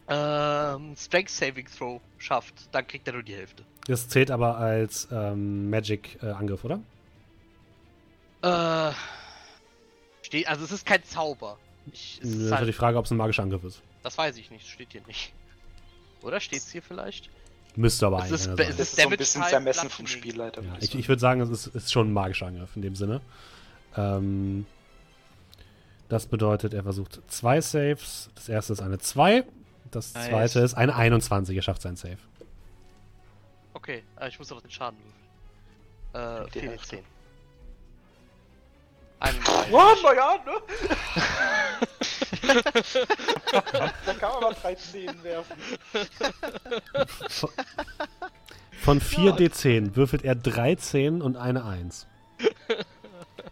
Ähm, 0.08 0.96
Strength 0.98 1.30
Saving 1.30 1.68
Throw 1.68 2.02
schafft, 2.18 2.74
dann 2.74 2.88
kriegt 2.88 3.06
er 3.08 3.14
nur 3.14 3.24
die 3.24 3.36
Hälfte. 3.36 3.64
Das 3.86 4.08
zählt 4.10 4.32
aber 4.32 4.58
als 4.58 5.08
ähm, 5.12 5.70
Magic-Angriff, 5.70 6.64
oder? 6.64 6.80
Äh, 8.42 8.92
steht, 10.30 10.48
also 10.48 10.64
es 10.64 10.72
ist 10.72 10.86
kein 10.86 11.04
Zauber. 11.04 11.58
Ich, 11.92 12.20
es 12.22 12.30
Das 12.30 12.30
ist 12.32 12.36
ist 12.46 12.52
halt 12.52 12.62
die 12.62 12.66
halt, 12.68 12.76
Frage, 12.76 12.98
ob 12.98 13.06
es 13.06 13.12
ein 13.12 13.18
magischer 13.18 13.44
Angriff 13.44 13.64
ist. 13.64 13.82
das 14.04 14.18
weiß 14.18 14.38
ich 14.38 14.52
nicht, 14.52 14.68
steht 14.68 14.92
hier 14.92 15.02
nicht. 15.08 15.34
Oder 16.22 16.40
steht's 16.40 16.72
hier 16.72 16.82
vielleicht? 16.82 17.30
Müsste 17.76 18.08
aber 18.08 18.18
Es 18.18 18.24
eigentlich 18.24 18.34
ist 18.42 18.56
be- 18.56 18.64
sein. 18.64 18.72
es 18.72 18.78
Das 18.78 18.88
ist 18.88 18.94
ist 18.98 19.02
so 19.04 19.10
ein 19.10 19.18
bisschen 19.18 19.42
Type, 19.42 19.46
das 19.46 19.54
Ermessen 19.54 19.90
vom. 19.90 20.08
Spielleiter. 20.08 20.62
Ja, 20.64 20.76
ich, 20.80 20.96
ich 20.96 21.08
würde 21.08 21.20
sagen, 21.20 21.42
es 21.42 21.50
ist, 21.50 21.68
ist 21.68 21.92
schon 21.92 22.10
ein 22.10 22.14
magischer 22.14 22.48
Angriff 22.48 22.76
in 22.76 22.82
dem 22.82 22.96
Sinne. 22.96 23.22
Ähm, 23.96 24.66
das 26.10 26.26
bedeutet, 26.26 26.74
er 26.74 26.84
versucht 26.84 27.22
zwei 27.28 27.62
Saves. 27.62 28.30
Das 28.36 28.50
erste 28.50 28.74
ist 28.74 28.82
eine 28.82 28.98
2. 28.98 29.46
Das 29.92 30.14
Nice. 30.14 30.28
zweite 30.30 30.60
ist 30.60 30.74
eine 30.76 30.96
21. 30.96 31.56
Er 31.56 31.62
schafft 31.64 31.82
seinen 31.84 31.96
Save. 31.96 32.18
Okay, 33.74 34.04
äh, 34.20 34.28
ich 34.28 34.38
muss 34.40 34.48
doch 34.50 34.62
den 34.62 34.72
Schaden 34.72 34.98
würfeln. 36.12 36.48
Äh, 36.48 36.50
Die 36.52 36.68
4d10. 36.80 37.00
Hälfte. 39.22 39.52
31. 39.52 39.74
Oh, 39.74 39.96
na 40.04 40.14
ja, 40.14 40.38
ne? 40.46 40.54
da 44.06 44.14
kann 44.14 44.32
man 44.32 44.42
mal 44.42 44.54
13 44.54 45.24
werfen. 45.24 45.58
Von 48.82 49.02
4d10 49.02 49.96
würfelt 49.96 50.24
er 50.24 50.36
13 50.36 51.22
und 51.22 51.36
eine 51.36 51.66
1. 51.66 52.08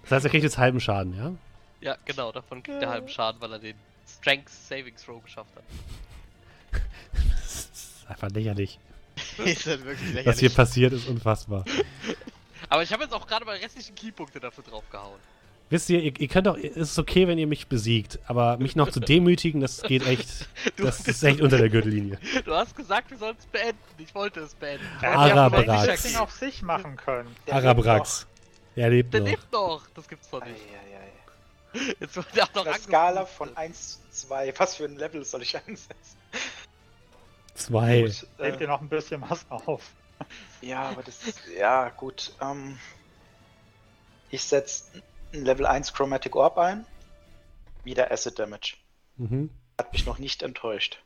Das 0.03 0.11
heißt, 0.11 0.25
er 0.25 0.31
kriegt 0.31 0.43
jetzt 0.43 0.57
halben 0.57 0.79
Schaden, 0.79 1.15
ja? 1.15 1.33
Ja, 1.81 1.97
genau, 2.05 2.31
davon 2.31 2.63
kriegt 2.63 2.81
er 2.81 2.89
halben 2.89 3.09
Schaden, 3.09 3.39
weil 3.41 3.51
er 3.53 3.59
den 3.59 3.75
Strength 4.07 4.49
Saving 4.49 4.95
Throw 4.95 5.21
geschafft 5.21 5.51
hat. 5.55 5.63
Das 7.11 7.65
ist 7.73 8.05
einfach 8.07 8.29
lächerlich. 8.29 8.79
ist 9.37 9.65
halt 9.67 9.83
wirklich 9.85 10.07
lächerlich. 10.07 10.25
Was 10.25 10.39
hier 10.39 10.49
passiert, 10.49 10.93
ist 10.93 11.07
unfassbar. 11.07 11.65
Aber 12.69 12.83
ich 12.83 12.91
habe 12.91 13.03
jetzt 13.03 13.13
auch 13.13 13.27
gerade 13.27 13.45
mal 13.45 13.57
restlichen 13.57 13.95
Keypunkte 13.95 14.39
dafür 14.39 14.63
draufgehauen. 14.63 15.19
Wisst 15.69 15.89
ihr, 15.89 16.01
ihr, 16.01 16.17
ihr 16.17 16.27
könnt 16.29 16.47
auch, 16.47 16.55
es 16.57 16.75
ist 16.91 16.99
okay, 16.99 17.27
wenn 17.27 17.37
ihr 17.37 17.47
mich 17.47 17.67
besiegt, 17.67 18.19
aber 18.27 18.57
mich 18.57 18.75
noch 18.77 18.89
zu 18.89 19.01
demütigen, 19.01 19.59
das 19.59 19.81
geht 19.81 20.05
echt, 20.07 20.47
Du, 20.77 20.83
das 20.83 21.01
ist 21.07 21.21
echt 21.23 21.41
unter 21.41 21.57
der 21.57 21.69
Gürtellinie. 21.69 22.17
du 22.45 22.53
hast 22.53 22.75
gesagt, 22.75 23.11
wir 23.11 23.17
sollen 23.17 23.35
es 23.37 23.45
beenden. 23.47 23.77
Ich 23.97 24.15
wollte 24.15 24.39
es 24.39 24.55
beenden. 24.55 24.85
Arabrax. 25.01 25.81
hätte 25.81 25.91
das 25.91 26.03
Ding 26.03 26.15
auf 26.15 26.31
sich 26.31 26.61
machen 26.61 26.95
können. 26.95 27.35
Der 27.47 27.55
Arabrax. 27.55 28.27
Er 28.75 28.89
lebt 28.89 29.13
Der 29.13 29.21
noch. 29.21 29.27
lebt 29.27 29.51
noch. 29.51 29.87
Das 29.95 30.07
gibt's 30.07 30.29
doch 30.29 30.43
nicht. 30.45 30.55
noch. 30.55 31.81
Eieiei. 31.81 31.95
Jetzt 31.99 32.15
wird 32.15 32.27
er 32.35 32.43
auch 32.45 32.53
noch 32.53 32.61
Auf 32.61 32.67
einer 32.67 32.77
Skala 32.79 33.25
von 33.25 33.57
1 33.57 33.99
zu 34.11 34.27
2. 34.27 34.53
Was 34.57 34.75
für 34.75 34.85
ein 34.85 34.95
Level 34.95 35.25
soll 35.25 35.41
ich 35.41 35.57
einsetzen? 35.57 36.17
Zwei. 37.55 38.03
Gut, 38.03 38.27
Nehmt 38.39 38.57
äh, 38.57 38.63
ihr 38.63 38.67
noch 38.67 38.81
ein 38.81 38.87
bisschen 38.89 39.21
was 39.27 39.45
auf. 39.49 39.81
ja, 40.61 40.83
aber 40.83 41.03
das 41.03 41.23
ist. 41.27 41.39
Ja, 41.59 41.89
gut. 41.89 42.31
Ähm, 42.39 42.77
ich 44.29 44.43
setze 44.43 45.01
ein 45.33 45.45
Level 45.45 45.65
1 45.65 45.93
Chromatic 45.93 46.35
Orb 46.35 46.57
ein. 46.57 46.85
Wieder 47.83 48.11
Acid 48.11 48.37
Damage. 48.39 48.75
Mhm. 49.17 49.49
Hat 49.77 49.93
mich 49.93 50.05
noch 50.05 50.19
nicht 50.19 50.43
enttäuscht. 50.43 51.01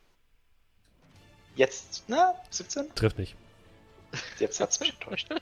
Jetzt, 1.54 2.04
na, 2.08 2.34
17? 2.50 2.94
Trifft 2.94 3.18
nicht. 3.18 3.36
Jetzt 4.38 4.60
hat's 4.60 4.80
mich 4.80 4.90
enttäuscht. 4.94 5.28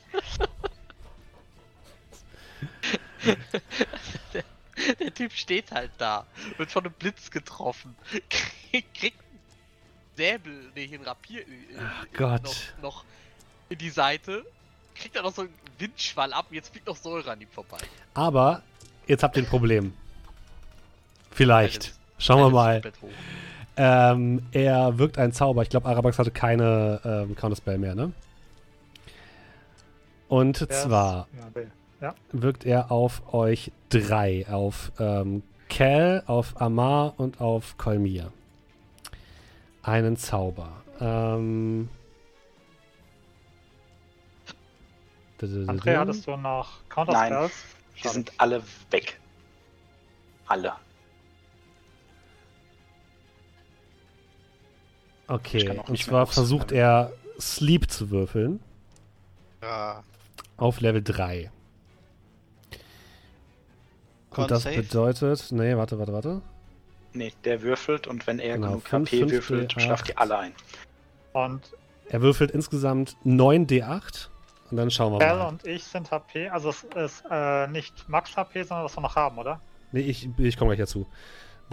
der, 4.35 4.45
der 4.99 5.15
Typ 5.15 5.33
steht 5.33 5.73
halt 5.73 5.91
da, 5.99 6.27
wird 6.57 6.71
von 6.71 6.85
einem 6.85 6.95
Blitz 6.95 7.31
getroffen, 7.31 7.97
kriegt, 8.29 9.21
einen 9.21 9.41
Säbel, 10.17 10.73
nee, 10.75 10.91
ein 10.93 11.03
Rapier 11.03 11.41
äh, 11.47 11.79
Ach 11.79 12.07
Gott. 12.13 12.43
noch, 12.43 12.83
noch 12.83 13.05
in 13.69 13.79
die 13.79 13.91
Seite, 13.91 14.45
kriegt 14.95 15.17
dann 15.17 15.25
noch 15.25 15.35
so 15.35 15.43
einen 15.43 15.55
Windschwall 15.79 16.33
ab 16.33 16.47
und 16.51 16.55
jetzt 16.57 16.71
fliegt 16.71 16.87
noch 16.87 16.97
Säure 16.97 17.31
an 17.33 17.41
ihm 17.41 17.51
vorbei. 17.51 17.79
Aber 18.15 18.63
jetzt 19.07 19.23
habt 19.23 19.37
ihr 19.37 19.43
ein 19.43 19.49
Problem. 19.49 19.93
Vielleicht. 21.31 21.95
Schauen 22.19 22.41
wir 22.41 22.51
mal. 22.51 22.83
Ähm, 23.77 24.43
er 24.53 24.99
wirkt 24.99 25.17
einen 25.19 25.33
Zauber. 25.33 25.63
Ich 25.63 25.71
glaube, 25.71 25.89
Arabax 25.89 26.19
hatte 26.19 26.31
keine 26.31 27.01
ähm, 27.05 27.35
Counterspell 27.37 27.79
mehr, 27.79 27.95
ne? 27.95 28.13
Und 30.29 30.61
ist- 30.61 30.83
zwar 30.83 31.27
Ja, 32.01 32.15
wirkt 32.33 32.65
er 32.67 32.91
auf 32.93 33.33
euch 33.35 33.73
drei. 33.89 34.47
Auf 34.51 34.93
ähm, 34.99 35.43
Cal, 35.69 36.23
auf 36.27 36.61
Amar 36.61 37.15
und 37.19 37.41
auf 37.41 37.77
Kolmir. 37.79 38.33
Einen 39.83 40.17
Zauber. 40.17 40.69
Ähm. 41.01 41.89
Andrea, 45.67 46.01
hattest 46.01 46.27
du 46.27 46.37
noch 46.37 46.87
Counterspells? 46.91 47.53
Die 48.01 48.03
Schade. 48.05 48.15
sind 48.15 48.33
alle 48.39 48.63
weg. 48.91 49.21
Alle. 50.47 50.73
Ich 55.25 55.29
Okay, 55.29 55.81
und 55.87 55.99
zwar 55.99 56.27
versucht 56.27 56.73
er 56.73 57.13
Sleep 57.39 57.89
zu 57.91 58.11
würfeln. 58.11 58.61
Ja. 59.63 60.03
Auf 60.57 60.81
Level 60.81 61.03
3. 61.03 61.51
Con 64.31 64.43
Und 64.45 64.51
das 64.51 64.65
save? 64.65 64.77
bedeutet. 64.83 65.53
Nee, 65.53 65.77
warte, 65.77 65.99
warte, 65.99 66.13
warte. 66.13 66.43
Nee, 67.13 67.33
der 67.45 67.63
würfelt 67.63 68.07
und 68.07 68.27
wenn 68.27 68.39
er 68.39 68.55
Genau, 68.55 68.69
genug 68.69 68.89
fünf, 68.89 69.09
HP 69.13 69.31
würfelt, 69.31 69.73
D8. 69.75 69.81
schlaft 69.81 70.09
die 70.09 70.17
alle 70.17 70.39
ein. 70.39 70.53
Und 71.33 71.61
Er 72.09 72.23
würfelt 72.23 72.51
insgesamt 72.51 73.17
9 73.25 73.67
D8 73.69 74.30
und 74.71 74.77
dann 74.77 74.91
schauen 74.91 75.13
wir 75.13 75.19
Bell 75.19 75.37
mal. 75.39 75.49
und 75.49 75.67
ich 75.67 75.85
sind 75.85 76.11
HP, 76.11 76.49
also 76.49 76.71
es 76.71 76.85
ist 76.85 77.25
äh, 77.31 77.67
nicht 77.69 78.09
Max 78.09 78.37
HP, 78.37 78.63
sondern 78.63 78.85
was 78.85 78.97
wir 78.97 79.01
noch 79.03 79.17
haben, 79.17 79.39
oder? 79.39 79.61
Nee, 79.93 80.01
ich, 80.01 80.29
ich 80.39 80.57
komme 80.57 80.71
gleich 80.75 80.87
dazu. 80.87 81.07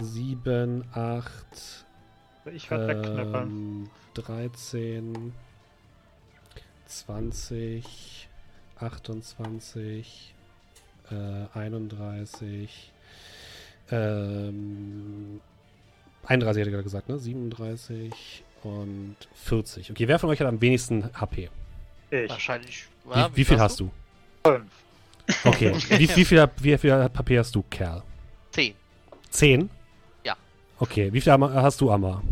7, 0.00 0.84
8, 0.92 0.96
Also 2.44 2.56
Ich 2.56 2.70
werde 2.70 2.88
wegknippeln. 2.88 3.34
ähm, 3.48 3.90
13, 4.14 5.32
20, 6.86 8.28
28, 8.78 10.34
äh, 11.10 11.58
31, 11.58 12.92
ähm, 13.90 15.40
31 16.26 16.60
hätte 16.60 16.68
ich 16.70 16.72
gerade 16.74 16.84
gesagt, 16.84 17.08
ne? 17.08 17.18
37 17.18 18.44
und 18.62 19.16
40. 19.34 19.90
Okay, 19.90 20.08
wer 20.08 20.18
von 20.18 20.30
euch 20.30 20.40
hat 20.40 20.46
am 20.46 20.60
wenigsten 20.60 21.10
HP? 21.18 21.48
Ich. 22.10 22.30
Wahrscheinlich. 22.30 22.86
Wie, 23.04 23.36
wie 23.36 23.44
viel 23.44 23.60
hast 23.60 23.80
du? 23.80 23.90
Fünf. 24.44 24.70
Okay. 25.44 25.74
wie, 25.88 26.16
wie, 26.16 26.24
viel, 26.24 26.48
wie 26.58 26.78
viel 26.78 26.92
HP 26.92 27.38
hast 27.38 27.54
du, 27.54 27.62
Kerl? 27.70 28.02
10. 28.52 28.74
10? 29.30 29.70
Ja. 30.24 30.36
Okay, 30.78 31.12
wie 31.12 31.20
viel 31.20 31.32
hast 31.32 31.80
du, 31.80 31.90
Amma? 31.90 32.22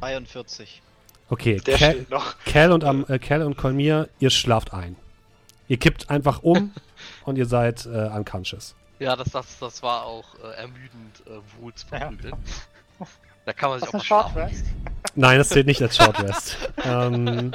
43. 0.00 0.82
Okay, 1.28 1.60
Der 1.60 1.76
Cal, 1.76 1.92
steht 1.92 2.10
noch. 2.10 2.34
Cal 2.44 2.72
und, 2.72 2.84
Am, 2.84 3.04
äh, 3.08 3.18
Cal 3.18 3.42
und 3.42 3.56
Kolmir, 3.56 4.08
ihr 4.20 4.30
schlaft 4.30 4.72
ein. 4.72 4.96
Ihr 5.68 5.76
kippt 5.78 6.08
einfach 6.08 6.42
um 6.42 6.72
und 7.24 7.36
ihr 7.36 7.46
seid 7.46 7.84
äh, 7.86 8.08
unconscious. 8.14 8.74
Ja, 8.98 9.16
das, 9.16 9.30
das, 9.30 9.58
das 9.58 9.82
war 9.82 10.04
auch 10.04 10.24
äh, 10.42 10.56
ermüdend, 10.56 11.22
äh, 11.26 11.60
Wohl 11.60 11.74
zu 11.74 11.86
Ja. 11.92 11.98
verprügeln. 11.98 12.34
Da 13.44 13.52
kann 13.52 13.70
man 13.70 13.80
sich 13.80 13.92
Was 13.92 14.10
auch 14.10 14.34
mal 14.34 14.48
Short? 14.48 14.52
Nein, 15.14 15.38
das 15.38 15.50
zählt 15.50 15.66
nicht 15.66 15.80
als 15.82 15.96
Short 15.96 16.20
Rest. 16.22 16.56
ähm, 16.84 17.54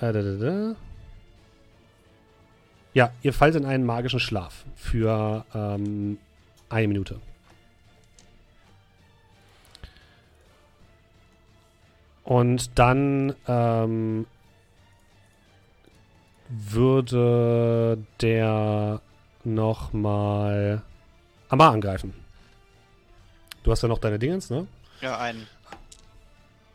da, 0.00 0.12
da, 0.12 0.22
da. 0.22 0.76
Ja, 2.92 3.12
ihr 3.22 3.32
fallt 3.32 3.54
in 3.54 3.64
einen 3.64 3.84
magischen 3.84 4.18
Schlaf 4.18 4.64
für 4.74 5.44
ähm, 5.54 6.18
eine 6.68 6.88
Minute. 6.88 7.20
Und 12.24 12.78
dann 12.78 13.34
ähm, 13.46 14.26
würde 16.48 17.98
der 18.20 19.00
nochmal 19.44 20.82
Amar 21.48 21.72
angreifen. 21.72 22.14
Du 23.62 23.70
hast 23.70 23.82
ja 23.82 23.88
noch 23.88 23.98
deine 23.98 24.18
Dingens, 24.18 24.50
ne? 24.50 24.66
Ja, 25.00 25.18
ein. 25.18 25.46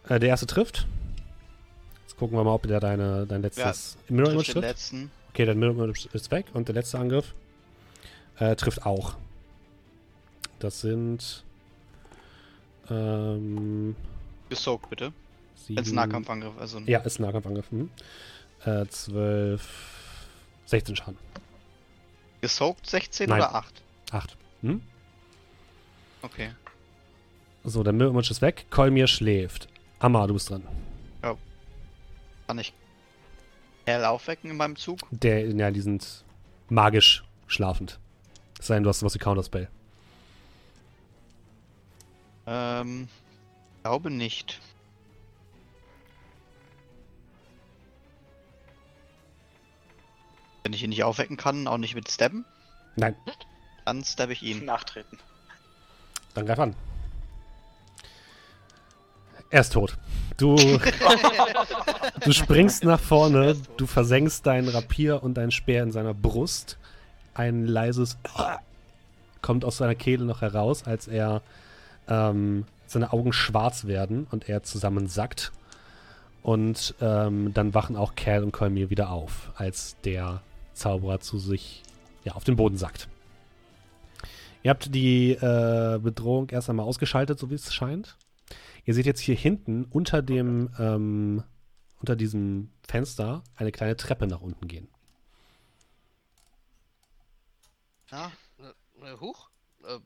Äh, 0.07 0.19
der 0.19 0.29
erste 0.29 0.45
trifft. 0.45 0.87
Jetzt 2.15 2.19
gucken 2.21 2.37
wir 2.37 2.45
mal, 2.45 2.53
ob 2.53 2.65
der 2.65 2.79
deine, 2.79 3.25
dein 3.27 3.41
letztes 3.41 3.97
Mirror 4.07 4.31
Image 4.31 4.45
Trifft 4.51 4.61
letzten. 4.61 5.11
Okay, 5.31 5.43
dein 5.43 5.59
Mirror 5.59 5.83
Image 5.83 6.05
ist 6.13 6.31
weg 6.31 6.45
und 6.53 6.69
der 6.69 6.75
letzte 6.75 6.97
Angriff 6.97 7.33
äh, 8.37 8.55
trifft 8.55 8.85
auch. 8.85 9.17
Das 10.59 10.79
sind 10.79 11.43
ähm, 12.89 13.97
Gesoakt, 14.47 14.89
bitte. 14.89 15.11
sieben, 15.57 15.77
es 15.77 15.91
Nahkampfangriff, 15.91 16.53
also 16.57 16.79
Ja, 16.85 17.01
ein 17.01 17.11
Nahkampfangriff. 17.19 17.69
Mhm. 17.73 17.89
Äh, 18.63 18.85
12, 18.85 19.69
16 20.67 20.95
Schaden. 20.95 21.17
Gesoakt 22.39 22.87
16 22.87 23.27
Nein. 23.27 23.39
oder 23.39 23.55
8? 23.55 23.83
8. 24.11 24.37
Hm? 24.61 24.81
Okay. 26.21 26.51
So, 27.65 27.83
der 27.83 27.91
Mirror 27.91 28.11
Image 28.13 28.31
ist 28.31 28.41
weg. 28.41 28.67
Kolmir 28.69 29.07
schläft. 29.07 29.67
Amma, 29.99 30.25
du 30.27 30.35
bist 30.35 30.49
dran. 30.49 30.63
Kann 32.47 32.59
ich 32.59 32.73
Kerl 33.85 34.05
aufwecken 34.05 34.51
in 34.51 34.57
meinem 34.57 34.75
Zug? 34.75 34.99
Der, 35.11 35.47
ja, 35.49 35.71
die 35.71 35.81
sind 35.81 36.23
magisch 36.69 37.23
schlafend. 37.47 37.99
Es 38.59 38.67
sei 38.67 38.75
denn, 38.75 38.83
du 38.83 38.89
hast 38.89 39.03
was 39.03 39.13
wie 39.15 39.19
Counterspell. 39.19 39.67
Ähm, 42.47 43.07
glaube 43.83 44.11
nicht. 44.11 44.59
Wenn 50.63 50.73
ich 50.73 50.83
ihn 50.83 50.89
nicht 50.89 51.03
aufwecken 51.03 51.37
kann, 51.37 51.67
auch 51.67 51.77
nicht 51.77 51.95
mit 51.95 52.09
Stabben, 52.09 52.45
Nein, 52.95 53.15
dann 53.85 54.03
stabbe 54.03 54.33
ich 54.33 54.41
ihn. 54.41 54.65
Nachtreten. 54.65 55.19
dann 56.33 56.45
greif 56.45 56.59
an. 56.59 56.75
Er 59.55 59.61
ist 59.61 59.71
tot. 59.71 59.95
Du, 60.35 60.57
du 62.25 62.33
springst 62.33 62.83
nach 62.83 62.99
vorne, 62.99 63.55
du 63.77 63.85
versenkst 63.85 64.45
deinen 64.45 64.67
Rapier 64.67 65.23
und 65.23 65.35
deinen 65.35 65.51
Speer 65.51 65.81
in 65.81 65.93
seiner 65.93 66.13
Brust. 66.13 66.77
Ein 67.33 67.65
leises 67.65 68.17
kommt 69.41 69.63
aus 69.63 69.77
seiner 69.77 69.95
Kehle 69.95 70.25
noch 70.25 70.41
heraus, 70.41 70.83
als 70.83 71.07
er 71.07 71.41
ähm, 72.09 72.65
seine 72.85 73.13
Augen 73.13 73.31
schwarz 73.31 73.85
werden 73.85 74.27
und 74.29 74.49
er 74.49 74.63
zusammensackt. 74.63 75.53
Und 76.43 76.93
ähm, 76.99 77.53
dann 77.53 77.73
wachen 77.73 77.95
auch 77.95 78.15
Cal 78.15 78.43
und 78.43 78.51
Kolmir 78.51 78.89
wieder 78.89 79.09
auf, 79.09 79.53
als 79.55 79.95
der 80.03 80.41
Zauberer 80.73 81.21
zu 81.21 81.39
sich 81.39 81.81
ja, 82.25 82.33
auf 82.33 82.43
den 82.43 82.57
Boden 82.57 82.75
sackt. 82.75 83.07
Ihr 84.63 84.71
habt 84.71 84.93
die 84.93 85.31
äh, 85.31 85.97
Bedrohung 85.97 86.49
erst 86.49 86.69
einmal 86.69 86.85
ausgeschaltet, 86.85 87.39
so 87.39 87.49
wie 87.49 87.55
es 87.55 87.73
scheint. 87.73 88.17
Ihr 88.85 88.93
seht 88.93 89.05
jetzt 89.05 89.19
hier 89.21 89.35
hinten 89.35 89.85
unter 89.85 90.21
dem 90.21 90.69
ähm, 90.79 91.43
unter 91.99 92.15
diesem 92.15 92.71
Fenster 92.87 93.43
eine 93.55 93.71
kleine 93.71 93.95
Treppe 93.95 94.27
nach 94.27 94.41
unten 94.41 94.67
gehen. 94.67 94.87
Ja, 98.11 98.31
Äh, 98.59 99.05
äh, 99.13 99.19
huch. 99.19 99.49
Äh, 99.83 99.99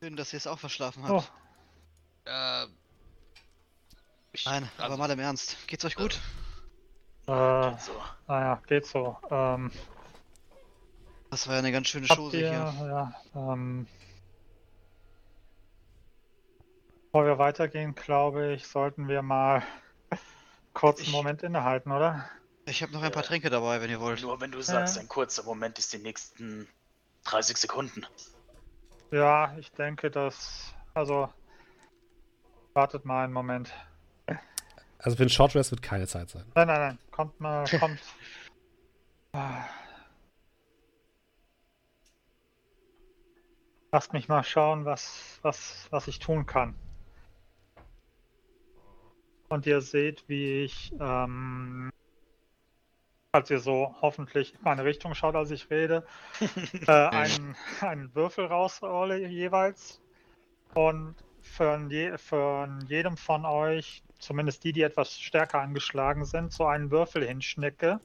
schön, 0.00 0.16
dass 0.16 0.32
ihr 0.32 0.36
es 0.36 0.46
auch 0.46 0.58
verschlafen 0.58 1.02
Oh, 1.08 1.22
habt. 1.22 1.32
äh, 2.26 2.66
ich, 4.32 4.44
Nein, 4.46 4.68
aber 4.76 4.84
also, 4.84 4.96
mal 4.98 5.10
im 5.10 5.18
Ernst. 5.18 5.56
Geht's 5.66 5.84
euch 5.84 5.94
gut? 5.96 6.20
äh, 7.26 7.78
So. 7.78 7.92
naja, 8.28 8.62
geht 8.66 8.86
so. 8.86 9.16
Ähm, 9.30 9.70
Das 11.30 11.46
war 11.46 11.54
ja 11.54 11.58
eine 11.60 11.72
ganz 11.72 11.88
schöne 11.88 12.06
Chose 12.06 12.38
ihr, 12.38 12.50
hier. 12.72 12.86
ja, 12.86 13.14
ähm, 13.34 13.86
bevor 17.12 17.26
wir 17.26 17.36
weitergehen, 17.38 17.94
glaube 17.94 18.54
ich, 18.54 18.66
sollten 18.66 19.06
wir 19.06 19.20
mal 19.20 19.62
kurz 20.72 21.00
einen 21.00 21.08
Ich- 21.08 21.12
Moment 21.12 21.42
innehalten, 21.42 21.92
oder? 21.92 22.26
Ich 22.64 22.80
habe 22.82 22.90
noch 22.92 23.02
ein 23.02 23.12
paar 23.12 23.22
Tränke 23.24 23.50
dabei, 23.50 23.82
wenn 23.82 23.90
ihr 23.90 24.00
wollt. 24.00 24.22
Nur 24.22 24.40
wenn 24.40 24.50
du 24.52 24.62
sagst, 24.62 24.96
Äh. 24.96 25.00
ein 25.00 25.08
kurzer 25.08 25.42
Moment 25.42 25.78
ist 25.78 25.92
die 25.92 25.98
nächsten 25.98 26.66
30 27.24 27.56
Sekunden. 27.58 28.06
Ja, 29.10 29.54
ich 29.58 29.70
denke, 29.72 30.10
dass. 30.10 30.72
Also. 30.94 31.28
Wartet 32.72 33.04
mal 33.04 33.24
einen 33.24 33.34
Moment. 33.34 33.70
Also 34.98 35.16
für 35.16 35.24
einen 35.24 35.28
Short 35.30 35.54
Rest 35.54 35.70
wird 35.72 35.82
keine 35.82 36.06
Zeit 36.06 36.30
sein. 36.30 36.44
Nein, 36.54 36.68
nein, 36.68 36.80
nein. 36.80 36.98
Kommt 37.10 37.38
mal, 37.40 37.66
kommt. 37.78 38.00
Lasst 43.90 44.12
mich 44.12 44.28
mal 44.28 44.42
schauen, 44.42 44.84
was, 44.84 45.38
was, 45.42 45.86
was 45.90 46.08
ich 46.08 46.18
tun 46.18 46.46
kann. 46.46 46.74
Und 49.52 49.66
ihr 49.66 49.82
seht, 49.82 50.26
wie 50.30 50.62
ich, 50.62 50.94
ähm, 50.98 51.90
als 53.32 53.50
ihr 53.50 53.58
so 53.58 53.94
hoffentlich 54.00 54.54
in 54.54 54.62
meine 54.62 54.82
Richtung 54.82 55.14
schaut, 55.14 55.34
als 55.34 55.50
ich 55.50 55.68
rede, 55.68 56.06
äh, 56.86 56.90
einen, 56.90 57.54
einen 57.82 58.14
Würfel 58.14 58.46
rausrolle 58.46 59.28
jeweils. 59.28 60.00
Und 60.72 61.16
für, 61.42 61.86
je, 61.90 62.16
für 62.16 62.66
jedem 62.86 63.18
von 63.18 63.44
euch, 63.44 64.02
zumindest 64.18 64.64
die, 64.64 64.72
die 64.72 64.80
etwas 64.80 65.20
stärker 65.20 65.60
angeschlagen 65.60 66.24
sind, 66.24 66.50
so 66.50 66.64
einen 66.64 66.90
Würfel 66.90 67.22
hinschnicke. 67.22 68.00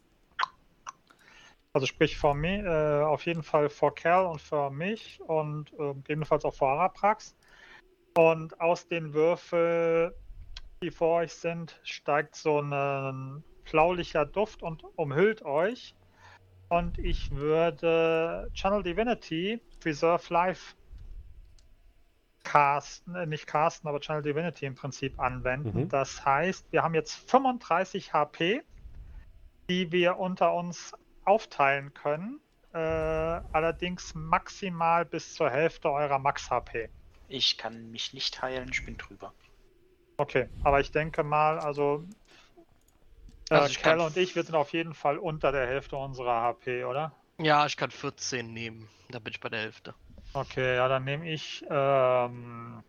Also 1.72 1.88
sprich 1.88 2.18
vor 2.18 2.34
mir, 2.34 2.66
äh, 2.66 3.04
auf 3.06 3.26
jeden 3.26 3.44
Fall 3.44 3.70
vor 3.70 3.96
Kerl 3.96 4.26
und 4.26 4.42
für 4.42 4.70
mich 4.70 5.22
und 5.22 5.72
äh, 5.80 5.94
gegebenenfalls 5.94 6.44
auch 6.44 6.56
vor 6.56 6.72
Araprax. 6.72 7.38
Und 8.18 8.60
aus 8.60 8.90
den 8.90 9.14
Würfeln, 9.14 10.12
die 10.82 10.92
vor 10.92 11.22
euch 11.22 11.34
sind, 11.34 11.80
steigt 11.84 12.36
so 12.36 12.60
ein 12.60 13.44
flaulicher 13.64 14.26
Duft 14.26 14.64
und 14.64 14.84
umhüllt 14.96 15.44
euch. 15.44 15.96
Und 16.70 16.98
ich 17.00 17.32
würde 17.32 18.50
Channel 18.54 18.84
Divinity 18.84 19.62
Preserve 19.80 20.34
Life 20.34 20.76
casten, 22.44 23.16
äh, 23.16 23.26
nicht 23.26 23.48
casten, 23.48 23.90
aber 23.90 24.00
Channel 24.00 24.22
Divinity 24.22 24.66
im 24.66 24.76
Prinzip 24.76 25.20
anwenden. 25.20 25.82
Mhm. 25.84 25.90
Das 25.90 26.26
heißt, 26.26 26.66
wir 26.72 26.84
haben 26.84 26.94
jetzt 26.94 27.14
35 27.30 28.14
HP, 28.14 28.64
die 29.70 29.92
wir 29.92 30.18
unter 30.18 30.54
uns 30.54 30.94
aufteilen 31.26 31.94
können. 31.94 32.40
Äh, 32.74 32.78
allerdings 32.78 34.14
maximal 34.14 35.06
bis 35.06 35.34
zur 35.34 35.50
Hälfte 35.50 35.90
eurer 35.90 36.20
Max-HP. 36.20 36.90
Ich 37.28 37.58
kann 37.58 37.92
mich 37.92 38.14
nicht 38.14 38.42
heilen, 38.42 38.70
ich 38.72 38.86
bin 38.86 38.98
drüber. 38.98 39.34
Okay, 40.20 40.48
aber 40.64 40.80
ich 40.80 40.92
denke 40.92 41.24
mal, 41.24 41.60
also, 41.60 42.04
äh, 43.50 43.56
Also 43.56 43.74
Cal 43.76 43.98
kann- 43.98 44.08
und 44.08 44.18
ich, 44.18 44.36
wir 44.36 44.44
sind 44.44 44.56
auf 44.56 44.72
jeden 44.74 44.94
Fall 44.94 45.18
unter 45.18 45.52
der 45.52 45.68
Hälfte 45.68 45.98
unserer 45.98 46.42
HP, 46.42 46.86
oder? 46.86 47.12
Ja, 47.40 47.66
ich 47.66 47.78
kann 47.78 47.90
14 47.90 48.54
nehmen. 48.54 48.90
Da 49.10 49.18
bin 49.20 49.34
ich 49.34 49.40
bei 49.40 49.50
der 49.50 49.62
Hälfte. 49.62 49.96
Okay, 50.34 50.76
ja, 50.76 50.88
dann 50.88 51.04
nehme 51.04 51.30
ich 51.32 51.66
ähm, 51.70 52.84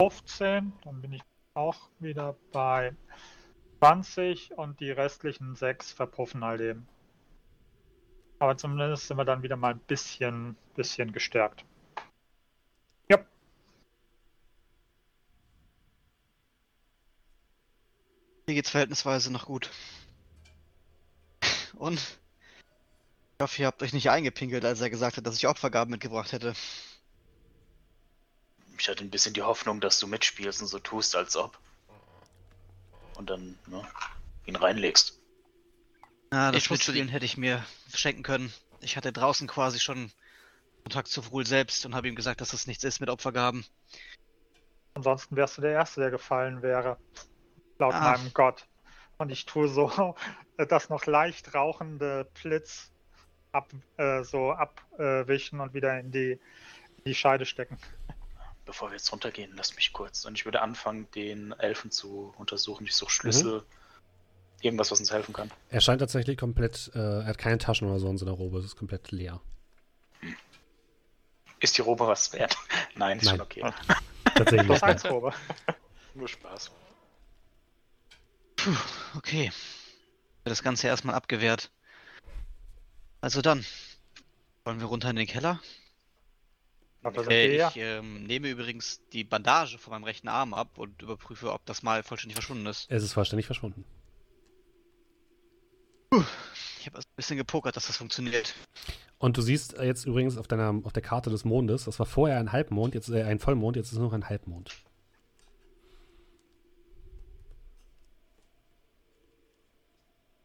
15, 0.00 0.72
dann 0.84 1.00
bin 1.02 1.12
ich 1.12 1.22
auch 1.54 1.90
wieder 2.00 2.36
bei 2.52 2.94
20 3.78 4.52
und 4.58 4.80
die 4.80 4.90
restlichen 4.90 5.54
6 5.56 5.92
verpuffen 5.92 6.44
halt 6.44 6.60
eben. 6.60 6.88
Aber 8.38 8.56
zumindest 8.56 9.08
sind 9.08 9.18
wir 9.18 9.26
dann 9.26 9.42
wieder 9.42 9.56
mal 9.56 9.74
ein 9.74 9.80
bisschen, 9.80 10.56
bisschen 10.74 11.12
gestärkt. 11.12 11.66
Geht's 18.56 18.70
verhältnisweise 18.70 19.30
noch 19.30 19.44
gut. 19.44 19.68
Und 21.74 21.98
ich 21.98 23.42
hoffe, 23.42 23.60
ihr 23.60 23.66
habt 23.66 23.82
euch 23.82 23.92
nicht 23.92 24.08
eingepinkelt, 24.08 24.64
als 24.64 24.80
er 24.80 24.88
gesagt 24.88 25.18
hat, 25.18 25.26
dass 25.26 25.36
ich 25.36 25.46
Opfergaben 25.46 25.90
mitgebracht 25.90 26.32
hätte. 26.32 26.54
Ich 28.78 28.88
hatte 28.88 29.04
ein 29.04 29.10
bisschen 29.10 29.34
die 29.34 29.42
Hoffnung, 29.42 29.82
dass 29.82 29.98
du 29.98 30.06
mitspielst 30.06 30.62
und 30.62 30.68
so 30.68 30.78
tust, 30.78 31.16
als 31.16 31.36
ob. 31.36 31.58
Und 33.16 33.28
dann, 33.28 33.58
ne, 33.66 33.86
ihn 34.46 34.56
reinlegst. 34.56 35.20
Na, 36.30 36.50
das 36.50 36.62
Ich 36.62 36.70
wusste 36.70 36.92
Mitspielen 36.92 37.08
hätte 37.10 37.26
ich 37.26 37.36
mir 37.36 37.62
schenken 37.94 38.22
können. 38.22 38.50
Ich 38.80 38.96
hatte 38.96 39.12
draußen 39.12 39.46
quasi 39.48 39.80
schon 39.80 40.10
Kontakt 40.84 41.08
zu 41.08 41.20
Vrul 41.20 41.46
selbst 41.46 41.84
und 41.84 41.94
habe 41.94 42.08
ihm 42.08 42.14
gesagt, 42.14 42.40
dass 42.40 42.52
das 42.52 42.66
nichts 42.66 42.84
ist 42.84 43.00
mit 43.00 43.10
Opfergaben. 43.10 43.66
ansonsten 44.94 45.36
wärst 45.36 45.58
du 45.58 45.60
der 45.60 45.72
Erste, 45.72 46.00
der 46.00 46.10
gefallen 46.10 46.62
wäre. 46.62 46.96
Laut 47.78 47.94
Ah. 47.94 48.12
meinem 48.12 48.32
Gott. 48.32 48.66
Und 49.18 49.30
ich 49.30 49.46
tue 49.46 49.68
so 49.68 50.14
das 50.56 50.88
noch 50.88 51.06
leicht 51.06 51.54
rauchende 51.54 52.28
Blitz 52.42 52.90
ab, 53.52 53.70
äh, 53.96 54.22
so 54.22 54.52
abwischen 54.52 55.60
und 55.60 55.74
wieder 55.74 55.98
in 55.98 56.10
die, 56.10 56.32
in 56.32 57.04
die 57.04 57.14
Scheide 57.14 57.46
stecken. 57.46 57.78
Bevor 58.64 58.90
wir 58.90 58.96
jetzt 58.96 59.10
runtergehen, 59.12 59.52
lass 59.56 59.76
mich 59.76 59.92
kurz. 59.92 60.24
Und 60.24 60.34
ich 60.34 60.44
würde 60.44 60.60
anfangen, 60.60 61.08
den 61.14 61.52
Elfen 61.52 61.90
zu 61.90 62.34
untersuchen. 62.36 62.84
Ich 62.84 62.96
suche 62.96 63.10
Schlüssel. 63.10 63.62
Irgendwas, 64.60 64.90
was 64.90 64.98
uns 65.00 65.12
helfen 65.12 65.32
kann. 65.34 65.50
Er 65.68 65.80
scheint 65.80 66.00
tatsächlich 66.00 66.36
komplett, 66.38 66.90
äh, 66.94 66.98
er 67.20 67.26
hat 67.26 67.38
keine 67.38 67.58
Taschen 67.58 67.88
oder 67.88 68.00
so 68.00 68.08
in 68.08 68.16
seiner 68.18 68.32
Robe, 68.32 68.58
es 68.58 68.64
ist 68.64 68.76
komplett 68.76 69.12
leer. 69.12 69.40
Ist 71.60 71.76
die 71.78 71.82
Robe 71.82 72.06
was 72.06 72.32
wert? 72.32 72.56
Nein, 72.96 73.18
ist 73.18 73.26
Nein. 73.26 73.36
schon 73.36 73.42
okay. 73.42 73.72
Tatsächlich. 74.34 74.66
Plus 74.66 74.82
eins. 74.82 75.04
Nur 76.14 76.28
Spaß. 76.28 76.70
Okay. 79.16 79.50
Wird 80.44 80.50
Das 80.50 80.62
Ganze 80.62 80.86
erstmal 80.86 81.14
abgewehrt. 81.14 81.70
Also 83.20 83.42
dann. 83.42 83.64
Wollen 84.64 84.80
wir 84.80 84.86
runter 84.86 85.10
in 85.10 85.16
den 85.16 85.26
Keller? 85.26 85.60
Sind 87.02 87.30
Äh, 87.30 87.68
ich 87.68 87.76
ähm, 87.76 88.24
nehme 88.24 88.48
übrigens 88.48 89.00
die 89.12 89.22
Bandage 89.22 89.78
von 89.78 89.92
meinem 89.92 90.04
rechten 90.04 90.28
Arm 90.28 90.54
ab 90.54 90.76
und 90.76 91.02
überprüfe, 91.02 91.52
ob 91.52 91.64
das 91.66 91.82
mal 91.82 92.02
vollständig 92.02 92.34
verschwunden 92.34 92.66
ist. 92.66 92.90
Es 92.90 93.04
ist 93.04 93.12
vollständig 93.12 93.46
verschwunden. 93.46 93.84
Ich 96.80 96.86
habe 96.86 96.98
ein 96.98 97.04
bisschen 97.14 97.36
gepokert, 97.36 97.76
dass 97.76 97.86
das 97.86 97.96
funktioniert. 97.96 98.54
Und 99.18 99.36
du 99.36 99.42
siehst 99.42 99.76
jetzt 99.78 100.04
übrigens 100.04 100.36
auf 100.36 100.46
deiner, 100.46 100.80
auf 100.84 100.92
der 100.92 101.02
Karte 101.02 101.30
des 101.30 101.44
Mondes, 101.44 101.84
das 101.84 101.98
war 101.98 102.06
vorher 102.06 102.38
ein 102.38 102.52
Halbmond, 102.52 102.94
jetzt 102.94 103.08
äh, 103.08 103.22
ein 103.22 103.38
Vollmond, 103.38 103.76
jetzt 103.76 103.86
ist 103.86 103.92
es 103.92 103.98
nur 103.98 104.08
noch 104.08 104.14
ein 104.14 104.28
Halbmond. 104.28 104.74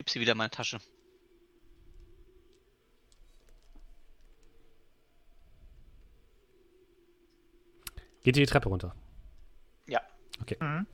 Gib 0.02 0.10
sie 0.10 0.20
wieder 0.20 0.32
in 0.32 0.40
meine 0.40 0.50
Tasche. 0.50 0.80
Geht 8.24 8.36
ihr 8.36 8.48
die 8.48 8.52
Treppe 8.52 8.70
runter? 8.70 8.96
Ja. 9.86 10.02
Mhm. 10.60 10.88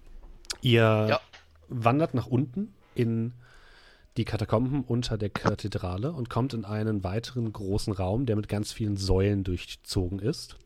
Ihr 0.62 0.82
Ja. 0.82 1.22
wandert 1.70 2.16
nach 2.16 2.28
unten 2.28 2.74
in 2.96 3.32
die 4.18 4.26
Katakomben 4.26 4.84
unter 4.84 5.18
der 5.18 5.30
Kathedrale 5.30 6.12
und 6.12 6.30
kommt 6.30 6.54
in 6.54 6.66
einen 6.66 7.06
weiteren 7.06 7.54
großen 7.54 7.94
Raum, 7.94 8.26
der 8.26 8.36
mit 8.36 8.50
ganz 8.50 8.74
vielen 8.74 8.98
Säulen 8.98 9.46
durchzogen 9.46 10.20
ist. 10.20 10.58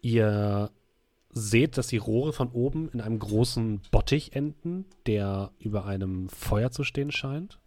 Ihr 0.00 0.70
seht, 1.34 1.76
dass 1.76 1.88
die 1.88 1.98
Rohre 1.98 2.32
von 2.32 2.48
oben 2.48 2.88
in 2.90 3.00
einem 3.00 3.18
großen 3.18 3.80
Bottich 3.90 4.34
enden, 4.34 4.86
der 5.06 5.50
über 5.58 5.84
einem 5.84 6.28
Feuer 6.28 6.70
zu 6.70 6.84
stehen 6.84 7.10
scheint. 7.10 7.58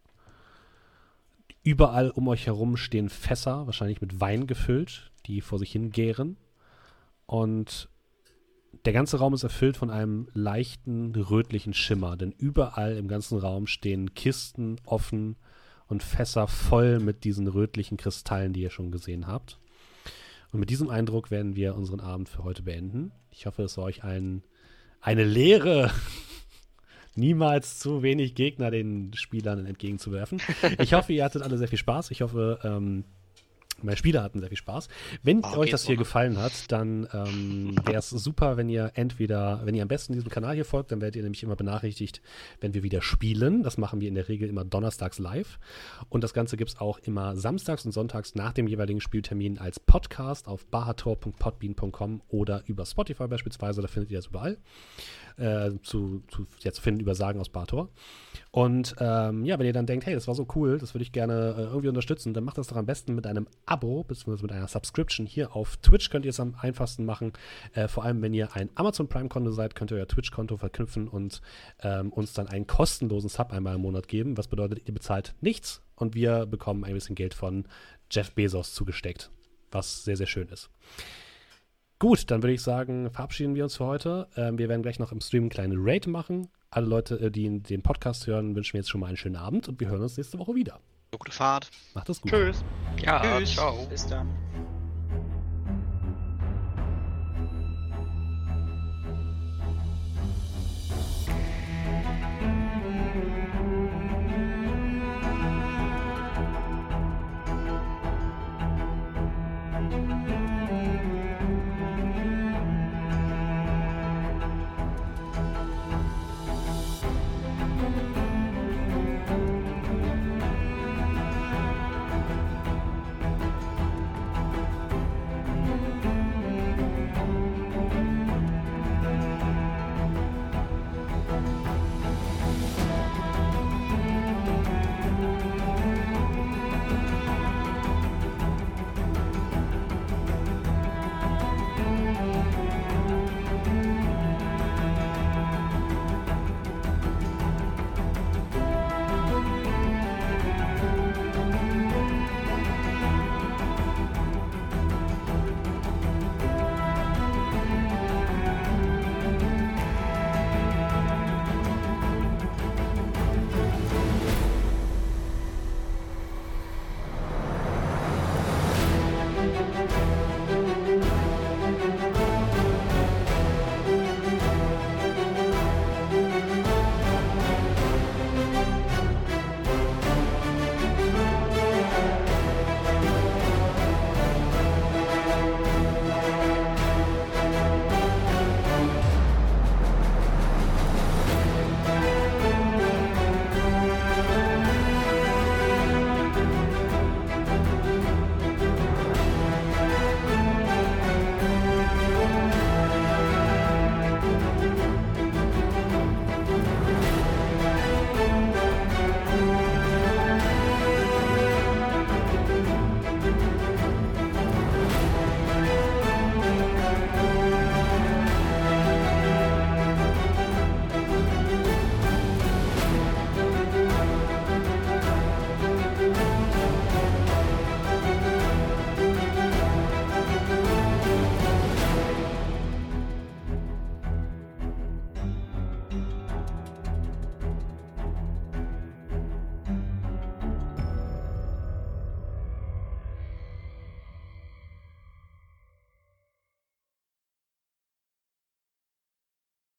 Überall 1.64 2.10
um 2.10 2.28
euch 2.30 2.46
herum 2.46 2.78
stehen 2.78 3.10
Fässer, 3.10 3.66
wahrscheinlich 3.66 4.00
mit 4.00 4.22
Wein 4.22 4.48
gefüllt, 4.48 5.12
die 5.26 5.42
vor 5.42 5.60
sich 5.60 5.72
hin 5.72 5.92
gären. 5.92 6.38
Und 7.26 7.90
der 8.86 8.94
ganze 8.94 9.18
Raum 9.18 9.34
ist 9.34 9.44
erfüllt 9.44 9.76
von 9.76 9.90
einem 9.90 10.30
leichten 10.34 11.14
rötlichen 11.14 11.74
Schimmer, 11.74 12.16
denn 12.16 12.32
überall 12.32 12.96
im 12.96 13.10
ganzen 13.10 13.38
Raum 13.38 13.68
stehen 13.68 14.14
Kisten 14.14 14.78
offen 14.86 15.36
und 15.88 16.04
Fässer 16.04 16.48
voll 16.48 17.00
mit 17.00 17.26
diesen 17.26 17.48
rötlichen 17.48 17.98
Kristallen, 17.98 18.54
die 18.54 18.62
ihr 18.62 18.70
schon 18.70 18.92
gesehen 18.92 19.28
habt. 19.28 19.60
Und 20.52 20.60
mit 20.60 20.70
diesem 20.70 20.90
Eindruck 20.90 21.32
werden 21.32 21.56
wir 21.56 21.76
unseren 21.76 22.00
Abend 22.00 22.30
für 22.30 22.44
heute 22.44 22.64
beenden. 22.64 23.12
Ich 23.32 23.46
hoffe, 23.46 23.64
es 23.64 23.78
war 23.78 23.86
euch 23.86 24.04
ein, 24.04 24.44
eine 25.02 25.24
Lehre, 25.24 25.92
niemals 27.16 27.80
zu 27.80 28.02
wenig 28.02 28.36
Gegner 28.36 28.72
den 28.72 29.14
Spielern 29.14 29.66
entgegenzuwerfen. 29.66 30.42
Ich 30.80 30.94
hoffe, 30.94 31.14
ihr 31.14 31.24
hattet 31.24 31.42
alle 31.42 31.58
sehr 31.58 31.68
viel 31.68 31.78
Spaß. 31.78 32.12
Ich 32.12 32.22
hoffe, 32.22 32.60
ähm, 32.64 33.04
meine 33.82 33.98
Spieler 33.98 34.24
hatten 34.24 34.40
sehr 34.40 34.50
viel 34.50 34.58
Spaß. 34.58 34.88
Wenn 35.24 35.42
Oh, 35.44 35.58
euch 35.58 35.72
das 35.72 35.86
hier 35.86 35.98
gefallen 35.98 36.38
hat, 36.38 36.72
dann 36.72 37.08
ähm, 37.14 37.76
wäre 37.86 38.00
es 38.00 38.10
super, 38.10 38.58
wenn 38.58 38.70
ihr 38.70 38.92
entweder, 38.96 39.62
wenn 39.66 39.76
ihr 39.76 39.82
am 39.82 39.88
besten 39.88 40.14
diesem 40.14 40.30
Kanal 40.30 40.56
hier 40.56 40.66
folgt, 40.66 40.92
dann 40.92 41.02
werdet 41.02 41.16
ihr 41.16 41.24
nämlich 41.24 41.44
immer 41.44 41.56
benachrichtigt, 41.56 42.22
wenn 42.60 42.74
wir 42.74 42.84
wieder 42.84 43.02
spielen. 43.02 43.64
Das 43.64 43.78
machen 43.78 44.02
wir 44.02 44.08
in 44.08 44.16
der 44.16 44.28
Regel 44.30 44.50
immer 44.50 44.66
donnerstags 44.66 45.20
live. 45.20 45.60
Und 46.10 46.24
das 46.24 46.34
Ganze 46.34 46.58
gibt 46.58 46.72
es 46.72 46.80
auch 46.80 46.98
immer 47.00 47.36
samstags 47.36 47.86
und 47.86 47.92
sonntags 47.92 48.36
nach 48.36 48.54
dem 48.54 48.68
jeweiligen 48.68 49.02
Spieltermin 49.02 49.58
als 49.60 49.80
Podcast 49.80 50.48
auf 50.48 50.66
bahator.podbean.com 50.66 52.22
oder 52.30 52.64
über 52.66 52.86
Spotify 52.86 53.28
beispielsweise. 53.28 53.82
Da 53.82 53.88
findet 53.88 54.12
ihr 54.12 54.18
das 54.18 54.28
überall. 54.28 54.58
Äh, 55.38 55.80
zu, 55.84 56.24
zu, 56.30 56.48
ja, 56.62 56.72
zu 56.72 56.82
finden 56.82 57.00
über 57.00 57.14
Sagen 57.14 57.40
aus 57.40 57.50
Bahator. 57.50 57.90
Und 58.50 58.96
ähm, 59.00 59.46
ja, 59.46 59.60
wenn 59.60 59.68
ihr 59.68 59.74
dann 59.74 59.86
denkt, 59.86 60.08
hey, 60.08 60.16
das 60.16 60.28
war 60.28 60.34
so 60.34 60.48
cool, 60.56 60.80
das 60.80 60.96
würde 60.96 61.04
ich 61.04 61.12
gerne 61.12 61.54
äh, 61.56 61.62
irgendwie 61.66 61.90
unterstützen, 61.90 62.34
dann 62.34 62.44
macht 62.44 62.58
das 62.58 62.66
doch 62.66 62.76
am 62.76 62.88
besten 62.88 63.14
mit 63.14 63.28
einem 63.28 63.48
Abo 63.68 64.04
bzw. 64.04 64.42
mit 64.42 64.52
einer 64.52 64.68
Subscription 64.68 65.28
hier 65.28 65.56
auf 65.56 65.78
Twitch 65.78 66.10
könnt 66.10 66.26
ihr 66.26 66.32
es 66.32 66.40
am 66.40 66.56
einfachsten 66.60 67.06
machen. 67.06 67.34
Äh, 67.74 67.88
vor 67.88 68.04
allem, 68.04 68.24
wenn 68.24 68.34
ihr 68.34 68.56
ein 68.56 68.72
Amazon 68.74 69.10
Prime-Konto 69.10 69.52
seid, 69.52 69.76
könnt 69.76 69.92
ihr 69.92 69.98
euer 69.98 70.08
Twitch-Konto 70.08 70.58
verknüpfen 70.58 71.08
und 71.08 71.42
ähm, 71.84 72.12
uns 72.12 72.34
dann 72.34 72.48
einen 72.48 72.66
kostenlosen 72.66 73.30
Sub 73.30 73.54
einmal 73.54 73.76
im 73.76 73.82
Monat 73.82 74.08
geben. 74.08 74.38
Was 74.38 74.48
bedeutet, 74.48 74.88
ihr 74.88 74.94
bezahlt 74.96 75.36
nichts 75.40 75.84
und 75.96 76.16
wir 76.16 76.48
bekommen 76.48 76.84
ein 76.84 76.94
bisschen 76.96 77.16
Geld 77.16 77.36
von 77.36 77.66
Jeff 78.10 78.32
Bezos 78.32 78.74
zugesteckt, 78.74 79.30
was 79.70 80.04
sehr, 80.04 80.18
sehr 80.18 80.26
schön 80.26 80.50
ist. 80.50 80.72
Gut, 82.00 82.30
dann 82.30 82.44
würde 82.44 82.54
ich 82.54 82.62
sagen, 82.62 83.10
verabschieden 83.10 83.56
wir 83.56 83.64
uns 83.64 83.78
für 83.78 83.86
heute. 83.86 84.28
Ähm, 84.36 84.58
wir 84.60 84.70
werden 84.70 84.84
gleich 84.84 85.00
noch 85.00 85.12
im 85.12 85.20
Stream 85.20 85.44
eine 85.44 85.50
kleine 85.50 85.76
Raid 85.78 86.06
machen. 86.08 86.50
Alle 86.70 86.86
Leute, 86.86 87.20
äh, 87.20 87.32
die 87.32 87.60
den 87.60 87.82
Podcast 87.82 88.28
hören, 88.28 88.56
wünschen 88.56 88.78
mir 88.78 88.82
jetzt 88.82 88.90
schon 88.90 89.02
mal 89.02 89.08
einen 89.08 89.18
schönen 89.18 89.36
Abend 89.36 89.68
und 89.68 89.80
wir 89.80 89.88
hören 89.90 90.02
uns 90.02 90.18
nächste 90.18 90.38
Woche 90.38 90.54
wieder. 90.54 90.80
Gute 91.12 91.32
Fahrt. 91.32 91.72
Macht 91.96 92.10
es 92.10 92.22
gut. 92.22 92.32
Tschüss. 92.32 92.64
Ja, 93.02 93.40
Tschüss. 93.40 93.54
ciao. 93.54 93.88
Bis 93.90 94.06
dann. 94.06 94.30